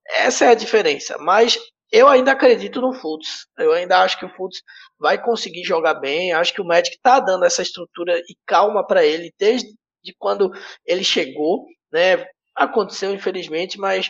essa 0.07 0.45
é 0.45 0.49
a 0.49 0.55
diferença. 0.55 1.17
Mas 1.17 1.57
eu 1.91 2.07
ainda 2.07 2.31
acredito 2.31 2.81
no 2.81 2.93
Fultz. 2.93 3.45
Eu 3.57 3.71
ainda 3.71 4.01
acho 4.01 4.17
que 4.17 4.25
o 4.25 4.35
Fultz 4.35 4.61
vai 4.99 5.21
conseguir 5.21 5.63
jogar 5.63 5.95
bem. 5.95 6.33
Acho 6.33 6.53
que 6.53 6.61
o 6.61 6.65
Magic 6.65 6.95
está 6.95 7.19
dando 7.19 7.45
essa 7.45 7.61
estrutura 7.61 8.17
e 8.17 8.35
calma 8.45 8.85
para 8.85 9.05
ele 9.05 9.31
desde 9.37 9.73
quando 10.19 10.51
ele 10.85 11.03
chegou, 11.03 11.65
né? 11.91 12.25
Aconteceu 12.55 13.13
infelizmente, 13.13 13.79
mas 13.79 14.09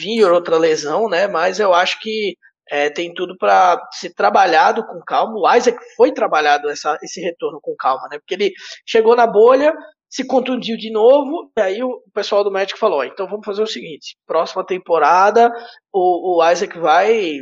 vir 0.00 0.24
outra 0.24 0.58
lesão, 0.58 1.08
né? 1.08 1.26
Mas 1.26 1.60
eu 1.60 1.72
acho 1.72 2.00
que 2.00 2.36
é, 2.70 2.88
tem 2.88 3.12
tudo 3.12 3.36
para 3.36 3.80
ser 3.92 4.14
trabalhado 4.14 4.86
com 4.86 5.00
calma. 5.00 5.34
O 5.34 5.56
Isaac 5.56 5.78
foi 5.96 6.12
trabalhado 6.12 6.70
essa, 6.70 6.96
esse 7.02 7.20
retorno 7.20 7.60
com 7.60 7.74
calma, 7.76 8.08
né? 8.10 8.18
Porque 8.18 8.34
ele 8.34 8.52
chegou 8.86 9.16
na 9.16 9.26
bolha, 9.26 9.74
se 10.08 10.26
contundiu 10.26 10.76
de 10.76 10.90
novo, 10.90 11.50
e 11.58 11.60
aí 11.60 11.82
o 11.82 12.02
pessoal 12.14 12.44
do 12.44 12.50
médico 12.50 12.78
falou: 12.78 13.04
então 13.04 13.28
vamos 13.28 13.44
fazer 13.44 13.62
o 13.62 13.66
seguinte: 13.66 14.16
próxima 14.26 14.64
temporada 14.64 15.52
o, 15.92 16.38
o 16.38 16.50
Isaac 16.50 16.78
vai 16.78 17.40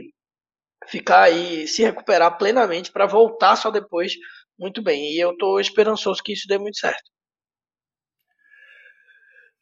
ficar 0.86 1.24
aí, 1.24 1.68
se 1.68 1.82
recuperar 1.82 2.38
plenamente 2.38 2.90
para 2.90 3.06
voltar 3.06 3.56
só 3.56 3.70
depois 3.70 4.14
muito 4.58 4.82
bem. 4.82 5.12
E 5.12 5.20
eu 5.20 5.32
estou 5.32 5.60
esperançoso 5.60 6.22
que 6.22 6.32
isso 6.32 6.48
dê 6.48 6.58
muito 6.58 6.78
certo. 6.78 7.10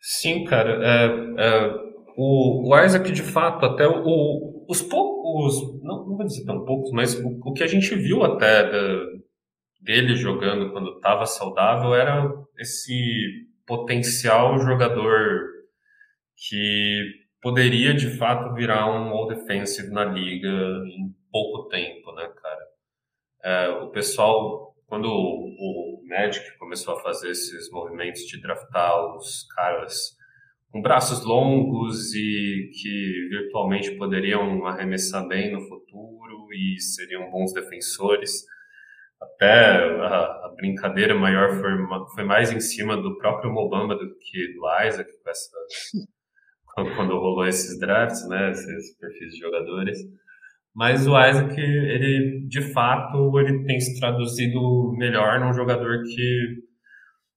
Sim, 0.01 0.45
cara. 0.45 0.79
É, 0.85 1.07
é, 1.07 1.67
o, 2.17 2.71
o, 2.73 2.85
Isaac, 2.85 3.11
de 3.11 3.23
fato, 3.23 3.67
até 3.67 3.87
o, 3.89 4.56
os 4.69 4.83
poucos, 4.83 5.83
não, 5.83 6.07
não 6.07 6.17
vou 6.17 6.27
dizer 6.27 6.45
tão 6.45 6.64
poucos, 6.64 6.91
mas 6.93 7.14
o, 7.14 7.41
o 7.45 7.53
que 7.53 7.62
a 7.62 7.67
gente 7.67 7.95
viu 7.95 8.25
até 8.25 8.71
da, 8.71 9.07
dele 9.81 10.17
jogando 10.17 10.73
quando 10.73 10.97
estava 10.97 11.27
saudável 11.27 11.95
era 11.95 12.33
esse 12.59 13.47
potencial 13.67 14.59
jogador 14.59 15.41
que 16.37 17.27
poderia 17.41 17.95
de 17.95 18.11
fato 18.17 18.55
virar 18.55 18.91
um 18.91 19.09
all 19.11 19.29
defensive 19.29 19.89
na 19.91 20.05
liga 20.05 20.49
em 20.49 21.14
pouco 21.31 21.69
tempo, 21.69 22.12
né, 22.12 22.29
cara? 22.29 22.67
É, 23.45 23.69
o 23.69 23.91
pessoal, 23.91 24.75
quando 24.87 25.07
o, 25.07 26.01
o 26.01 26.09
Magic 26.09 26.59
começou 26.59 26.95
a 26.95 27.03
fazer 27.03 27.31
esses 27.31 27.71
movimentos 27.71 28.23
de 28.23 28.41
draftar 28.41 29.17
os 29.17 29.47
caras 29.55 30.16
com 30.77 30.83
braços 30.83 31.24
longos 31.24 32.14
e 32.14 32.70
que 32.70 33.29
virtualmente 33.31 33.93
poderiam 33.93 34.66
arremessar 34.66 35.27
bem 35.27 35.53
no 35.53 35.62
futuro 35.62 36.49
e 36.53 36.79
seriam 36.81 37.31
bons 37.31 37.53
defensores, 37.55 38.45
até 39.20 39.77
a, 40.03 40.18
a, 40.18 40.55
brincadeira 40.55 41.14
maior 41.14 41.51
foi, 41.59 41.70
foi 42.14 42.24
mais 42.24 42.53
em 42.53 42.61
cima 42.61 42.97
do 42.97 43.16
próprio 43.16 43.51
Mobamba 43.51 43.95
do 43.95 44.07
que 44.18 44.53
do 44.55 44.87
Isaac 44.87 45.11
com 45.22 45.31
essas, 45.31 45.55
quando 46.95 47.18
rolou 47.18 47.47
esses 47.47 47.79
drafts, 47.79 48.29
né, 48.29 48.51
esses 48.51 48.99
perfis 48.99 49.33
de 49.33 49.39
jogadores. 49.39 49.99
Mas 50.74 51.07
o 51.07 51.18
Isaac, 51.18 51.59
ele, 51.59 52.47
de 52.47 52.61
fato, 52.74 53.39
ele 53.39 53.64
tem 53.64 53.81
se 53.81 53.99
traduzido 53.99 54.93
melhor 54.99 55.41
num 55.41 55.55
jogador 55.55 56.03
que 56.03 56.66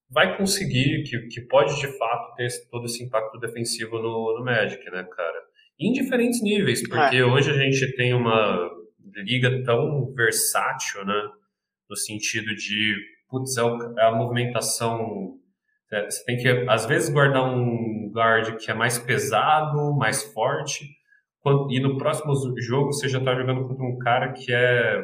vai 0.09 0.37
conseguir, 0.37 1.03
que, 1.03 1.19
que 1.27 1.41
pode, 1.41 1.79
de 1.79 1.87
fato, 1.97 2.35
ter 2.35 2.47
todo 2.69 2.85
esse 2.85 3.03
impacto 3.03 3.39
defensivo 3.39 3.99
no, 3.99 4.37
no 4.37 4.43
Magic, 4.43 4.83
né, 4.89 5.03
cara? 5.03 5.39
Em 5.79 5.91
diferentes 5.91 6.41
níveis, 6.41 6.87
porque 6.87 7.17
é. 7.17 7.25
hoje 7.25 7.51
a 7.51 7.53
gente 7.53 7.95
tem 7.95 8.13
uma 8.13 8.69
liga 9.15 9.63
tão 9.63 10.11
versátil, 10.13 11.05
né, 11.05 11.29
no 11.89 11.95
sentido 11.95 12.53
de, 12.55 12.95
putz, 13.29 13.57
é, 13.57 13.61
é 13.61 14.05
a 14.05 14.11
movimentação 14.11 15.39
é, 15.91 16.05
você 16.05 16.23
tem 16.23 16.37
que, 16.37 16.47
às 16.69 16.85
vezes, 16.85 17.09
guardar 17.09 17.43
um 17.43 18.11
guard 18.13 18.57
que 18.57 18.69
é 18.69 18.73
mais 18.73 18.99
pesado, 18.99 19.95
mais 19.95 20.23
forte, 20.33 20.85
e 21.69 21.79
no 21.79 21.97
próximo 21.97 22.33
jogo 22.61 22.91
você 22.91 23.07
já 23.07 23.17
está 23.17 23.33
jogando 23.33 23.67
contra 23.67 23.83
um 23.83 23.97
cara 23.97 24.33
que 24.33 24.53
é 24.53 25.03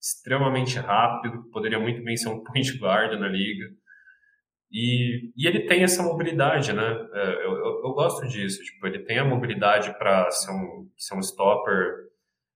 extremamente 0.00 0.78
rápido, 0.78 1.50
poderia 1.50 1.80
muito 1.80 2.02
bem 2.04 2.16
ser 2.16 2.28
um 2.28 2.42
point 2.44 2.78
guard 2.78 3.18
na 3.18 3.28
liga. 3.28 3.66
E, 4.74 5.30
e 5.36 5.46
ele 5.46 5.68
tem 5.68 5.84
essa 5.84 6.02
mobilidade, 6.02 6.72
né? 6.72 6.82
É, 7.12 7.44
eu, 7.44 7.52
eu, 7.52 7.82
eu, 7.84 7.92
gosto 7.92 8.26
disso. 8.26 8.60
Tipo, 8.60 8.88
ele 8.88 9.04
tem 9.04 9.18
a 9.20 9.24
mobilidade 9.24 9.96
para 9.96 10.28
ser 10.32 10.50
um, 10.50 10.90
ser 10.98 11.14
um 11.14 11.20
stopper 11.20 12.08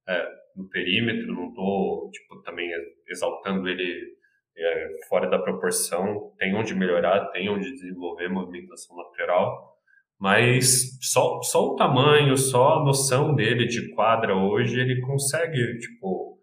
é, 0.08 0.28
no 0.56 0.68
perímetro. 0.68 1.32
Não 1.32 1.50
estou 1.50 2.10
tipo, 2.10 2.42
também 2.42 2.68
exaltando 3.08 3.68
ele 3.68 4.16
é, 4.56 4.96
fora 5.08 5.30
da 5.30 5.38
proporção. 5.38 6.32
Tem 6.38 6.56
onde 6.56 6.74
melhorar, 6.74 7.30
tem 7.30 7.48
onde 7.48 7.70
desenvolver 7.70 8.28
movimentação 8.28 8.96
lateral. 8.96 9.78
Mas 10.18 10.98
só, 11.00 11.40
só 11.42 11.68
o 11.68 11.76
tamanho, 11.76 12.36
só 12.36 12.80
a 12.80 12.84
noção 12.84 13.32
dele 13.32 13.64
de 13.64 13.94
quadra 13.94 14.34
hoje, 14.34 14.80
ele 14.80 15.00
consegue, 15.02 15.78
tipo, 15.78 16.36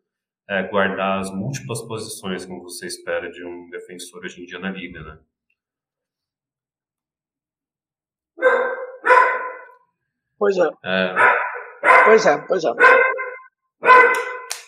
é, 0.50 0.64
guardar 0.70 1.20
as 1.20 1.30
múltiplas 1.36 1.82
posições 1.82 2.46
como 2.46 2.64
você 2.64 2.88
espera 2.88 3.30
de 3.30 3.44
um 3.44 3.70
defensor 3.70 4.24
hoje 4.24 4.42
em 4.42 4.46
dia 4.46 4.60
na 4.60 4.72
liga, 4.72 5.04
né? 5.04 5.20
Pois 10.38 10.58
é. 10.58 10.70
é. 10.84 11.16
Pois 12.06 12.26
é, 12.26 12.38
pois 12.48 12.64
é. 12.64 12.72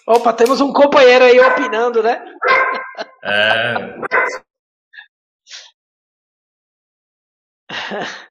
Opa, 0.08 0.34
temos 0.34 0.62
um 0.62 0.72
companheiro 0.72 1.26
aí 1.26 1.40
opinando, 1.40 2.02
né? 2.02 2.24
É. 3.24 3.98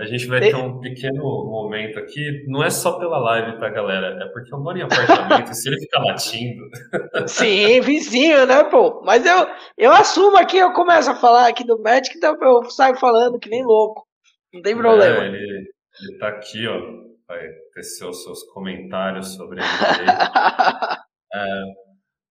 A 0.00 0.06
gente 0.06 0.26
vai 0.26 0.40
ter 0.40 0.56
um 0.56 0.80
pequeno 0.80 1.22
momento 1.22 1.98
aqui, 1.98 2.44
não 2.48 2.64
é 2.64 2.70
só 2.70 2.98
pela 2.98 3.18
live, 3.18 3.60
tá, 3.60 3.68
galera? 3.68 4.24
É 4.24 4.28
porque 4.32 4.52
eu 4.52 4.58
moro 4.58 4.76
em 4.76 4.82
apartamento 4.82 5.52
e 5.52 5.54
se 5.54 5.68
ele 5.68 5.78
ficar 5.78 6.00
latindo. 6.00 6.64
Sim, 7.28 7.80
vizinho, 7.80 8.46
né, 8.46 8.64
pô? 8.64 9.02
Mas 9.04 9.24
eu, 9.24 9.46
eu 9.78 9.92
assumo 9.92 10.36
aqui, 10.36 10.56
eu 10.56 10.72
começo 10.72 11.10
a 11.10 11.14
falar 11.14 11.46
aqui 11.46 11.64
do 11.64 11.78
médico, 11.80 12.16
então 12.16 12.36
eu 12.40 12.68
saio 12.70 12.96
falando 12.96 13.38
que 13.38 13.48
nem 13.48 13.64
louco. 13.64 14.04
Não 14.52 14.62
tem 14.62 14.76
problema. 14.76 15.24
É, 15.24 15.28
ele, 15.28 15.70
ele 16.00 16.18
tá 16.18 16.28
aqui, 16.28 16.66
ó. 16.66 16.80
Vai 17.26 17.48
tecer 17.74 18.06
os 18.06 18.22
seus 18.22 18.42
comentários 18.52 19.34
sobre 19.34 19.60
ele. 19.60 19.66
é, 21.34 21.62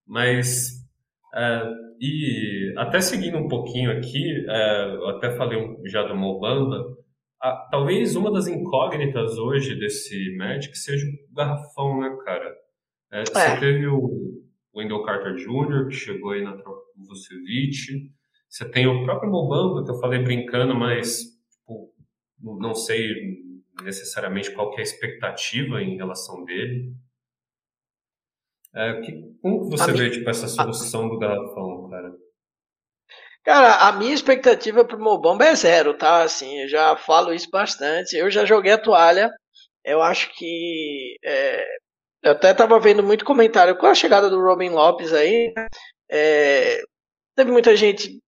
mas 0.05 0.81
é, 1.33 1.63
e 1.99 2.73
até 2.77 2.99
seguindo 2.99 3.37
um 3.37 3.47
pouquinho 3.47 3.91
aqui, 3.91 4.45
é, 4.49 4.95
eu 4.95 5.07
até 5.09 5.31
falei 5.31 5.59
já 5.85 6.03
do 6.03 6.15
Mobamba, 6.15 6.83
a, 7.41 7.67
talvez 7.71 8.15
uma 8.15 8.31
das 8.31 8.47
incógnitas 8.47 9.37
hoje 9.37 9.75
desse 9.79 10.35
Magic 10.37 10.77
seja 10.77 11.05
o 11.05 11.33
garrafão, 11.33 11.99
né, 12.01 12.15
cara? 12.25 12.53
É, 13.11 13.23
você 13.25 13.39
é. 13.39 13.59
teve 13.59 13.87
o 13.87 14.41
Wendell 14.75 15.03
Carter 15.03 15.35
Jr., 15.35 15.87
que 15.87 15.95
chegou 15.95 16.31
aí 16.31 16.43
na 16.43 16.53
troca 16.53 16.81
com 16.93 17.01
o 17.01 17.05
Vucevic. 17.05 18.11
Você 18.49 18.69
tem 18.69 18.85
o 18.85 19.03
próprio 19.05 19.31
Mobamba, 19.31 19.83
que 19.85 19.91
eu 19.91 19.99
falei 19.99 20.19
brincando, 20.21 20.75
mas 20.75 21.21
não 22.41 22.75
sei 22.75 23.41
necessariamente 23.83 24.51
qual 24.51 24.73
é 24.75 24.79
a 24.79 24.83
expectativa 24.83 25.81
em 25.81 25.97
relação 25.97 26.43
dele. 26.43 26.93
É, 28.73 29.01
que, 29.01 29.35
como 29.41 29.63
que 29.63 29.77
você 29.77 29.91
vê 29.91 30.09
tipo, 30.09 30.29
essa 30.29 30.47
solução 30.47 31.05
a... 31.05 31.09
do 31.09 31.19
garrafão, 31.19 31.89
cara? 31.89 32.13
Cara, 33.43 33.87
a 33.87 33.91
minha 33.93 34.13
expectativa 34.13 34.85
pro 34.85 34.99
Mobamba 34.99 35.45
é 35.45 35.55
zero, 35.55 35.97
tá? 35.97 36.21
Assim, 36.21 36.61
eu 36.61 36.69
já 36.69 36.95
falo 36.95 37.33
isso 37.33 37.49
bastante. 37.49 38.15
Eu 38.15 38.29
já 38.29 38.45
joguei 38.45 38.71
a 38.71 38.77
toalha. 38.77 39.31
Eu 39.83 40.01
acho 40.01 40.31
que. 40.35 41.17
É, 41.23 41.65
eu 42.23 42.31
até 42.33 42.53
tava 42.53 42.79
vendo 42.79 43.03
muito 43.03 43.25
comentário 43.25 43.77
com 43.77 43.87
a 43.87 43.95
chegada 43.95 44.29
do 44.29 44.39
Robin 44.39 44.69
Lopes 44.69 45.11
aí. 45.13 45.53
É, 46.09 46.81
teve 47.35 47.51
muita 47.51 47.75
gente. 47.75 48.19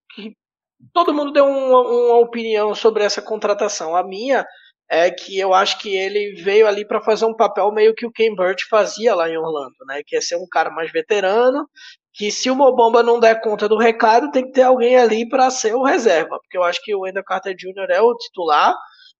Todo 0.92 1.14
mundo 1.14 1.32
deu 1.32 1.46
uma, 1.46 1.82
uma 1.82 2.20
opinião 2.20 2.74
sobre 2.76 3.04
essa 3.04 3.22
contratação. 3.22 3.96
A 3.96 4.04
minha 4.04 4.46
é 4.90 5.10
que 5.10 5.40
eu 5.40 5.54
acho 5.54 5.80
que 5.80 5.96
ele 5.96 6.42
veio 6.42 6.68
ali 6.68 6.86
para 6.86 7.02
fazer 7.02 7.26
um 7.26 7.36
papel 7.36 7.72
meio 7.72 7.96
que 7.96 8.06
o 8.06 8.12
Ken 8.12 8.36
Burt 8.36 8.62
fazia 8.70 9.16
lá 9.16 9.30
em 9.30 9.38
Orlando, 9.38 9.76
né? 9.88 10.02
Que 10.06 10.18
é 10.18 10.22
ser 10.22 10.36
um 10.36 10.48
cara 10.50 10.70
mais 10.70 10.92
veterano, 10.92 11.68
que 12.14 12.32
se 12.32 12.50
o 12.50 12.56
Mobamba 12.56 13.02
não 13.02 13.20
der 13.20 13.42
conta 13.42 13.68
do 13.68 13.78
recado, 13.78 14.32
tem 14.32 14.46
que 14.46 14.52
ter 14.52 14.64
alguém 14.64 14.98
ali 14.98 15.28
para 15.28 15.50
ser 15.50 15.74
o 15.74 15.84
reserva, 15.84 16.38
porque 16.40 16.58
eu 16.58 16.64
acho 16.64 16.80
que 16.84 16.94
o 16.94 17.02
Wendell 17.02 17.24
Carter 17.24 17.56
Jr. 17.56 17.90
é 17.90 18.02
o 18.02 18.16
titular, 18.16 18.76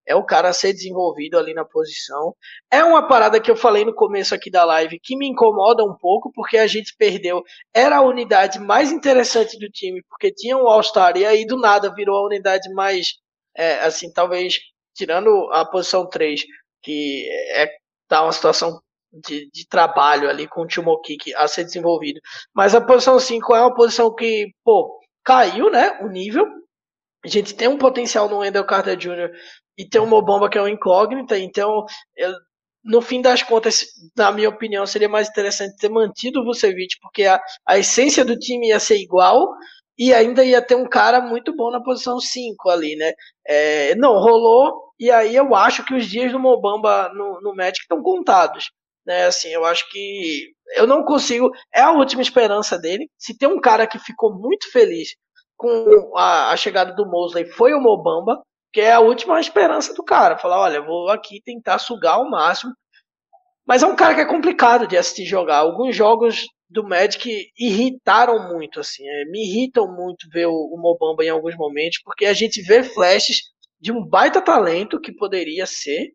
é 0.06 0.16
o 0.16 0.26
cara 0.26 0.50
a 0.50 0.54
ser 0.54 0.74
desenvolvido 0.74 1.38
ali 1.38 1.54
na 1.54 1.66
posição. 1.66 2.36
É 2.72 2.84
uma 2.84 3.08
parada 3.08 3.40
que 3.40 3.50
eu 3.50 3.56
falei 3.56 3.86
no 3.86 3.94
começo 3.94 4.36
aqui 4.36 4.50
da 4.52 4.64
live 4.66 5.00
que 5.02 5.18
me 5.18 5.28
incomoda 5.28 5.84
um 5.84 5.96
pouco, 5.96 6.32
porque 6.34 6.58
a 6.58 6.68
gente 6.68 6.96
perdeu. 6.98 7.44
Era 7.74 7.98
a 7.98 8.02
unidade 8.02 8.60
mais 8.60 8.92
interessante 8.92 9.58
do 9.58 9.70
time, 9.70 10.04
porque 10.10 10.32
tinha 10.32 10.58
um 10.58 10.68
All-Star, 10.68 11.18
e 11.18 11.26
aí 11.26 11.46
do 11.46 11.58
nada 11.58 11.94
virou 11.94 12.18
a 12.18 12.26
unidade 12.26 12.72
mais, 12.74 13.14
é, 13.56 13.80
assim, 13.82 14.12
talvez, 14.12 14.60
tirando 14.96 15.50
a 15.52 15.66
posição 15.66 16.08
3, 16.08 16.44
que 16.82 17.28
é 17.56 17.68
tá 18.08 18.24
uma 18.24 18.32
situação 18.32 18.80
de, 19.12 19.50
de 19.52 19.68
trabalho 19.68 20.30
ali 20.30 20.48
com 20.48 20.62
o 20.62 20.68
Timo 20.68 21.00
Kick 21.02 21.34
a 21.36 21.48
ser 21.48 21.64
desenvolvido. 21.64 22.20
Mas 22.54 22.74
a 22.76 22.82
posição 22.82 23.20
5 23.20 23.56
é 23.56 23.62
uma 23.62 23.74
posição 23.74 24.14
que, 24.14 24.54
pô, 24.64 25.00
caiu, 25.24 25.70
né? 25.72 26.00
O 26.02 26.08
nível. 26.08 26.46
A 27.24 27.28
gente 27.28 27.56
tem 27.56 27.68
um 27.68 27.78
potencial 27.78 28.28
no 28.28 28.40
Wendell 28.40 28.66
Carter 28.66 28.98
Jr. 28.98 29.32
e 29.78 29.88
tem 29.88 30.02
uma 30.02 30.22
bomba 30.22 30.50
que 30.50 30.58
é 30.58 30.62
uma 30.62 30.70
incógnita, 30.70 31.38
então 31.38 31.86
no 32.84 33.02
fim 33.02 33.22
das 33.22 33.42
contas, 33.42 33.86
na 34.16 34.32
minha 34.32 34.50
opinião, 34.50 34.86
seria 34.86 35.08
mais 35.08 35.30
interessante 35.30 35.78
ter 35.78 35.90
mantido 35.90 36.42
o 36.42 36.44
Vucevic, 36.44 37.00
porque 37.02 37.24
a, 37.24 37.40
a 37.66 37.78
essência 37.78 38.26
do 38.26 38.38
time 38.38 38.68
ia 38.68 38.80
ser 38.80 38.98
igual 38.98 39.48
e 39.98 40.14
ainda 40.14 40.44
ia 40.44 40.62
ter 40.62 40.76
um 40.76 40.88
cara 40.88 41.22
muito 41.22 41.56
bom 41.56 41.72
na 41.72 41.82
posição 41.82 42.20
5 42.20 42.70
ali, 42.70 42.96
né? 42.96 43.14
É, 43.48 43.96
não, 43.96 44.14
rolou, 44.14 44.92
e 45.00 45.10
aí 45.12 45.36
eu 45.36 45.56
acho 45.56 45.86
que 45.86 45.94
os 45.94 46.06
dias 46.08 46.32
do 46.32 46.40
Mobamba 46.40 47.10
no, 47.14 47.40
no 47.42 47.56
Magic 47.56 47.82
estão 47.82 48.02
contados. 48.02 48.72
Né, 49.06 49.26
assim, 49.26 49.50
eu 49.50 49.66
acho 49.66 49.90
que 49.90 50.54
eu 50.78 50.88
não 50.88 51.04
consigo. 51.04 51.52
É 51.74 51.82
a 51.82 51.92
última 51.92 52.22
esperança 52.22 52.78
dele. 52.80 53.10
Se 53.18 53.38
tem 53.38 53.50
um 53.50 53.60
cara 53.60 53.86
que 53.86 54.00
ficou 54.00 54.34
muito 54.34 54.72
feliz 54.72 55.10
com 55.58 56.14
a, 56.16 56.52
a 56.52 56.58
chegada 56.58 56.94
do 56.96 57.06
Mosley, 57.06 57.46
foi 57.46 57.74
o 57.74 57.82
Mobamba, 57.82 58.42
que 58.74 58.82
é 58.82 58.92
a 58.92 59.00
última 59.00 59.40
esperança 59.40 59.94
do 59.94 60.04
cara. 60.04 60.38
Falar, 60.38 60.60
olha, 60.60 60.82
vou 60.82 61.10
aqui 61.10 61.40
tentar 61.46 61.78
sugar 61.78 62.16
ao 62.16 62.30
máximo. 62.30 62.74
Mas 63.66 63.84
é 63.84 63.88
um 63.88 63.96
cara 63.96 64.16
que 64.16 64.22
é 64.22 64.26
complicado 64.26 64.88
de 64.88 64.98
assistir 64.98 65.26
jogar. 65.26 65.60
Alguns 65.60 65.96
jogos 65.96 66.46
do 66.68 66.84
Magic 66.84 67.30
irritaram 67.58 68.52
muito, 68.52 68.80
assim. 68.80 69.08
É, 69.08 69.26
me 69.26 69.46
irritam 69.48 69.88
muito 69.88 70.28
ver 70.34 70.48
o, 70.48 70.54
o 70.54 70.78
Mobamba 70.78 71.24
em 71.24 71.30
alguns 71.30 71.56
momentos, 71.56 72.02
porque 72.04 72.26
a 72.26 72.34
gente 72.34 72.62
vê 72.64 72.84
flashes 72.84 73.44
de 73.80 73.92
um 73.92 74.04
baita 74.04 74.42
talento 74.42 75.00
que 75.00 75.14
poderia 75.14 75.66
ser, 75.68 76.12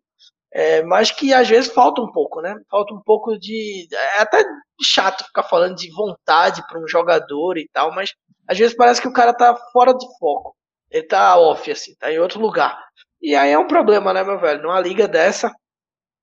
é, 0.52 0.82
mas 0.82 1.10
que 1.10 1.32
às 1.32 1.48
vezes 1.48 1.72
falta 1.72 2.02
um 2.02 2.10
pouco, 2.10 2.40
né? 2.40 2.54
Falta 2.68 2.92
um 2.92 3.00
pouco 3.02 3.38
de. 3.38 3.86
É 4.16 4.20
até 4.20 4.42
chato 4.82 5.24
ficar 5.24 5.44
falando 5.44 5.76
de 5.76 5.90
vontade 5.92 6.66
para 6.66 6.80
um 6.80 6.88
jogador 6.88 7.56
e 7.56 7.68
tal, 7.72 7.94
mas 7.94 8.12
às 8.48 8.58
vezes 8.58 8.76
parece 8.76 9.00
que 9.00 9.08
o 9.08 9.12
cara 9.12 9.32
tá 9.32 9.54
fora 9.72 9.92
de 9.92 10.06
foco. 10.18 10.57
Ele 10.90 11.02
tá 11.02 11.38
off, 11.38 11.70
assim, 11.70 11.94
tá 11.96 12.12
em 12.12 12.18
outro 12.18 12.40
lugar. 12.40 12.78
E 13.20 13.34
aí 13.34 13.50
é 13.50 13.58
um 13.58 13.66
problema, 13.66 14.12
né, 14.12 14.22
meu 14.22 14.38
velho? 14.38 14.62
Numa 14.62 14.80
liga 14.80 15.06
dessa, 15.06 15.52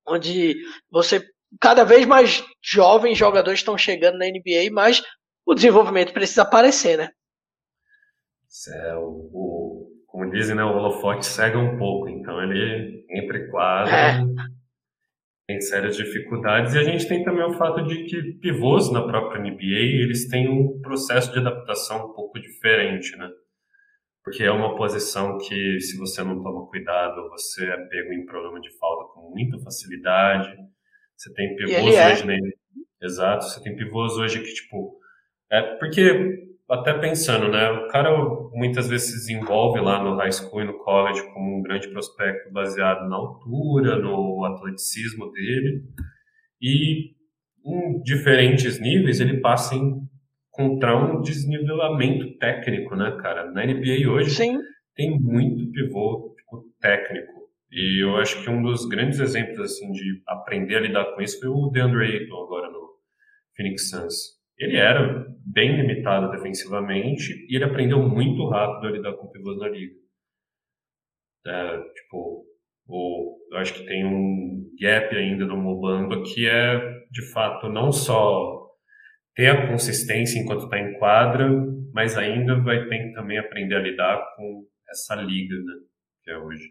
onde 0.08 0.56
você. 0.90 1.24
Cada 1.62 1.84
vez 1.84 2.06
mais 2.06 2.44
jovens 2.62 3.18
jogadores 3.18 3.60
estão 3.60 3.78
chegando 3.78 4.18
na 4.18 4.26
NBA, 4.26 4.72
mas 4.72 5.02
o 5.46 5.54
desenvolvimento 5.54 6.12
precisa 6.12 6.42
aparecer, 6.42 6.98
né? 6.98 7.10
É, 8.74 8.96
o, 8.96 9.30
o 9.34 9.96
como 10.16 10.32
dizem, 10.32 10.56
né, 10.56 10.64
o 10.64 10.74
holofote 10.74 11.26
cega 11.26 11.60
um 11.60 11.78
pouco, 11.78 12.08
então 12.08 12.42
ele 12.42 13.06
entra 13.10 13.38
em 13.38 13.50
quadro, 13.50 13.94
é. 13.94 14.24
tem 15.46 15.60
sérias 15.60 15.98
dificuldades, 15.98 16.74
e 16.74 16.80
a 16.80 16.84
gente 16.84 17.06
tem 17.06 17.22
também 17.22 17.44
o 17.44 17.58
fato 17.58 17.84
de 17.84 18.06
que 18.06 18.22
pivôs 18.40 18.90
na 18.94 19.06
própria 19.06 19.42
NBA, 19.42 20.04
eles 20.04 20.30
têm 20.30 20.48
um 20.48 20.80
processo 20.80 21.34
de 21.34 21.40
adaptação 21.40 22.12
um 22.12 22.14
pouco 22.14 22.40
diferente, 22.40 23.14
né? 23.18 23.30
Porque 24.26 24.44
é 24.44 24.52
uma 24.52 24.76
posição 24.76 25.38
que, 25.38 25.80
se 25.80 25.96
você 26.00 26.24
não 26.24 26.42
toma 26.42 26.66
cuidado, 26.66 27.30
você 27.30 27.64
é 27.64 27.78
pego 27.78 28.12
em 28.12 28.26
problema 28.26 28.60
de 28.60 28.76
falta 28.80 29.14
com 29.14 29.30
muita 29.30 29.60
facilidade. 29.60 30.52
Você 31.16 31.32
tem 31.32 31.56
pivôs 31.56 31.96
é. 31.96 32.12
hoje, 32.12 32.26
né? 32.26 32.36
Exato, 33.00 33.46
você 33.46 33.62
tem 33.62 33.76
pivôs 33.76 34.14
hoje 34.14 34.42
que, 34.42 34.52
tipo. 34.52 35.00
É 35.52 35.62
porque, 35.78 36.44
até 36.68 36.98
pensando, 36.98 37.50
né? 37.50 37.70
O 37.70 37.88
cara 37.90 38.10
muitas 38.52 38.90
vezes 38.90 39.10
se 39.12 39.14
desenvolve 39.14 39.80
lá 39.80 40.04
no 40.04 40.16
high 40.16 40.32
school 40.32 40.64
e 40.64 40.66
no 40.66 40.80
college 40.80 41.22
como 41.32 41.60
um 41.60 41.62
grande 41.62 41.88
prospecto 41.90 42.52
baseado 42.52 43.08
na 43.08 43.16
altura, 43.16 44.00
no 44.00 44.44
atleticismo 44.44 45.32
dele. 45.34 45.84
E 46.60 47.12
em 47.64 48.02
diferentes 48.02 48.80
níveis 48.80 49.20
ele 49.20 49.40
passa 49.40 49.76
em 49.76 50.05
encontrar 50.56 50.96
um 50.96 51.22
desnivelamento 51.22 52.38
técnico, 52.38 52.96
né, 52.96 53.18
cara? 53.22 53.52
Na 53.52 53.66
NBA 53.66 54.10
hoje 54.10 54.32
Sim. 54.32 54.58
tem 54.96 55.20
muito 55.20 55.70
pivô 55.72 56.34
tipo, 56.38 56.66
técnico. 56.80 57.34
E 57.72 58.04
eu 58.04 58.16
acho 58.18 58.42
que 58.42 58.50
um 58.50 58.64
dos 58.64 58.86
grandes 58.88 59.20
exemplos 59.20 59.60
assim 59.60 59.92
de 59.92 60.22
aprender 60.28 60.78
a 60.78 60.80
lidar 60.80 61.14
com 61.14 61.22
isso 61.22 61.40
foi 61.40 61.50
o 61.50 61.70
DeAndre 61.70 62.06
Ayton 62.06 62.44
agora 62.44 62.70
no 62.72 62.90
Phoenix 63.56 63.90
Suns. 63.90 64.36
Ele 64.58 64.78
era 64.78 65.28
bem 65.46 65.76
limitado 65.76 66.32
defensivamente 66.32 67.34
e 67.50 67.56
ele 67.56 67.66
aprendeu 67.66 68.02
muito 68.02 68.48
rápido 68.48 68.88
a 68.88 68.92
lidar 68.92 69.14
com 69.14 69.28
pivôs 69.28 69.58
na 69.58 69.68
liga. 69.68 69.94
É, 71.46 71.78
tipo, 71.78 72.46
o, 72.88 73.38
eu 73.52 73.58
acho 73.58 73.74
que 73.74 73.86
tem 73.86 74.06
um 74.06 74.64
gap 74.80 75.16
ainda 75.16 75.46
no 75.46 75.58
Mobamba 75.58 76.24
que 76.24 76.48
é, 76.48 76.80
de 77.12 77.22
fato, 77.32 77.68
não 77.68 77.92
só 77.92 78.65
ter 79.36 79.48
a 79.48 79.68
consistência 79.68 80.40
enquanto 80.40 80.64
está 80.64 80.80
em 80.80 80.98
quadra, 80.98 81.50
mas 81.94 82.18
ainda 82.18 82.60
vai 82.62 82.88
ter 82.88 83.00
que 83.00 83.14
também 83.14 83.38
aprender 83.38 83.76
a 83.76 83.80
lidar 83.80 84.24
com 84.36 84.66
essa 84.90 85.16
liga, 85.16 85.56
né, 85.56 85.74
que 86.24 86.32
é 86.32 86.38
hoje. 86.38 86.64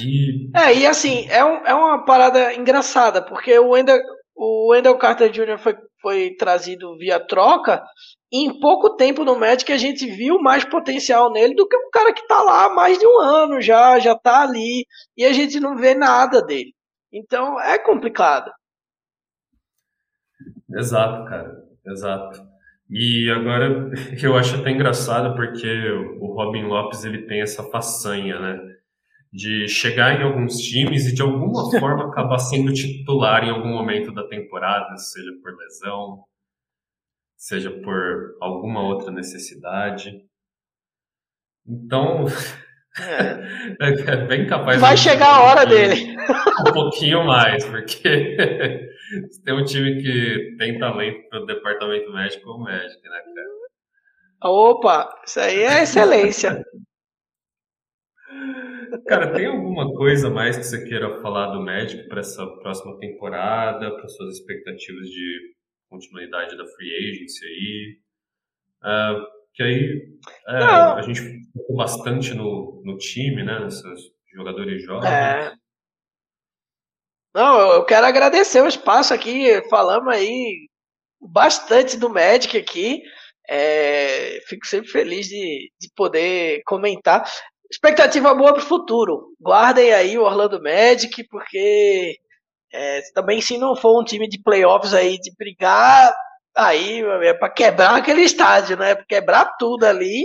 E... 0.00 0.50
É, 0.54 0.74
e 0.74 0.86
assim, 0.86 1.26
é, 1.30 1.44
um, 1.44 1.66
é 1.66 1.74
uma 1.74 2.04
parada 2.04 2.52
engraçada, 2.54 3.22
porque 3.22 3.56
o 3.58 3.70
Wendell, 3.70 4.02
o 4.34 4.72
Wendell 4.72 4.98
Carter 4.98 5.30
Jr. 5.30 5.58
foi, 5.58 5.76
foi 6.02 6.34
trazido 6.36 6.98
via 6.98 7.20
troca, 7.20 7.82
e 8.30 8.44
em 8.44 8.58
pouco 8.58 8.96
tempo 8.96 9.24
no 9.24 9.38
Magic 9.38 9.72
a 9.72 9.78
gente 9.78 10.04
viu 10.06 10.40
mais 10.40 10.64
potencial 10.64 11.32
nele 11.32 11.54
do 11.54 11.66
que 11.68 11.76
um 11.76 11.90
cara 11.90 12.12
que 12.12 12.22
está 12.22 12.42
lá 12.42 12.66
há 12.66 12.70
mais 12.70 12.98
de 12.98 13.06
um 13.06 13.20
ano 13.20 13.62
já, 13.62 13.98
já 14.00 14.12
está 14.12 14.42
ali, 14.42 14.84
e 15.16 15.24
a 15.24 15.32
gente 15.32 15.60
não 15.60 15.76
vê 15.76 15.94
nada 15.94 16.42
dele. 16.42 16.74
Então 17.12 17.58
é 17.60 17.78
complicado. 17.78 18.50
Exato, 20.74 21.24
cara. 21.28 21.64
Exato. 21.86 22.40
E 22.90 23.30
agora 23.30 23.90
eu 24.22 24.36
acho 24.36 24.56
até 24.56 24.70
engraçado 24.70 25.34
porque 25.34 25.68
o 26.20 26.34
Robin 26.34 26.64
Lopes 26.64 27.04
ele 27.04 27.26
tem 27.26 27.40
essa 27.40 27.62
façanha, 27.70 28.38
né? 28.38 28.60
De 29.32 29.66
chegar 29.68 30.20
em 30.20 30.22
alguns 30.22 30.58
times 30.58 31.06
e 31.06 31.14
de 31.14 31.22
alguma 31.22 31.70
forma 31.78 32.08
acabar 32.08 32.38
sendo 32.38 32.72
titular 32.72 33.44
em 33.44 33.50
algum 33.50 33.68
momento 33.68 34.12
da 34.12 34.26
temporada, 34.28 34.96
seja 34.96 35.30
por 35.42 35.56
lesão, 35.56 36.24
seja 37.36 37.70
por 37.70 38.36
alguma 38.40 38.82
outra 38.82 39.10
necessidade. 39.10 40.20
Então, 41.66 42.26
é, 43.80 44.12
é 44.12 44.16
bem 44.26 44.46
capaz. 44.46 44.80
Vai 44.80 44.96
chegar 44.96 45.28
a 45.28 45.42
hora 45.42 45.66
dele. 45.66 46.16
Um 46.60 46.72
pouquinho 46.72 47.24
mais, 47.26 47.64
porque 47.64 48.36
se 49.30 49.42
tem 49.42 49.54
um 49.54 49.64
time 49.64 50.02
que 50.02 50.56
tem 50.58 50.78
talento 50.78 51.28
para 51.28 51.42
o 51.42 51.46
departamento 51.46 52.12
médico, 52.12 52.48
é 52.48 52.52
o 52.52 52.62
médico, 52.62 53.02
né, 53.02 53.22
cara? 53.34 54.50
Opa, 54.52 55.22
isso 55.26 55.40
aí 55.40 55.62
é 55.62 55.82
excelência. 55.82 56.64
Cara, 59.06 59.32
tem 59.32 59.46
alguma 59.46 59.92
coisa 59.94 60.30
mais 60.30 60.56
que 60.56 60.64
você 60.64 60.84
queira 60.84 61.20
falar 61.20 61.52
do 61.52 61.62
médico 61.62 62.08
para 62.08 62.20
essa 62.20 62.46
próxima 62.58 62.98
temporada, 62.98 63.90
para 63.90 64.08
suas 64.08 64.38
expectativas 64.38 65.08
de 65.08 65.54
continuidade 65.88 66.56
da 66.56 66.66
free 66.66 66.94
agency 66.94 67.44
aí? 67.44 67.98
Uh, 68.82 69.26
que 69.54 69.62
aí 69.62 70.02
é, 70.48 70.56
a 70.56 71.02
gente 71.02 71.20
focou 71.52 71.76
bastante 71.76 72.34
no, 72.34 72.82
no 72.84 72.98
time, 72.98 73.42
né? 73.42 73.60
Nesses 73.60 74.00
jogadores 74.34 74.82
jovens. 74.84 75.10
É. 75.10 75.52
Não, 77.34 77.72
eu 77.72 77.84
quero 77.84 78.06
agradecer 78.06 78.62
o 78.62 78.68
espaço 78.68 79.12
aqui. 79.12 79.60
Falamos 79.68 80.14
aí 80.14 80.68
bastante 81.20 81.96
do 81.96 82.08
Magic 82.08 82.56
aqui. 82.56 83.02
É, 83.48 84.40
fico 84.48 84.66
sempre 84.66 84.90
feliz 84.90 85.26
de, 85.26 85.70
de 85.80 85.90
poder 85.96 86.62
comentar. 86.64 87.28
Expectativa 87.70 88.34
boa 88.34 88.52
para 88.52 88.62
o 88.62 88.66
futuro. 88.66 89.34
Guardem 89.40 89.92
aí 89.92 90.16
o 90.16 90.22
Orlando 90.22 90.62
Magic, 90.62 91.24
porque 91.28 92.16
é, 92.72 93.00
também 93.14 93.40
se 93.40 93.58
não 93.58 93.74
for 93.74 94.00
um 94.00 94.04
time 94.04 94.28
de 94.28 94.40
playoffs 94.42 94.94
aí 94.94 95.18
de 95.18 95.32
brigar, 95.36 96.14
Aí, 96.56 97.02
é 97.02 97.34
pra 97.34 97.50
quebrar 97.50 97.96
aquele 97.96 98.22
estádio, 98.22 98.76
né? 98.76 98.94
Pra 98.94 99.04
quebrar 99.04 99.56
tudo 99.58 99.84
ali. 99.84 100.24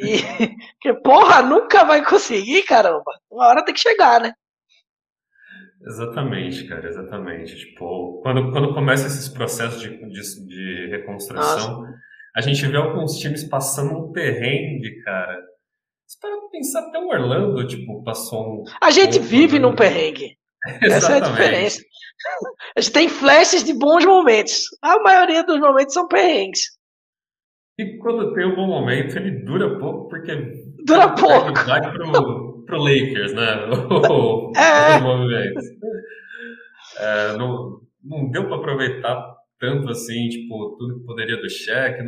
E. 0.00 0.18
que, 0.82 0.92
porra, 0.94 1.42
nunca 1.42 1.84
vai 1.84 2.04
conseguir, 2.04 2.64
caramba. 2.64 3.12
Uma 3.30 3.46
hora 3.46 3.64
tem 3.64 3.72
que 3.72 3.80
chegar, 3.80 4.20
né? 4.20 4.32
Exatamente, 5.86 6.66
cara, 6.66 6.88
exatamente. 6.88 7.56
Tipo, 7.56 8.20
quando, 8.22 8.50
quando 8.50 8.74
começa 8.74 9.06
esses 9.06 9.28
processos 9.28 9.80
de, 9.80 9.90
de, 10.08 10.46
de 10.46 10.86
reconstrução, 10.90 11.82
Nossa. 11.82 11.94
a 12.34 12.40
gente 12.40 12.66
vê 12.66 12.76
alguns 12.76 13.18
times 13.18 13.44
passando 13.44 13.98
um 13.98 14.12
perrengue, 14.12 15.02
cara. 15.02 15.38
Espera 16.08 16.34
pensar 16.50 16.80
até 16.80 16.98
o 16.98 17.08
Orlando, 17.08 17.66
tipo, 17.66 18.02
passou 18.02 18.62
um. 18.62 18.64
A 18.80 18.90
gente 18.90 19.18
vive 19.18 19.58
num 19.58 19.74
perrengue. 19.74 20.38
Essa 20.82 21.14
é 21.14 21.16
a 21.16 21.20
diferença. 21.20 21.82
A 22.76 22.80
gente 22.80 22.92
tem 22.92 23.08
flashes 23.08 23.64
de 23.64 23.74
bons 23.74 24.04
momentos. 24.04 24.62
A 24.80 25.02
maioria 25.02 25.44
dos 25.44 25.60
momentos 25.60 25.92
são 25.92 26.08
perrengues. 26.08 26.62
E 27.78 27.98
quando 27.98 28.32
tem 28.34 28.46
um 28.46 28.54
bom 28.54 28.68
momento, 28.68 29.16
ele 29.16 29.44
dura 29.44 29.78
pouco, 29.78 30.08
porque. 30.08 30.32
Dura 30.86 31.12
pouco. 31.14 31.52
Vai 31.66 31.92
pro, 31.92 32.53
pro 32.64 32.78
Lakers, 32.78 33.32
né? 33.32 33.66
O, 34.10 34.52
é. 34.56 34.96
Os 34.96 35.02
movimentos. 35.02 35.64
É, 36.98 37.36
não, 37.36 37.80
não 38.02 38.30
deu 38.30 38.46
para 38.46 38.56
aproveitar 38.56 39.34
tanto 39.58 39.90
assim, 39.90 40.28
tipo, 40.28 40.76
tudo 40.78 41.00
que 41.00 41.06
poderia 41.06 41.36
do 41.36 41.48
cheque. 41.48 42.02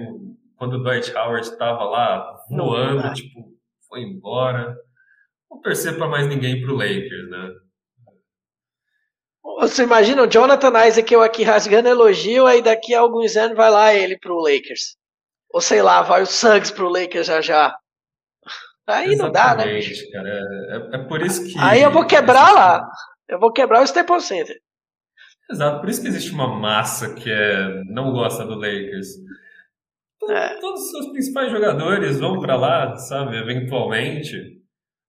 Quando 0.56 0.74
o 0.74 0.82
Dwight 0.82 1.12
Howard 1.14 1.46
estava 1.46 1.84
lá 1.84 2.44
voando, 2.50 3.02
não, 3.02 3.14
tipo, 3.14 3.52
foi 3.88 4.02
embora. 4.02 4.76
Não 5.50 5.60
torcer 5.60 5.96
para 5.96 6.08
mais 6.08 6.26
ninguém 6.26 6.62
pro 6.62 6.74
Lakers, 6.74 7.30
né? 7.30 7.50
Você 9.60 9.84
imagina 9.84 10.22
o 10.22 10.26
Jonathan 10.26 10.86
Isaac 10.86 11.12
eu 11.12 11.22
aqui 11.22 11.42
rasgando 11.42 11.88
elogio, 11.88 12.46
aí 12.46 12.60
daqui 12.60 12.94
a 12.94 13.00
alguns 13.00 13.36
anos 13.36 13.56
vai 13.56 13.70
lá 13.70 13.94
ele 13.94 14.18
pro 14.18 14.38
Lakers. 14.38 14.96
Ou 15.50 15.60
sei 15.60 15.80
lá, 15.80 16.02
vai 16.02 16.22
o 16.22 16.26
Suggs 16.26 16.72
pro 16.72 16.88
Lakers 16.88 17.26
já 17.28 17.40
já. 17.40 17.74
Aí 18.86 19.12
Exatamente, 19.12 19.18
não 19.18 19.32
dá, 19.32 19.54
né? 19.56 19.74
Bicho? 19.74 20.10
Cara, 20.12 20.28
é, 20.28 20.76
é, 20.76 20.96
é, 20.96 20.98
por 21.04 21.22
isso 21.22 21.44
que. 21.44 21.58
Aí 21.58 21.82
eu 21.82 21.90
vou 21.90 22.06
quebrar 22.06 22.52
lá. 22.52 22.88
Eu 23.28 23.40
vou 23.40 23.52
quebrar 23.52 23.80
o 23.80 23.84
Staples 23.84 24.24
Center. 24.24 24.56
Exato, 25.50 25.80
por 25.80 25.88
isso 25.88 26.02
que 26.02 26.08
existe 26.08 26.32
uma 26.32 26.48
massa 26.48 27.14
que 27.14 27.30
é, 27.30 27.82
não 27.84 28.12
gosta 28.12 28.44
do 28.44 28.54
Lakers. 28.54 29.08
É. 30.28 30.60
Todos 30.60 30.82
os 30.82 30.90
seus 30.90 31.06
principais 31.12 31.50
jogadores 31.52 32.18
vão 32.18 32.40
para 32.40 32.56
lá, 32.56 32.96
sabe, 32.96 33.36
eventualmente. 33.36 34.60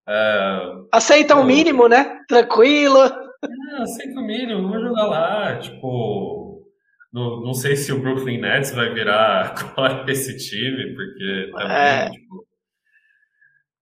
É, 0.08 0.60
Aceita 0.92 1.36
o 1.36 1.42
um 1.42 1.44
mínimo, 1.44 1.88
né? 1.88 2.20
Tranquilo. 2.28 3.00
Ah, 3.00 3.82
aceita 3.82 4.20
o 4.20 4.26
mínimo, 4.26 4.70
vou 4.70 4.80
jogar 4.80 5.06
lá. 5.06 5.60
Tipo, 5.60 6.68
não, 7.12 7.42
não 7.42 7.54
sei 7.54 7.76
se 7.76 7.92
o 7.92 8.00
Brooklyn 8.00 8.40
Nets 8.40 8.72
vai 8.72 8.94
virar 8.94 9.54
agora 9.58 10.10
esse 10.12 10.38
time, 10.38 10.96
porque 10.96 11.52
também, 11.54 11.78
é. 11.78 12.10
tipo. 12.10 12.47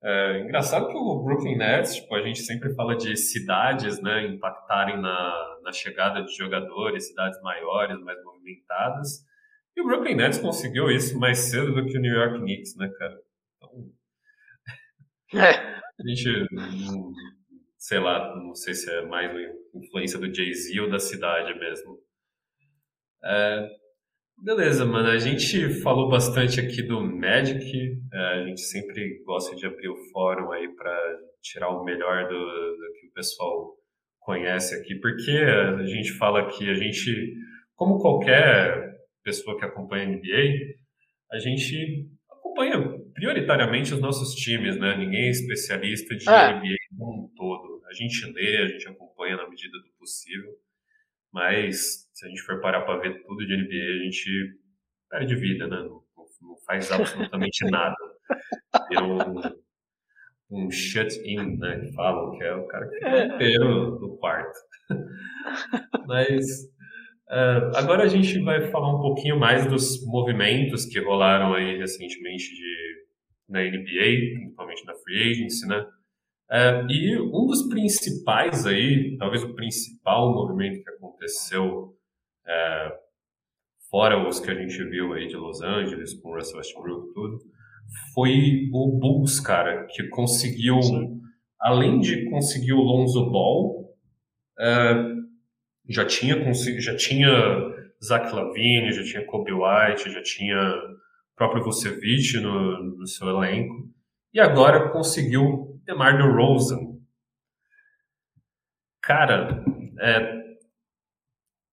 É, 0.07 0.39
engraçado 0.41 0.87
que 0.87 0.95
o 0.95 1.23
Brooklyn 1.23 1.57
Nets, 1.57 1.95
tipo, 1.95 2.13
a 2.13 2.21
gente 2.21 2.39
sempre 2.41 2.75
fala 2.75 2.95
de 2.95 3.17
cidades, 3.17 3.99
né, 3.99 4.27
impactarem 4.27 5.01
na, 5.01 5.59
na 5.63 5.71
chegada 5.71 6.23
de 6.23 6.31
jogadores, 6.37 7.07
cidades 7.07 7.41
maiores, 7.41 7.99
mais 8.01 8.23
movimentadas. 8.23 9.25
E 9.75 9.81
o 9.81 9.85
Brooklyn 9.85 10.15
Nets 10.15 10.37
conseguiu 10.37 10.91
isso 10.91 11.17
mais 11.19 11.39
cedo 11.39 11.73
do 11.73 11.85
que 11.87 11.97
o 11.97 12.01
New 12.01 12.13
York 12.13 12.37
Knicks, 12.39 12.77
né, 12.77 12.87
cara? 12.99 13.19
Então, 13.57 13.91
é. 15.41 15.49
a 15.49 16.07
gente 16.07 16.47
sei 17.85 17.99
lá, 17.99 18.35
não 18.35 18.55
sei 18.55 18.73
se 18.73 18.91
é 18.91 19.05
mais 19.05 19.31
influência 19.73 20.17
do 20.17 20.33
Jay-Z 20.33 20.81
ou 20.81 20.89
da 20.89 20.97
cidade 20.97 21.57
mesmo. 21.59 21.99
É, 23.23 23.69
beleza, 24.37 24.85
mano, 24.85 25.09
a 25.09 25.17
gente 25.17 25.81
falou 25.81 26.09
bastante 26.09 26.59
aqui 26.59 26.81
do 26.83 27.01
Magic, 27.01 27.99
é, 28.13 28.17
a 28.17 28.45
gente 28.45 28.61
sempre 28.61 29.23
gosta 29.23 29.55
de 29.55 29.65
abrir 29.65 29.89
o 29.89 30.11
fórum 30.11 30.51
aí 30.51 30.67
para 30.75 31.19
tirar 31.41 31.69
o 31.69 31.83
melhor 31.83 32.27
do, 32.27 32.39
do, 32.39 32.93
que 32.99 33.07
o 33.07 33.13
pessoal 33.13 33.75
conhece 34.19 34.75
aqui, 34.75 34.95
porque 34.95 35.31
a 35.31 35.85
gente 35.85 36.11
fala 36.13 36.47
que 36.49 36.69
a 36.69 36.73
gente, 36.73 37.35
como 37.75 37.99
qualquer 37.99 38.95
pessoa 39.23 39.57
que 39.57 39.65
acompanha 39.65 40.05
a 40.05 40.09
NBA, 40.09 40.75
a 41.31 41.39
gente 41.39 42.09
acompanha 42.29 42.79
prioritariamente 43.13 43.93
os 43.93 43.99
nossos 43.99 44.35
times, 44.35 44.77
né? 44.77 44.97
Ninguém 44.97 45.27
é 45.27 45.29
especialista 45.29 46.15
de 46.15 46.29
é. 46.29 46.53
NBA 46.53 46.75
como 46.97 47.25
um 47.25 47.35
todo. 47.35 47.81
A 47.87 47.93
gente 47.93 48.25
lê, 48.33 48.57
a 48.57 48.67
gente 48.67 48.87
acompanha 48.87 49.37
na 49.37 49.49
medida 49.49 49.77
do 49.77 49.89
possível, 49.97 50.51
mas 51.31 52.04
se 52.15 52.25
a 52.25 52.29
gente 52.29 52.41
for 52.41 52.61
parar 52.61 52.81
para 52.81 52.99
ver 52.99 53.21
tudo 53.23 53.45
de 53.45 53.57
NBA, 53.57 53.99
a 53.99 54.03
gente 54.05 54.59
perde 55.09 55.35
vida, 55.35 55.67
né? 55.67 55.77
Não, 55.77 56.01
não 56.41 56.57
faz 56.65 56.89
absolutamente 56.91 57.65
nada. 57.69 57.95
Eu, 58.89 59.17
um 60.49 60.71
shut-in, 60.71 61.57
né? 61.57 61.79
Que 61.81 61.93
falam, 61.93 62.37
que 62.37 62.43
é 62.43 62.55
o 62.55 62.67
cara 62.67 62.87
que 62.87 62.95
fica 62.95 63.25
inteiro 63.25 63.99
no 63.99 64.17
quarto. 64.17 64.57
mas 66.07 66.73
Uh, 67.27 67.75
agora 67.75 68.03
a 68.03 68.07
gente 68.07 68.37
vai 68.43 68.69
falar 68.69 68.95
um 68.95 69.01
pouquinho 69.01 69.39
mais 69.39 69.65
dos 69.65 70.05
movimentos 70.05 70.85
que 70.85 70.99
rolaram 70.99 71.55
aí 71.55 71.75
recentemente 71.75 72.53
de, 72.53 73.03
na 73.49 73.63
NBA, 73.63 74.35
principalmente 74.35 74.85
na 74.85 74.93
Free 74.93 75.31
Agency, 75.31 75.67
né? 75.67 75.87
Uh, 76.51 76.91
e 76.91 77.19
um 77.19 77.47
dos 77.47 77.67
principais 77.67 78.67
aí, 78.67 79.17
talvez 79.17 79.43
o 79.43 79.55
principal 79.55 80.31
movimento 80.31 80.83
que 80.83 80.89
aconteceu, 80.91 81.94
uh, 82.47 82.93
fora 83.89 84.27
os 84.27 84.39
que 84.39 84.51
a 84.51 84.55
gente 84.55 84.83
viu 84.85 85.13
aí 85.13 85.27
de 85.27 85.35
Los 85.35 85.61
Angeles, 85.61 86.13
com 86.15 86.29
o 86.29 86.35
Russell 86.35 86.57
Westbrook 86.57 87.13
tudo, 87.13 87.39
foi 88.13 88.69
o 88.73 88.97
Bulls, 88.99 89.39
cara, 89.39 89.85
que 89.89 90.07
conseguiu, 90.09 90.81
Sim. 90.81 91.21
além 91.59 91.99
de 91.99 92.29
conseguir 92.29 92.73
o 92.73 92.81
Lonzo 92.81 93.29
Ball, 93.29 93.85
já 95.87 96.05
tinha 96.05 96.35
já 96.79 96.95
tinha 96.95 97.29
Zach 98.03 98.33
Lavine, 98.33 98.91
já 98.91 99.03
tinha 99.03 99.25
Kobe 99.25 99.51
White, 99.51 100.11
já 100.11 100.21
tinha 100.21 100.57
o 100.57 101.35
próprio 101.35 101.63
Vucevic 101.63 102.39
no, 102.39 102.97
no 102.97 103.07
seu 103.07 103.27
elenco 103.29 103.89
e 104.33 104.39
agora 104.39 104.89
conseguiu 104.89 105.79
DeMar 105.85 106.17
DeRozan. 106.17 106.95
Cara, 109.01 109.63
é, 109.99 110.44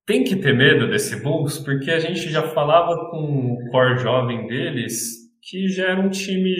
tem 0.06 0.24
que 0.24 0.36
ter 0.36 0.52
medo 0.52 0.88
desse 0.88 1.16
Bulls 1.22 1.58
porque 1.58 1.90
a 1.90 1.98
gente 1.98 2.28
já 2.30 2.42
falava 2.48 3.10
com 3.10 3.52
o 3.52 3.70
core 3.70 3.98
jovem 3.98 4.46
deles 4.46 5.22
que 5.42 5.68
já 5.68 5.90
era 5.90 6.00
um 6.00 6.10
time 6.10 6.54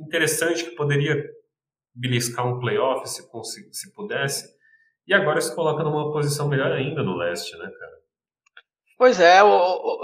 interessante 0.00 0.64
que 0.64 0.74
poderia 0.74 1.22
beliscar 1.94 2.46
um 2.46 2.58
playoff 2.58 3.08
se, 3.08 3.22
se 3.72 3.92
pudesse. 3.92 4.48
E 5.06 5.14
agora 5.14 5.40
se 5.40 5.54
coloca 5.54 5.82
numa 5.82 6.12
posição 6.12 6.48
melhor 6.48 6.72
ainda 6.72 7.02
no 7.02 7.16
leste, 7.16 7.56
né, 7.56 7.64
cara? 7.64 7.92
Pois 8.96 9.18
é, 9.18 9.42
o, 9.42 9.48
o, 9.48 10.00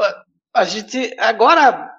a 0.54 0.64
gente 0.64 1.14
agora 1.18 1.92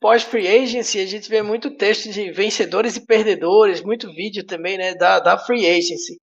pós 0.00 0.22
free 0.22 0.48
agency 0.48 0.98
a 0.98 1.06
gente 1.06 1.28
vê 1.28 1.42
muito 1.42 1.76
texto 1.76 2.10
de 2.10 2.30
vencedores 2.32 2.96
e 2.96 3.06
perdedores, 3.06 3.82
muito 3.82 4.12
vídeo 4.12 4.44
também, 4.44 4.76
né, 4.76 4.94
da, 4.94 5.20
da 5.20 5.38
free 5.38 5.66
agency. 5.66 6.20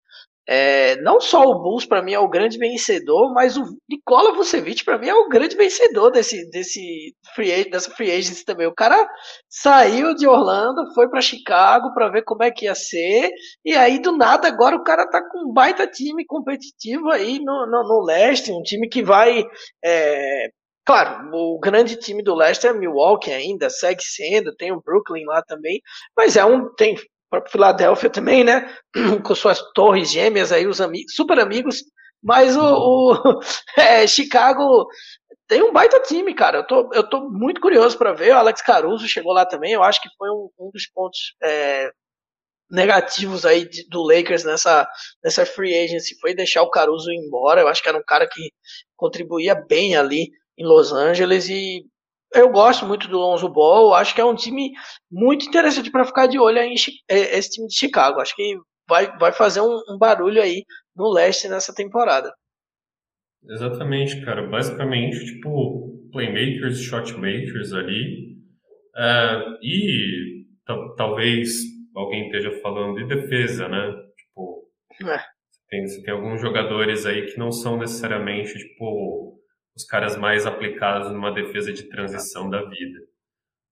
É, 0.47 0.97
não 0.97 1.21
só 1.21 1.41
o 1.43 1.61
Bulls 1.61 1.85
para 1.85 2.01
mim 2.01 2.13
é 2.13 2.19
o 2.19 2.27
grande 2.27 2.57
vencedor, 2.57 3.33
mas 3.33 3.55
o 3.55 3.63
Nikola 3.89 4.33
Vucevic 4.33 4.83
para 4.83 4.97
mim 4.97 5.07
é 5.07 5.13
o 5.13 5.29
grande 5.29 5.55
vencedor 5.55 6.11
desse, 6.11 6.49
desse 6.49 7.15
free, 7.33 7.69
dessa 7.69 7.89
free 7.91 8.11
agency 8.11 8.43
também. 8.43 8.67
O 8.67 8.73
cara 8.73 9.07
saiu 9.49 10.13
de 10.15 10.27
Orlando, 10.27 10.93
foi 10.93 11.09
para 11.09 11.21
Chicago 11.21 11.93
para 11.93 12.09
ver 12.09 12.23
como 12.23 12.43
é 12.43 12.51
que 12.51 12.65
ia 12.65 12.75
ser, 12.75 13.29
e 13.63 13.73
aí 13.73 13.99
do 13.99 14.11
nada 14.17 14.47
agora 14.47 14.75
o 14.75 14.83
cara 14.83 15.09
tá 15.09 15.21
com 15.21 15.49
um 15.49 15.53
baita 15.53 15.87
time 15.87 16.25
competitivo 16.25 17.09
aí 17.09 17.39
no, 17.39 17.65
no, 17.65 17.83
no 17.83 18.03
leste, 18.05 18.51
um 18.51 18.61
time 18.61 18.89
que 18.89 19.01
vai 19.01 19.45
é, 19.83 20.49
Claro, 20.85 21.29
o 21.31 21.59
grande 21.59 21.95
time 21.95 22.21
do 22.21 22.35
leste 22.35 22.67
é 22.67 22.73
Milwaukee 22.73 23.31
ainda, 23.31 23.69
segue 23.69 24.03
sendo, 24.03 24.53
tem 24.53 24.73
o 24.73 24.81
Brooklyn 24.81 25.23
lá 25.25 25.41
também, 25.41 25.81
mas 26.15 26.35
é 26.35 26.43
um 26.43 26.73
tem 26.75 26.97
próprio 27.33 27.51
Filadélfia 27.51 28.09
também, 28.09 28.43
né? 28.43 28.71
Com 29.25 29.35
suas 29.35 29.59
torres 29.73 30.11
gêmeas 30.11 30.51
aí, 30.51 30.67
os 30.67 30.79
amigos, 30.79 31.15
super 31.15 31.39
amigos. 31.39 31.83
Mas 32.21 32.55
o, 32.55 32.61
o 32.61 33.39
é, 33.75 34.05
Chicago 34.05 34.87
tem 35.47 35.63
um 35.63 35.73
baita 35.73 35.99
time, 35.99 36.33
cara. 36.33 36.59
Eu 36.59 36.67
tô, 36.67 36.89
eu 36.93 37.09
tô 37.09 37.29
muito 37.29 37.59
curioso 37.59 37.97
para 37.97 38.13
ver. 38.13 38.33
O 38.33 38.37
Alex 38.37 38.61
Caruso 38.61 39.07
chegou 39.07 39.33
lá 39.33 39.45
também. 39.45 39.73
Eu 39.73 39.83
acho 39.83 40.01
que 40.01 40.09
foi 40.17 40.29
um, 40.29 40.49
um 40.59 40.69
dos 40.71 40.87
pontos 40.87 41.35
é, 41.41 41.91
negativos 42.69 43.45
aí 43.45 43.67
de, 43.67 43.87
do 43.89 44.03
Lakers 44.03 44.43
nessa, 44.43 44.87
nessa 45.23 45.45
free 45.45 45.73
agency 45.75 46.15
foi 46.21 46.35
deixar 46.35 46.61
o 46.61 46.69
Caruso 46.69 47.11
embora. 47.11 47.61
Eu 47.61 47.67
acho 47.67 47.81
que 47.81 47.89
era 47.89 47.97
um 47.97 48.03
cara 48.03 48.27
que 48.27 48.51
contribuía 48.95 49.55
bem 49.55 49.95
ali 49.95 50.29
em 50.57 50.65
Los 50.65 50.93
Angeles 50.93 51.49
e 51.49 51.83
eu 52.33 52.49
gosto 52.49 52.85
muito 52.85 53.07
do 53.07 53.17
Lonzo 53.17 53.49
Ball, 53.49 53.93
acho 53.93 54.13
que 54.13 54.21
é 54.21 54.25
um 54.25 54.35
time 54.35 54.71
muito 55.11 55.45
interessante 55.45 55.91
para 55.91 56.05
ficar 56.05 56.27
de 56.27 56.39
olho 56.39 56.59
aí, 56.59 56.75
é, 57.09 57.37
esse 57.37 57.51
time 57.51 57.67
de 57.67 57.77
Chicago. 57.77 58.19
Acho 58.19 58.35
que 58.35 58.57
vai, 58.87 59.17
vai 59.17 59.31
fazer 59.31 59.61
um, 59.61 59.81
um, 59.89 59.97
barulho 59.97 60.41
aí 60.41 60.63
no 60.95 61.11
leste 61.11 61.47
nessa 61.47 61.73
temporada. 61.73 62.33
Exatamente, 63.49 64.23
cara. 64.23 64.47
Basicamente, 64.47 65.25
tipo, 65.25 66.09
playmakers, 66.11 66.81
shotmakers 66.81 67.73
ali. 67.73 68.33
Uh, 68.95 69.57
e 69.61 70.45
talvez 70.97 71.49
alguém 71.95 72.25
esteja 72.25 72.51
falando 72.61 72.95
de 72.95 73.15
defesa, 73.15 73.67
né? 73.67 73.91
Tipo, 74.17 74.69
é. 75.11 75.19
tem, 75.69 75.85
tem 76.03 76.13
alguns 76.13 76.39
jogadores 76.41 77.05
aí 77.05 77.25
que 77.25 77.37
não 77.37 77.51
são 77.51 77.77
necessariamente, 77.77 78.53
tipo, 78.53 79.42
os 79.75 79.85
caras 79.85 80.15
mais 80.17 80.45
aplicados 80.45 81.11
numa 81.11 81.31
defesa 81.31 81.73
de 81.73 81.83
transição 81.83 82.49
da 82.49 82.63
vida. 82.63 82.99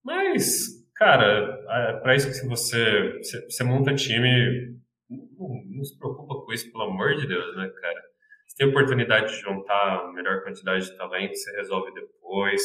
Mas, 0.04 0.84
cara, 0.96 1.60
é, 1.68 1.92
para 2.00 2.16
isso 2.16 2.28
que 2.28 2.46
você, 2.46 3.18
você, 3.18 3.44
você 3.44 3.64
monta 3.64 3.94
time, 3.94 4.80
não, 5.08 5.48
não, 5.76 5.84
se 5.84 5.96
preocupa 5.98 6.44
com 6.44 6.52
isso, 6.52 6.70
pelo 6.72 6.84
amor 6.84 7.14
de 7.16 7.26
Deus, 7.26 7.56
né, 7.56 7.68
cara? 7.80 8.02
Você 8.46 8.56
tem 8.56 8.66
a 8.66 8.70
oportunidade 8.70 9.32
de 9.32 9.40
juntar 9.40 10.00
a 10.00 10.12
melhor 10.12 10.42
quantidade 10.42 10.86
de 10.86 10.96
talento, 10.96 11.34
você 11.34 11.56
resolve 11.56 11.92
depois. 11.94 12.62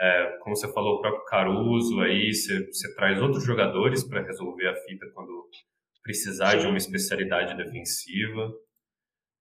É, 0.00 0.38
como 0.42 0.56
você 0.56 0.72
falou, 0.72 0.96
o 0.96 1.00
próprio 1.00 1.24
Caruso 1.26 2.00
aí, 2.00 2.32
você, 2.32 2.66
você 2.66 2.94
traz 2.94 3.20
outros 3.20 3.44
jogadores 3.44 4.02
para 4.02 4.22
resolver 4.22 4.68
a 4.68 4.76
fita 4.76 5.06
quando 5.12 5.40
precisar 6.02 6.56
de 6.56 6.66
uma 6.66 6.78
especialidade 6.78 7.56
defensiva. 7.56 8.50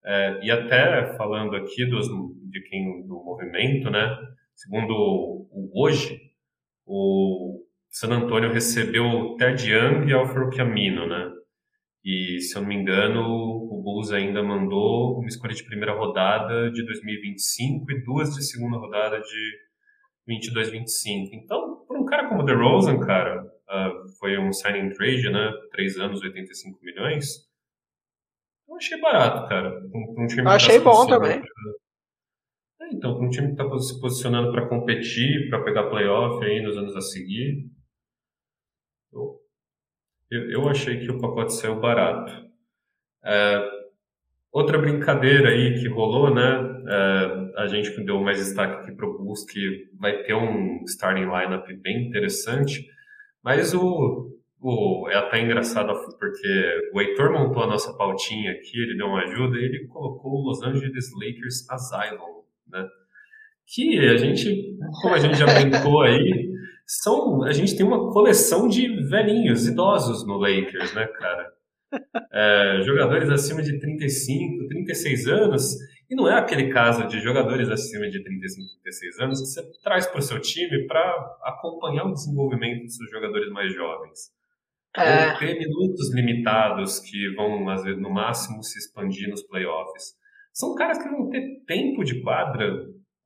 É, 0.05 0.39
e 0.43 0.51
até 0.51 1.15
falando 1.17 1.55
aqui 1.55 1.85
dos, 1.85 2.07
de 2.49 2.61
quem 2.69 3.05
do 3.05 3.15
movimento, 3.23 3.89
né? 3.89 4.17
Segundo 4.55 4.93
o 4.93 5.71
hoje, 5.75 6.19
o 6.85 7.63
San 7.89 8.09
Antonio 8.09 8.51
recebeu 8.51 9.05
o 9.05 9.35
Ted 9.35 9.69
Young 9.69 10.07
e 10.07 10.13
Alfredo 10.13 10.55
Camino, 10.55 11.07
né? 11.07 11.31
E 12.03 12.39
se 12.39 12.57
eu 12.57 12.61
não 12.61 12.69
me 12.69 12.75
engano, 12.75 13.21
o 13.21 13.81
Bulls 13.83 14.11
ainda 14.11 14.41
mandou 14.41 15.19
uma 15.19 15.27
escolha 15.27 15.53
de 15.53 15.65
primeira 15.65 15.93
rodada 15.93 16.71
de 16.71 16.83
2025 16.85 17.91
e 17.91 18.03
duas 18.03 18.33
de 18.33 18.43
segunda 18.43 18.77
rodada 18.77 19.19
de 19.19 19.57
22-25. 20.27 21.29
Então, 21.33 21.85
por 21.85 21.97
um 21.97 22.05
cara 22.05 22.29
como 22.29 22.41
o 22.41 22.45
DeRozan, 22.45 22.99
cara, 22.99 23.43
uh, 23.43 24.17
foi 24.17 24.37
um 24.37 24.53
signing 24.53 24.91
trade, 24.91 25.29
né? 25.29 25.51
Três 25.71 25.97
anos, 25.97 26.21
85 26.21 26.79
milhões 26.81 27.48
eu 28.69 28.75
achei 28.75 29.01
barato, 29.01 29.49
cara. 29.49 29.81
Um, 29.93 30.23
um 30.23 30.27
time 30.27 30.43
eu 30.43 30.49
achei 30.49 30.77
tá 30.77 30.83
bom 30.83 31.07
também. 31.07 31.41
Pra... 31.41 32.87
É, 32.87 32.93
então, 32.93 33.15
para 33.15 33.25
um 33.25 33.29
time 33.29 33.55
que 33.55 33.61
está 33.61 33.79
se 33.79 33.99
posicionando 33.99 34.51
para 34.51 34.67
competir, 34.67 35.49
para 35.49 35.63
pegar 35.63 35.89
playoff 35.89 36.43
aí 36.45 36.61
nos 36.61 36.77
anos 36.77 36.95
a 36.95 37.01
seguir, 37.01 37.69
eu, 39.11 39.41
eu, 40.29 40.51
eu 40.51 40.69
achei 40.69 40.99
que 40.99 41.11
o 41.11 41.19
pacote 41.19 41.53
saiu 41.53 41.79
barato. 41.79 42.31
É, 43.23 43.69
outra 44.51 44.77
brincadeira 44.77 45.49
aí 45.49 45.79
que 45.79 45.87
rolou, 45.87 46.33
né? 46.33 46.83
É, 46.87 47.61
a 47.63 47.67
gente 47.67 47.91
deu 48.03 48.19
mais 48.21 48.37
destaque 48.37 48.81
aqui 48.81 48.95
para 48.95 49.05
o 49.05 49.17
Bulls, 49.17 49.45
que 49.45 49.89
vai 49.99 50.23
ter 50.23 50.33
um 50.33 50.83
starting 50.85 51.25
lineup 51.25 51.67
bem 51.81 52.07
interessante, 52.07 52.87
mas 53.43 53.73
o 53.73 54.38
é 55.09 55.15
até 55.15 55.41
engraçado 55.41 55.93
porque 56.19 56.89
o 56.93 56.99
Heitor 56.99 57.31
montou 57.31 57.63
a 57.63 57.67
nossa 57.67 57.93
pautinha 57.93 58.51
aqui, 58.51 58.77
ele 58.77 58.97
deu 58.97 59.07
uma 59.07 59.23
ajuda 59.23 59.57
e 59.57 59.63
ele 59.63 59.87
colocou 59.87 60.33
o 60.33 60.49
Los 60.49 60.61
Angeles 60.61 61.11
Lakers 61.13 61.69
Asylum, 61.69 62.43
né? 62.67 62.85
Que 63.65 63.99
a 63.99 64.17
gente, 64.17 64.77
como 65.01 65.15
a 65.15 65.19
gente 65.19 65.37
já 65.37 65.45
brincou 65.45 66.01
aí, 66.01 66.49
são, 66.85 67.43
a 67.43 67.53
gente 67.53 67.77
tem 67.77 67.85
uma 67.85 68.11
coleção 68.11 68.67
de 68.67 68.87
velhinhos, 69.07 69.67
idosos 69.67 70.25
no 70.27 70.37
Lakers, 70.37 70.93
né, 70.93 71.07
cara? 71.07 71.53
É, 72.31 72.81
jogadores 72.83 73.29
acima 73.29 73.61
de 73.61 73.79
35, 73.79 74.67
36 74.67 75.27
anos, 75.27 75.75
e 76.09 76.15
não 76.15 76.27
é 76.27 76.37
aquele 76.37 76.69
caso 76.69 77.07
de 77.07 77.19
jogadores 77.19 77.69
acima 77.69 78.09
de 78.09 78.21
35, 78.23 78.81
36 78.81 79.19
anos 79.19 79.39
que 79.39 79.47
você 79.47 79.81
traz 79.83 80.07
para 80.07 80.19
o 80.19 80.21
seu 80.21 80.39
time 80.39 80.85
para 80.87 80.99
acompanhar 81.43 82.05
o 82.05 82.13
desenvolvimento 82.13 82.83
dos 82.83 82.95
seus 82.95 83.09
jogadores 83.09 83.49
mais 83.51 83.73
jovens. 83.73 84.38
É. 85.03 85.31
Ou 85.31 85.39
ter 85.39 85.57
minutos 85.57 86.13
limitados 86.13 86.99
que 86.99 87.33
vão, 87.35 87.69
às 87.69 87.83
vezes, 87.83 88.01
no 88.01 88.09
máximo 88.09 88.63
se 88.63 88.77
expandir 88.77 89.29
nos 89.29 89.43
playoffs. 89.43 90.17
São 90.53 90.75
caras 90.75 91.01
que 91.01 91.09
vão 91.09 91.29
ter 91.29 91.63
tempo 91.65 92.03
de 92.03 92.21
quadra, 92.21 92.85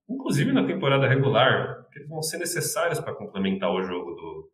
inclusive 0.09 0.51
na 0.51 0.65
temporada 0.65 1.07
regular. 1.07 1.85
eles 1.95 2.07
vão 2.07 2.21
ser 2.21 2.37
necessários 2.37 2.99
para 2.99 3.15
complementar 3.15 3.71
o 3.71 3.83
jogo 3.83 4.11
do 4.11 4.51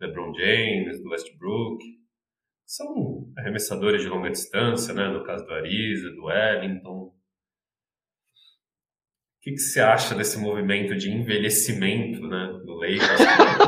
LeBron 0.00 0.32
James, 0.34 1.02
do 1.02 1.10
Westbrook. 1.10 1.82
São 2.64 3.32
arremessadores 3.36 4.02
de 4.02 4.08
longa 4.08 4.30
distância, 4.30 4.94
né? 4.94 5.08
No 5.08 5.24
caso 5.24 5.44
do 5.44 5.52
Ariza, 5.52 6.10
do 6.10 6.24
Wellington. 6.24 7.12
O 9.42 9.44
que, 9.44 9.54
que 9.54 9.58
você 9.58 9.80
acha 9.80 10.14
desse 10.14 10.38
movimento 10.38 10.96
de 10.96 11.10
envelhecimento, 11.10 12.20
né, 12.28 12.60
do 12.64 12.74
Lakers? 12.74 13.20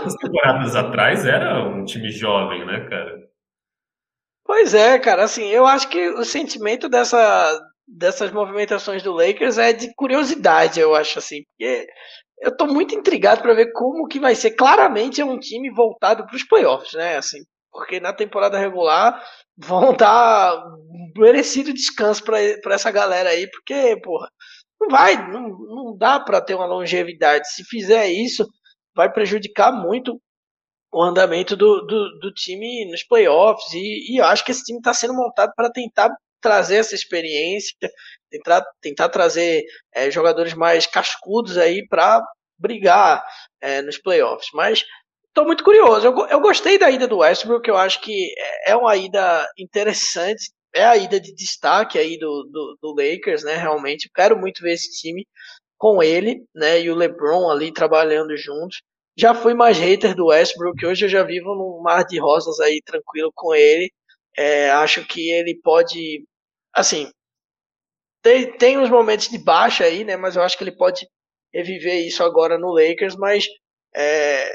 As 0.07 0.15
temporadas 0.15 0.77
atrás 0.77 1.27
era 1.27 1.67
um 1.67 1.85
time 1.85 2.13
jovem, 2.13 2.65
né, 2.65 2.87
cara? 2.89 3.29
Pois 4.45 4.73
é, 4.73 4.97
cara, 5.01 5.25
assim, 5.25 5.49
eu 5.49 5.67
acho 5.67 5.89
que 5.89 6.11
o 6.11 6.25
sentimento 6.25 6.89
dessa, 6.89 7.61
dessas 7.89 8.31
movimentações 8.31 9.03
do 9.03 9.11
Lakers 9.11 9.59
é 9.59 9.73
de 9.73 9.93
curiosidade, 9.97 10.79
eu 10.79 10.95
acho 10.95 11.19
assim, 11.19 11.43
porque 11.43 11.89
eu 12.39 12.57
tô 12.57 12.67
muito 12.67 12.95
intrigado 12.95 13.43
para 13.43 13.55
ver 13.55 13.73
como 13.73 14.07
que 14.07 14.21
vai 14.21 14.37
ser. 14.37 14.53
Claramente 14.53 15.21
é 15.21 15.25
um 15.25 15.41
time 15.41 15.73
voltado 15.73 16.25
para 16.25 16.37
os 16.37 16.45
playoffs, 16.45 16.93
né? 16.93 17.17
Assim, 17.17 17.39
porque 17.73 17.99
na 17.99 18.13
temporada 18.13 18.57
regular 18.57 19.21
vão 19.57 19.93
dar 19.93 20.57
merecido 21.17 21.73
descanso 21.73 22.23
para 22.23 22.75
essa 22.75 22.93
galera 22.93 23.31
aí, 23.31 23.51
porque, 23.51 24.01
porra, 24.01 24.29
não 24.85 24.89
vai, 24.89 25.31
não, 25.31 25.49
não 25.49 25.97
dá 25.97 26.21
para 26.21 26.41
ter 26.41 26.55
uma 26.55 26.67
longevidade. 26.67 27.49
Se 27.51 27.65
fizer 27.65 28.09
isso, 28.09 28.47
vai 28.95 29.11
prejudicar 29.11 29.73
muito 29.73 30.21
o 30.93 31.03
andamento 31.03 31.57
do, 31.57 31.81
do, 31.87 32.19
do 32.21 32.33
time 32.33 32.89
nos 32.91 33.03
playoffs. 33.03 33.73
E, 33.73 34.13
e, 34.13 34.21
eu 34.21 34.25
acho 34.25 34.45
que 34.45 34.53
esse 34.53 34.63
time 34.65 34.79
está 34.79 34.95
sendo 34.95 35.15
montado 35.15 35.53
para 35.57 35.71
tentar 35.71 36.11
trazer 36.41 36.77
essa 36.77 36.95
experiência, 36.95 37.75
tentar, 38.31 38.65
tentar 38.81 39.09
trazer 39.09 39.65
é, 39.95 40.11
jogadores 40.11 40.55
mais 40.55 40.87
cascudos 40.87 41.57
aí 41.57 41.87
para 41.89 42.23
brigar 42.59 43.25
é, 43.61 43.83
nos 43.83 43.99
playoffs. 43.99 44.49
Mas 44.53 44.85
estou 45.29 45.45
muito 45.47 45.65
curioso. 45.65 46.07
Eu, 46.07 46.27
eu 46.29 46.41
gostei 46.41 46.79
da 46.79 46.91
ida 46.91 47.09
do 47.09 47.19
Westbrook, 47.19 47.69
eu 47.69 47.77
acho 47.77 48.01
que 48.01 48.33
é, 48.39 48.73
é 48.73 48.77
uma 48.77 48.95
ida 48.97 49.49
interessante. 49.59 50.53
É 50.75 50.85
a 50.85 50.97
ida 50.97 51.21
de 51.21 51.35
destaque 51.35 51.99
aí 51.99 52.19
do, 52.19 52.45
do, 52.45 52.79
do 52.83 52.95
Lakers, 52.97 53.45
né? 53.45 53.57
Realmente, 53.57 54.11
quero 54.15 54.39
muito 54.39 54.63
ver 54.63 54.73
esse 54.75 54.91
time 55.01 55.27
com 55.79 56.03
ele, 56.03 56.45
né? 56.55 56.81
E 56.81 56.91
o 56.91 56.95
LeBron 56.97 57.51
ali 57.51 57.73
trabalhando 57.73 58.37
juntos. 58.37 58.83
Já 59.17 59.35
fui 59.35 59.55
mais 59.55 59.79
hater 59.79 60.15
do 60.17 60.27
Westbrook, 60.27 60.85
hoje 60.85 61.05
eu 61.07 61.09
já 61.09 61.23
vivo 61.23 61.55
num 61.55 61.81
mar 61.83 62.05
de 62.05 62.19
rosas 62.19 62.59
aí 62.61 62.83
tranquilo 62.85 63.31
com 63.35 63.55
ele. 63.55 63.91
É, 64.37 64.71
acho 64.73 65.07
que 65.07 65.31
ele 65.33 65.61
pode 65.63 66.25
assim, 66.75 67.09
tem, 68.23 68.57
tem 68.57 68.79
uns 68.79 68.91
momentos 68.91 69.29
de 69.29 69.39
baixa 69.39 69.85
aí, 69.85 70.05
né? 70.05 70.17
Mas 70.17 70.37
eu 70.37 70.43
acho 70.43 70.57
que 70.57 70.65
ele 70.65 70.77
pode 70.77 71.07
reviver 71.53 72.07
isso 72.07 72.23
agora 72.25 72.59
no 72.59 72.73
Lakers, 72.73 73.17
mas 73.17 73.47
é, 73.95 74.51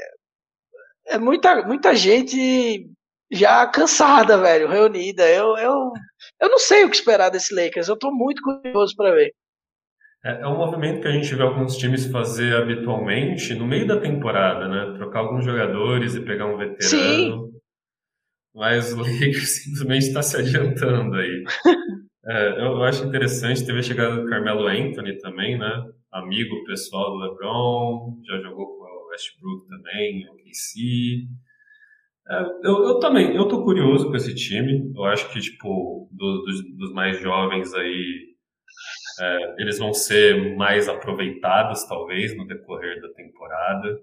é 1.06 1.18
muita, 1.18 1.62
muita 1.66 1.94
gente 1.94 2.86
já 3.30 3.66
cansada, 3.66 4.38
velho, 4.38 4.68
reunida. 4.68 5.28
Eu, 5.28 5.56
eu, 5.56 5.92
eu 6.40 6.48
não 6.48 6.58
sei 6.58 6.84
o 6.84 6.90
que 6.90 6.96
esperar 6.96 7.30
desse 7.30 7.54
Lakers, 7.54 7.88
eu 7.88 7.98
tô 7.98 8.10
muito 8.10 8.42
curioso 8.42 8.94
para 8.96 9.14
ver. 9.14 9.32
É, 10.24 10.42
é, 10.42 10.46
um 10.46 10.56
movimento 10.56 11.00
que 11.00 11.08
a 11.08 11.12
gente 11.12 11.34
vê 11.34 11.42
alguns 11.42 11.76
times 11.76 12.06
fazer 12.06 12.54
habitualmente 12.54 13.54
no 13.54 13.66
meio 13.66 13.86
da 13.86 13.98
temporada, 13.98 14.68
né? 14.68 14.96
Trocar 14.98 15.20
alguns 15.20 15.44
jogadores 15.44 16.14
e 16.14 16.20
pegar 16.20 16.46
um 16.46 16.58
veterano. 16.58 16.78
Sim. 16.82 17.50
Mas 18.54 18.92
o 18.92 18.98
Lakers 18.98 19.62
simplesmente 19.64 20.08
está 20.08 20.22
se 20.22 20.36
adiantando 20.36 21.16
aí. 21.16 21.44
É, 22.22 22.60
eu, 22.60 22.82
acho 22.84 23.06
interessante 23.06 23.64
ter 23.64 23.82
chegado 23.82 24.20
o 24.20 24.26
Carmelo 24.26 24.66
Anthony 24.66 25.16
também, 25.18 25.58
né? 25.58 25.90
Amigo 26.12 26.64
pessoal 26.66 27.12
do 27.12 27.16
LeBron, 27.16 28.20
já 28.28 28.38
jogou 28.42 28.66
com 28.66 28.84
o 28.84 29.08
Westbrook 29.08 29.66
também, 29.66 30.28
o 30.28 30.36
KC. 30.36 31.26
É, 32.30 32.42
eu, 32.62 32.84
eu, 32.84 33.00
também, 33.00 33.34
eu 33.34 33.48
tô 33.48 33.64
curioso 33.64 34.08
com 34.08 34.16
esse 34.16 34.34
time. 34.34 34.92
Eu 34.94 35.04
acho 35.04 35.30
que, 35.32 35.40
tipo, 35.40 36.08
do, 36.12 36.42
dos, 36.44 36.76
dos, 36.76 36.92
mais 36.92 37.18
jovens 37.20 37.74
aí, 37.74 38.34
é, 39.20 39.54
eles 39.58 39.78
vão 39.78 39.92
ser 39.92 40.56
mais 40.56 40.88
aproveitados, 40.88 41.84
talvez, 41.84 42.36
no 42.36 42.46
decorrer 42.46 43.00
da 43.00 43.08
temporada. 43.14 44.00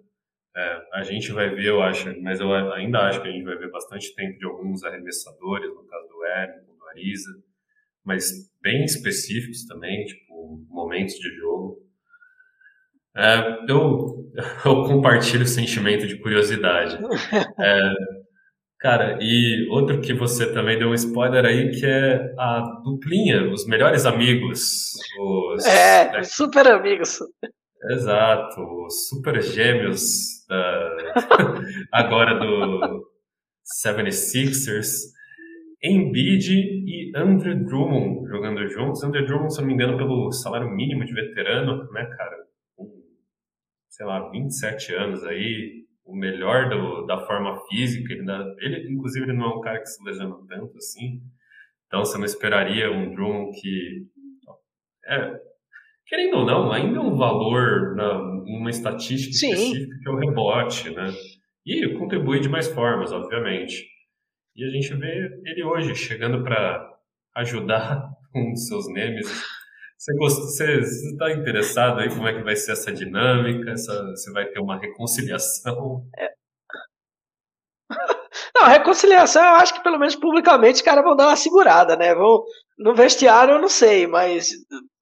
É, 0.56 0.82
a 0.94 1.04
gente 1.04 1.32
vai 1.32 1.50
ver, 1.50 1.68
eu 1.68 1.82
acho, 1.82 2.20
mas 2.22 2.40
eu 2.40 2.54
ainda 2.54 3.00
acho 3.08 3.22
que 3.22 3.28
a 3.28 3.32
gente 3.32 3.46
vai 3.46 3.58
ver 3.58 3.72
bastante 3.72 4.14
tempo 4.16 4.38
de 4.40 4.46
alguns 4.46 4.84
arremessadores, 4.84 5.70
no 5.70 5.86
caso 5.86 6.08
do 6.08 6.18
Wellington, 6.20 6.76
do 6.78 6.88
Ariza 6.90 7.48
mas 8.08 8.50
bem 8.62 8.86
específicos 8.86 9.66
também, 9.66 10.06
tipo 10.06 10.66
momentos 10.70 11.16
de 11.16 11.30
jogo. 11.36 11.78
É, 13.14 13.66
eu, 13.68 14.32
eu 14.66 14.84
compartilho 14.86 15.44
o 15.44 15.48
sentimento 15.48 16.08
de 16.08 16.18
curiosidade. 16.18 16.98
É, 17.60 18.17
cara, 18.80 19.18
e 19.22 19.68
outro 19.70 20.02
que 20.02 20.14
você 20.14 20.52
também 20.52 20.78
deu 20.78 20.90
um 20.90 20.94
spoiler 20.94 21.46
aí, 21.46 21.72
que 21.72 21.86
é 21.86 22.34
a 22.38 22.62
duplinha, 22.84 23.52
os 23.52 23.66
melhores 23.68 24.06
amigos. 24.06 24.94
Os, 25.20 25.66
é, 25.66 26.12
né? 26.12 26.24
super 26.24 26.68
amigos. 26.68 27.20
Exato, 27.92 28.62
os 28.86 29.08
super 29.08 29.42
gêmeos 29.42 30.46
da, 30.48 30.98
agora 31.92 32.40
do 32.40 33.08
76ers. 33.84 35.16
Embiid 35.84 36.52
e 36.52 37.12
Andrew 37.16 37.64
Drummond 37.64 38.28
jogando 38.28 38.68
juntos. 38.68 39.04
Andrew 39.04 39.26
Drummond, 39.26 39.54
se 39.54 39.60
não 39.62 39.68
me 39.68 39.74
engano, 39.74 39.98
pelo 39.98 40.32
salário 40.32 40.70
mínimo 40.70 41.06
de 41.06 41.14
veterano, 41.14 41.90
né, 41.92 42.06
cara? 42.18 42.36
Com, 42.76 42.90
sei 43.90 44.06
lá, 44.06 44.28
27 44.30 44.96
anos 44.96 45.24
aí, 45.24 45.86
o 46.08 46.16
melhor 46.16 46.70
do, 46.70 47.06
da 47.06 47.20
forma 47.26 47.60
física. 47.68 48.14
Ele, 48.14 48.32
ele, 48.60 48.94
inclusive, 48.94 49.26
ele 49.26 49.38
não 49.38 49.46
é 49.46 49.56
um 49.56 49.62
cara 49.62 49.80
que 49.80 49.88
se 49.88 50.04
lesiona 50.04 50.36
tanto 50.48 50.78
assim. 50.78 51.22
Então, 51.86 52.00
você 52.00 52.18
não 52.18 52.26
esperaria 52.26 52.92
um 52.92 53.14
Drummond 53.14 53.60
que. 53.60 54.08
É, 55.06 55.40
querendo 56.06 56.38
ou 56.38 56.46
não, 56.46 56.72
ainda 56.72 56.98
é 56.98 57.02
um 57.02 57.16
valor 57.16 57.96
na, 57.96 58.18
uma 58.20 58.70
estatística 58.70 59.34
Sim. 59.34 59.52
específica 59.52 59.96
que 60.02 60.10
é 60.10 60.12
o 60.12 60.18
rebote, 60.18 60.90
né? 60.90 61.14
E 61.66 61.94
contribui 61.98 62.40
de 62.40 62.50
mais 62.50 62.68
formas, 62.68 63.12
obviamente. 63.12 63.86
E 64.56 64.66
a 64.66 64.70
gente 64.70 64.94
vê 64.96 65.30
ele 65.46 65.64
hoje 65.64 65.96
chegando 65.96 66.44
para 66.44 66.98
ajudar 67.36 68.10
um 68.34 68.52
dos 68.52 68.68
seus 68.68 68.88
memes. 68.88 69.28
Você 69.98 70.80
está 70.82 71.32
interessado 71.32 72.00
aí 72.00 72.10
como 72.10 72.28
é 72.28 72.34
que 72.34 72.44
vai 72.44 72.56
ser 72.56 72.74
essa 72.74 72.92
dinâmica? 72.92 73.72
Essa, 73.72 74.12
você 74.12 74.32
vai 74.32 74.46
ter 74.46 74.60
uma 74.60 74.80
reconciliação? 74.80 76.06
É. 76.18 76.32
Não, 78.56 78.68
reconciliação 78.68 79.44
eu 79.44 79.56
acho 79.56 79.74
que 79.74 79.84
pelo 79.84 79.98
menos 79.98 80.16
publicamente 80.16 80.76
os 80.76 80.82
caras 80.82 81.04
vão 81.04 81.16
dar 81.16 81.28
uma 81.28 81.36
segurada, 81.36 81.96
né? 81.96 82.14
Vão, 82.14 82.44
no 82.78 82.94
vestiário 82.94 83.56
eu 83.56 83.62
não 83.62 83.70
sei, 83.70 84.06
mas 84.08 84.50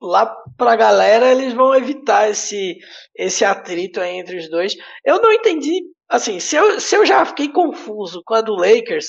lá 0.02 0.26
pra 0.58 0.76
galera 0.76 1.32
eles 1.32 1.54
vão 1.54 1.76
evitar 1.76 2.30
esse, 2.30 2.78
esse 3.16 3.44
atrito 3.44 4.02
entre 4.02 4.38
os 4.38 4.50
dois. 4.50 4.76
Eu 5.04 5.22
não 5.22 5.32
entendi, 5.32 5.82
assim, 6.10 6.40
se 6.40 6.56
eu, 6.56 6.80
se 6.80 6.96
eu 6.96 7.06
já 7.06 7.26
fiquei 7.26 7.50
confuso 7.50 8.22
com 8.26 8.34
a 8.36 8.42
do 8.42 8.56
Lakers, 8.56 9.08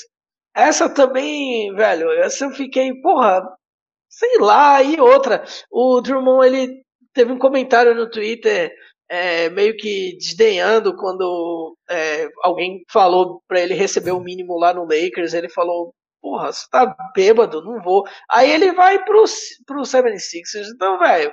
essa 0.55 0.89
também, 0.89 1.73
velho, 1.75 2.11
essa 2.11 2.45
eu 2.45 2.51
fiquei, 2.51 2.93
porra, 3.01 3.41
sei 4.17 4.39
lá, 4.39 4.81
e 4.81 4.99
outra. 4.99 5.43
O 5.71 6.01
Drummond, 6.01 6.47
ele 6.47 6.83
teve 7.13 7.31
um 7.31 7.37
comentário 7.37 7.93
no 7.93 8.09
Twitter 8.09 8.73
é, 9.09 9.49
meio 9.49 9.77
que 9.77 10.17
desdenhando 10.17 10.95
quando 10.97 11.77
é, 11.89 12.27
alguém 12.43 12.83
falou 12.91 13.41
para 13.47 13.61
ele 13.61 13.75
receber 13.75 14.11
o 14.11 14.19
mínimo 14.19 14.57
lá 14.57 14.73
no 14.73 14.83
Lakers. 14.83 15.33
Ele 15.33 15.49
falou: 15.49 15.93
Porra, 16.21 16.51
você 16.51 16.65
tá 16.71 16.95
bêbado, 17.15 17.63
não 17.63 17.81
vou. 17.81 18.05
Aí 18.29 18.51
ele 18.51 18.71
vai 18.73 19.03
pro, 19.05 19.23
pro 19.65 19.81
76ers. 19.83 20.67
Então, 20.73 20.97
velho, 20.99 21.31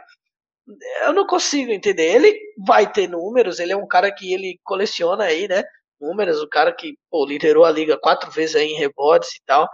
eu 1.07 1.13
não 1.15 1.27
consigo 1.27 1.73
entender. 1.73 2.15
Ele 2.15 2.39
vai 2.67 2.91
ter 2.91 3.09
números, 3.09 3.59
ele 3.59 3.73
é 3.73 3.77
um 3.77 3.87
cara 3.87 4.13
que 4.13 4.33
ele 4.33 4.59
coleciona 4.63 5.25
aí, 5.25 5.49
né? 5.49 5.65
números, 6.01 6.41
o 6.41 6.49
cara 6.49 6.73
que 6.73 6.97
pô, 7.11 7.25
liderou 7.25 7.65
a 7.65 7.71
liga 7.71 7.99
quatro 7.99 8.31
vezes 8.31 8.57
aí 8.57 8.69
em 8.69 8.79
rebotes 8.79 9.31
e 9.37 9.43
tal. 9.47 9.69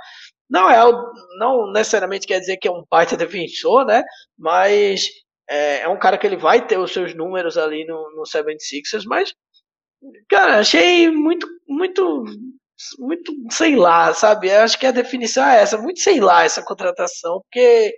Não 0.51 0.69
é 0.71 0.81
não 1.39 1.71
necessariamente 1.73 2.27
quer 2.27 2.41
dizer 2.41 2.57
que 2.59 2.69
é 2.69 2.71
um 2.71 2.85
baita 2.91 3.17
defensor, 3.17 3.87
né? 3.87 4.03
Mas 4.39 5.09
é, 5.49 5.83
é, 5.83 5.89
um 5.89 5.99
cara 5.99 6.19
que 6.19 6.27
ele 6.27 6.37
vai 6.37 6.67
ter 6.67 6.79
os 6.79 6.93
seus 6.93 7.15
números 7.15 7.57
ali 7.57 7.85
no, 7.87 7.97
no 8.17 8.23
76ers, 8.23 9.05
mas 9.07 9.35
cara, 10.29 10.59
achei 10.61 11.11
muito 11.11 11.47
muito 11.69 12.25
muito 12.99 13.33
sei 13.51 13.77
lá, 13.77 14.13
sabe? 14.15 14.51
Acho 14.51 14.79
que 14.79 14.87
a 14.87 14.91
definição 14.93 15.45
é 15.47 15.63
essa, 15.63 15.79
muito 15.79 16.01
sei 16.01 16.21
lá 16.21 16.45
essa 16.45 16.63
contratação, 16.65 17.41
porque 17.43 17.95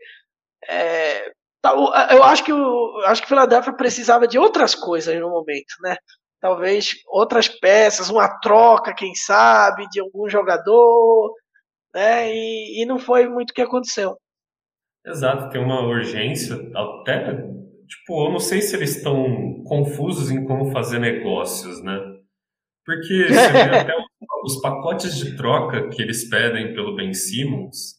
é, 0.69 1.33
tá, 1.63 1.73
eu 2.13 2.23
acho 2.25 2.45
que 2.45 2.53
o 2.53 3.03
acho 3.07 3.23
que 3.23 3.29
Philadelphia 3.29 3.73
precisava 3.75 4.27
de 4.29 4.39
outras 4.39 4.75
coisas 4.75 5.19
no 5.21 5.31
momento, 5.31 5.75
né? 5.83 5.97
talvez 6.43 6.97
outras 7.07 7.49
peças, 7.49 8.11
uma 8.11 8.29
troca, 8.41 8.93
quem 8.93 9.15
sabe, 9.15 9.89
de 9.91 10.01
algum 10.01 10.29
jogador, 10.29 11.33
né? 11.95 12.33
E, 12.33 12.83
e 12.83 12.87
não 12.87 12.99
foi 12.99 13.29
muito 13.29 13.51
o 13.51 13.55
que 13.55 13.63
aconteceu. 13.63 14.17
Exato, 15.05 15.51
tem 15.51 15.61
uma 15.61 15.81
urgência, 15.81 16.57
até 16.75 17.35
tipo, 17.87 18.27
eu 18.27 18.33
não 18.33 18.39
sei 18.39 18.61
se 18.63 18.77
eles 18.77 18.97
estão 18.97 19.63
confusos 19.65 20.31
em 20.31 20.45
como 20.45 20.71
fazer 20.71 20.99
negócios, 20.99 21.83
né? 21.83 21.99
Porque 22.85 23.27
você 23.29 23.53
vê 23.53 23.79
até 23.79 23.93
os, 24.45 24.61
pacotes 24.61 25.17
de 25.17 25.37
troca 25.37 25.89
que 25.89 26.03
eles 26.03 26.29
pedem 26.29 26.73
pelo 26.75 26.97
Ben 26.97 27.13
Simmons, 27.13 27.97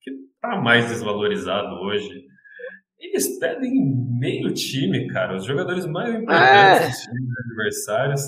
que 0.00 0.10
tá 0.40 0.56
mais 0.60 0.88
desvalorizado 0.88 1.74
hoje, 1.80 2.24
eles 2.98 3.38
pedem 3.38 3.72
meio 4.18 4.52
time, 4.52 5.06
cara, 5.08 5.36
os 5.36 5.44
jogadores 5.44 5.86
mais 5.86 6.14
importantes 6.14 6.82
é. 6.82 6.88
dos 6.88 6.98
times 6.98 7.38
adversários, 7.46 8.22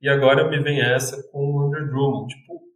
e 0.00 0.08
agora 0.08 0.48
me 0.48 0.60
vem 0.60 0.80
essa 0.80 1.22
com 1.30 1.38
o 1.38 1.66
Under 1.66 1.88
Drummond. 1.88 2.34
Tipo, 2.34 2.67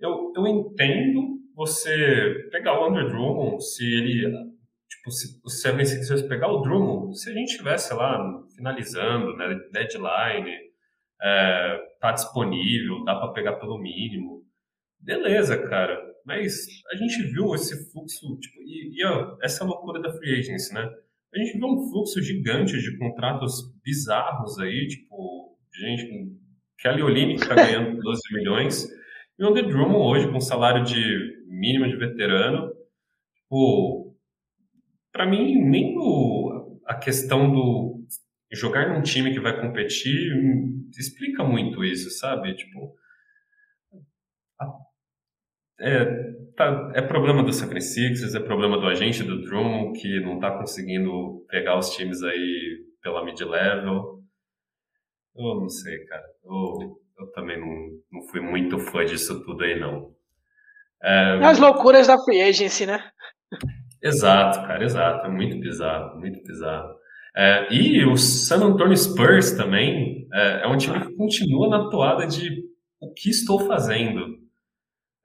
eu, 0.00 0.32
eu 0.36 0.46
entendo 0.46 1.40
você 1.54 2.48
pegar 2.50 2.80
o 2.80 2.88
Under 2.88 3.08
Drummond 3.08 3.62
se 3.62 3.84
ele 3.84 4.50
tipo, 4.88 5.10
se 5.10 5.40
o 5.44 5.48
76ers 5.48 6.28
pegar 6.28 6.48
o 6.48 6.60
Drummond, 6.60 7.18
se 7.18 7.30
a 7.30 7.32
gente 7.32 7.56
tivesse 7.56 7.94
lá 7.94 8.18
finalizando, 8.54 9.36
né, 9.36 9.58
deadline, 9.72 10.50
é, 11.22 11.78
tá 12.00 12.12
disponível, 12.12 13.04
dá 13.04 13.16
para 13.16 13.32
pegar 13.32 13.52
pelo 13.54 13.78
mínimo, 13.78 14.42
beleza, 14.98 15.56
cara. 15.68 15.98
Mas 16.24 16.66
a 16.92 16.96
gente 16.96 17.22
viu 17.32 17.54
esse 17.54 17.90
fluxo, 17.90 18.38
tipo, 18.38 18.60
e, 18.62 19.00
e 19.00 19.04
ó, 19.04 19.36
essa 19.42 19.64
loucura 19.64 20.00
da 20.00 20.12
free 20.12 20.38
agency, 20.38 20.74
né? 20.74 20.88
A 21.34 21.38
gente 21.38 21.58
viu 21.58 21.66
um 21.66 21.88
fluxo 21.90 22.20
gigante 22.22 22.76
de 22.78 22.98
contratos 22.98 23.72
bizarros 23.82 24.58
aí, 24.58 24.86
tipo, 24.88 25.56
gente, 25.74 26.36
Kelly 26.78 27.02
Olynyk 27.02 27.48
tá 27.48 27.54
ganhando 27.54 27.98
12 28.02 28.20
milhões, 28.32 28.88
e 29.40 29.44
o 29.44 29.54
Drummond 29.54 29.96
hoje 29.96 30.30
com 30.30 30.38
salário 30.38 30.84
de 30.84 31.44
mínimo 31.48 31.88
de 31.88 31.96
veterano, 31.96 32.70
tipo, 33.34 34.14
para 35.10 35.26
mim, 35.26 35.54
nem 35.64 35.96
o, 35.96 36.78
a 36.84 36.94
questão 36.94 37.50
do 37.50 38.04
jogar 38.52 38.92
num 38.92 39.02
time 39.02 39.32
que 39.32 39.40
vai 39.40 39.58
competir 39.58 40.32
explica 40.90 41.42
muito 41.42 41.82
isso, 41.82 42.10
sabe? 42.10 42.54
Tipo, 42.54 42.94
é, 45.80 46.04
tá, 46.54 46.92
é 46.94 47.00
problema 47.00 47.42
do 47.42 47.52
Sacrifixes, 47.52 48.34
é 48.34 48.40
problema 48.40 48.78
do 48.78 48.86
agente 48.86 49.22
do 49.22 49.40
Drummond 49.40 49.98
que 49.98 50.20
não 50.20 50.38
tá 50.38 50.58
conseguindo 50.58 51.46
pegar 51.48 51.78
os 51.78 51.96
times 51.96 52.22
aí 52.22 52.84
pela 53.00 53.24
mid-level. 53.24 54.22
Eu 55.34 55.60
não 55.60 55.68
sei, 55.70 56.04
cara. 56.04 56.26
Eu, 56.44 56.99
eu 57.20 57.26
também 57.32 57.60
não, 57.60 57.68
não 58.12 58.28
fui 58.28 58.40
muito 58.40 58.78
fã 58.78 59.04
disso 59.04 59.44
tudo 59.44 59.62
aí, 59.62 59.78
não. 59.78 60.10
É... 61.02 61.44
As 61.44 61.58
loucuras 61.58 62.06
da 62.06 62.18
free 62.18 62.40
agency, 62.40 62.86
né? 62.86 63.02
Exato, 64.02 64.60
cara, 64.66 64.82
exato. 64.82 65.26
É 65.26 65.30
muito 65.30 65.58
bizarro, 65.58 66.18
muito 66.18 66.42
bizarro. 66.42 66.98
É, 67.36 67.72
e 67.72 68.04
o 68.04 68.16
San 68.16 68.64
Antonio 68.64 68.96
Spurs 68.96 69.52
também 69.52 70.26
é, 70.32 70.62
é, 70.64 70.66
um 70.66 70.76
time 70.76 71.00
que 71.00 71.14
continua 71.14 71.68
na 71.68 71.88
toada 71.88 72.26
de 72.26 72.64
o 73.00 73.12
que 73.12 73.30
estou 73.30 73.60
fazendo. 73.66 74.38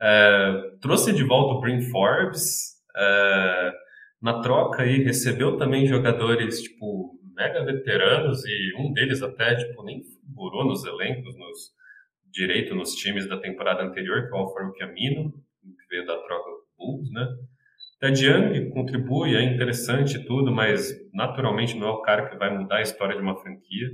É, 0.01 0.71
trouxe 0.81 1.13
de 1.13 1.23
volta 1.23 1.55
o 1.55 1.61
Brin 1.61 1.81
Forbes, 1.89 2.75
é, 2.95 3.71
na 4.21 4.41
troca 4.41 4.83
aí 4.83 5.03
recebeu 5.03 5.57
também 5.57 5.87
jogadores 5.87 6.61
tipo 6.61 7.19
mega 7.35 7.63
veteranos 7.65 8.43
e 8.45 8.73
um 8.77 8.93
deles 8.93 9.21
até 9.21 9.55
tipo 9.55 9.83
nem 9.83 10.03
figurou 10.03 10.65
nos 10.65 10.85
elencos, 10.85 11.35
nos 11.37 11.73
direito 12.35 12.75
nos 12.75 12.93
times 12.95 13.27
da 13.27 13.39
temporada 13.39 13.81
anterior, 13.81 14.27
que 14.27 14.35
é 14.35 14.37
o 14.37 14.41
Alfaro 14.41 14.73
Camino, 14.73 15.31
que 15.31 15.87
veio 15.89 16.05
da 16.05 16.17
troca 16.17 16.49
Bulls, 16.77 17.09
né? 17.11 17.25
Ted 17.99 18.25
Young 18.25 18.69
contribui, 18.71 19.35
é 19.35 19.41
interessante 19.41 20.23
tudo, 20.25 20.51
mas 20.51 20.93
naturalmente 21.13 21.77
não 21.77 21.87
é 21.87 21.91
o 21.91 22.01
cara 22.01 22.29
que 22.29 22.37
vai 22.37 22.55
mudar 22.55 22.77
a 22.77 22.81
história 22.81 23.15
de 23.15 23.21
uma 23.21 23.37
franquia. 23.37 23.87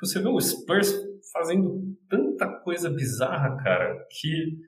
Você 0.00 0.20
vê 0.20 0.28
o 0.28 0.40
Spurs 0.40 0.92
fazendo 1.32 1.96
tanta 2.10 2.48
coisa 2.60 2.90
bizarra, 2.90 3.56
cara, 3.62 3.96
que 4.10 4.58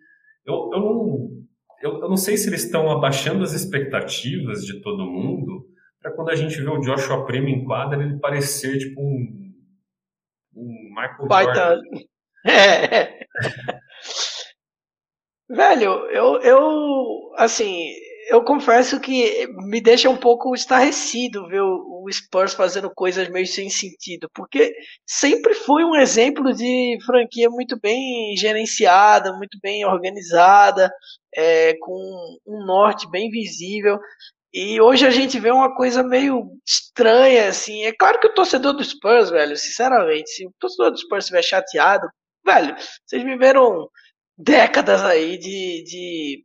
eu, 0.47 0.71
eu, 0.73 0.81
não, 0.81 1.29
eu, 1.83 2.01
eu 2.01 2.09
não 2.09 2.17
sei 2.17 2.37
se 2.37 2.49
eles 2.49 2.65
estão 2.65 2.91
abaixando 2.91 3.43
as 3.43 3.53
expectativas 3.53 4.65
de 4.65 4.81
todo 4.81 5.05
mundo 5.05 5.67
para 6.01 6.13
quando 6.13 6.31
a 6.31 6.37
gente 6.37 6.61
vê 6.61 6.69
o 6.69 6.81
Joshua 6.81 7.27
Primo 7.27 7.49
em 7.49 7.65
quadra 7.65 8.03
ele 8.03 8.19
parecer 8.21 8.79
tipo 8.79 9.01
um, 9.01 9.53
um 10.55 10.91
Michael 10.95 11.29
Baita. 11.29 11.75
Jordan. 11.75 12.09
É. 12.47 13.19
Velho, 15.51 16.07
eu, 16.11 16.41
eu, 16.43 17.33
assim, 17.37 17.91
eu 18.29 18.45
confesso 18.45 19.01
que 19.01 19.47
me 19.67 19.81
deixa 19.81 20.11
um 20.11 20.17
pouco 20.17 20.55
estarrecido 20.55 21.49
ver 21.49 21.63
o, 21.63 22.07
Spurs 22.13 22.55
fazendo 22.55 22.91
coisas 22.95 23.29
meio 23.29 23.47
sem 23.47 23.69
sentido, 23.69 24.29
porque 24.35 24.75
sempre 25.07 25.53
foi 25.55 25.85
um 25.85 25.95
exemplo 25.95 26.55
de 26.55 26.99
franquia 27.05 27.51
muito 27.51 27.79
bem 27.81 28.35
gerenciada, 28.37 29.33
muito 29.35 29.59
bem 29.63 29.85
organizada, 29.85 30.91
é, 31.35 31.75
com 31.81 31.93
um 32.47 32.65
norte 32.65 33.09
bem 33.11 33.31
visível. 33.31 33.99
E 34.53 34.81
hoje 34.81 35.07
a 35.07 35.11
gente 35.11 35.39
vê 35.39 35.51
uma 35.51 35.75
coisa 35.75 36.03
meio 36.03 36.51
estranha, 36.67 37.49
assim. 37.49 37.85
É 37.85 37.93
claro 37.93 38.19
que 38.19 38.27
o 38.27 38.35
torcedor 38.35 38.73
do 38.75 38.83
Spurs, 38.85 39.31
velho, 39.31 39.57
sinceramente, 39.57 40.31
se 40.31 40.47
o 40.47 40.53
torcedor 40.59 40.91
do 40.91 40.99
Spurs 40.99 41.25
estiver 41.25 41.43
chateado, 41.43 42.09
velho, 42.45 42.77
vocês 43.07 43.23
viveram 43.23 43.89
décadas 44.37 45.03
aí 45.03 45.37
de, 45.39 45.83
de 45.85 46.45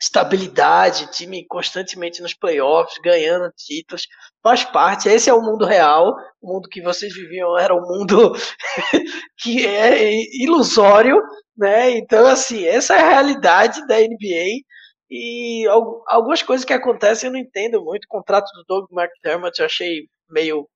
estabilidade, 0.00 1.10
time 1.10 1.44
constantemente 1.46 2.22
nos 2.22 2.32
playoffs, 2.34 2.98
ganhando 3.02 3.52
títulos, 3.56 4.06
faz 4.42 4.64
parte. 4.64 5.08
Esse 5.08 5.28
é 5.28 5.34
o 5.34 5.42
mundo 5.42 5.64
real, 5.64 6.14
o 6.40 6.54
mundo 6.54 6.68
que 6.68 6.80
vocês 6.80 7.12
viviam 7.12 7.58
era 7.58 7.74
um 7.74 7.80
mundo 7.80 8.32
que 9.38 9.66
é 9.66 10.12
ilusório, 10.42 11.20
né? 11.56 11.90
Então, 11.90 12.26
assim, 12.26 12.64
essa 12.66 12.94
é 12.94 13.00
a 13.00 13.08
realidade 13.10 13.86
da 13.86 13.96
NBA. 13.96 14.62
E 15.10 15.66
algumas 16.06 16.42
coisas 16.42 16.64
que 16.64 16.72
acontecem 16.72 17.28
eu 17.28 17.32
não 17.32 17.40
entendo 17.40 17.82
muito. 17.82 18.04
O 18.04 18.08
contrato 18.08 18.50
do 18.52 18.64
Doug 18.68 18.90
McDermott 18.92 19.58
eu 19.58 19.66
achei 19.66 20.06
meio 20.30 20.68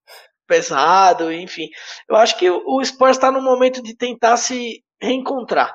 pesado, 0.52 1.32
enfim. 1.32 1.68
Eu 2.08 2.16
acho 2.16 2.38
que 2.38 2.50
o 2.50 2.84
Spurs 2.84 3.16
está 3.16 3.30
no 3.30 3.40
momento 3.40 3.82
de 3.82 3.96
tentar 3.96 4.36
se 4.36 4.82
reencontrar 5.00 5.72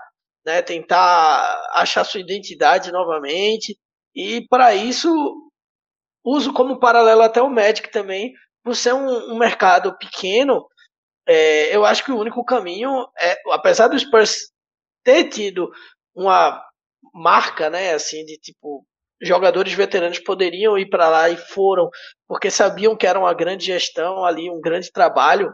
né, 0.47 0.61
tentar 0.61 1.61
achar 1.73 2.05
sua 2.05 2.21
identidade 2.21 2.89
novamente. 2.89 3.77
E 4.15 4.47
para 4.47 4.73
isso, 4.73 5.11
uso 6.23 6.53
como 6.53 6.79
paralelo 6.79 7.21
até 7.21 7.41
o 7.41 7.49
Magic 7.49 7.91
também, 7.91 8.33
por 8.63 8.73
ser 8.73 8.93
um, 8.93 9.33
um 9.33 9.37
mercado 9.37 9.97
pequeno, 9.97 10.65
é, 11.27 11.75
eu 11.75 11.83
acho 11.83 12.05
que 12.05 12.13
o 12.13 12.17
único 12.17 12.45
caminho 12.45 13.05
é, 13.19 13.35
apesar 13.51 13.89
do 13.89 13.99
Spurs 13.99 14.49
ter 15.03 15.25
tido 15.25 15.69
uma 16.15 16.63
marca, 17.13 17.69
né, 17.69 17.93
assim, 17.93 18.23
de 18.23 18.37
tipo 18.37 18.85
jogadores 19.21 19.73
veteranos 19.73 20.19
poderiam 20.19 20.77
ir 20.77 20.89
para 20.89 21.09
lá 21.09 21.29
e 21.29 21.37
foram 21.37 21.89
porque 22.27 22.51
sabiam 22.51 22.95
que 22.95 23.07
era 23.07 23.19
uma 23.19 23.33
grande 23.33 23.65
gestão 23.65 24.23
ali, 24.25 24.49
um 24.49 24.61
grande 24.61 24.91
trabalho 24.91 25.53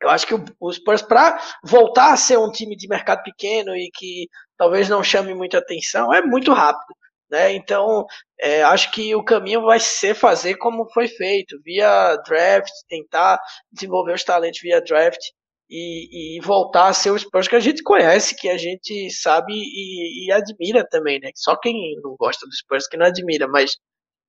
eu 0.00 0.10
acho 0.10 0.26
que 0.26 0.34
o, 0.60 0.72
Spurs, 0.72 1.02
para 1.02 1.38
voltar 1.64 2.12
a 2.12 2.16
ser 2.16 2.38
um 2.38 2.50
time 2.50 2.76
de 2.76 2.88
mercado 2.88 3.22
pequeno 3.22 3.74
e 3.74 3.90
que 3.92 4.28
talvez 4.56 4.88
não 4.88 5.02
chame 5.02 5.34
muita 5.34 5.58
atenção, 5.58 6.12
é 6.12 6.22
muito 6.22 6.52
rápido. 6.52 6.94
Né? 7.30 7.52
Então, 7.54 8.06
é, 8.38 8.62
acho 8.62 8.90
que 8.92 9.14
o 9.14 9.24
caminho 9.24 9.62
vai 9.62 9.80
ser 9.80 10.14
fazer 10.14 10.56
como 10.56 10.88
foi 10.92 11.08
feito, 11.08 11.60
via 11.64 12.16
draft, 12.26 12.70
tentar 12.88 13.40
desenvolver 13.72 14.12
os 14.12 14.22
talentos 14.22 14.60
via 14.60 14.80
draft 14.80 15.20
e, 15.68 16.38
e 16.38 16.40
voltar 16.40 16.88
a 16.88 16.92
ser 16.92 17.10
o 17.10 17.18
Spurs 17.18 17.48
que 17.48 17.56
a 17.56 17.60
gente 17.60 17.82
conhece, 17.82 18.36
que 18.36 18.48
a 18.48 18.56
gente 18.56 19.10
sabe 19.10 19.52
e, 19.52 20.26
e 20.26 20.32
admira 20.32 20.86
também. 20.88 21.20
Né? 21.20 21.30
Só 21.34 21.56
quem 21.56 21.96
não 22.02 22.16
gosta 22.16 22.46
do 22.46 22.54
Spurs 22.54 22.88
que 22.88 22.96
não 22.96 23.06
admira, 23.06 23.48
mas 23.48 23.76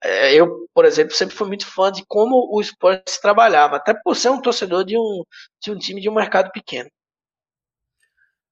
é, 0.03 0.33
eu, 0.35 0.67
por 0.73 0.85
exemplo, 0.85 1.13
sempre 1.13 1.35
fui 1.35 1.47
muito 1.47 1.65
fã 1.65 1.91
de 1.91 2.03
como 2.07 2.49
o 2.51 2.63
Spurs 2.63 3.19
trabalhava, 3.21 3.77
até 3.77 3.93
por 4.03 4.15
ser 4.15 4.29
um 4.29 4.41
torcedor 4.41 4.83
de 4.83 4.97
um, 4.97 5.23
de 5.63 5.71
um 5.71 5.77
time 5.77 6.01
de 6.01 6.09
um 6.09 6.13
mercado 6.13 6.51
pequeno. 6.51 6.89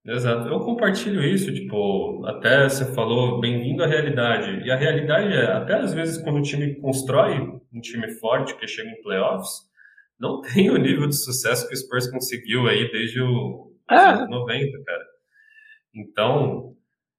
Exato, 0.04 0.48
eu 0.48 0.60
compartilho 0.60 1.20
isso, 1.20 1.52
tipo, 1.52 2.24
até 2.26 2.68
você 2.68 2.84
falou 2.94 3.40
bem-vindo 3.40 3.82
à 3.82 3.88
realidade. 3.88 4.64
E 4.64 4.70
a 4.70 4.76
realidade 4.76 5.32
é, 5.32 5.46
até 5.52 5.74
às 5.74 5.92
vezes 5.92 6.22
quando 6.22 6.38
o 6.38 6.42
time 6.42 6.76
constrói 6.76 7.40
um 7.72 7.80
time 7.80 8.08
forte 8.14 8.56
que 8.56 8.68
chega 8.68 8.88
em 8.88 9.02
playoffs, 9.02 9.66
não 10.18 10.40
tem 10.54 10.70
o 10.70 10.76
nível 10.76 11.06
de 11.08 11.16
sucesso 11.16 11.68
que 11.68 11.74
o 11.74 11.76
Spurs 11.76 12.10
conseguiu 12.10 12.66
aí 12.66 12.90
desde 12.90 13.20
o 13.20 13.72
é. 13.90 14.26
90, 14.26 14.84
cara. 14.84 15.04
Então, 15.94 16.74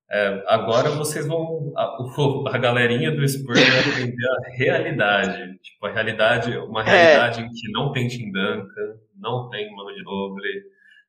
é, 0.10 0.44
agora 0.48 0.90
vocês 0.92 1.28
vão. 1.28 1.74
A, 1.76 1.98
a 2.56 2.58
galerinha 2.58 3.12
do 3.12 3.28
Spurs 3.28 3.60
vai 3.60 3.80
aprender 3.80 4.28
a 4.28 4.56
realidade. 4.56 5.58
Tipo, 5.60 5.86
a 5.86 5.92
realidade, 5.92 6.58
uma 6.58 6.82
é. 6.82 6.86
realidade 6.86 7.42
é. 7.42 7.46
em 7.46 7.50
que 7.50 7.72
não 7.72 7.92
tem 7.92 8.08
Tim 8.08 8.32
Duncan, 8.32 9.00
não 9.16 9.50
tem 9.50 9.74
Mano 9.76 9.94
de 9.94 10.04
Noble, 10.04 10.64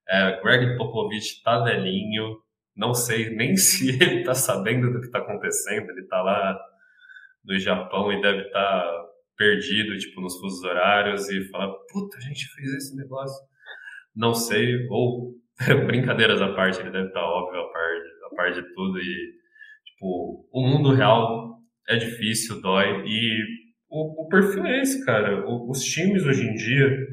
é, 0.09 0.41
Greg 0.41 0.77
Popovich 0.77 1.43
tá 1.43 1.63
velhinho, 1.63 2.39
não 2.75 2.95
sei 2.95 3.31
nem 3.31 3.55
se 3.59 3.91
ele 3.91 4.25
tá 4.25 4.35
sabendo 4.35 4.93
do 4.93 5.01
que 5.01 5.11
tá 5.11 5.19
acontecendo, 5.19 5.91
ele 5.91 6.07
tá 6.07 6.23
lá 6.23 6.59
no 7.45 7.59
Japão 7.59 8.13
e 8.13 8.21
deve 8.21 8.43
estar 8.43 8.83
tá 8.83 9.08
perdido, 9.39 9.97
tipo, 9.97 10.21
nos 10.21 10.37
fusos 10.39 10.63
horários 10.65 11.31
e 11.31 11.49
fala, 11.49 11.73
puta, 11.91 12.19
a 12.19 12.21
gente 12.21 12.47
fez 12.55 12.75
esse 12.75 12.97
negócio. 12.97 13.47
Não 14.15 14.35
sei, 14.35 14.87
ou 14.91 15.35
brincadeiras 15.87 16.43
à 16.43 16.53
parte, 16.55 16.81
ele 16.81 16.91
deve 16.91 17.07
estar 17.07 17.23
óbvio 17.23 17.61
a 17.61 17.73
par, 17.73 17.91
a 18.31 18.37
par 18.37 18.53
de 18.53 18.63
tudo 18.75 18.99
e, 18.99 19.33
tipo, 19.87 20.49
o 20.53 20.61
mundo 20.61 20.93
real 20.93 21.57
é 21.89 21.97
difícil, 21.97 22.61
dói 22.61 23.05
e 23.07 23.45
o, 23.89 24.25
o 24.25 24.29
perfil 24.29 24.67
é 24.67 24.83
esse, 24.83 25.05
cara. 25.07 25.47
O, 25.49 25.71
os 25.71 25.83
times 25.83 26.25
hoje 26.25 26.43
em 26.43 26.55
dia 26.55 27.07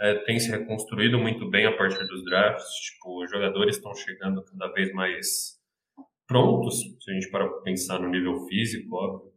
é, 0.00 0.14
têm 0.24 0.38
se 0.38 0.50
reconstruído 0.50 1.18
muito 1.18 1.50
bem 1.50 1.66
a 1.66 1.76
partir 1.76 2.06
dos 2.06 2.24
drafts, 2.24 2.68
tipo, 2.68 3.22
os 3.22 3.30
jogadores 3.30 3.76
estão 3.76 3.92
chegando 3.94 4.44
cada 4.44 4.72
vez 4.72 4.92
mais 4.92 5.54
prontos, 6.26 6.80
se 6.80 7.10
a 7.10 7.14
gente 7.14 7.30
para 7.30 7.48
pensar 7.62 7.98
no 7.98 8.08
nível 8.08 8.46
físico, 8.46 8.96
óbvio, 8.96 9.33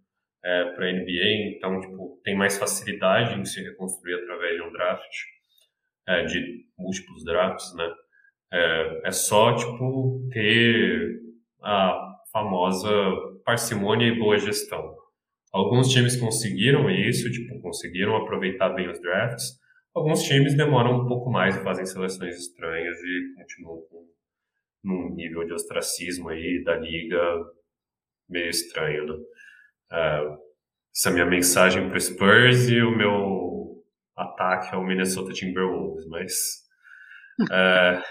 é, 0.47 0.63
para 0.71 0.85
a 0.85 0.93
NBA, 0.93 1.57
então 1.57 1.81
tipo, 1.81 2.21
tem 2.23 2.33
mais 2.33 2.57
facilidade 2.57 3.37
em 3.37 3.43
se 3.43 3.61
reconstruir 3.61 4.13
através 4.15 4.55
de 4.55 4.61
um 4.61 4.71
draft, 4.71 5.13
é, 6.07 6.23
de 6.23 6.65
múltiplos 6.77 7.25
drafts, 7.25 7.75
né? 7.75 7.93
É, 8.53 9.01
é 9.07 9.11
só 9.11 9.53
tipo 9.55 10.25
ter 10.31 11.19
a 11.61 12.15
famosa 12.31 12.89
parcimônia 13.43 14.07
e 14.07 14.17
boa 14.17 14.37
gestão. 14.37 14.95
Alguns 15.51 15.89
times 15.89 16.15
conseguiram 16.15 16.89
isso, 16.89 17.29
tipo, 17.29 17.59
conseguiram 17.61 18.15
aproveitar 18.15 18.69
bem 18.69 18.89
os 18.89 19.01
drafts. 19.01 19.59
Alguns 19.93 20.23
times 20.23 20.55
demoram 20.55 21.01
um 21.01 21.07
pouco 21.07 21.29
mais 21.29 21.57
e 21.57 21.63
fazem 21.63 21.85
seleções 21.85 22.37
estranhas 22.37 22.97
e 22.99 23.33
continuam 23.35 23.81
com 23.89 24.07
num 24.83 25.13
nível 25.13 25.45
de 25.45 25.51
ostracismo 25.51 26.29
aí 26.29 26.63
da 26.63 26.77
liga 26.77 27.19
meio 28.29 28.49
estranho, 28.49 29.05
né? 29.05 29.13
Uh, 29.91 30.37
essa 30.95 31.09
é 31.09 31.11
a 31.11 31.13
minha 31.13 31.25
mensagem 31.25 31.89
para 31.89 31.99
Spurs 31.99 32.69
e 32.69 32.81
o 32.81 32.95
meu 32.95 33.83
ataque 34.15 34.73
ao 34.73 34.83
Minnesota 34.83 35.31
Timberwolves, 35.31 36.07
mas 36.07 36.33
uh, 37.41 38.01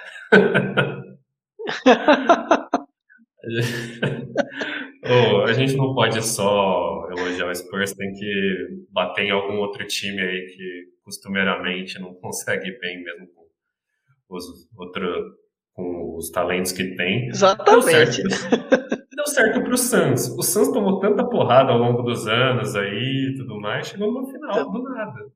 oh, 5.04 5.42
a 5.42 5.52
gente 5.52 5.76
não 5.76 5.94
pode 5.94 6.24
só 6.24 7.08
elogiar 7.10 7.48
o 7.48 7.54
Spurs, 7.54 7.92
tem 7.92 8.12
que 8.12 8.86
bater 8.90 9.24
em 9.24 9.30
algum 9.30 9.56
outro 9.58 9.84
time 9.86 10.20
aí 10.20 10.46
que 10.46 10.84
costumeiramente 11.02 11.98
não 11.98 12.14
consegue 12.14 12.78
bem 12.78 13.02
mesmo 13.02 13.26
com 13.34 14.36
os 14.36 14.44
outros 14.76 15.34
com 15.72 16.16
os 16.16 16.30
talentos 16.30 16.72
que 16.72 16.96
tem. 16.96 17.28
Exatamente. 17.28 18.22
Deu 18.22 18.30
certo 19.36 19.62
para 19.62 19.74
o 19.74 19.76
Santos. 19.76 20.28
O 20.28 20.42
Santos 20.42 20.72
tomou 20.72 20.98
tanta 20.98 21.28
porrada 21.28 21.70
ao 21.70 21.78
longo 21.78 22.02
dos 22.02 22.26
anos 22.26 22.74
aí 22.74 23.32
e 23.32 23.36
tudo 23.36 23.60
mais, 23.60 23.88
chegou 23.88 24.10
no 24.10 24.26
final, 24.26 24.50
então, 24.50 24.72
do 24.72 24.82
nada. 24.82 25.30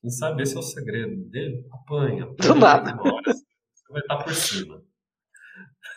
Quem 0.00 0.10
sabe 0.10 0.42
esse 0.42 0.56
é 0.56 0.58
o 0.58 0.62
segredo 0.62 1.16
dele? 1.30 1.64
Apanha. 1.72 2.24
apanha 2.24 2.52
do 2.52 2.54
nada. 2.54 2.96
você 2.96 3.92
vai 3.92 4.00
estar 4.00 4.18
por 4.18 4.34
cima. 4.34 4.82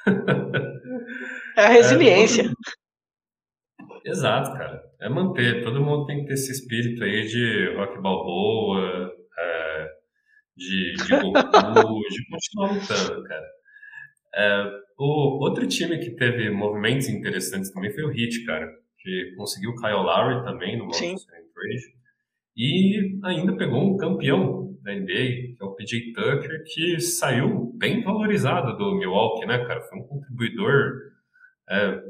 É 1.57 1.65
a 1.65 1.69
resiliência. 1.69 2.43
É, 4.05 4.09
Exato, 4.09 4.53
cara. 4.53 4.81
É 4.99 5.09
manter. 5.09 5.63
Todo 5.63 5.81
mundo 5.81 6.05
tem 6.05 6.21
que 6.21 6.27
ter 6.27 6.33
esse 6.33 6.51
espírito 6.51 7.03
aí 7.03 7.27
de 7.27 7.75
rock 7.75 8.01
balboa, 8.01 9.11
é, 9.37 9.89
de, 10.55 10.93
de 10.93 11.09
Goku, 11.21 11.99
de 12.09 12.29
continuar 12.29 12.71
lutando, 12.73 13.23
cara. 13.23 13.47
É, 14.33 14.71
o 14.97 15.43
outro 15.43 15.67
time 15.67 15.97
que 15.99 16.11
teve 16.11 16.49
movimentos 16.49 17.09
interessantes 17.09 17.71
também 17.71 17.91
foi 17.91 18.03
o 18.03 18.11
Heat, 18.11 18.45
cara, 18.45 18.71
que 18.99 19.33
conseguiu 19.35 19.75
Kyle 19.75 19.93
Lowry 19.93 20.43
também 20.43 20.77
no 20.77 20.85
Mountain 20.85 21.15
Trade 21.17 22.01
e 22.55 23.19
ainda 23.23 23.55
pegou 23.55 23.81
um 23.81 23.97
campeão 23.97 24.77
da 24.81 24.93
NBA, 24.93 25.05
que 25.05 25.57
é 25.61 25.65
o 25.65 25.75
PJ 25.75 26.13
Tucker, 26.13 26.63
que 26.73 26.99
saiu 26.99 27.71
bem 27.77 28.03
valorizado 28.03 28.75
do 28.77 28.95
Milwaukee, 28.95 29.45
né, 29.45 29.63
cara? 29.65 29.81
Foi 29.81 29.99
um 29.99 30.03
contribuidor 30.03 30.93
é, 31.69 32.01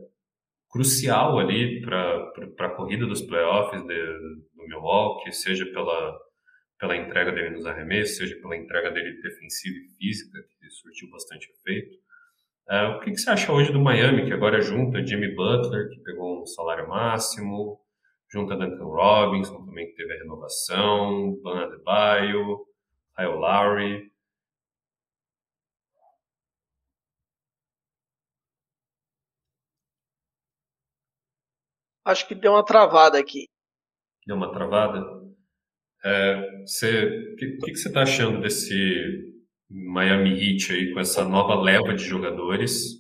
crucial 0.70 1.38
ali 1.38 1.82
para 1.82 2.32
a 2.60 2.70
corrida 2.76 3.06
dos 3.06 3.22
playoffs 3.22 3.82
de, 3.86 4.04
do 4.56 4.68
Milwaukee, 4.68 5.32
seja 5.34 5.66
pela, 5.66 6.18
pela 6.80 6.96
entrega 6.96 7.32
dele 7.32 7.52
nos 7.52 7.66
arremessos, 7.66 8.18
seja 8.18 8.36
pela 8.42 8.56
entrega 8.56 8.90
dele 8.90 9.22
defensiva 9.22 9.76
e 9.78 9.98
física, 9.98 10.40
que 10.60 10.70
surtiu 10.70 11.10
bastante 11.12 11.50
efeito. 11.52 12.01
Uh, 12.72 12.96
o 12.96 13.00
que, 13.02 13.12
que, 13.12 13.18
você 13.18 13.30
acha 13.30 13.52
hoje 13.52 13.74
do 13.74 13.82
Miami, 13.82 14.26
que 14.26 14.32
agora 14.32 14.62
junta 14.62 15.06
Jimmy 15.06 15.36
Butler, 15.36 15.90
que 15.90 16.00
pegou 16.00 16.42
um 16.42 16.46
salário 16.46 16.88
máximo, 16.88 17.78
junta 18.32 18.56
Duncan 18.56 18.86
Robinson, 18.86 19.66
também 19.66 19.88
que 19.88 19.96
teve 19.96 20.14
a 20.14 20.18
renovação, 20.20 21.38
Ban 21.44 21.66
Adebayo, 21.66 22.66
Kyle 23.14 23.34
Lowry. 23.34 24.10
Acho 32.06 32.26
que 32.26 32.36
deu 32.36 32.54
uma 32.54 32.64
travada 32.64 33.20
aqui. 33.20 33.50
Deu 34.26 34.38
uma 34.38 34.50
travada? 34.50 35.04
É, 36.06 36.62
você, 36.62 37.34
o 37.34 37.36
que, 37.36 37.58
que, 37.58 37.72
que 37.72 37.76
você 37.76 37.90
está 37.90 38.04
achando 38.04 38.40
desse 38.40 39.31
Miami 39.72 40.32
Heat 40.32 40.74
aí 40.74 40.94
com 40.94 41.00
essa 41.00 41.24
nova 41.24 41.56
leva 41.56 41.94
de 41.94 42.04
jogadores, 42.04 42.98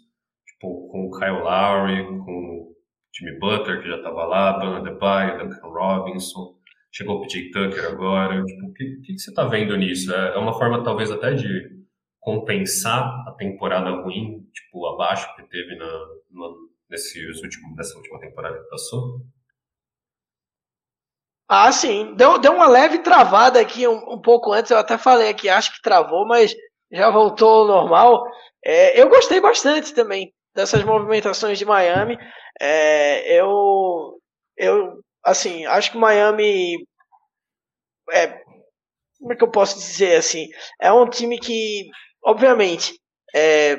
tipo, 0.47 0.87
com 0.89 1.07
o 1.07 1.19
Kyle 1.19 1.41
Lowry, 1.41 2.05
com 2.05 2.31
o 2.31 2.75
Jimmy 3.13 3.37
Butler, 3.39 3.81
que 3.81 3.89
já 3.89 3.97
estava 3.97 4.25
lá, 4.25 4.53
Bana 4.53 4.77
Adebayo, 4.77 5.37
Duncan 5.37 5.67
Robinson, 5.67 6.55
chegou 6.91 7.17
o 7.17 7.21
PJ 7.21 7.51
Tucker 7.51 7.85
agora, 7.85 8.43
tipo, 8.43 8.65
o 8.67 8.73
que, 8.73 9.01
que, 9.03 9.19
você 9.19 9.29
está 9.29 9.45
vendo 9.45 9.75
nisso? 9.75 10.13
É, 10.13 10.35
é 10.35 10.37
uma 10.37 10.53
forma, 10.53 10.83
talvez, 10.83 11.11
até 11.11 11.33
de 11.33 11.81
compensar 12.19 13.27
a 13.27 13.31
temporada 13.33 13.89
ruim, 14.03 14.47
tipo, 14.53 14.85
abaixo 14.87 15.27
que 15.35 15.43
teve 15.49 15.75
na, 15.75 15.85
na, 15.85 16.47
nesses 16.89 17.41
últimos, 17.41 17.75
nessa 17.75 17.97
última 17.97 18.19
temporada 18.19 18.57
que 18.57 18.69
passou? 18.69 19.25
Ah, 21.53 21.69
sim. 21.73 22.15
Deu, 22.15 22.37
deu 22.39 22.53
uma 22.53 22.65
leve 22.65 22.99
travada 22.99 23.59
aqui 23.59 23.85
um, 23.85 24.13
um, 24.13 24.21
pouco 24.21 24.53
antes. 24.53 24.71
Eu 24.71 24.77
até 24.77 24.97
falei 24.97 25.27
aqui, 25.29 25.49
acho 25.49 25.73
que 25.73 25.81
travou, 25.81 26.25
mas 26.25 26.55
já 26.89 27.09
voltou 27.09 27.49
ao 27.49 27.67
normal. 27.67 28.23
É, 28.63 28.97
eu 29.01 29.09
gostei 29.09 29.41
bastante 29.41 29.93
também 29.93 30.33
dessas 30.55 30.81
movimentações 30.81 31.59
de 31.59 31.65
Miami. 31.65 32.17
É, 32.61 33.37
eu, 33.37 34.17
eu, 34.55 35.01
assim, 35.25 35.65
acho 35.65 35.91
que 35.91 35.97
Miami 35.97 36.77
é, 38.11 38.27
como 39.19 39.33
é 39.33 39.35
que 39.35 39.43
eu 39.43 39.51
posso 39.51 39.77
dizer 39.77 40.15
assim? 40.15 40.47
É 40.81 40.91
um 40.93 41.09
time 41.09 41.37
que, 41.37 41.89
obviamente, 42.23 42.93
é, 43.35 43.77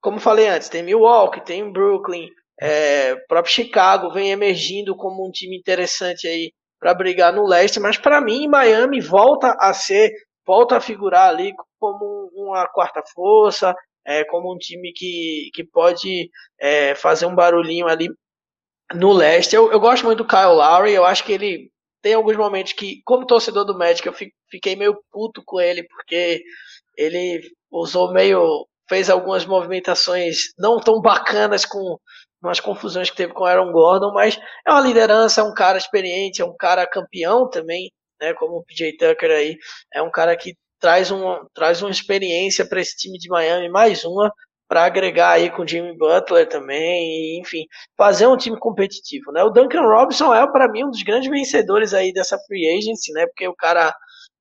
como 0.00 0.20
falei 0.20 0.48
antes, 0.48 0.68
tem 0.68 0.84
Milwaukee, 0.84 1.44
tem 1.44 1.72
Brooklyn, 1.72 2.28
é, 2.60 3.16
próprio 3.28 3.52
Chicago 3.52 4.12
vem 4.12 4.30
emergindo 4.30 4.96
como 4.96 5.26
um 5.26 5.30
time 5.32 5.58
interessante 5.58 6.28
aí 6.28 6.52
para 6.80 6.94
brigar 6.94 7.32
no 7.32 7.46
leste, 7.46 7.78
mas 7.78 7.98
para 7.98 8.20
mim 8.20 8.48
Miami 8.48 9.00
volta 9.00 9.54
a 9.60 9.72
ser, 9.74 10.10
volta 10.46 10.78
a 10.78 10.80
figurar 10.80 11.28
ali 11.28 11.52
como 11.78 12.30
uma 12.34 12.66
quarta 12.66 13.02
força, 13.14 13.74
é, 14.06 14.24
como 14.24 14.52
um 14.52 14.58
time 14.58 14.92
que, 14.92 15.50
que 15.54 15.62
pode 15.62 16.30
é, 16.58 16.94
fazer 16.94 17.26
um 17.26 17.34
barulhinho 17.34 17.86
ali 17.86 18.08
no 18.94 19.12
leste. 19.12 19.54
Eu, 19.54 19.70
eu 19.70 19.78
gosto 19.78 20.04
muito 20.04 20.18
do 20.18 20.26
Kyle 20.26 20.54
Lowry, 20.54 20.92
eu 20.92 21.04
acho 21.04 21.22
que 21.22 21.32
ele 21.32 21.70
tem 22.02 22.14
alguns 22.14 22.36
momentos 22.36 22.72
que, 22.72 23.02
como 23.04 23.26
torcedor 23.26 23.64
do 23.64 23.76
Magic, 23.76 24.06
eu 24.06 24.14
fiquei 24.50 24.74
meio 24.74 24.98
puto 25.10 25.42
com 25.44 25.60
ele, 25.60 25.84
porque 25.84 26.42
ele 26.96 27.42
usou 27.70 28.12
meio. 28.12 28.66
fez 28.88 29.10
algumas 29.10 29.44
movimentações 29.44 30.52
não 30.58 30.80
tão 30.80 31.00
bacanas 31.00 31.64
com 31.64 31.98
umas 32.42 32.60
confusões 32.60 33.10
que 33.10 33.16
teve 33.16 33.32
com 33.32 33.44
Aaron 33.44 33.72
Gordon, 33.72 34.12
mas 34.12 34.38
é 34.66 34.70
uma 34.70 34.80
liderança, 34.80 35.40
é 35.40 35.44
um 35.44 35.54
cara 35.54 35.78
experiente, 35.78 36.42
é 36.42 36.44
um 36.44 36.56
cara 36.56 36.86
campeão 36.86 37.48
também, 37.48 37.92
né, 38.20 38.34
como 38.34 38.56
o 38.56 38.64
PJ 38.64 38.96
Tucker 38.96 39.30
aí, 39.30 39.56
é 39.92 40.02
um 40.02 40.10
cara 40.10 40.36
que 40.36 40.54
traz, 40.80 41.10
um, 41.10 41.44
traz 41.54 41.82
uma 41.82 41.90
experiência 41.90 42.66
para 42.66 42.80
esse 42.80 42.96
time 42.96 43.18
de 43.18 43.28
Miami, 43.28 43.68
mais 43.68 44.04
uma, 44.04 44.32
para 44.70 44.84
agregar 44.84 45.32
aí 45.32 45.50
com 45.50 45.62
o 45.62 45.68
Jimmy 45.68 45.96
Butler 45.96 46.48
também, 46.48 47.36
e, 47.36 47.40
enfim, 47.40 47.66
fazer 47.96 48.26
um 48.28 48.36
time 48.36 48.58
competitivo, 48.58 49.32
né? 49.32 49.42
O 49.42 49.50
Duncan 49.50 49.82
Robinson 49.82 50.32
é 50.32 50.46
para 50.50 50.70
mim 50.70 50.84
um 50.84 50.90
dos 50.90 51.02
grandes 51.02 51.28
vencedores 51.28 51.92
aí 51.92 52.12
dessa 52.12 52.38
free 52.46 52.78
agency, 52.78 53.12
né? 53.12 53.26
Porque 53.26 53.48
o 53.48 53.54
cara 53.54 53.92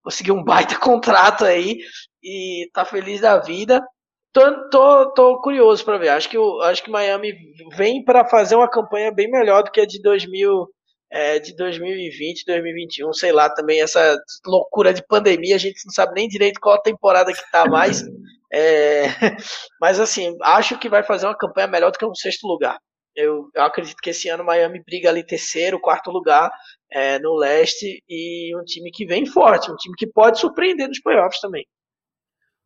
conseguiu 0.04 0.36
um 0.36 0.44
baita 0.44 0.78
contrato 0.80 1.46
aí 1.46 1.80
e 2.24 2.70
tá 2.74 2.86
feliz 2.86 3.22
da 3.22 3.40
vida. 3.40 3.84
Tô, 4.32 4.70
tô, 4.70 5.14
tô 5.14 5.42
curioso 5.42 5.84
para 5.84 5.98
ver. 5.98 6.10
Acho 6.10 6.30
que, 6.30 6.38
o, 6.38 6.62
acho 6.62 6.84
que 6.84 6.92
Miami 6.92 7.34
vem 7.76 8.04
para 8.04 8.26
fazer 8.26 8.56
uma 8.56 8.70
campanha 8.70 9.12
bem 9.12 9.30
melhor 9.30 9.64
do 9.64 9.72
que 9.72 9.82
a 9.82 9.86
de 9.86 10.02
2000, 10.02 10.68
é, 11.12 11.40
de 11.40 11.56
2020, 11.56 12.46
2021, 12.46 13.12
sei 13.14 13.32
lá, 13.32 13.50
também 13.50 13.82
essa 13.82 14.18
loucura 14.46 14.94
de 14.94 15.06
pandemia, 15.08 15.56
a 15.56 15.60
gente 15.60 15.84
não 15.86 15.92
sabe 15.94 16.14
nem 16.14 16.28
direito 16.28 16.60
qual 16.60 16.76
a 16.76 16.82
temporada 16.82 17.34
que 17.34 17.52
tá 17.52 17.66
mais. 17.66 18.04
É, 18.52 19.04
mas 19.80 20.00
assim, 20.00 20.36
acho 20.42 20.80
que 20.80 20.90
vai 20.90 21.04
fazer 21.04 21.28
uma 21.28 21.38
campanha 21.38 21.68
melhor 21.68 21.92
do 21.92 22.00
que 22.00 22.06
um 22.06 22.16
sexto 22.16 22.48
lugar. 22.48 22.80
Eu, 23.16 23.48
eu 23.56 23.62
acredito 23.62 23.98
que 24.02 24.10
esse 24.10 24.28
ano 24.28 24.44
Miami 24.44 24.82
briga 24.84 25.08
ali 25.08 25.24
terceiro, 25.24 25.80
quarto 25.80 26.10
lugar 26.10 26.50
é, 26.92 27.20
no 27.20 27.36
leste 27.36 28.04
e 28.10 28.52
um 28.60 28.64
time 28.64 28.90
que 28.90 29.06
vem 29.06 29.24
forte, 29.28 29.72
um 29.72 29.76
time 29.76 29.94
que 29.96 30.08
pode 30.08 30.40
surpreender 30.40 30.88
nos 30.88 31.00
playoffs 31.00 31.40
também. 31.40 31.64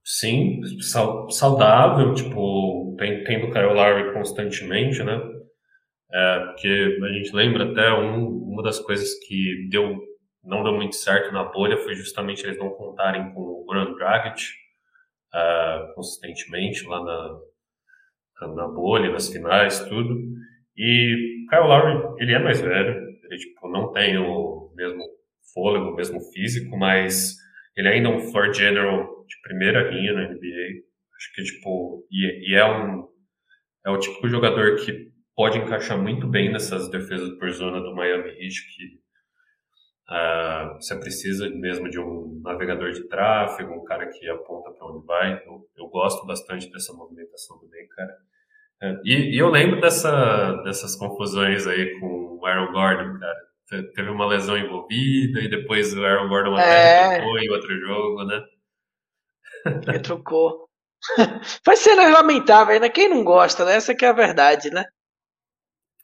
Sim, 0.05 0.61
saudável, 1.29 2.13
tipo, 2.13 2.95
tendo 2.97 3.51
Kyle 3.51 3.73
Lowry 3.73 4.13
constantemente, 4.13 5.01
né? 5.03 5.19
É, 6.11 6.39
porque 6.47 6.99
a 7.03 7.07
gente 7.13 7.33
lembra 7.35 7.71
até 7.71 7.91
um, 7.93 8.27
uma 8.27 8.61
das 8.61 8.79
coisas 8.79 9.13
que 9.25 9.67
deu, 9.69 9.97
não 10.43 10.63
deu 10.63 10.73
muito 10.73 10.95
certo 10.95 11.33
na 11.33 11.43
bolha 11.45 11.77
foi 11.77 11.95
justamente 11.95 12.43
eles 12.45 12.57
não 12.59 12.69
contarem 12.71 13.33
com 13.33 13.41
o 13.41 13.65
Goran 13.65 13.93
Dragic 13.95 14.43
uh, 15.33 15.93
consistentemente 15.95 16.85
lá 16.85 17.03
na, 17.03 17.39
na 18.55 18.67
bolha, 18.67 19.11
nas 19.11 19.29
finais, 19.29 19.79
tudo. 19.87 20.15
E 20.77 21.45
Kyle 21.49 21.67
Lowry, 21.67 22.21
ele 22.21 22.33
é 22.33 22.39
mais 22.39 22.61
velho, 22.61 22.95
ele 23.23 23.37
tipo, 23.37 23.67
não 23.69 23.91
tem 23.91 24.17
o 24.17 24.71
mesmo 24.75 25.01
fôlego, 25.53 25.91
o 25.91 25.95
mesmo 25.95 26.19
físico, 26.31 26.77
mas 26.77 27.35
ele 27.75 27.87
ainda 27.87 28.09
é 28.09 28.11
um 28.11 28.19
floor 28.19 28.53
general 28.53 29.25
de 29.27 29.41
primeira 29.41 29.89
linha 29.89 30.13
na 30.13 30.29
NBA. 30.29 30.83
Acho 31.15 31.33
que, 31.35 31.43
tipo, 31.43 32.05
e, 32.11 32.51
e 32.51 32.55
é 32.55 32.65
um 32.65 33.07
é 33.85 33.89
o 33.89 33.99
tipo 33.99 34.21
de 34.21 34.29
jogador 34.29 34.77
que 34.77 35.11
pode 35.35 35.57
encaixar 35.57 35.97
muito 35.97 36.27
bem 36.27 36.51
nessas 36.51 36.89
defesas 36.89 37.37
por 37.37 37.51
zona 37.51 37.81
do 37.81 37.93
Miami 37.93 38.29
Heat, 38.29 38.55
que 38.75 38.85
uh, 40.09 40.75
você 40.75 40.97
precisa 40.99 41.49
mesmo 41.49 41.89
de 41.89 41.99
um 41.99 42.39
navegador 42.43 42.91
de 42.91 43.07
tráfego, 43.07 43.73
um 43.73 43.83
cara 43.83 44.07
que 44.07 44.29
aponta 44.29 44.71
para 44.71 44.87
onde 44.87 45.05
vai. 45.05 45.43
Eu, 45.45 45.67
eu, 45.75 45.87
gosto 45.87 46.25
bastante 46.25 46.71
dessa 46.71 46.93
movimentação 46.93 47.59
também, 47.59 47.87
cara. 47.89 48.13
Uh, 48.81 49.01
e, 49.03 49.35
e, 49.35 49.37
eu 49.37 49.49
lembro 49.49 49.81
dessa, 49.81 50.53
dessas 50.63 50.95
confusões 50.95 51.67
aí 51.67 51.99
com 51.99 52.37
o 52.39 52.45
Aaron 52.45 52.71
Gordon, 52.71 53.19
cara. 53.19 53.52
Teve 53.95 54.09
uma 54.09 54.27
lesão 54.27 54.57
envolvida 54.57 55.39
e 55.41 55.49
depois 55.49 55.93
o 55.93 56.03
Aaron 56.03 56.27
Gordon 56.27 56.55
até 56.55 57.15
é... 57.15 57.15
trocou 57.17 57.39
em 57.39 57.49
outro 57.49 57.79
jogo, 57.79 58.23
né? 58.25 58.43
Retrucou. 59.87 60.67
Vai 61.65 61.75
ser 61.75 61.95
lamentável, 61.95 62.79
né? 62.79 62.89
Quem 62.89 63.09
não 63.09 63.23
gosta, 63.23 63.65
né? 63.65 63.75
Essa 63.75 63.95
que 63.95 64.05
é 64.05 64.09
a 64.09 64.13
verdade, 64.13 64.69
né? 64.69 64.85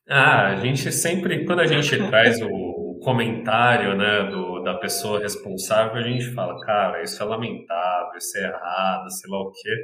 Ah, 0.09 0.47
a 0.47 0.55
gente 0.55 0.91
sempre, 0.91 1.45
quando 1.45 1.59
a 1.59 1.67
gente 1.67 1.95
traz 2.09 2.41
o, 2.41 2.69
comentário 3.01 3.95
né, 3.95 4.29
do, 4.29 4.61
da 4.61 4.75
pessoa 4.75 5.19
responsável, 5.19 5.95
a 5.95 6.01
gente 6.01 6.31
fala, 6.33 6.59
cara, 6.61 7.01
isso 7.01 7.21
é 7.21 7.25
lamentável, 7.25 8.17
isso 8.17 8.37
é 8.37 8.43
errado, 8.43 9.09
sei 9.09 9.29
lá 9.29 9.41
o 9.41 9.51
quê. 9.51 9.75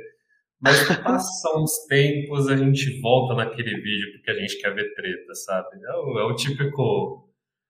Mas 0.61 0.83
passa 0.97 1.57
uns 1.57 1.85
tempos, 1.87 2.47
a 2.47 2.55
gente 2.55 2.99
volta 3.01 3.35
naquele 3.35 3.75
vídeo 3.81 4.11
porque 4.13 4.31
a 4.31 4.35
gente 4.35 4.57
quer 4.59 4.73
ver 4.73 4.93
treta, 4.95 5.33
sabe? 5.35 5.67
É 5.83 5.91
o, 5.97 6.19
é 6.19 6.23
o 6.23 6.35
típico. 6.35 7.24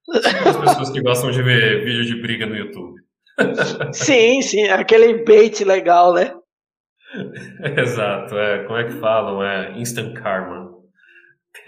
As 0.09 0.57
pessoas 0.57 0.91
que 0.91 1.01
gostam 1.01 1.31
de 1.31 1.41
ver 1.41 1.83
vídeo 1.83 2.05
de 2.05 2.21
briga 2.21 2.45
no 2.45 2.55
YouTube. 2.55 3.01
Sim, 3.91 4.41
sim, 4.41 4.63
aquele 4.65 5.23
bait 5.25 5.63
legal, 5.63 6.13
né? 6.13 6.33
Exato, 7.77 8.37
é, 8.37 8.63
como 8.65 8.77
é 8.77 8.83
que 8.85 8.93
falam? 8.99 9.43
É 9.43 9.77
instant 9.79 10.13
karma. 10.13 10.73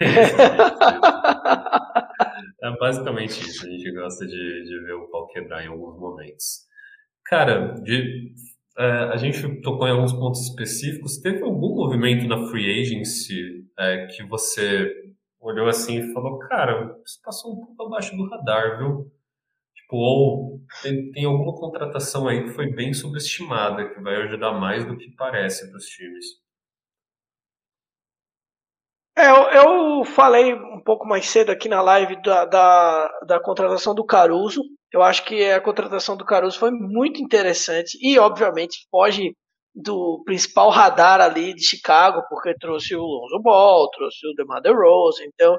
é 2.62 2.70
basicamente 2.78 3.40
isso. 3.40 3.66
A 3.66 3.70
gente 3.70 3.90
gosta 3.92 4.26
de, 4.26 4.64
de 4.64 4.80
ver 4.84 4.94
o 4.94 5.08
pau 5.10 5.26
quebrar 5.28 5.64
em 5.64 5.68
alguns 5.68 5.98
momentos. 5.98 6.66
Cara, 7.24 7.74
de, 7.82 8.32
é, 8.78 8.84
a 8.84 9.16
gente 9.16 9.60
tocou 9.60 9.88
em 9.88 9.92
alguns 9.92 10.12
pontos 10.12 10.42
específicos. 10.48 11.18
Teve 11.18 11.42
algum 11.42 11.74
movimento 11.74 12.26
na 12.26 12.46
free 12.48 12.80
agency 12.80 13.64
é, 13.78 14.06
que 14.06 14.22
você 14.24 15.07
olhou 15.40 15.68
assim 15.68 15.98
e 15.98 16.12
falou, 16.12 16.38
cara, 16.38 16.96
isso 17.04 17.20
passou 17.22 17.52
um 17.52 17.66
pouco 17.66 17.86
abaixo 17.86 18.16
do 18.16 18.28
radar, 18.28 18.78
viu? 18.78 19.10
Tipo, 19.74 19.96
ou 19.96 20.60
tem, 20.82 21.10
tem 21.12 21.24
alguma 21.24 21.54
contratação 21.54 22.28
aí 22.28 22.44
que 22.44 22.50
foi 22.50 22.70
bem 22.72 22.92
subestimada, 22.92 23.88
que 23.88 24.00
vai 24.00 24.16
ajudar 24.22 24.52
mais 24.52 24.84
do 24.84 24.96
que 24.96 25.10
parece 25.16 25.68
para 25.68 25.78
os 25.78 25.86
times. 25.86 26.26
É, 29.16 29.30
eu, 29.30 29.98
eu, 29.98 30.04
falei 30.04 30.54
um 30.54 30.80
pouco 30.80 31.04
mais 31.04 31.28
cedo 31.28 31.50
aqui 31.50 31.68
na 31.68 31.82
live 31.82 32.22
da, 32.22 32.44
da, 32.44 33.08
da, 33.26 33.40
contratação 33.40 33.92
do 33.92 34.04
Caruso. 34.04 34.62
Eu 34.92 35.02
acho 35.02 35.24
que 35.24 35.44
a 35.50 35.60
contratação 35.60 36.16
do 36.16 36.24
Caruso 36.24 36.56
foi 36.56 36.70
muito 36.70 37.20
interessante 37.20 37.98
e, 38.00 38.16
obviamente, 38.16 38.86
foge 38.88 39.34
do 39.78 40.22
principal 40.24 40.70
radar 40.70 41.20
ali 41.20 41.54
de 41.54 41.64
Chicago, 41.64 42.22
porque 42.28 42.54
trouxe 42.58 42.96
o 42.96 43.00
Lonzo 43.00 43.40
Ball, 43.40 43.88
trouxe 43.90 44.26
o 44.26 44.34
DeMar 44.34 44.60
DeRozan. 44.60 45.24
Então, 45.24 45.58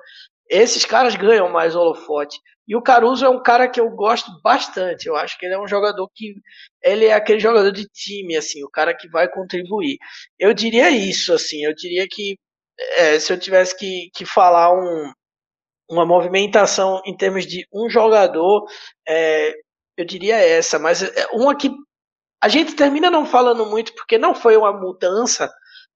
esses 0.50 0.84
caras 0.86 1.16
ganham 1.16 1.50
mais 1.50 1.76
holofote. 1.76 2.38
E 2.68 2.76
o 2.76 2.82
Caruso 2.82 3.26
é 3.26 3.30
um 3.30 3.42
cara 3.42 3.68
que 3.70 3.80
eu 3.80 3.90
gosto 3.90 4.32
bastante. 4.44 5.08
Eu 5.08 5.16
acho 5.16 5.38
que 5.40 5.46
ele 5.46 5.56
é 5.56 5.60
um 5.60 5.68
jogador 5.68 6.08
que 6.14 6.36
ele 6.84 7.06
é 7.06 7.14
aquele 7.14 7.40
jogador 7.40 7.72
de 7.72 7.86
time, 7.86 8.36
assim, 8.36 8.64
o 8.64 8.70
cara 8.70 8.94
que 8.96 9.08
vai 9.10 9.28
contribuir. 9.28 9.98
Eu 10.38 10.54
diria 10.54 10.90
isso, 10.92 11.34
assim. 11.34 11.64
Eu 11.64 11.74
diria 11.74 12.06
que 12.10 12.38
é, 12.98 13.20
se 13.20 13.32
eu 13.34 13.40
tivesse 13.40 13.78
que, 13.78 14.10
que 14.14 14.26
falar 14.26 14.72
um, 14.74 15.12
uma 15.90 16.06
movimentação 16.06 17.02
em 17.06 17.16
termos 17.16 17.46
de 17.46 17.66
um 17.74 17.90
jogador, 17.90 18.66
é, 19.08 19.54
eu 19.98 20.06
diria 20.06 20.38
essa, 20.38 20.78
mas 20.80 21.04
é, 21.04 21.28
uma 21.34 21.56
que 21.58 21.70
a 22.42 22.48
gente 22.48 22.76
termina 22.76 23.10
não 23.10 23.26
falando 23.26 23.66
muito 23.66 23.94
porque 23.94 24.18
não 24.18 24.34
foi 24.34 24.56
uma 24.56 24.72
mudança, 24.72 25.52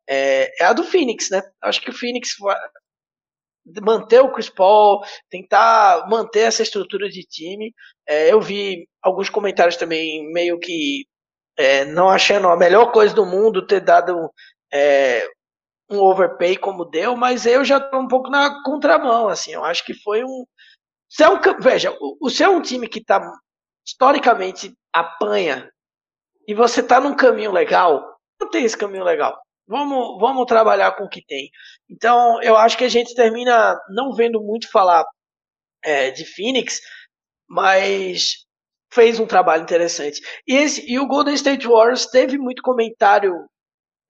é, 0.08 0.52
é 0.62 0.66
a 0.66 0.74
do 0.74 0.84
Phoenix, 0.84 1.30
né? 1.30 1.42
Acho 1.62 1.82
que 1.82 1.90
o 1.90 1.94
Phoenix 1.94 2.36
manter 3.82 4.20
o 4.22 4.32
Chris 4.32 4.50
Paul, 4.50 5.02
tentar 5.30 6.08
manter 6.10 6.42
essa 6.42 6.64
estrutura 6.64 7.10
de 7.10 7.24
time. 7.24 7.74
É, 8.06 8.32
eu 8.32 8.42
vi 8.42 8.88
alguns 9.02 9.30
comentários 9.30 9.78
também 9.78 10.30
meio 10.32 10.60
que 10.60 11.06
é, 11.58 11.86
não 11.86 12.10
achando 12.10 12.48
a 12.50 12.58
melhor 12.58 12.92
coisa 12.92 13.14
do 13.14 13.26
mundo 13.26 13.66
ter 13.66 13.80
dado 13.80 14.30
é, 14.72 15.28
um 15.90 16.00
overpay 16.00 16.58
como 16.58 16.86
deu, 16.86 17.16
mas 17.16 17.46
eu 17.46 17.64
já 17.64 17.78
estou 17.78 18.02
um 18.02 18.08
pouco 18.08 18.30
na 18.30 18.64
contramão, 18.64 19.30
assim, 19.30 19.52
eu 19.52 19.64
acho 19.64 19.86
que 19.86 19.94
foi 19.94 20.24
um... 20.24 20.46
Se 21.10 21.24
é 21.24 21.30
um 21.30 21.40
veja, 21.60 21.96
o, 22.02 22.18
o 22.28 22.30
seu 22.30 22.52
é 22.52 22.56
um 22.56 22.62
time 22.62 22.88
que 22.88 23.00
está 23.00 23.22
historicamente 23.86 24.74
apanha 24.92 25.70
e 26.48 26.54
você 26.54 26.82
está 26.82 27.00
num 27.00 27.16
caminho 27.16 27.52
legal, 27.52 28.18
não 28.40 28.50
tem 28.50 28.66
esse 28.66 28.78
caminho 28.78 29.04
legal. 29.04 29.38
Vamos, 29.68 30.20
vamos 30.20 30.46
trabalhar 30.46 30.92
com 30.94 31.06
o 31.06 31.10
que 31.10 31.24
tem. 31.26 31.50
Então, 31.90 32.42
eu 32.42 32.58
acho 32.58 32.78
que 32.78 32.84
a 32.84 32.90
gente 32.90 33.16
termina 33.16 33.80
não 33.90 34.14
vendo 34.14 34.42
muito 34.42 34.70
falar 34.70 35.06
é, 35.82 36.12
de 36.12 36.26
Phoenix, 36.26 36.82
mas 37.48 38.46
fez 38.92 39.20
um 39.20 39.26
trabalho 39.26 39.64
interessante. 39.64 40.22
E, 40.48 40.56
esse, 40.56 40.86
e 40.90 41.00
o 41.00 41.08
Golden 41.08 41.34
State 41.34 41.68
Warriors 41.68 42.06
teve 42.08 42.38
muito 42.38 42.62
comentário 42.62 43.34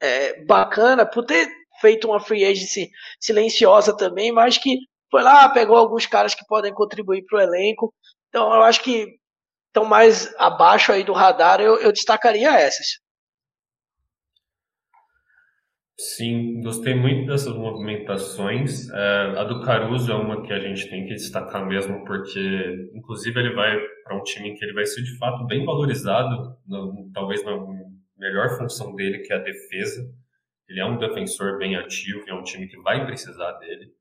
é, 0.01 0.43
bacana 0.45 1.05
por 1.05 1.25
ter 1.25 1.49
feito 1.79 2.07
uma 2.07 2.19
free 2.19 2.45
agency 2.45 2.89
silenciosa 3.19 3.95
também, 3.95 4.31
mas 4.31 4.57
que 4.57 4.77
foi 5.09 5.21
lá, 5.21 5.47
pegou 5.49 5.77
alguns 5.77 6.05
caras 6.05 6.33
que 6.33 6.45
podem 6.45 6.73
contribuir 6.73 7.23
para 7.25 7.39
o 7.39 7.41
elenco. 7.41 7.93
Então 8.29 8.53
eu 8.53 8.63
acho 8.63 8.81
que 8.81 9.07
estão 9.73 9.85
mais 9.85 10.31
abaixo 10.37 10.91
aí 10.91 11.03
do 11.03 11.13
radar, 11.13 11.59
eu, 11.59 11.79
eu 11.79 11.91
destacaria 11.91 12.51
essas. 12.51 13.01
Sim, 15.97 16.61
gostei 16.61 16.95
muito 16.95 17.27
dessas 17.27 17.55
movimentações. 17.55 18.89
É, 18.89 19.33
a 19.37 19.43
do 19.43 19.61
Caruso 19.61 20.11
é 20.11 20.15
uma 20.15 20.43
que 20.43 20.53
a 20.53 20.59
gente 20.59 20.89
tem 20.89 21.05
que 21.05 21.13
destacar 21.13 21.65
mesmo, 21.65 22.03
porque, 22.05 22.89
inclusive, 22.93 23.39
ele 23.39 23.55
vai 23.55 23.79
para 24.03 24.17
um 24.17 24.23
time 24.23 24.55
que 24.55 24.63
ele 24.63 24.73
vai 24.73 24.85
ser 24.85 25.01
de 25.01 25.17
fato 25.17 25.45
bem 25.45 25.65
valorizado, 25.65 26.57
no, 26.67 27.09
talvez 27.13 27.43
na 27.43 27.53
melhor 28.17 28.57
função 28.57 28.95
dele, 28.95 29.19
que 29.19 29.33
é 29.33 29.37
a 29.37 29.39
defesa. 29.39 30.03
Ele 30.67 30.79
é 30.79 30.85
um 30.85 30.97
defensor 30.97 31.57
bem 31.57 31.75
ativo 31.75 32.23
e 32.27 32.31
é 32.31 32.33
um 32.33 32.43
time 32.43 32.67
que 32.67 32.79
vai 32.81 33.05
precisar 33.05 33.53
dele. 33.53 33.91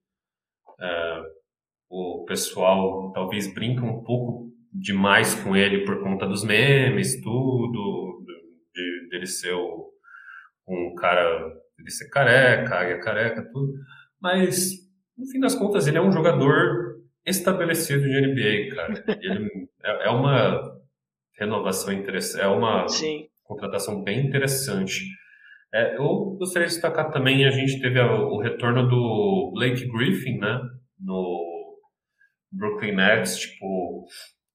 É, 0.81 1.23
o 1.89 2.25
pessoal 2.27 3.13
talvez 3.13 3.53
brinca 3.53 3.85
um 3.85 4.03
pouco 4.03 4.52
demais 4.73 5.35
com 5.35 5.55
ele 5.55 5.85
por 5.85 6.03
conta 6.03 6.27
dos 6.27 6.45
memes, 6.45 7.21
tudo, 7.21 8.25
de, 8.75 9.09
de 9.09 9.17
ele 9.17 9.27
ser 9.27 9.53
o, 9.53 9.91
um 10.67 10.95
cara, 10.95 11.53
de 11.79 11.91
ser 11.93 12.09
careca, 12.09 12.77
águia 12.77 13.01
careca, 13.01 13.49
tudo. 13.53 13.73
Mas, 14.21 14.73
no 15.17 15.27
fim 15.27 15.41
das 15.41 15.55
contas, 15.55 15.87
ele 15.87 15.99
é 15.99 16.03
um 16.03 16.13
jogador 16.13 17.03
estabelecido 17.27 18.03
de 18.03 18.21
NBA, 18.21 18.75
cara. 18.75 19.19
Ele 19.21 19.49
é, 19.85 20.07
é 20.07 20.11
uma 20.11 20.81
renovação 21.39 21.93
interessante, 21.93 22.43
é 22.43 22.49
uma 22.49 22.89
Sim. 22.89 23.27
contratação 23.43 24.03
bem 24.03 24.27
interessante. 24.27 25.05
É, 25.75 25.97
eu 25.97 26.37
gostaria 26.39 26.69
de 26.69 26.75
destacar 26.75 27.11
também, 27.11 27.47
a 27.47 27.51
gente 27.51 27.81
teve 27.81 27.99
a, 27.99 28.13
o 28.13 28.39
retorno 28.41 28.87
do 28.87 29.53
Blake 29.55 29.87
Griffin, 29.87 30.39
né, 30.39 30.61
no 31.01 31.79
Brooklyn 32.53 32.95
Nets, 32.95 33.39
tipo, 33.39 34.07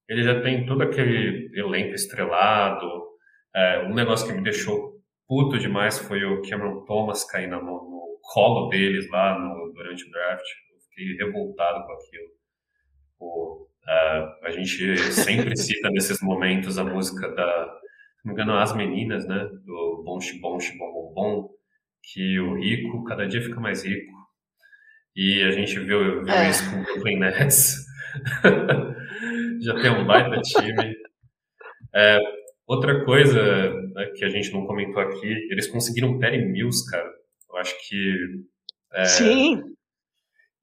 ele 0.08 0.24
já 0.24 0.42
tem 0.42 0.66
todo 0.66 0.82
aquele 0.82 1.52
elenco 1.54 1.94
estrelado, 1.94 2.88
é, 3.56 3.84
um 3.84 3.94
negócio 3.94 4.28
que 4.28 4.34
me 4.34 4.44
deixou 4.44 4.98
puto 5.28 5.60
demais 5.60 6.00
foi 6.00 6.24
o 6.24 6.42
Cameron 6.44 6.86
Thomas 6.86 7.24
caindo 7.26 7.58
no, 7.58 7.66
no 7.66 8.20
colo 8.22 8.70
deles 8.70 9.10
lá 9.10 9.38
no, 9.38 9.74
durante 9.74 10.08
o 10.08 10.12
draft, 10.12 10.46
eu 10.74 10.80
fiquei 10.90 11.26
revoltado 11.26 11.86
com 11.86 11.94
aquilo. 11.94 12.28
Pô, 13.20 13.70
uh, 13.84 14.46
a 14.46 14.52
gente 14.52 14.98
sempre 15.12 15.56
cita 15.58 15.90
nesses 15.90 16.22
momentos 16.22 16.78
a 16.78 16.84
música 16.84 17.30
da, 17.34 17.80
se 18.18 18.26
não 18.26 18.34
me 18.34 18.42
engano, 18.42 18.58
As 18.58 18.76
Meninas, 18.76 19.28
né? 19.28 19.48
Do 19.66 20.04
Bom 20.06 20.20
Bom 20.42 20.58
Bom 20.78 20.94
Bom 20.94 21.14
Bom, 21.14 21.50
que 22.04 22.40
o 22.40 22.56
rico 22.56 23.04
cada 23.04 23.28
dia 23.28 23.42
fica 23.42 23.60
mais 23.60 23.84
rico. 23.84 24.16
E 25.16 25.42
a 25.44 25.52
gente 25.52 25.80
viu, 25.80 26.24
viu 26.24 26.34
é. 26.34 26.50
isso 26.50 26.70
com 26.70 26.80
o 26.80 26.84
Brooklyn 26.84 27.20
Nets. 27.20 27.86
Já 29.62 29.76
tem 29.82 29.92
um 29.92 30.06
baita 30.06 30.42
time. 30.42 30.96
É, 31.96 32.20
outra 32.68 33.04
coisa 33.06 33.74
né, 33.94 34.06
que 34.16 34.26
a 34.26 34.30
gente 34.30 34.52
não 34.52 34.66
comentou 34.66 35.02
aqui, 35.02 35.28
eles 35.52 35.68
conseguiram 35.68 36.20
Perry 36.20 36.46
Mills, 36.46 36.90
cara. 36.90 37.10
Eu 37.50 37.58
acho 37.58 37.76
que. 37.88 38.18
É, 38.94 39.06
Sim! 39.06 39.62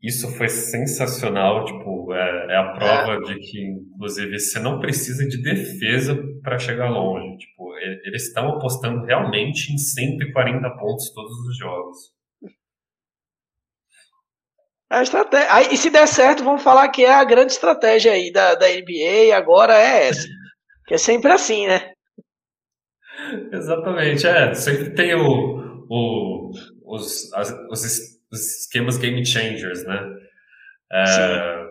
Isso 0.02 0.28
foi 0.36 0.50
sensacional, 0.50 1.64
tipo, 1.64 2.12
é, 2.12 2.52
é 2.52 2.56
a 2.56 2.72
prova 2.74 3.14
é. 3.14 3.20
de 3.20 3.38
que, 3.38 3.58
inclusive, 3.58 4.38
você 4.38 4.60
não 4.60 4.78
precisa 4.78 5.26
de 5.26 5.42
defesa 5.42 6.14
para 6.42 6.58
chegar 6.58 6.90
longe. 6.90 7.38
Tipo, 7.38 7.74
eles 7.78 8.24
estão 8.28 8.50
apostando 8.50 9.06
realmente 9.06 9.72
em 9.72 9.78
140 9.78 10.68
pontos 10.76 11.10
todos 11.14 11.32
os 11.48 11.56
jogos. 11.56 12.13
A 14.94 15.02
estratégia. 15.02 15.52
Aí, 15.52 15.66
e 15.72 15.76
se 15.76 15.90
der 15.90 16.06
certo, 16.06 16.44
vamos 16.44 16.62
falar 16.62 16.88
que 16.88 17.04
é 17.04 17.12
a 17.12 17.24
grande 17.24 17.50
estratégia 17.50 18.12
aí 18.12 18.30
da, 18.30 18.54
da 18.54 18.68
NBA 18.68 19.36
agora 19.36 19.74
é 19.74 20.06
essa. 20.06 20.28
Que 20.86 20.94
é 20.94 20.98
sempre 20.98 21.32
assim, 21.32 21.66
né? 21.66 21.92
Exatamente, 23.52 24.24
é. 24.24 24.54
Sempre 24.54 24.90
tem 24.90 25.14
o, 25.16 25.86
o, 25.90 26.50
os, 26.84 27.32
as, 27.32 27.50
os, 27.70 27.84
esquemas 28.30 28.96
game 28.96 29.26
changers, 29.26 29.84
né? 29.84 30.00
É, 30.92 31.66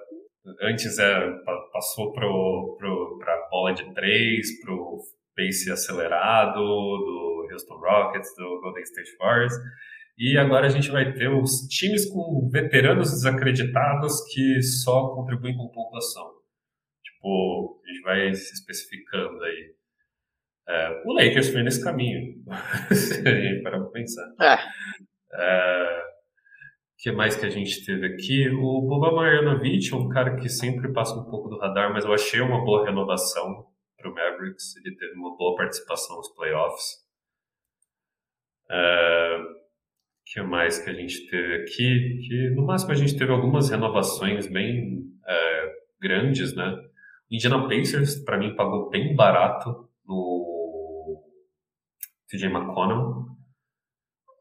antes 0.62 1.00
é, 1.00 1.32
passou 1.72 2.12
para 2.12 2.26
a 2.26 3.50
bola 3.50 3.74
de 3.74 3.90
três, 3.94 4.60
para 4.60 4.74
o 4.74 5.00
pace 5.34 5.72
acelerado 5.72 6.60
do 6.60 7.48
Houston 7.50 7.78
Rockets, 7.78 8.36
do 8.36 8.60
Golden 8.60 8.84
State 8.84 9.16
Warriors. 9.18 9.54
E 10.18 10.38
agora 10.38 10.68
a 10.68 10.70
gente 10.70 10.92
vai 10.92 11.12
ter 11.14 11.28
os 11.28 11.68
times 11.68 12.10
com 12.10 12.48
veteranos 12.52 13.10
desacreditados 13.10 14.22
que 14.32 14.62
só 14.62 15.16
contribuem 15.16 15.58
com 15.58 15.70
pontuação. 15.70 16.34
Tipo, 17.04 17.82
a 17.84 17.88
gente 17.88 18.02
vai 18.02 18.34
se 18.34 18.54
especificando 18.54 19.44
aí. 19.44 19.74
É, 20.68 21.02
o 21.06 21.14
Lakers 21.14 21.50
foi 21.50 21.64
nesse 21.64 21.84
caminho, 21.84 22.42
para 23.64 23.84
pensar. 23.86 24.34
É. 24.40 24.58
é. 25.34 26.04
O 26.04 27.04
que 27.04 27.12
mais 27.12 27.36
que 27.36 27.46
a 27.46 27.50
gente 27.50 27.84
teve 27.84 28.06
aqui? 28.06 28.48
O 28.50 28.82
Boba 28.82 29.12
Marjanovic 29.12 29.92
é 29.92 29.96
um 29.96 30.08
cara 30.08 30.38
que 30.38 30.48
sempre 30.48 30.94
passa 30.94 31.14
um 31.16 31.30
pouco 31.30 31.50
do 31.50 31.58
radar, 31.58 31.92
mas 31.92 32.06
eu 32.06 32.14
achei 32.14 32.40
uma 32.40 32.64
boa 32.64 32.86
renovação 32.86 33.68
para 33.98 34.10
o 34.10 34.14
Mavericks. 34.14 34.76
Ele 34.78 34.96
teve 34.96 35.14
uma 35.16 35.36
boa 35.36 35.56
participação 35.58 36.16
nos 36.16 36.30
playoffs. 36.34 37.04
É, 38.72 39.38
que 40.26 40.42
mais 40.42 40.80
que 40.80 40.90
a 40.90 40.94
gente 40.94 41.30
teve 41.30 41.56
aqui? 41.56 42.20
Que 42.28 42.50
no 42.56 42.66
máximo 42.66 42.92
a 42.92 42.96
gente 42.96 43.18
teve 43.18 43.32
algumas 43.32 43.70
renovações 43.70 44.48
bem 44.48 45.04
é, 45.28 45.74
grandes, 46.02 46.56
né? 46.56 46.72
O 47.32 47.36
Indiana 47.36 47.68
Pacers, 47.68 48.24
para 48.24 48.38
mim, 48.38 48.56
pagou 48.56 48.90
bem 48.90 49.16
barato 49.16 49.90
no 50.06 51.24
TJ 52.30 52.48
McConnell. 52.48 53.26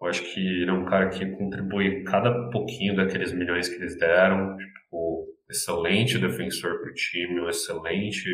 Eu 0.01 0.09
acho 0.09 0.23
que 0.33 0.41
ele 0.41 0.71
é 0.71 0.73
um 0.73 0.85
cara 0.85 1.09
que 1.09 1.25
contribui 1.37 2.03
cada 2.05 2.51
pouquinho 2.51 2.97
daqueles 2.97 3.33
milhões 3.33 3.69
que 3.69 3.77
eles 3.77 3.97
deram. 3.99 4.57
Tipo, 4.57 5.29
excelente 5.49 6.19
defensor 6.19 6.81
para 6.81 6.91
o 6.91 6.95
time, 6.95 7.41
um 7.41 7.49
excelente 7.49 8.29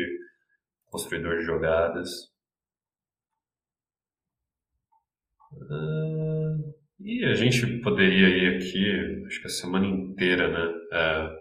construidor 0.87 1.37
de 1.37 1.45
jogadas. 1.45 2.09
Uh, 5.51 6.28
e 6.99 7.23
a 7.25 7.33
gente 7.33 7.65
poderia 7.79 8.27
ir 8.27 8.57
aqui, 8.57 9.25
acho 9.25 9.41
que 9.41 9.47
a 9.47 9.49
semana 9.49 9.85
inteira, 9.85 10.49
né? 10.49 10.73
Uh, 10.91 11.39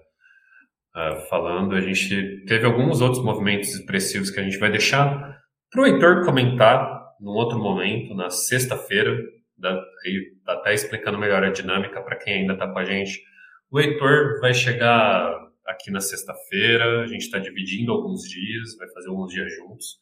uh, 0.98 1.20
falando, 1.28 1.74
a 1.74 1.80
gente 1.80 2.44
teve 2.46 2.64
alguns 2.64 3.00
outros 3.00 3.24
movimentos 3.24 3.74
expressivos 3.74 4.30
que 4.30 4.38
a 4.38 4.42
gente 4.42 4.58
vai 4.58 4.70
deixar 4.70 5.36
para 5.70 5.82
o 5.82 5.86
Heitor 5.86 6.24
comentar 6.24 6.98
num 7.20 7.32
outro 7.32 7.58
momento, 7.58 8.14
na 8.14 8.30
sexta-feira, 8.30 9.10
aí 9.62 10.32
tá 10.44 10.52
até 10.54 10.72
explicando 10.72 11.18
melhor 11.18 11.42
a 11.42 11.50
dinâmica 11.50 12.00
para 12.02 12.16
quem 12.16 12.40
ainda 12.40 12.52
está 12.52 12.68
com 12.68 12.78
a 12.78 12.84
gente. 12.84 13.20
O 13.70 13.80
Heitor 13.80 14.40
vai 14.40 14.54
chegar 14.54 15.48
aqui 15.66 15.90
na 15.90 16.00
sexta-feira, 16.00 17.02
a 17.02 17.06
gente 17.06 17.22
está 17.22 17.38
dividindo 17.38 17.92
alguns 17.92 18.22
dias, 18.22 18.76
vai 18.78 18.88
fazer 18.90 19.08
alguns 19.08 19.32
dias 19.32 19.52
juntos, 19.56 19.98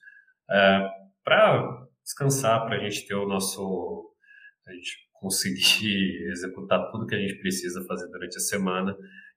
uh, 0.51 0.89
para 1.25 1.87
descansar, 2.05 2.67
para 2.67 2.77
a 2.77 2.79
gente 2.79 3.07
ter 3.07 3.15
o 3.15 3.27
nosso. 3.27 4.13
A 4.69 4.73
gente 4.73 5.06
conseguir 5.21 6.29
executar 6.31 6.91
tudo 6.91 7.07
que 7.07 7.15
a 7.15 7.19
gente 7.19 7.39
precisa 7.41 7.85
fazer 7.87 8.09
durante 8.09 8.37
a 8.37 8.41
semana 8.41 8.97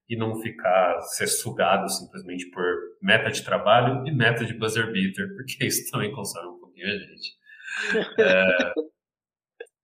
e 0.09 0.15
não 0.15 0.41
ficar 0.41 0.99
ser 1.01 1.27
sugado 1.27 1.87
simplesmente 1.89 2.49
por 2.49 2.63
meta 3.01 3.29
de 3.29 3.43
trabalho 3.43 4.05
e 4.07 4.11
meta 4.11 4.43
de 4.43 4.53
buzzer 4.55 4.91
beater, 4.91 5.33
porque 5.37 5.65
isso 5.65 5.89
também 5.91 6.11
consome 6.11 6.47
um 6.47 6.59
pouquinho 6.59 6.87
a 6.87 6.97
gente. 6.97 7.39
É, 8.19 8.73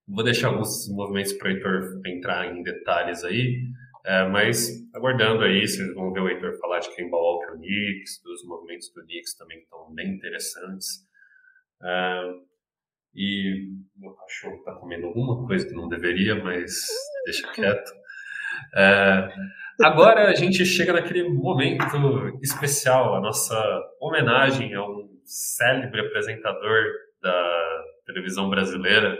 vou 0.08 0.24
deixar 0.24 0.48
alguns 0.48 0.90
movimentos 0.90 1.34
para 1.34 1.48
o 1.48 1.52
Heitor 1.52 2.02
entrar 2.06 2.54
em 2.54 2.64
detalhes 2.64 3.24
aí, 3.24 3.64
é, 4.06 4.28
mas 4.28 4.70
aguardando 4.94 5.44
aí, 5.44 5.66
vocês 5.66 5.94
vão 5.94 6.12
ver 6.12 6.20
o 6.20 6.28
Heitor 6.28 6.58
falar 6.60 6.80
de 6.80 6.94
quem 6.96 7.10
Walker, 7.10 7.54
o 7.54 7.58
Knicks, 7.58 8.22
dos 8.24 8.44
movimentos 8.46 8.92
do 8.92 9.04
Knicks 9.04 9.36
também 9.36 9.60
que 9.60 9.64
estão 9.64 9.94
bem 9.94 10.16
interessantes. 10.16 11.06
É, 11.82 12.34
e 13.16 13.70
meu 13.96 14.12
cachorro 14.12 14.58
está 14.58 14.74
comendo 14.74 15.08
alguma 15.08 15.46
coisa 15.48 15.66
que 15.66 15.74
não 15.74 15.88
deveria, 15.88 16.44
mas 16.44 16.86
deixa 17.26 17.52
quieto. 17.54 17.92
É, 18.76 19.30
agora 19.82 20.30
a 20.30 20.36
gente 20.36 20.66
chega 20.66 20.94
naquele 20.94 21.30
momento 21.30 21.86
especial, 22.42 23.16
a 23.16 23.22
nossa 23.22 23.56
homenagem 24.02 24.74
a 24.76 24.84
um 24.84 25.10
célebre 25.24 26.02
apresentador 26.02 26.84
da 27.22 27.84
televisão 28.06 28.50
brasileira. 28.50 29.18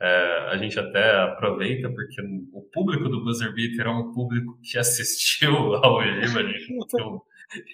É, 0.00 0.48
a 0.50 0.56
gente 0.56 0.78
até 0.78 1.22
aproveita 1.22 1.88
porque 1.88 2.20
o 2.52 2.62
público 2.72 3.08
do 3.08 3.22
Buzzer 3.22 3.54
Beater 3.54 3.86
é 3.86 3.90
um 3.90 4.12
público 4.12 4.58
que 4.62 4.76
assistiu 4.76 5.74
ao 5.76 6.02
Egima, 6.02 6.40
a 6.40 6.42
gente 6.42 6.76
não 6.76 6.86
tem 6.86 7.04
um 7.04 7.20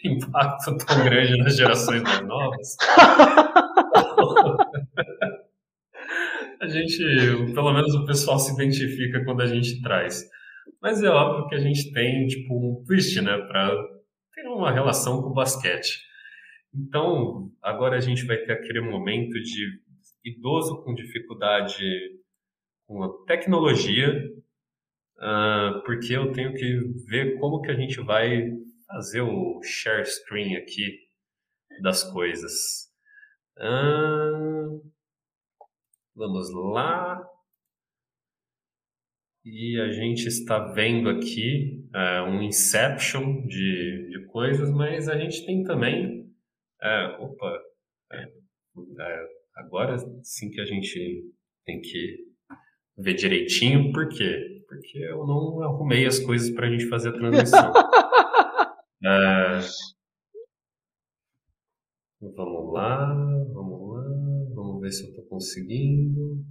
impacto 0.05 0.76
tão 0.76 1.05
grande 1.05 1.39
nas 1.39 1.56
gerações 1.56 2.02
mais 2.02 2.20
novas. 2.26 2.76
a 6.68 6.70
gente, 6.70 6.98
pelo 7.54 7.72
menos 7.72 7.94
o 7.94 8.04
pessoal 8.04 8.38
se 8.38 8.52
identifica 8.52 9.24
quando 9.24 9.40
a 9.40 9.46
gente 9.46 9.80
traz. 9.80 10.28
Mas 10.80 11.02
é 11.02 11.08
óbvio 11.08 11.48
que 11.48 11.54
a 11.54 11.60
gente 11.60 11.92
tem, 11.92 12.26
tipo, 12.26 12.54
um 12.54 12.84
twist, 12.84 13.20
né, 13.20 13.36
para 13.48 13.74
ter 14.34 14.46
uma 14.48 14.70
relação 14.70 15.22
com 15.22 15.30
o 15.30 15.34
basquete. 15.34 16.00
Então, 16.74 17.50
agora 17.62 17.96
a 17.96 18.00
gente 18.00 18.26
vai 18.26 18.36
ter 18.38 18.52
aquele 18.52 18.80
momento 18.80 19.32
de 19.40 19.80
idoso 20.24 20.82
com 20.84 20.94
dificuldade 20.94 21.84
com 22.86 23.02
a 23.02 23.08
tecnologia, 23.26 24.30
uh, 25.18 25.82
porque 25.84 26.14
eu 26.14 26.32
tenho 26.32 26.52
que 26.54 26.78
ver 27.08 27.38
como 27.38 27.60
que 27.62 27.70
a 27.70 27.74
gente 27.74 28.00
vai 28.00 28.50
fazer 28.86 29.22
o 29.22 29.60
share 29.62 30.06
screen 30.06 30.56
aqui 30.56 30.98
das 31.82 32.04
coisas. 32.04 32.52
Uh, 33.58 34.80
Vamos 36.18 36.52
lá. 36.52 37.24
E 39.44 39.80
a 39.80 39.92
gente 39.92 40.26
está 40.26 40.58
vendo 40.72 41.08
aqui 41.08 41.88
é, 41.94 42.22
um 42.22 42.42
inception 42.42 43.46
de, 43.46 44.08
de 44.10 44.26
coisas, 44.26 44.68
mas 44.72 45.08
a 45.08 45.16
gente 45.16 45.46
tem 45.46 45.62
também. 45.62 46.28
É, 46.82 47.16
opa! 47.20 47.62
É, 48.12 48.22
é, 48.24 49.26
agora 49.54 49.96
sim 50.24 50.50
que 50.50 50.60
a 50.60 50.64
gente 50.64 51.24
tem 51.64 51.80
que 51.80 52.16
ver 52.96 53.14
direitinho, 53.14 53.92
por 53.92 54.08
quê? 54.08 54.64
Porque 54.66 54.98
eu 54.98 55.24
não 55.24 55.62
arrumei 55.62 56.04
as 56.04 56.18
coisas 56.18 56.50
para 56.50 56.66
a 56.66 56.70
gente 56.70 56.88
fazer 56.88 57.10
a 57.10 57.12
transmissão. 57.12 57.72
É, 59.00 59.60
vamos 62.20 62.72
lá, 62.72 63.14
vamos 63.54 63.94
lá. 63.94 64.02
Vamos 64.52 64.80
ver 64.80 64.90
se 64.90 65.04
eu 65.04 65.10
estou 65.10 65.17
conseguindo. 65.28 66.44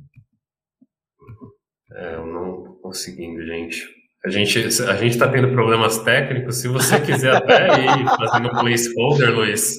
É, 1.91 2.15
eu 2.15 2.25
não 2.25 2.59
estou 2.59 2.75
conseguindo, 2.75 3.45
gente. 3.45 3.85
A 4.25 4.29
gente 4.29 4.59
a 4.59 4.95
gente 4.95 5.13
está 5.13 5.29
tendo 5.29 5.51
problemas 5.51 5.99
técnicos. 5.99 6.57
Se 6.57 6.67
você 6.67 6.99
quiser 6.99 7.35
até 7.35 7.67
ir 7.81 8.05
fazendo 8.05 8.47
um 8.47 8.59
placeholder, 8.59 9.33
Luiz, 9.33 9.77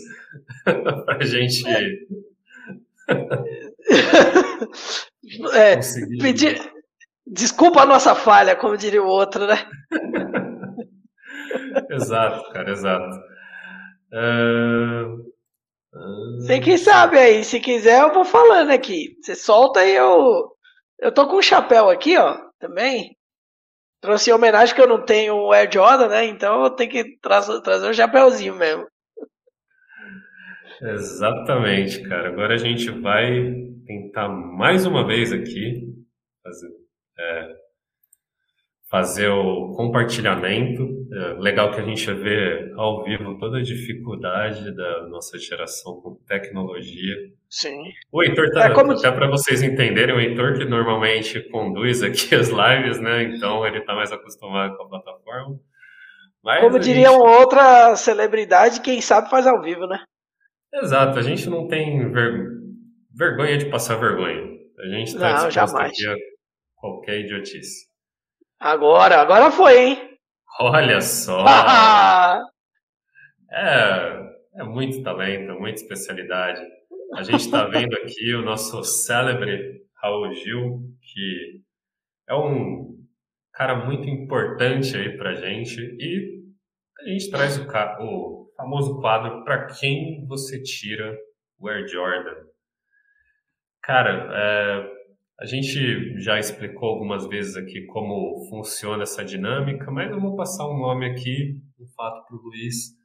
a 1.09 1.25
gente. 1.25 1.65
É, 5.53 5.79
pedir, 6.21 6.61
desculpa 7.27 7.83
a 7.83 7.87
nossa 7.87 8.15
falha, 8.15 8.57
como 8.57 8.77
diria 8.77 9.03
o 9.03 9.07
outro, 9.07 9.47
né? 9.47 9.67
exato, 11.91 12.51
cara, 12.51 12.71
exato. 12.71 13.17
Uh, 14.13 15.33
Você 16.39 16.61
que 16.61 16.79
sabe 16.79 17.19
aí, 17.19 17.45
se 17.45 17.61
quiser 17.61 18.01
eu 18.03 18.13
vou 18.13 18.25
falando 18.25 18.71
aqui. 18.71 19.17
Você 19.21 19.35
solta 19.35 19.85
e 19.85 19.95
eu. 19.95 20.51
Eu 21.01 21.13
tô 21.13 21.29
com 21.29 21.37
um 21.37 21.43
chapéu 21.43 21.89
aqui, 21.91 22.17
ó, 22.17 22.37
também. 22.59 23.17
Trouxe 24.01 24.31
em 24.31 24.33
homenagem 24.33 24.75
que 24.75 24.81
eu 24.81 24.89
não 24.89 25.05
tenho 25.05 25.35
o 25.35 25.53
Air 25.53 25.71
Jordan, 25.73 26.09
né? 26.09 26.25
Então 26.27 26.65
eu 26.65 26.71
tenho 26.71 26.91
que 26.91 27.19
tra 27.21 27.41
trazer 27.61 27.89
um 27.89 27.93
chapéuzinho 27.93 28.55
mesmo. 28.55 28.87
Exatamente, 30.81 32.03
cara. 32.09 32.29
Agora 32.29 32.55
a 32.55 32.59
gente 32.59 32.89
vai 32.91 33.29
tentar 33.87 34.29
mais 34.29 34.87
uma 34.87 35.07
vez 35.07 35.33
aqui 35.33 35.93
fazer, 36.43 36.69
é, 37.19 37.57
fazer 38.91 39.29
o 39.29 39.73
compartilhamento. 39.75 41.07
É 41.13 41.41
legal 41.41 41.71
que 41.71 41.81
a 41.81 41.85
gente 41.85 42.11
vê 42.13 42.73
ao 42.77 43.05
vivo 43.05 43.39
toda 43.39 43.59
a 43.59 43.63
dificuldade 43.63 44.75
da 44.75 45.07
nossa 45.09 45.39
geração 45.39 46.01
com 46.01 46.17
tecnologia. 46.27 47.15
Sim. 47.49 47.83
O 48.11 48.23
Heitor 48.23 48.51
tá, 48.51 48.67
é 48.67 48.75
como... 48.75 48.93
até 48.93 49.11
para 49.11 49.29
vocês 49.29 49.63
entenderem, 49.63 50.15
o 50.15 50.21
Heitor 50.21 50.59
que 50.59 50.65
normalmente 50.65 51.41
conduz 51.51 52.03
aqui 52.03 52.35
as 52.37 52.49
lives, 52.49 53.01
né? 53.01 53.25
Então 53.25 53.67
ele 53.67 53.79
está 53.79 53.95
mais 53.95 54.11
acostumado 54.11 54.77
com 54.77 54.85
a 54.85 54.89
plataforma. 54.89 55.59
Mas 56.43 56.61
como 56.61 56.79
diria 56.79 57.09
gente... 57.09 57.21
outra 57.21 57.95
celebridade, 57.97 58.81
quem 58.81 59.01
sabe 59.01 59.29
faz 59.29 59.47
ao 59.47 59.61
vivo, 59.61 59.87
né? 59.87 60.03
Exato, 60.73 61.19
a 61.19 61.23
gente 61.23 61.49
não 61.49 61.67
tem 61.67 62.11
ver... 62.11 62.49
vergonha 63.15 63.59
de 63.59 63.67
passar 63.67 63.97
vergonha. 63.97 64.57
A 64.79 64.87
gente 64.87 65.09
está 65.09 65.33
disposto 65.33 65.55
jamais. 65.55 65.93
aqui 65.93 66.07
a 66.07 66.15
qualquer 66.77 67.21
idiotice. 67.21 67.88
Agora, 68.61 69.21
agora 69.21 69.51
foi, 69.51 69.79
hein? 69.79 70.19
Olha 70.61 71.01
só! 71.01 71.45
é, 73.53 74.29
é 74.57 74.65
muito 74.65 75.03
talento, 75.03 75.59
muita 75.59 75.81
especialidade. 75.81 76.61
A 77.15 77.23
gente 77.23 77.41
está 77.41 77.65
vendo 77.67 77.95
aqui 77.95 78.35
o 78.35 78.43
nosso 78.43 78.83
célebre 78.83 79.83
Raul 80.03 80.35
Gil, 80.35 80.83
que 81.01 81.63
é 82.29 82.35
um 82.35 82.99
cara 83.53 83.77
muito 83.87 84.09
importante 84.09 84.97
aí 84.97 85.17
pra 85.17 85.35
gente 85.35 85.81
e 85.81 86.39
a 87.01 87.09
gente 87.09 87.31
traz 87.31 87.59
o, 87.59 87.65
o 88.01 88.53
famoso 88.57 89.01
quadro 89.01 89.45
para 89.45 89.67
quem 89.67 90.27
você 90.27 90.61
tira 90.61 91.17
o 91.59 91.69
Air 91.69 91.87
Jordan. 91.87 92.45
Cara, 93.83 94.29
é, 94.33 94.98
a 95.41 95.47
gente 95.47 96.19
já 96.21 96.39
explicou 96.39 96.89
algumas 96.89 97.27
vezes 97.29 97.57
aqui 97.57 97.87
como 97.87 98.45
funciona 98.51 99.05
essa 99.05 99.25
dinâmica, 99.25 99.89
mas 99.91 100.11
eu 100.11 100.21
vou 100.21 100.35
passar 100.35 100.69
um 100.69 100.77
nome 100.77 101.07
aqui, 101.07 101.63
um 101.79 101.87
fato 101.95 102.27
para 102.27 102.37
o 102.37 102.41
Luiz, 102.41 102.97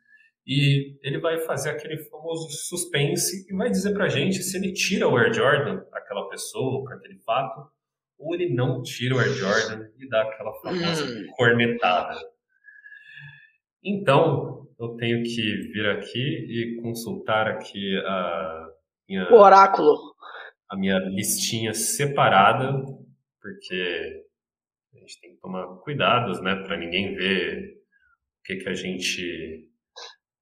e 0.46 0.98
ele 1.04 1.20
vai 1.20 1.40
fazer 1.42 1.70
aquele 1.70 1.98
famoso 2.10 2.50
suspense 2.50 3.46
e 3.48 3.56
vai 3.56 3.70
dizer 3.70 3.94
para 3.94 4.06
a 4.06 4.10
gente 4.10 4.42
se 4.42 4.58
ele 4.58 4.74
tira 4.74 5.08
o 5.08 5.16
Air 5.16 5.32
Jordan, 5.32 5.84
aquela 5.94 6.28
pessoa, 6.28 6.84
para 6.84 6.96
aquele 6.96 7.20
fato, 7.20 7.70
ou 8.18 8.34
ele 8.34 8.52
não 8.52 8.82
tira 8.82 9.16
o 9.16 9.20
Air 9.20 9.34
Jordan 9.34 9.88
e 10.00 10.10
dá 10.10 10.24
aquela 10.24 10.54
famosa 10.56 11.06
hum. 11.06 11.28
cornetada. 11.38 12.20
Então, 13.84 14.68
eu 14.80 14.96
tenho 14.96 15.22
que 15.24 15.72
vir 15.72 15.88
aqui 15.92 16.20
e 16.20 16.82
consultar 16.82 17.48
aqui 17.48 17.96
a 18.06 18.70
minha... 19.08 19.32
O 19.32 19.40
oráculo 19.40 20.13
a 20.74 20.76
minha 20.76 20.98
listinha 20.98 21.72
separada, 21.72 22.74
porque 23.40 24.26
a 24.92 24.98
gente 24.98 25.22
tem 25.22 25.36
que 25.36 25.40
tomar 25.40 25.68
cuidados, 25.84 26.42
né, 26.42 26.56
para 26.64 26.78
ninguém 26.78 27.14
ver 27.14 27.78
o 28.40 28.44
que, 28.44 28.56
que 28.56 28.68
a 28.68 28.74
gente 28.74 29.70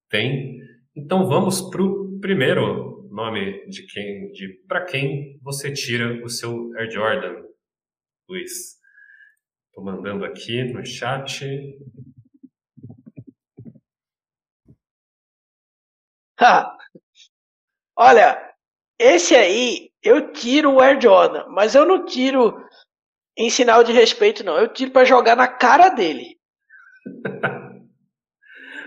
tem. 0.08 0.58
Então 0.96 1.28
vamos 1.28 1.60
para 1.68 1.82
o 1.82 2.18
primeiro 2.18 3.06
nome 3.10 3.66
de 3.68 3.86
quem, 3.86 4.32
de 4.32 4.64
para 4.66 4.86
quem 4.86 5.38
você 5.42 5.70
tira 5.70 6.24
o 6.24 6.28
seu 6.30 6.72
Air 6.78 6.90
Jordan, 6.90 7.44
Luiz. 8.26 8.80
Estou 9.66 9.84
mandando 9.84 10.24
aqui 10.24 10.64
no 10.64 10.82
chat. 10.84 11.44
Olha, 17.94 18.51
esse 19.02 19.34
aí 19.34 19.90
eu 20.02 20.32
tiro 20.32 20.72
o 20.72 20.80
Air 20.80 21.00
Jordan, 21.00 21.44
mas 21.48 21.74
eu 21.74 21.84
não 21.84 22.04
tiro 22.04 22.56
em 23.36 23.50
sinal 23.50 23.82
de 23.84 23.92
respeito, 23.92 24.44
não. 24.44 24.58
Eu 24.58 24.68
tiro 24.68 24.90
para 24.90 25.04
jogar 25.04 25.36
na 25.36 25.48
cara 25.48 25.88
dele. 25.88 26.36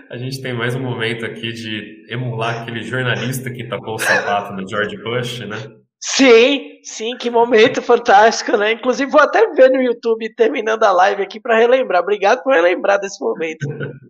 A 0.08 0.16
gente 0.16 0.40
tem 0.40 0.52
mais 0.52 0.76
um 0.76 0.80
momento 0.80 1.26
aqui 1.26 1.52
de 1.52 2.06
emular 2.08 2.62
aquele 2.62 2.80
jornalista 2.80 3.50
que 3.50 3.66
tapou 3.66 3.96
o 3.96 3.98
sapato 3.98 4.52
no 4.52 4.68
George 4.68 4.96
Bush, 5.02 5.40
né? 5.40 5.56
Sim, 5.98 6.78
sim, 6.84 7.16
que 7.16 7.28
momento 7.28 7.82
fantástico, 7.82 8.56
né? 8.56 8.70
Inclusive 8.72 9.10
vou 9.10 9.20
até 9.20 9.52
ver 9.54 9.68
no 9.68 9.82
YouTube 9.82 10.32
terminando 10.36 10.84
a 10.84 10.92
live 10.92 11.22
aqui 11.22 11.40
para 11.40 11.58
relembrar. 11.58 12.02
Obrigado 12.02 12.44
por 12.44 12.52
relembrar 12.52 13.00
desse 13.00 13.20
momento. 13.20 13.66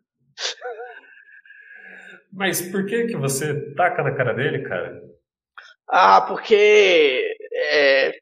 Mas 2.31 2.61
por 2.61 2.85
que 2.85 3.07
que 3.07 3.17
você 3.17 3.73
taca 3.75 4.03
na 4.03 4.15
cara 4.15 4.35
dele, 4.35 4.59
cara? 4.65 5.01
Ah, 5.89 6.21
porque 6.21 7.37
é, 7.53 8.13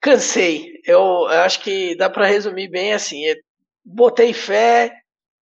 cansei. 0.00 0.80
Eu, 0.84 1.00
eu, 1.00 1.40
acho 1.42 1.60
que 1.60 1.96
dá 1.96 2.10
para 2.10 2.26
resumir 2.26 2.68
bem 2.68 2.92
assim. 2.92 3.22
Botei 3.84 4.32
fé, 4.32 4.92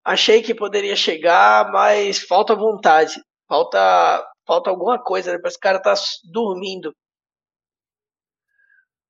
achei 0.04 0.42
que 0.42 0.54
poderia 0.54 0.96
chegar, 0.96 1.70
mas 1.72 2.20
falta 2.20 2.54
vontade. 2.54 3.14
Falta, 3.48 4.24
falta 4.46 4.70
alguma 4.70 4.98
coisa. 5.02 5.32
Depois 5.32 5.54
o 5.54 5.60
cara 5.60 5.80
tá 5.80 5.94
dormindo. 6.32 6.94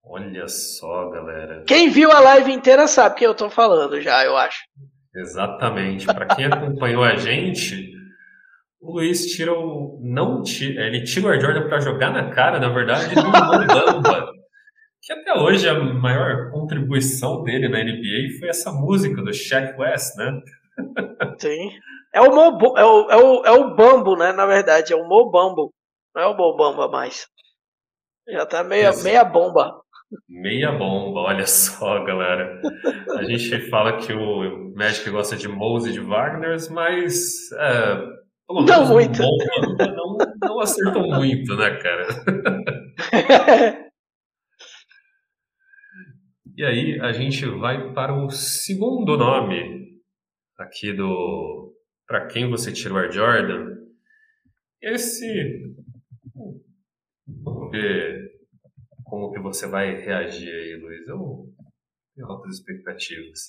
Olha 0.02 0.48
só, 0.48 1.10
galera. 1.10 1.64
Quem 1.66 1.90
viu 1.90 2.10
a 2.10 2.20
live 2.20 2.52
inteira 2.52 2.88
sabe 2.88 3.16
que 3.16 3.26
eu 3.26 3.34
tô 3.34 3.50
falando 3.50 4.00
já, 4.00 4.24
eu 4.24 4.36
acho. 4.36 4.58
Exatamente. 5.14 6.06
Para 6.06 6.34
quem 6.34 6.46
acompanhou 6.46 7.04
a 7.04 7.16
gente, 7.16 7.92
o 8.80 8.94
Luiz 8.94 9.26
tira 9.26 9.52
o. 9.52 9.98
Não 10.02 10.42
tira, 10.42 10.86
ele 10.86 11.04
tira 11.04 11.26
o 11.26 11.30
Air 11.30 11.40
Jordan 11.40 11.68
para 11.68 11.80
jogar 11.80 12.10
na 12.10 12.30
cara, 12.30 12.58
na 12.58 12.70
verdade, 12.70 13.14
do 13.14 13.22
Mobamba. 13.22 14.32
que 15.02 15.12
até 15.12 15.34
hoje 15.34 15.68
a 15.68 15.78
maior 15.78 16.50
contribuição 16.50 17.42
dele 17.42 17.68
na 17.68 17.84
NBA 17.84 18.38
foi 18.38 18.48
essa 18.48 18.72
música 18.72 19.22
do 19.22 19.32
Shaq 19.32 19.78
West, 19.78 20.16
né? 20.16 20.40
Sim. 21.38 21.70
É 22.12 22.20
o, 22.20 22.34
Mo, 22.34 22.76
é, 22.76 22.84
o, 22.84 23.10
é, 23.10 23.16
o, 23.16 23.44
é 23.44 23.50
o 23.52 23.76
Bambo, 23.76 24.16
né? 24.16 24.32
Na 24.32 24.46
verdade, 24.46 24.92
é 24.92 24.96
o 24.96 25.06
Mobambo. 25.06 25.72
Não 26.14 26.22
é 26.22 26.26
o 26.26 26.36
Mobamba 26.36 26.88
mais. 26.88 27.26
Já 28.28 28.46
tá 28.46 28.64
meia, 28.64 28.92
meia 29.02 29.24
bomba. 29.24 29.80
Meia 30.28 30.72
bomba, 30.72 31.20
olha 31.20 31.46
só, 31.46 32.02
galera. 32.04 32.60
A 33.16 33.22
gente 33.24 33.68
fala 33.68 33.98
que 33.98 34.12
o 34.12 34.72
Magic 34.74 35.08
gosta 35.10 35.36
de 35.36 35.46
Mose 35.46 35.90
e 35.90 35.92
de 35.92 36.00
Wagner, 36.00 36.56
mas 36.70 37.52
é, 37.52 38.19
pelo 38.50 38.62
não 38.64 38.88
muito. 38.88 39.20
não, 39.94 40.18
não 40.42 40.60
acertou 40.60 41.06
muito, 41.06 41.56
né, 41.56 41.76
cara? 41.76 42.06
e 46.56 46.64
aí 46.64 47.00
a 47.00 47.12
gente 47.12 47.46
vai 47.46 47.94
para 47.94 48.12
o 48.12 48.28
segundo 48.30 49.16
nome 49.16 50.00
aqui 50.58 50.92
do 50.92 51.72
para 52.06 52.26
quem 52.26 52.50
você 52.50 52.72
tirou 52.72 52.98
Air 52.98 53.12
Jordan. 53.12 53.76
Esse 54.82 55.76
vamos 57.28 57.70
ver 57.70 58.32
como 59.04 59.30
que 59.32 59.38
você 59.38 59.68
vai 59.68 59.94
reagir 59.94 60.52
aí, 60.52 60.74
Luiz. 60.74 61.06
Eu 61.06 61.46
tenho 62.16 62.26
altas 62.26 62.56
expectativas. 62.56 63.46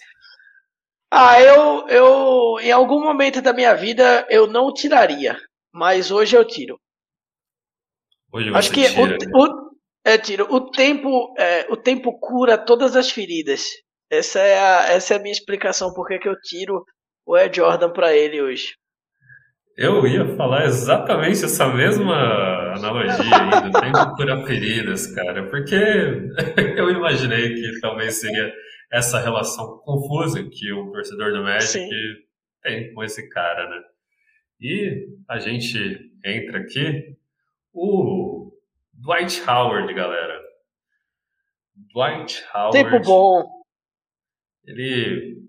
Ah, 1.14 1.42
eu, 1.42 1.88
eu, 1.90 2.60
em 2.62 2.72
algum 2.72 3.04
momento 3.04 3.42
da 3.42 3.52
minha 3.52 3.76
vida, 3.76 4.26
eu 4.30 4.48
não 4.48 4.74
tiraria, 4.74 5.38
mas 5.70 6.10
hoje 6.10 6.38
eu 6.38 6.46
tiro. 6.46 6.80
Hoje 8.32 8.50
você 8.50 8.58
Acho 8.58 8.72
que 8.72 8.88
tira, 8.88 9.02
o, 9.02 9.08
né? 9.08 9.18
o, 9.36 9.72
é, 10.06 10.18
tiro. 10.18 10.48
O 10.50 10.72
tempo, 10.72 11.36
é, 11.38 11.68
o 11.70 11.76
tempo 11.76 12.18
cura 12.18 12.58
todas 12.58 12.96
as 12.96 13.12
feridas. 13.12 13.66
Essa 14.10 14.40
é 14.40 14.58
a, 14.58 14.94
essa 14.94 15.14
é 15.14 15.18
a 15.18 15.20
minha 15.20 15.34
explicação 15.34 15.94
porque 15.94 16.18
que 16.18 16.30
eu 16.30 16.40
tiro 16.40 16.86
o 17.26 17.38
Ed 17.38 17.58
Jordan 17.58 17.92
para 17.92 18.16
ele 18.16 18.42
hoje. 18.42 18.74
Eu 19.82 20.06
ia 20.06 20.36
falar 20.36 20.66
exatamente 20.66 21.44
essa 21.44 21.68
mesma 21.74 22.14
analogia 22.76 23.36
aí 23.36 23.64
do 23.64 23.82
tempo 23.82 24.16
cura 24.16 24.46
feridas, 24.46 25.08
cara, 25.08 25.50
porque 25.50 25.74
eu 26.78 26.92
imaginei 26.92 27.56
que 27.56 27.80
talvez 27.80 28.20
seria 28.20 28.54
essa 28.92 29.20
relação 29.20 29.80
confusa 29.80 30.48
que 30.48 30.72
o 30.72 30.92
torcedor 30.92 31.34
do 31.34 31.42
Magic 31.42 31.80
Sim. 31.80 31.90
tem 32.62 32.94
com 32.94 33.04
esse 33.04 33.28
cara, 33.30 33.68
né? 33.70 33.84
E 34.60 35.08
a 35.28 35.40
gente 35.40 36.12
entra 36.24 36.60
aqui, 36.60 37.18
o 37.74 38.52
Dwight 38.94 39.42
Howard, 39.50 39.92
galera. 39.96 40.40
Dwight 41.92 42.46
Howard. 42.54 42.78
Tempo 42.78 43.00
bom. 43.00 43.50
Ele 44.64 45.41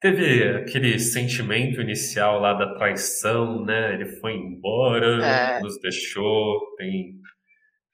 teve 0.00 0.48
aquele 0.56 0.98
sentimento 0.98 1.80
inicial 1.80 2.40
lá 2.40 2.54
da 2.54 2.74
traição, 2.74 3.64
né? 3.64 3.94
Ele 3.94 4.06
foi 4.20 4.34
embora, 4.34 5.24
é. 5.24 5.60
nos 5.60 5.80
deixou, 5.80 6.60
tem, 6.76 7.14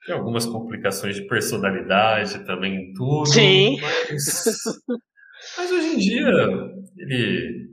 tem 0.06 0.14
algumas 0.14 0.46
complicações 0.46 1.16
de 1.16 1.26
personalidade 1.26 2.44
também, 2.46 2.92
tudo. 2.94 3.26
Sim. 3.26 3.78
Mas, 3.80 4.54
mas 5.56 5.70
hoje 5.70 5.94
em 5.94 5.98
dia 5.98 6.28
ele 6.98 7.70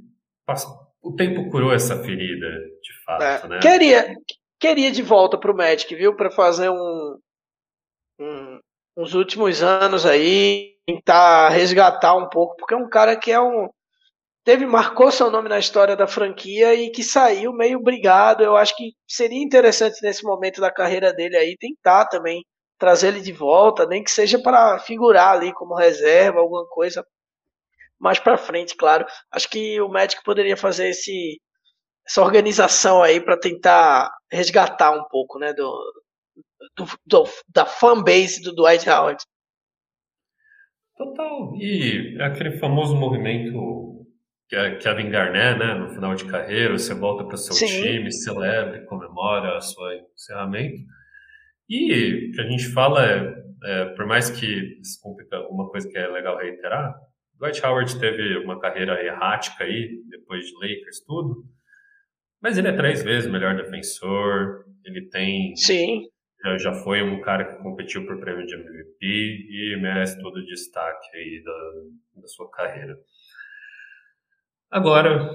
o 1.02 1.16
tempo 1.16 1.50
curou 1.50 1.74
essa 1.74 2.02
ferida, 2.04 2.48
de 2.82 3.04
fato, 3.06 3.46
é. 3.46 3.48
né? 3.48 3.60
Queria, 3.60 4.16
queria 4.60 4.92
de 4.92 5.02
volta 5.02 5.38
pro 5.38 5.56
Magic, 5.56 5.94
viu, 5.96 6.16
para 6.16 6.30
fazer 6.30 6.70
um, 6.70 7.18
um, 8.20 8.60
uns 8.98 9.14
últimos 9.14 9.64
anos 9.64 10.06
aí, 10.06 10.76
tentar 10.86 11.50
resgatar 11.50 12.16
um 12.16 12.30
pouco, 12.30 12.56
porque 12.58 12.74
é 12.74 12.78
um 12.78 12.90
cara 12.90 13.16
que 13.16 13.32
é 13.32 13.40
um 13.40 13.70
teve 14.48 14.66
marcou 14.66 15.12
seu 15.12 15.30
nome 15.30 15.50
na 15.50 15.60
história 15.60 15.94
da 15.94 16.08
franquia 16.08 16.74
e 16.74 16.90
que 16.90 17.04
saiu 17.04 17.52
meio 17.52 17.84
brigado. 17.84 18.42
Eu 18.42 18.56
acho 18.56 18.74
que 18.78 18.94
seria 19.06 19.44
interessante 19.44 20.02
nesse 20.02 20.24
momento 20.24 20.62
da 20.62 20.72
carreira 20.72 21.12
dele 21.12 21.36
aí 21.36 21.58
tentar 21.58 22.06
também 22.06 22.46
trazer 22.80 23.10
ele 23.10 23.20
de 23.20 23.34
volta, 23.34 23.86
nem 23.86 24.02
que 24.02 24.10
seja 24.10 24.40
para 24.42 24.80
figurar 24.80 25.34
ali 25.34 25.52
como 25.52 25.76
reserva, 25.76 26.40
alguma 26.40 26.66
coisa 26.70 27.06
mais 28.00 28.20
para 28.20 28.38
frente, 28.38 28.74
claro. 28.78 29.06
Acho 29.30 29.50
que 29.50 29.82
o 29.82 29.90
Magic 29.90 30.24
poderia 30.24 30.56
fazer 30.56 30.92
esse, 30.92 31.42
essa 32.08 32.22
organização 32.22 33.04
aí 33.04 33.20
para 33.20 33.38
tentar 33.38 34.10
resgatar 34.32 34.92
um 34.92 35.04
pouco, 35.10 35.38
né, 35.40 35.52
do, 35.52 35.78
do, 36.78 36.86
do 37.06 37.30
da 37.50 37.66
fanbase 37.66 38.42
do 38.42 38.56
Dwight 38.56 38.90
Howard. 38.90 39.22
Total. 40.96 41.54
E 41.58 42.18
aquele 42.22 42.58
famoso 42.60 42.96
movimento 42.96 43.98
é 43.98 44.07
Kevin 44.50 45.10
Garnett, 45.10 45.60
né, 45.60 45.74
no 45.74 45.90
final 45.90 46.16
de 46.16 46.26
carreira, 46.26 46.78
você 46.78 46.94
volta 46.94 47.26
para 47.26 47.36
o 47.36 47.38
seu 47.38 47.54
Sim. 47.54 47.82
time, 47.82 48.12
celebra, 48.12 48.86
comemora 48.86 49.58
o 49.58 49.62
seu 49.62 49.84
encerramento. 50.16 50.82
E 51.70 52.30
o 52.30 52.32
que 52.32 52.42
a 52.42 52.50
gente 52.50 52.72
fala 52.72 53.06
é, 53.06 53.44
é, 53.66 53.86
por 53.86 54.06
mais 54.06 54.30
que 54.30 54.80
uma 55.50 55.70
coisa 55.70 55.90
que 55.90 55.98
é 55.98 56.08
legal 56.08 56.38
reiterar, 56.38 56.96
Dwight 57.38 57.64
Howard 57.64 58.00
teve 58.00 58.38
uma 58.38 58.60
carreira 58.60 59.04
errática 59.04 59.66
aí, 59.66 60.02
depois 60.10 60.46
de 60.46 60.54
Lakers, 60.54 61.02
tudo. 61.06 61.44
Mas 62.42 62.58
ele 62.58 62.70
é 62.70 62.76
três 62.76 63.04
vezes 63.04 63.30
melhor 63.30 63.56
defensor, 63.56 64.66
ele 64.86 65.10
tem. 65.10 65.56
Sim. 65.56 66.04
Já, 66.44 66.58
já 66.58 66.74
foi 66.84 67.02
um 67.02 67.20
cara 67.22 67.46
que 67.46 67.62
competiu 67.62 68.06
por 68.06 68.20
prêmio 68.20 68.46
de 68.46 68.56
MVP 68.56 69.02
e 69.02 69.78
merece 69.82 70.20
todo 70.22 70.38
o 70.38 70.46
destaque 70.46 71.18
aí 71.18 71.44
da, 71.44 72.22
da 72.22 72.28
sua 72.28 72.50
carreira. 72.50 72.96
Agora, 74.70 75.32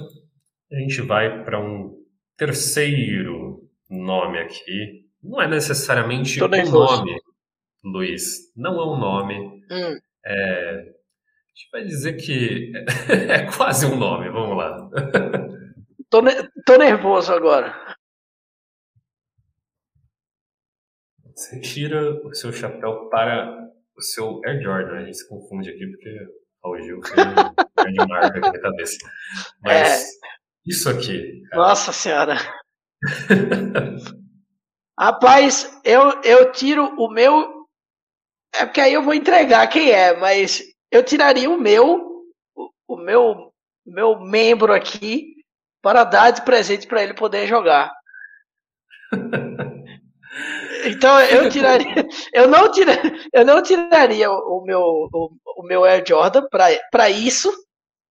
a 0.71 0.77
gente 0.77 1.01
vai 1.01 1.43
para 1.45 1.59
um 1.59 2.03
terceiro 2.37 3.69
nome 3.89 4.39
aqui. 4.39 5.07
Não 5.23 5.41
é 5.41 5.49
necessariamente 5.49 6.39
Tô 6.39 6.47
um 6.47 6.71
nome, 6.71 7.21
Luiz. 7.85 8.53
Não 8.57 8.79
é 8.79 8.87
um 8.87 8.99
nome. 8.99 9.65
Hum. 9.71 9.99
É, 10.25 10.71
a 10.71 11.55
gente 11.55 11.71
vai 11.73 11.85
dizer 11.85 12.15
que 12.15 12.73
é 13.09 13.51
quase 13.57 13.87
um 13.87 13.97
nome, 13.97 14.29
vamos 14.31 14.57
lá. 14.57 14.91
tô, 16.11 16.21
tô 16.67 16.77
nervoso 16.77 17.33
agora. 17.33 17.97
Você 21.35 21.61
tira 21.61 22.15
o 22.27 22.35
seu 22.35 22.53
chapéu 22.53 23.09
para 23.09 23.71
o 23.97 24.03
seu 24.03 24.41
Air 24.45 24.63
Jordan. 24.63 24.99
A 24.99 25.05
gente 25.05 25.17
se 25.17 25.29
confunde 25.29 25.71
aqui 25.71 25.87
porque 25.87 26.19
Raul 26.63 26.83
Gil 26.83 27.01
de 27.77 28.07
marca 28.07 28.39
aqui 28.39 28.53
na 28.53 28.61
cabeça. 28.61 28.99
Mas 29.61 30.03
é. 30.03 30.05
isso 30.67 30.89
aqui. 30.89 31.43
Cara. 31.51 31.63
Nossa 31.63 31.93
Senhora. 31.93 32.37
Rapaz, 34.99 35.81
eu, 35.85 36.21
eu 36.23 36.53
tiro 36.53 36.85
o 36.99 37.11
meu. 37.11 37.67
É 38.55 38.67
porque 38.67 38.81
aí 38.81 38.93
eu 38.93 39.03
vou 39.03 39.15
entregar 39.15 39.67
quem 39.69 39.91
é, 39.91 40.15
mas 40.17 40.63
eu 40.91 41.03
tiraria 41.03 41.49
o 41.49 41.59
meu, 41.59 42.23
o, 42.55 42.71
o 42.87 42.97
meu, 42.99 43.53
meu 43.85 44.21
membro 44.21 44.75
aqui 44.75 45.33
para 45.81 46.05
dar 46.05 46.31
de 46.31 46.43
presente 46.43 46.87
para 46.87 47.03
ele 47.03 47.15
poder 47.15 47.47
jogar. 47.47 47.91
Então 50.85 51.21
eu 51.21 51.49
tiraria, 51.49 52.07
eu 52.33 52.49
não 52.49 52.71
tiraria, 52.71 53.13
eu 53.33 53.45
não 53.45 53.63
tiraria 53.63 54.31
o, 54.31 54.63
meu, 54.65 54.81
o, 54.81 55.37
o 55.59 55.63
meu 55.65 55.85
Air 55.85 56.05
Jordan 56.07 56.47
para 56.51 57.11
isso, 57.11 57.53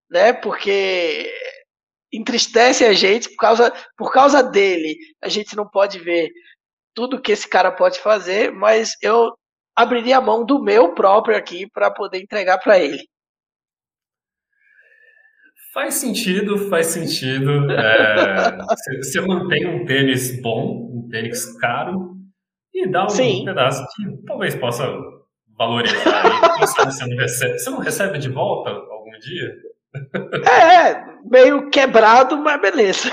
né? 0.10 0.34
Porque 0.34 1.32
entristece 2.12 2.84
a 2.86 2.94
gente 2.94 3.30
por 3.30 3.38
causa, 3.38 3.74
por 3.98 4.12
causa 4.12 4.44
dele. 4.44 4.98
A 5.22 5.30
gente 5.30 5.56
não 5.56 5.68
pode 5.68 6.00
ver 6.00 6.30
tudo 6.94 7.22
que 7.22 7.32
esse 7.32 7.48
cara 7.48 7.72
pode 7.72 8.00
fazer, 8.00 8.52
mas 8.52 8.96
eu 9.02 9.34
abriria 9.76 10.18
a 10.18 10.22
mão 10.22 10.46
do 10.46 10.62
meu 10.62 10.94
próprio 10.94 11.38
aqui 11.38 11.70
para 11.72 11.90
poder 11.92 12.22
entregar 12.22 12.58
para 12.58 12.78
ele. 12.78 13.04
Faz 15.74 15.96
sentido, 15.96 16.70
faz 16.70 16.88
sentido. 16.88 17.72
É, 17.72 18.58
você 19.02 19.22
mantém 19.22 19.66
um 19.66 19.86
tênis 19.86 20.42
bom, 20.42 20.90
um 20.94 21.08
tênis 21.10 21.46
caro, 21.60 22.21
e 22.74 22.90
dá 22.90 23.06
um 23.06 23.10
Sim. 23.10 23.46
pedaço 23.46 23.86
que 23.96 24.26
talvez 24.26 24.56
possa 24.56 24.88
valorizar. 25.58 26.24
você, 26.60 27.06
não 27.06 27.18
recebe, 27.18 27.60
você 27.60 27.70
não 27.70 27.80
recebe 27.80 28.18
de 28.18 28.30
volta 28.30 28.70
algum 28.70 29.12
dia? 29.20 29.54
É, 30.50 31.04
meio 31.30 31.70
quebrado, 31.70 32.38
mas 32.38 32.62
beleza. 32.62 33.10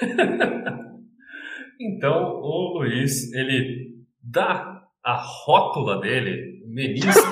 então, 1.80 2.40
o 2.40 2.78
Luiz, 2.78 3.32
ele 3.32 3.92
dá 4.22 4.82
a 5.04 5.14
rótula 5.14 6.00
dele, 6.00 6.62
o 6.64 6.68
menisco, 6.68 7.12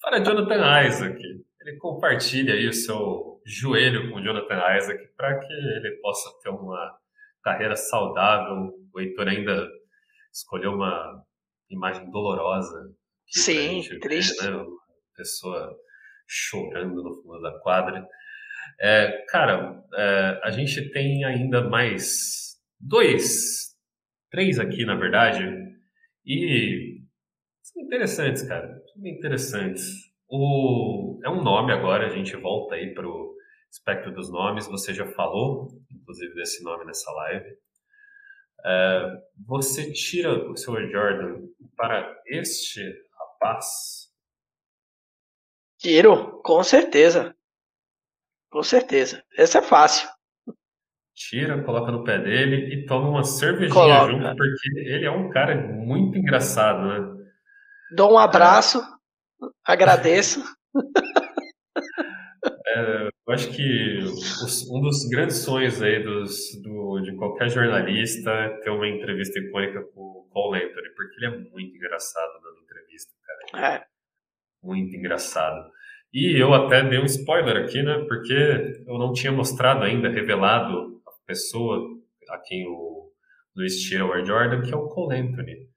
para 0.00 0.22
Jonathan 0.22 0.86
Isaac. 0.86 1.22
Ele 1.60 1.76
compartilha 1.76 2.54
aí 2.54 2.66
o 2.66 2.72
seu 2.72 3.40
joelho 3.46 4.10
com 4.10 4.16
o 4.16 4.22
Jonathan 4.22 4.76
Isaac 4.76 4.98
para 5.16 5.38
que 5.38 5.52
ele 5.52 5.90
possa 6.02 6.28
ter 6.42 6.50
uma 6.50 6.98
carreira 7.42 7.76
saudável. 7.76 8.72
O 8.94 9.00
Heitor 9.00 9.28
ainda 9.28 9.68
escolheu 10.32 10.72
uma 10.72 11.22
imagem 11.70 12.10
dolorosa. 12.10 12.90
Sim, 13.28 13.82
triste. 14.00 14.44
Né? 14.44 14.50
Uma 14.50 14.66
pessoa 15.16 15.74
chorando 16.26 17.02
no 17.02 17.14
fundo 17.22 17.40
da 17.40 17.58
quadra. 17.60 18.06
É, 18.80 19.24
cara, 19.28 19.82
é, 19.94 20.40
a 20.44 20.50
gente 20.50 20.90
tem 20.90 21.24
ainda 21.24 21.68
mais 21.68 22.58
dois 22.80 23.72
três 24.32 24.58
aqui, 24.58 24.84
na 24.86 24.96
verdade, 24.96 25.44
e 26.24 27.02
são 27.62 27.82
interessantes, 27.82 28.42
cara, 28.42 28.66
são 28.92 29.02
bem 29.02 29.14
interessantes. 29.14 30.10
O, 30.28 31.20
é 31.22 31.28
um 31.28 31.42
nome 31.42 31.70
agora, 31.70 32.06
a 32.06 32.16
gente 32.16 32.34
volta 32.36 32.74
aí 32.74 32.94
para 32.94 33.06
o 33.06 33.34
espectro 33.72 34.12
dos 34.12 34.30
nomes, 34.30 34.66
você 34.66 34.92
já 34.92 35.06
falou, 35.12 35.68
inclusive, 35.90 36.34
desse 36.34 36.62
nome 36.62 36.84
nessa 36.84 37.10
live. 37.10 37.56
É, 38.64 39.22
você 39.46 39.92
tira 39.92 40.50
o 40.50 40.56
seu 40.56 40.74
Jordan 40.90 41.48
para 41.76 42.14
este 42.26 42.82
rapaz? 43.18 44.12
Tiro, 45.78 46.40
com 46.42 46.62
certeza. 46.62 47.34
Com 48.50 48.62
certeza. 48.62 49.24
Essa 49.36 49.58
é 49.58 49.62
fácil 49.62 50.08
tira, 51.14 51.62
coloca 51.62 51.92
no 51.92 52.04
pé 52.04 52.18
dele 52.18 52.74
e 52.74 52.86
toma 52.86 53.08
uma 53.08 53.24
cervejinha 53.24 53.72
coloca. 53.72 54.12
junto, 54.12 54.36
porque 54.36 54.68
ele 54.78 55.04
é 55.04 55.10
um 55.10 55.30
cara 55.30 55.54
muito 55.54 56.18
engraçado, 56.18 56.86
né? 56.86 57.24
Dou 57.94 58.14
um 58.14 58.18
abraço, 58.18 58.78
é. 58.80 59.46
agradeço. 59.64 60.42
É, 62.74 63.08
eu 63.26 63.34
acho 63.34 63.50
que 63.52 63.98
os, 63.98 64.68
um 64.70 64.80
dos 64.80 65.08
grandes 65.08 65.38
sonhos 65.38 65.80
aí 65.82 66.02
dos, 66.02 66.60
do, 66.62 67.00
de 67.00 67.14
qualquer 67.16 67.48
jornalista 67.48 68.30
é 68.30 68.48
ter 68.60 68.70
uma 68.70 68.88
entrevista 68.88 69.38
icônica 69.38 69.82
com 69.94 70.00
o 70.00 70.30
Paul 70.32 70.54
Anthony, 70.54 70.88
porque 70.96 71.16
ele 71.16 71.26
é 71.26 71.38
muito 71.50 71.76
engraçado 71.76 72.32
dando 72.42 72.62
entrevista, 72.62 73.12
cara. 73.52 73.74
É. 73.74 73.84
Muito 74.62 74.96
engraçado. 74.96 75.70
E 76.12 76.40
eu 76.40 76.52
até 76.52 76.82
dei 76.88 76.98
um 76.98 77.06
spoiler 77.06 77.56
aqui, 77.64 77.82
né? 77.82 78.04
Porque 78.06 78.82
eu 78.86 78.98
não 78.98 79.12
tinha 79.12 79.32
mostrado 79.32 79.82
ainda, 79.82 80.08
revelado 80.08 80.92
pessoa 81.26 81.80
a 82.28 82.38
quem 82.38 82.66
o 82.66 83.10
Luiz 83.56 83.80
tira 83.80 84.06
o 84.06 84.12
Air 84.12 84.24
Jordan, 84.24 84.62
que 84.62 84.72
é 84.72 84.76
o 84.76 84.88
Cole 84.88 85.16
Anthony. 85.16 85.68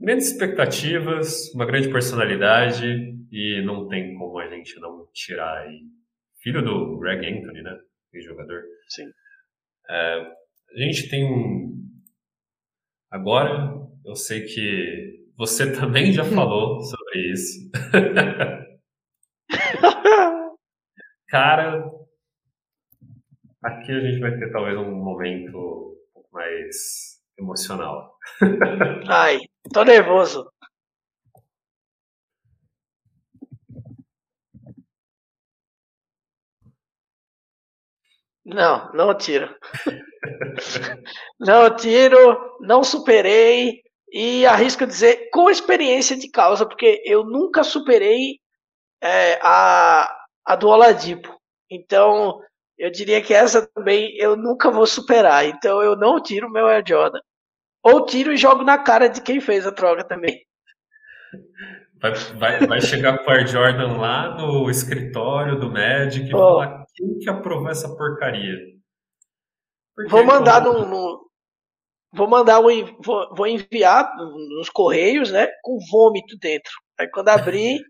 Grandes 0.00 0.32
expectativas, 0.32 1.52
uma 1.54 1.66
grande 1.66 1.90
personalidade 1.90 3.14
e 3.30 3.62
não 3.64 3.88
tem 3.88 4.14
como 4.16 4.38
a 4.38 4.48
gente 4.48 4.78
não 4.80 5.08
tirar 5.12 5.62
aí. 5.62 5.80
Filho 6.42 6.62
do 6.62 6.98
Greg 6.98 7.26
Anthony, 7.26 7.62
né? 7.62 7.78
jogador. 8.20 8.62
Sim. 8.88 9.10
É, 9.88 10.20
a 10.74 10.78
gente 10.78 11.08
tem 11.08 11.24
um. 11.24 11.82
Agora, 13.10 13.74
eu 14.04 14.14
sei 14.14 14.42
que 14.44 15.24
você 15.36 15.72
também 15.78 16.12
já 16.12 16.24
falou 16.24 16.80
sobre 16.80 17.32
isso. 17.32 17.70
Cara, 21.28 21.84
aqui 23.62 23.92
a 23.92 24.00
gente 24.00 24.20
vai 24.20 24.38
ter 24.38 24.52
talvez 24.52 24.76
um 24.78 24.92
momento 25.02 25.48
um 25.48 25.96
pouco 26.12 26.28
mais 26.32 27.20
emocional. 27.36 28.16
Ai, 29.08 29.40
tô 29.72 29.84
nervoso. 29.84 30.50
Não, 38.44 38.92
não 38.92 39.16
tiro. 39.16 39.54
não 41.40 41.74
tiro, 41.74 42.56
não 42.60 42.84
superei 42.84 43.82
e 44.12 44.46
arrisco 44.46 44.86
dizer 44.86 45.28
com 45.32 45.50
experiência 45.50 46.16
de 46.16 46.30
causa, 46.30 46.66
porque 46.66 47.02
eu 47.04 47.24
nunca 47.24 47.64
superei 47.64 48.38
é, 49.02 49.38
a, 49.42 50.10
a 50.46 50.56
do 50.56 50.68
Oladipo. 50.68 51.34
Então, 51.70 52.40
eu 52.78 52.90
diria 52.90 53.22
que 53.22 53.34
essa 53.34 53.66
também 53.74 54.16
eu 54.18 54.36
nunca 54.36 54.70
vou 54.70 54.86
superar. 54.86 55.46
Então, 55.46 55.82
eu 55.82 55.96
não 55.96 56.22
tiro 56.22 56.50
meu 56.50 56.66
Air 56.68 56.84
Jordan. 56.86 57.20
Ou 57.84 58.06
tiro 58.06 58.32
e 58.32 58.36
jogo 58.36 58.64
na 58.64 58.78
cara 58.78 59.08
de 59.08 59.20
quem 59.20 59.40
fez 59.40 59.66
a 59.66 59.72
troca 59.72 60.04
também. 60.04 60.40
Vai, 62.00 62.14
vai, 62.36 62.66
vai 62.66 62.80
chegar 62.80 63.18
com 63.18 63.30
o 63.30 63.32
Air 63.32 63.46
Jordan 63.46 63.98
lá 63.98 64.36
no 64.36 64.70
escritório 64.70 65.58
do 65.58 65.70
Magic 65.70 66.28
e 66.28 66.34
oh. 66.34 66.38
falar 66.38 66.84
quem 66.94 67.18
que 67.18 67.28
aprovou 67.28 67.68
essa 67.68 67.94
porcaria. 67.94 68.54
Porque 69.94 70.10
vou 70.10 70.24
mandar 70.24 70.62
no, 70.62 70.86
no, 70.86 71.30
vou 72.12 72.28
mandar 72.28 72.60
um, 72.60 73.02
vou, 73.02 73.34
vou 73.34 73.46
enviar 73.46 74.16
nos 74.16 74.70
correios, 74.70 75.30
né, 75.30 75.48
com 75.62 75.78
vômito 75.90 76.36
dentro. 76.40 76.72
Aí 76.98 77.08
quando 77.10 77.28
abrir, 77.28 77.80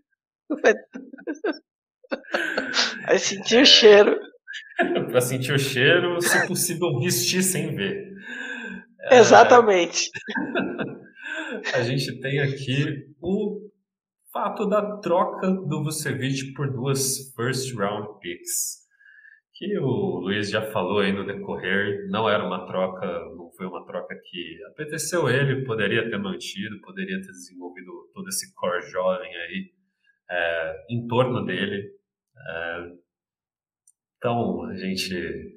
vai 3.07 3.17
sentir 3.17 3.61
o 3.61 3.65
cheiro. 3.65 4.19
para 5.09 5.21
sentir 5.21 5.53
o 5.53 5.59
cheiro, 5.59 6.21
se 6.21 6.47
possível 6.47 6.99
vestir 6.99 7.43
sem 7.43 7.75
ver. 7.75 8.13
Exatamente. 9.11 10.09
É... 11.73 11.77
A 11.77 11.83
gente 11.83 12.19
tem 12.19 12.39
aqui 12.39 13.07
o 13.21 13.69
fato 14.31 14.67
da 14.67 14.97
troca 14.97 15.49
do 15.49 15.83
Vucevic 15.83 16.53
por 16.53 16.71
duas 16.71 17.33
first 17.35 17.73
round 17.75 18.19
picks. 18.19 18.85
Que 19.53 19.79
o 19.79 20.19
Luiz 20.19 20.49
já 20.49 20.61
falou 20.71 20.99
aí 20.99 21.13
no 21.13 21.25
decorrer, 21.25 22.09
não 22.09 22.29
era 22.29 22.45
uma 22.45 22.67
troca, 22.67 23.05
não 23.37 23.49
foi 23.55 23.65
uma 23.65 23.85
troca 23.85 24.13
que 24.25 24.59
apeteceu 24.71 25.29
ele, 25.29 25.63
poderia 25.63 26.09
ter 26.09 26.17
mantido, 26.17 26.81
poderia 26.81 27.21
ter 27.21 27.27
desenvolvido 27.27 27.91
todo 28.13 28.27
esse 28.27 28.53
core 28.53 28.81
jovem 28.91 29.33
aí 29.33 29.71
é, 30.29 30.85
em 30.89 31.07
torno 31.07 31.45
dele. 31.45 31.89
É, 32.37 32.91
então 34.17 34.65
a 34.65 34.75
gente 34.75 35.55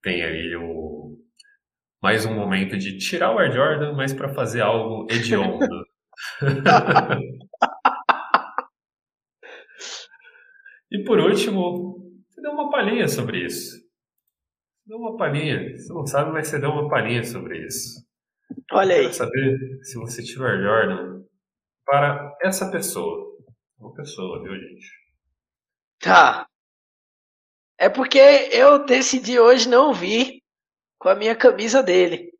tem 0.00 0.22
aí 0.22 0.54
o, 0.54 1.18
mais 2.00 2.24
um 2.24 2.32
momento 2.34 2.78
de 2.78 2.96
tirar 2.98 3.34
o 3.34 3.38
Air 3.38 3.52
Jordan, 3.52 3.92
mas 3.94 4.12
para 4.12 4.32
fazer 4.32 4.60
algo 4.60 5.06
hediondo. 5.10 5.66
e 10.90 11.04
por 11.04 11.20
último, 11.20 11.98
você 12.28 12.40
deu 12.40 12.52
uma 12.52 12.70
palhinha 12.70 13.08
sobre 13.08 13.44
isso. 13.44 13.76
Você 13.76 13.82
deu 14.86 14.98
uma 14.98 15.16
palhinha. 15.16 15.76
Você 15.76 15.92
não 15.92 16.06
sabe, 16.06 16.30
mas 16.32 16.46
você 16.48 16.60
deu 16.60 16.70
uma 16.70 16.88
palhinha 16.88 17.24
sobre 17.24 17.66
isso. 17.66 18.06
Olha 18.72 18.94
aí. 18.94 19.04
Eu 19.04 19.10
quero 19.10 19.14
saber 19.14 19.58
se 19.82 19.98
você 19.98 20.22
tirou 20.22 20.46
a 20.46 20.56
Jordan 20.56 21.24
para 21.84 22.36
essa 22.42 22.70
pessoa. 22.70 23.26
Uma 23.78 23.92
pessoa, 23.94 24.42
viu, 24.42 24.54
gente? 24.54 24.86
Tá. 26.00 26.46
É 27.76 27.88
porque 27.88 28.18
eu 28.18 28.84
decidi 28.84 29.38
hoje 29.38 29.68
não 29.68 29.92
vir 29.92 30.37
com 30.98 31.08
a 31.08 31.14
minha 31.14 31.34
camisa 31.36 31.82
dele. 31.82 32.30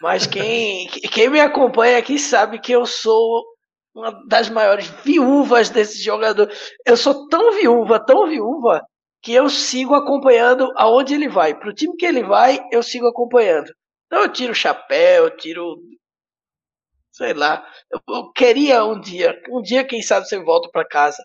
Mas 0.00 0.26
quem, 0.26 0.88
quem 0.88 1.30
me 1.30 1.40
acompanha 1.40 1.98
aqui 1.98 2.18
sabe 2.18 2.58
que 2.58 2.72
eu 2.72 2.84
sou 2.84 3.44
uma 3.94 4.12
das 4.26 4.50
maiores 4.50 4.88
viúvas 5.04 5.70
desse 5.70 6.02
jogador. 6.02 6.50
Eu 6.84 6.96
sou 6.96 7.28
tão 7.28 7.52
viúva, 7.52 8.04
tão 8.04 8.28
viúva, 8.28 8.82
que 9.22 9.32
eu 9.32 9.48
sigo 9.48 9.94
acompanhando 9.94 10.70
aonde 10.76 11.14
ele 11.14 11.28
vai. 11.28 11.58
Pro 11.58 11.74
time 11.74 11.96
que 11.96 12.04
ele 12.04 12.22
vai, 12.22 12.60
eu 12.70 12.82
sigo 12.82 13.06
acompanhando. 13.06 13.72
Então 14.06 14.22
eu 14.22 14.28
tiro 14.32 14.52
o 14.52 14.54
chapéu, 14.54 15.24
eu 15.24 15.36
tiro. 15.36 15.76
Sei 17.10 17.32
lá. 17.32 17.66
Eu, 17.90 18.00
eu 18.08 18.32
queria 18.32 18.84
um 18.84 19.00
dia. 19.00 19.40
Um 19.50 19.62
dia, 19.62 19.82
quem 19.82 20.02
sabe, 20.02 20.28
você 20.28 20.38
volta 20.38 20.68
para 20.70 20.86
casa. 20.86 21.24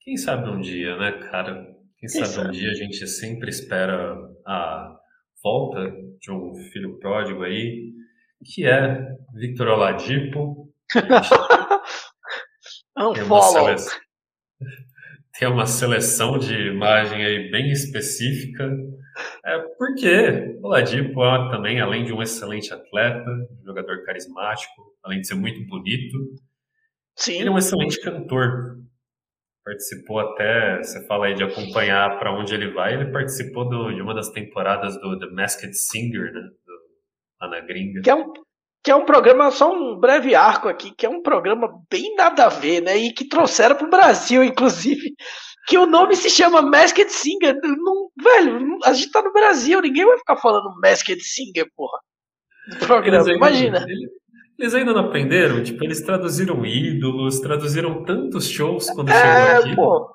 Quem 0.00 0.16
sabe 0.16 0.48
um 0.48 0.60
dia, 0.60 0.96
né, 0.96 1.12
cara? 1.30 1.54
Quem, 1.98 2.08
quem 2.08 2.08
sabe, 2.08 2.26
sabe 2.26 2.48
um 2.48 2.50
dia 2.50 2.70
a 2.70 2.74
gente 2.74 3.06
sempre 3.06 3.50
espera 3.50 4.16
a 4.46 4.96
volta 5.42 5.92
de 6.20 6.30
um 6.30 6.54
filho 6.72 6.98
pródigo 6.98 7.42
aí, 7.42 7.92
que 8.44 8.66
é 8.66 9.14
Victor 9.34 9.68
Oladipo. 9.68 10.72
tem, 13.14 13.22
uma 13.24 13.42
seleção, 13.42 13.98
tem 15.38 15.48
uma 15.48 15.66
seleção 15.66 16.38
de 16.38 16.54
imagem 16.68 17.24
aí 17.24 17.50
bem 17.50 17.70
específica. 17.70 18.70
É 19.44 19.58
porque 19.78 20.56
o 20.60 20.66
Oladipo 20.66 21.24
é 21.24 21.50
também, 21.50 21.80
além 21.80 22.04
de 22.04 22.12
um 22.12 22.22
excelente 22.22 22.72
atleta, 22.72 23.30
um 23.30 23.64
jogador 23.64 24.02
carismático, 24.04 24.94
além 25.02 25.20
de 25.20 25.26
ser 25.26 25.34
muito 25.34 25.64
bonito, 25.66 26.18
Sim. 27.16 27.40
ele 27.40 27.48
é 27.48 27.52
um 27.52 27.58
excelente 27.58 28.00
cantor 28.00 28.78
participou 29.64 30.20
até, 30.20 30.78
você 30.78 31.04
fala 31.06 31.26
aí 31.26 31.34
de 31.34 31.42
acompanhar 31.42 32.18
para 32.18 32.32
onde 32.32 32.54
ele 32.54 32.72
vai, 32.72 32.94
ele 32.94 33.10
participou 33.10 33.68
do, 33.68 33.92
de 33.92 34.02
uma 34.02 34.14
das 34.14 34.28
temporadas 34.28 35.00
do 35.00 35.18
The 35.18 35.26
Masked 35.26 35.74
Singer, 35.74 36.32
né, 36.32 36.40
do, 36.40 37.40
lá 37.40 37.48
na 37.48 37.60
gringa. 37.60 38.02
Que 38.02 38.10
é 38.10 38.14
um 38.14 38.32
que 38.84 38.90
é 38.90 38.94
um 38.94 39.06
programa, 39.06 39.50
só 39.50 39.72
um 39.72 39.98
breve 39.98 40.34
arco 40.34 40.68
aqui, 40.68 40.90
que 40.94 41.06
é 41.06 41.08
um 41.08 41.22
programa 41.22 41.72
bem 41.90 42.14
nada 42.16 42.44
a 42.44 42.48
ver, 42.50 42.82
né? 42.82 42.94
E 42.98 43.14
que 43.14 43.26
trouxeram 43.26 43.76
para 43.76 43.86
o 43.86 43.90
Brasil, 43.90 44.44
inclusive. 44.44 45.14
Que 45.66 45.78
o 45.78 45.86
nome 45.86 46.14
se 46.14 46.28
chama 46.28 46.60
Masked 46.60 47.10
Singer. 47.10 47.58
Não, 47.62 48.10
velho, 48.22 48.78
a 48.84 48.92
gente 48.92 49.10
tá 49.10 49.22
no 49.22 49.32
Brasil, 49.32 49.80
ninguém 49.80 50.04
vai 50.04 50.18
ficar 50.18 50.36
falando 50.36 50.78
Masked 50.82 51.18
Singer, 51.22 51.66
porra. 51.74 51.98
Do 52.68 52.86
programa, 52.86 53.32
imagina. 53.32 53.86
Ele, 53.88 54.10
eles 54.58 54.74
ainda 54.74 54.92
não 54.92 55.06
aprenderam? 55.06 55.62
Tipo, 55.62 55.84
eles 55.84 56.02
traduziram 56.02 56.64
ídolos, 56.64 57.40
traduziram 57.40 58.04
tantos 58.04 58.48
shows 58.48 58.88
quando 58.90 59.10
é, 59.10 59.14
chegou 59.14 59.62
aqui. 59.62 59.76
Pô. 59.76 60.14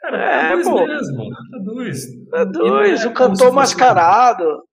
Cara, 0.00 0.18
é, 0.18 0.46
traduz 0.48 0.68
pô. 0.68 0.86
mesmo. 0.86 1.30
Traduz. 1.50 2.06
Traduz, 2.30 3.04
é 3.04 3.08
o 3.08 3.14
cantor 3.14 3.52
mascarado. 3.52 4.64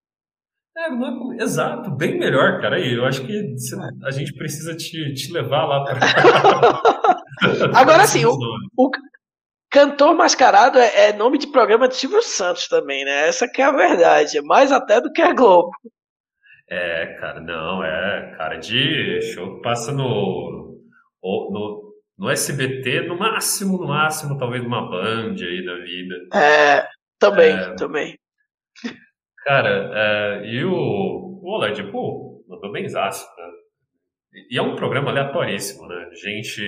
É, 0.76 0.90
não 0.90 1.34
é, 1.34 1.44
exato, 1.44 1.92
bem 1.92 2.18
melhor, 2.18 2.62
cara. 2.62 2.80
E 2.80 2.94
eu 2.96 3.06
acho 3.06 3.26
que 3.26 3.56
a 4.04 4.12
gente 4.12 4.34
precisa 4.34 4.76
te, 4.76 5.14
te 5.14 5.32
levar 5.32 5.66
lá 5.66 5.84
para. 5.84 6.00
Agora 7.78 8.08
sim, 8.08 8.26
o, 8.26 8.34
o, 8.78 8.90
cantor 9.70 10.16
mascarado 10.16 10.80
é, 10.80 11.10
é, 11.10 11.14
nome 11.14 11.38
de 11.38 11.48
programa 11.48 11.88
de 11.88 11.96
Silvio 11.96 12.22
Santos 12.22 12.68
também, 12.68 13.04
né? 13.06 13.28
Essa 13.28 13.48
que 13.48 13.62
é 13.62 13.66
a 13.66 13.72
verdade. 13.72 14.38
É 14.38 14.42
mais 14.42 14.72
até 14.72 15.00
do 15.02 15.12
que 15.12 15.22
a 15.22 15.34
Globo. 15.34 15.72
É, 16.72 17.18
cara, 17.20 17.42
não, 17.42 17.84
é 17.84 18.34
cara 18.38 18.56
de 18.56 19.22
show 19.34 19.58
que 19.58 19.62
passa 19.62 19.92
no, 19.92 20.80
no, 21.22 21.94
no 22.18 22.30
SBT, 22.30 23.02
no 23.08 23.20
máximo, 23.20 23.78
no 23.78 23.90
máximo, 23.90 24.38
talvez 24.38 24.64
uma 24.64 24.90
Band 24.90 25.36
aí 25.36 25.66
da 25.66 25.76
vida. 25.80 26.16
É, 26.34 26.88
também, 27.20 27.54
é, 27.58 27.76
também. 27.76 28.18
Cara, 29.44 29.92
é, 29.94 30.46
e 30.46 30.64
o, 30.64 30.72
o 30.74 31.58
Olé, 31.58 31.74
tipo, 31.74 32.42
mandou 32.48 32.72
bem 32.72 32.88
zaço, 32.88 33.28
né? 33.38 33.52
E 34.50 34.58
é 34.58 34.62
um 34.62 34.78
programa 34.78 35.12
aleatoríssimo, 35.12 35.86
né? 35.90 36.10
Gente 36.14 36.62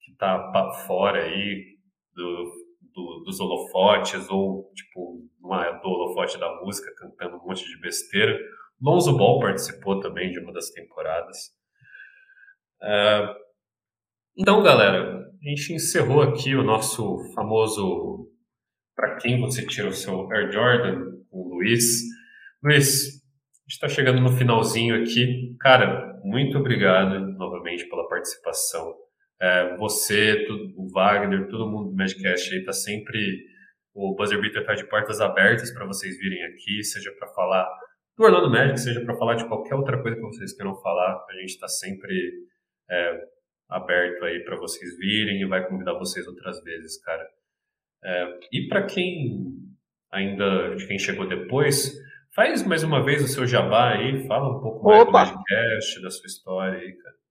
que 0.00 0.16
tá 0.18 0.50
fora 0.84 1.22
aí 1.22 1.76
do, 2.12 2.52
do, 2.92 3.22
dos 3.24 3.38
holofotes, 3.38 4.28
ou, 4.28 4.68
tipo, 4.74 5.24
uma, 5.40 5.70
do 5.70 5.88
holofote 5.88 6.40
da 6.40 6.60
música, 6.60 6.92
cantando 6.96 7.36
um 7.36 7.46
monte 7.46 7.64
de 7.64 7.80
besteira. 7.80 8.36
Lonzo 8.82 9.16
Ball 9.16 9.38
participou 9.38 10.00
também 10.00 10.32
de 10.32 10.40
uma 10.40 10.52
das 10.52 10.70
temporadas. 10.70 11.36
Uh, 12.82 13.32
então, 14.36 14.62
galera, 14.62 15.20
a 15.20 15.48
gente 15.48 15.72
encerrou 15.72 16.20
aqui 16.20 16.56
o 16.56 16.64
nosso 16.64 17.32
famoso 17.32 18.28
para 18.96 19.16
quem 19.16 19.40
você 19.40 19.64
tira 19.64 19.88
o 19.88 19.92
seu 19.92 20.30
Air 20.32 20.50
Jordan 20.50 21.12
o 21.30 21.54
Luiz. 21.54 22.02
Luiz, 22.62 23.06
a 23.06 23.62
gente 23.62 23.72
está 23.72 23.88
chegando 23.88 24.20
no 24.20 24.36
finalzinho 24.36 25.00
aqui. 25.00 25.56
Cara, 25.60 26.20
muito 26.24 26.58
obrigado 26.58 27.20
novamente 27.38 27.88
pela 27.88 28.08
participação. 28.08 28.94
É, 29.40 29.76
você, 29.76 30.46
o 30.76 30.88
Wagner, 30.92 31.48
todo 31.48 31.70
mundo 31.70 31.90
do 31.90 31.96
Magicast 31.96 32.52
aí 32.52 32.60
está 32.60 32.72
sempre. 32.72 33.46
O 33.94 34.14
Buzzer 34.14 34.40
Beater 34.40 34.62
está 34.62 34.74
de 34.74 34.88
portas 34.88 35.20
abertas 35.20 35.72
para 35.72 35.86
vocês 35.86 36.18
virem 36.18 36.42
aqui, 36.44 36.82
seja 36.82 37.12
para 37.18 37.28
falar 37.28 37.68
do 38.16 38.24
Orlando 38.24 38.50
Magic, 38.50 38.78
seja 38.80 39.04
para 39.04 39.16
falar 39.16 39.34
de 39.34 39.46
qualquer 39.46 39.74
outra 39.74 40.00
coisa 40.00 40.16
que 40.16 40.22
vocês 40.22 40.52
queiram 40.54 40.74
falar, 40.76 41.24
a 41.28 41.34
gente 41.40 41.50
está 41.50 41.68
sempre 41.68 42.14
é, 42.90 43.24
aberto 43.68 44.24
aí 44.24 44.44
para 44.44 44.56
vocês 44.56 44.96
virem 44.98 45.40
e 45.40 45.46
vai 45.46 45.66
convidar 45.66 45.94
vocês 45.94 46.26
outras 46.26 46.62
vezes, 46.62 47.02
cara. 47.02 47.26
É, 48.04 48.38
e 48.52 48.68
para 48.68 48.86
quem 48.86 49.54
ainda, 50.10 50.74
de 50.76 50.86
quem 50.86 50.98
chegou 50.98 51.26
depois, 51.26 51.92
faz 52.34 52.62
mais 52.66 52.82
uma 52.82 53.02
vez 53.02 53.22
o 53.22 53.28
seu 53.28 53.46
jabá 53.46 53.94
aí, 53.94 54.26
fala 54.26 54.56
um 54.56 54.60
pouco 54.60 54.84
mais 54.84 55.02
Opa. 55.02 55.24
do 55.24 55.32
podcast, 55.32 56.02
da 56.02 56.10
sua 56.10 56.26
história 56.26 56.78
aí, 56.78 56.92
cara. 56.92 57.22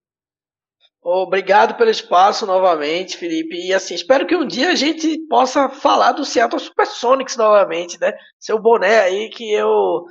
Obrigado 1.03 1.77
pelo 1.77 1.89
espaço 1.89 2.45
novamente, 2.45 3.17
Felipe. 3.17 3.55
E 3.55 3.73
assim, 3.73 3.95
espero 3.95 4.27
que 4.27 4.35
um 4.35 4.45
dia 4.45 4.69
a 4.69 4.75
gente 4.75 5.17
possa 5.27 5.67
falar 5.67 6.11
do 6.11 6.23
Seattle 6.23 6.59
Supersonics 6.59 7.35
novamente, 7.35 7.99
né? 7.99 8.13
Seu 8.39 8.59
boné 8.59 8.99
aí 8.99 9.29
que 9.29 9.51
eu 9.51 10.05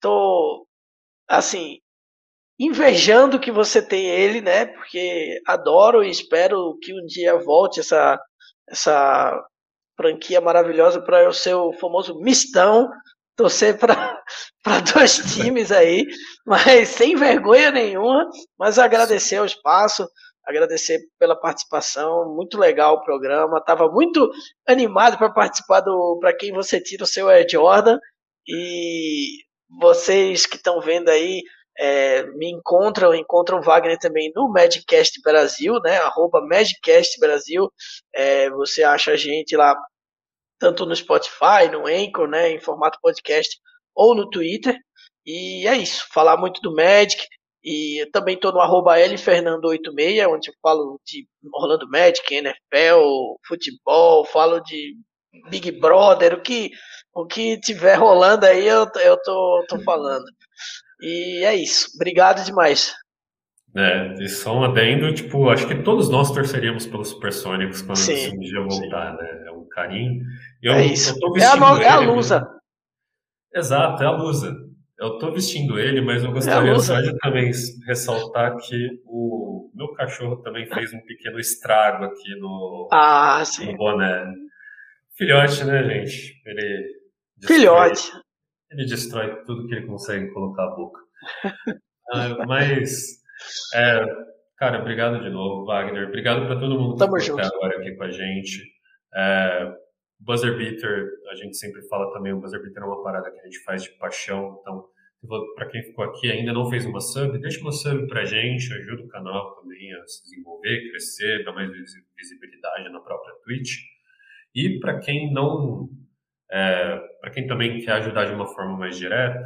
tô 0.00 0.66
assim 1.28 1.78
invejando 2.58 3.40
que 3.40 3.50
você 3.50 3.80
tem 3.80 4.06
ele, 4.06 4.40
né? 4.40 4.66
Porque 4.66 5.40
adoro 5.46 6.04
e 6.04 6.10
espero 6.10 6.76
que 6.82 6.92
um 6.92 7.06
dia 7.06 7.38
volte 7.38 7.80
essa 7.80 8.18
essa 8.68 9.42
franquia 9.96 10.40
maravilhosa 10.40 11.02
para 11.02 11.28
o 11.28 11.72
famoso 11.74 12.18
mistão, 12.20 12.88
torcer 13.36 13.78
para 13.78 14.20
dois 14.94 15.16
times 15.34 15.72
aí, 15.72 16.06
mas 16.46 16.88
sem 16.88 17.16
vergonha 17.16 17.70
nenhuma, 17.70 18.28
mas 18.58 18.78
agradecer 18.78 19.40
o 19.40 19.44
espaço, 19.44 20.08
agradecer 20.46 21.00
pela 21.18 21.38
participação, 21.38 22.34
muito 22.34 22.58
legal 22.58 22.94
o 22.94 23.04
programa, 23.04 23.58
estava 23.58 23.90
muito 23.90 24.30
animado 24.66 25.18
para 25.18 25.30
participar 25.32 25.80
do 25.80 26.18
para 26.20 26.34
quem 26.36 26.52
você 26.52 26.80
tira 26.80 27.04
o 27.04 27.06
seu 27.06 27.28
Air 27.28 27.46
Jordan 27.48 27.98
e 28.48 29.38
vocês 29.78 30.46
que 30.46 30.56
estão 30.56 30.80
vendo 30.80 31.08
aí 31.08 31.42
é, 31.78 32.24
me 32.32 32.50
encontram, 32.50 33.14
encontram 33.14 33.62
Wagner 33.62 33.98
também 33.98 34.32
no 34.34 34.48
Madcast 34.48 35.20
Brasil, 35.22 35.80
né? 35.80 35.98
Arroba 35.98 36.40
Madcast 36.40 37.18
Brasil. 37.18 37.70
É, 38.14 38.50
você 38.50 38.82
acha 38.82 39.12
a 39.12 39.16
gente 39.16 39.56
lá 39.56 39.76
tanto 40.58 40.84
no 40.84 40.94
Spotify, 40.94 41.68
no 41.70 41.86
Anchor, 41.86 42.28
né? 42.28 42.50
Em 42.50 42.60
formato 42.60 42.98
podcast 43.00 43.58
ou 43.94 44.14
no 44.14 44.28
Twitter. 44.28 44.76
E 45.24 45.66
é 45.66 45.76
isso. 45.76 46.06
Falar 46.12 46.36
muito 46.36 46.60
do 46.60 46.74
Magic, 46.74 47.26
e 47.62 48.02
eu 48.02 48.10
também 48.10 48.36
estou 48.36 48.52
no 48.52 48.60
arroba 48.60 48.96
lfernando86, 48.96 50.28
onde 50.28 50.50
eu 50.50 50.54
falo 50.62 50.98
de 51.04 51.26
Orlando 51.52 51.88
Magic, 51.88 52.34
NFL, 52.34 53.36
futebol, 53.46 54.24
falo 54.24 54.60
de 54.60 54.96
Big 55.48 55.72
Brother, 55.72 56.34
o 56.34 56.40
que, 56.40 56.70
o 57.14 57.26
que 57.26 57.58
tiver 57.60 57.94
rolando 57.94 58.46
aí 58.46 58.66
eu, 58.66 58.86
eu 59.02 59.16
tô, 59.22 59.64
tô 59.68 59.80
falando. 59.80 60.24
E 61.00 61.44
é 61.44 61.54
isso. 61.54 61.88
Obrigado 61.94 62.44
demais. 62.44 62.94
É, 63.76 64.14
e 64.14 64.28
só 64.28 64.56
um 64.56 64.64
adendo, 64.64 65.14
tipo, 65.14 65.48
acho 65.48 65.66
que 65.68 65.82
todos 65.82 66.08
nós 66.08 66.32
torceríamos 66.32 66.86
pelos 66.86 67.08
Supersônicos 67.08 67.82
quando 67.82 67.98
Sim, 67.98 68.36
um 68.36 68.40
dia 68.40 68.60
voltar, 68.60 69.12
Sim. 69.12 69.22
né? 69.22 69.44
É 69.46 69.52
um 69.52 69.64
carinho. 69.68 70.24
Eu, 70.60 70.72
é 70.72 70.86
isso. 70.86 71.14
Eu 71.22 71.36
é, 71.36 71.46
a, 71.46 71.82
é 71.82 71.88
a 71.88 72.00
Lusa. 72.00 72.48
Exato, 73.54 74.02
é 74.02 74.06
a 74.06 74.10
Lusa. 74.10 74.56
Eu 74.98 75.18
tô 75.18 75.32
vestindo 75.32 75.78
ele, 75.78 76.00
mas 76.02 76.22
eu 76.22 76.32
gostaria 76.32 76.78
só 76.78 77.00
de 77.00 77.16
também 77.18 77.50
ressaltar 77.86 78.56
que 78.56 79.00
o 79.06 79.70
meu 79.74 79.94
cachorro 79.94 80.36
também 80.42 80.66
fez 80.66 80.92
um 80.92 81.00
pequeno 81.00 81.38
estrago 81.38 82.04
aqui 82.04 82.34
no, 82.38 82.88
ah, 82.92 83.42
no 83.64 83.76
boné. 83.78 84.26
Filhote, 85.20 85.64
né, 85.64 85.84
gente? 85.84 86.40
Ele 86.46 86.94
destrói, 87.36 87.58
Filhote. 87.58 88.10
Ele 88.70 88.86
destrói 88.86 89.44
tudo 89.44 89.68
que 89.68 89.74
ele 89.74 89.86
consegue 89.86 90.32
colocar 90.32 90.64
a 90.64 90.74
boca. 90.74 90.98
ah, 92.10 92.46
mas, 92.46 93.20
é, 93.74 94.02
cara, 94.56 94.80
obrigado 94.80 95.22
de 95.22 95.28
novo, 95.28 95.66
Wagner. 95.66 96.08
Obrigado 96.08 96.46
para 96.46 96.58
todo 96.58 96.80
mundo 96.80 96.96
que 96.96 97.18
está 97.20 97.46
agora 97.46 97.76
aqui 97.76 97.94
com 97.96 98.04
a 98.04 98.10
gente. 98.10 98.62
É, 99.14 99.74
Buzzer 100.18 100.56
Beater, 100.56 101.10
a 101.30 101.34
gente 101.34 101.54
sempre 101.58 101.86
fala 101.88 102.10
também, 102.14 102.32
o 102.32 102.40
Buzzer 102.40 102.62
Beater 102.62 102.82
é 102.82 102.86
uma 102.86 103.02
parada 103.02 103.30
que 103.30 103.40
a 103.40 103.44
gente 103.44 103.62
faz 103.62 103.82
de 103.82 103.90
paixão, 103.98 104.58
então 104.62 104.88
para 105.54 105.68
quem 105.68 105.82
ficou 105.82 106.06
aqui 106.06 106.32
ainda 106.32 106.54
não 106.54 106.70
fez 106.70 106.86
uma 106.86 107.00
sub, 107.00 107.38
deixa 107.40 107.60
uma 107.60 107.72
sub 107.72 108.06
pra 108.06 108.24
gente, 108.24 108.72
ajuda 108.72 109.02
o 109.02 109.08
canal 109.08 109.54
também 109.56 109.92
a 109.92 110.06
se 110.06 110.22
desenvolver, 110.22 110.88
crescer, 110.88 111.44
dar 111.44 111.52
mais 111.52 111.70
visibilidade 112.16 112.88
na 112.88 113.00
própria 113.00 113.34
Twitch. 113.44 113.80
E 114.54 114.78
para 114.80 114.98
quem 114.98 115.32
não, 115.32 115.88
é, 116.50 116.98
para 117.20 117.30
quem 117.30 117.46
também 117.46 117.80
quer 117.80 117.92
ajudar 117.92 118.26
de 118.26 118.32
uma 118.32 118.46
forma 118.46 118.76
mais 118.76 118.96
direta, 118.96 119.44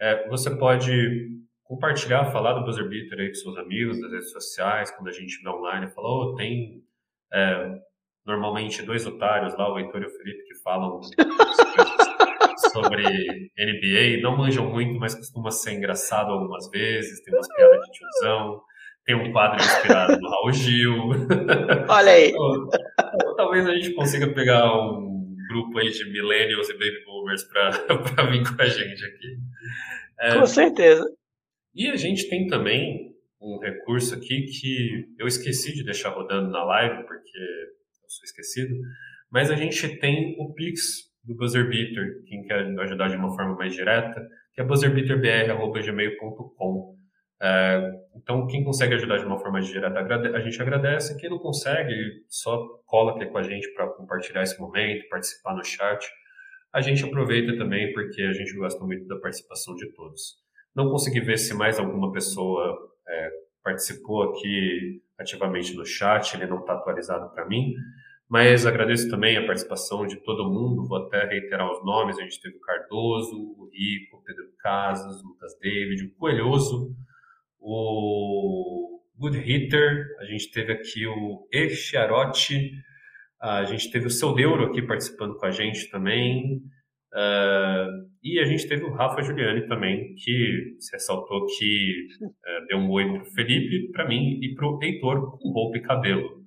é, 0.00 0.28
você 0.28 0.54
pode 0.56 1.36
compartilhar, 1.64 2.30
falar 2.30 2.52
do 2.52 2.64
Buzzer 2.64 2.88
Beater 2.88 3.18
aí 3.18 3.28
com 3.28 3.34
seus 3.34 3.56
amigos 3.58 4.00
das 4.00 4.12
redes 4.12 4.30
sociais, 4.30 4.90
quando 4.90 5.08
a 5.08 5.12
gente 5.12 5.30
estiver 5.30 5.50
online, 5.50 5.90
falar, 5.90 6.08
oh, 6.08 6.34
tem 6.36 6.82
é, 7.32 7.78
normalmente 8.24 8.82
dois 8.82 9.06
otários 9.06 9.56
lá, 9.56 9.72
o 9.72 9.78
Heitor 9.78 10.02
e 10.02 10.06
o 10.06 10.10
Felipe, 10.10 10.44
que 10.44 10.54
falam 10.62 11.00
sobre 12.72 13.50
NBA, 13.58 14.22
não 14.22 14.36
manjam 14.36 14.70
muito, 14.70 14.98
mas 14.98 15.14
costuma 15.14 15.50
ser 15.50 15.72
engraçado 15.72 16.30
algumas 16.30 16.68
vezes, 16.70 17.22
tem 17.22 17.34
umas 17.34 17.48
piadas 17.54 17.80
de 17.86 17.92
tiozão, 17.92 18.62
tem 19.06 19.14
um 19.14 19.30
quadro 19.32 19.64
inspirado 19.64 20.20
no 20.20 20.28
Raul 20.28 20.52
Gil. 20.52 20.96
Olha 21.88 22.12
aí. 22.12 22.30
Então, 22.30 22.68
talvez 23.36 23.66
a 23.66 23.74
gente 23.74 23.94
consiga 23.94 24.26
pegar 24.34 24.70
um 24.74 25.34
grupo 25.48 25.78
aí 25.78 25.88
de 25.90 26.04
millennials 26.10 26.68
e 26.68 26.72
baby 26.72 27.04
boomers 27.06 27.44
para 27.44 27.70
vir 28.30 28.42
com 28.42 28.60
a 28.60 28.66
gente 28.66 29.04
aqui. 29.04 29.38
É, 30.18 30.34
com 30.34 30.46
certeza. 30.46 31.08
E 31.72 31.88
a 31.88 31.94
gente 31.94 32.28
tem 32.28 32.48
também 32.48 33.14
um 33.40 33.60
recurso 33.60 34.12
aqui 34.14 34.46
que 34.46 35.06
eu 35.18 35.28
esqueci 35.28 35.72
de 35.72 35.84
deixar 35.84 36.10
rodando 36.10 36.50
na 36.50 36.64
live, 36.64 37.06
porque 37.06 37.38
eu 37.38 38.08
sou 38.08 38.24
esquecido, 38.24 38.74
mas 39.30 39.52
a 39.52 39.54
gente 39.54 39.86
tem 40.00 40.34
o 40.38 40.52
Pix 40.52 41.12
do 41.22 41.36
Buzzer 41.36 41.68
Beater, 41.68 42.24
quem 42.26 42.42
quer 42.42 42.66
ajudar 42.80 43.06
de 43.08 43.14
uma 43.16 43.32
forma 43.36 43.54
mais 43.54 43.72
direta, 43.74 44.20
que 44.52 44.60
é 44.60 44.64
buzzerbeaterbr.gmail.com. 44.64 46.95
É, 47.40 47.92
então, 48.14 48.46
quem 48.46 48.64
consegue 48.64 48.94
ajudar 48.94 49.18
de 49.18 49.26
uma 49.26 49.38
forma 49.38 49.60
direta, 49.60 49.98
a 49.98 50.40
gente 50.40 50.60
agradece. 50.60 51.18
Quem 51.18 51.30
não 51.30 51.38
consegue, 51.38 51.94
só 52.28 52.66
cola 52.86 53.12
aqui 53.12 53.26
com 53.26 53.38
a 53.38 53.42
gente 53.42 53.72
para 53.74 53.88
compartilhar 53.88 54.42
esse 54.42 54.58
momento, 54.60 55.08
participar 55.08 55.54
no 55.54 55.64
chat. 55.64 56.06
A 56.72 56.80
gente 56.80 57.04
aproveita 57.04 57.56
também 57.56 57.92
porque 57.92 58.22
a 58.22 58.32
gente 58.32 58.54
gosta 58.54 58.82
muito 58.84 59.06
da 59.06 59.16
participação 59.16 59.74
de 59.74 59.92
todos. 59.92 60.36
Não 60.74 60.90
consegui 60.90 61.20
ver 61.20 61.38
se 61.38 61.54
mais 61.54 61.78
alguma 61.78 62.12
pessoa 62.12 62.76
é, 63.08 63.30
participou 63.62 64.22
aqui 64.30 65.02
ativamente 65.18 65.74
no 65.74 65.84
chat, 65.84 66.34
ele 66.34 66.46
não 66.46 66.60
está 66.60 66.74
atualizado 66.74 67.30
para 67.30 67.46
mim, 67.46 67.72
mas 68.28 68.66
agradeço 68.66 69.08
também 69.08 69.36
a 69.36 69.46
participação 69.46 70.06
de 70.06 70.16
todo 70.16 70.50
mundo, 70.50 70.86
vou 70.86 70.98
até 70.98 71.24
reiterar 71.24 71.70
os 71.72 71.84
nomes, 71.84 72.18
a 72.18 72.22
gente 72.22 72.40
teve 72.40 72.56
o 72.56 72.60
Cardoso, 72.60 73.36
o 73.36 73.70
Rico, 73.72 74.16
o 74.16 74.22
Pedro 74.22 74.44
Casas, 74.58 75.22
o 75.22 75.28
Lucas 75.28 75.56
David, 75.60 76.04
o 76.04 76.14
Coelhoso, 76.16 76.94
o 77.68 79.00
Good 79.18 79.38
Hitter, 79.38 80.06
a 80.20 80.24
gente 80.24 80.50
teve 80.52 80.72
aqui 80.72 81.06
o 81.06 81.48
Echiarotti, 81.52 82.72
a 83.40 83.64
gente 83.64 83.90
teve 83.90 84.06
o 84.06 84.10
Seu 84.10 84.34
Deuro 84.34 84.66
aqui 84.66 84.80
participando 84.82 85.36
com 85.36 85.46
a 85.46 85.50
gente 85.50 85.90
também, 85.90 86.62
Uh, 87.16 88.04
e 88.22 88.38
a 88.40 88.44
gente 88.44 88.68
teve 88.68 88.84
o 88.84 88.92
Rafa 88.92 89.22
Giuliani 89.22 89.66
também, 89.66 90.14
que 90.16 90.76
se 90.78 90.92
ressaltou 90.92 91.46
que 91.46 92.08
uh, 92.20 92.66
deu 92.68 92.76
um 92.76 92.90
oi 92.90 93.10
pro 93.10 93.24
Felipe, 93.32 93.90
para 93.92 94.06
mim 94.06 94.38
e 94.42 94.54
pro 94.54 94.78
Heitor 94.82 95.38
com 95.38 95.50
roupa 95.50 95.78
e 95.78 95.80
cabelo. 95.80 96.44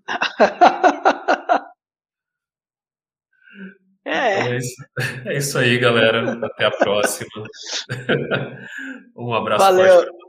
É. 4.06 4.40
Então 4.40 4.54
é, 4.54 4.58
isso, 4.58 4.76
é 5.26 5.38
isso 5.38 5.58
aí, 5.58 5.78
galera. 5.78 6.34
Até 6.44 6.66
a 6.66 6.72
próxima. 6.72 7.30
um 9.16 9.34
abraço 9.34 9.64
Valeu. 9.64 10.04
forte 10.04 10.28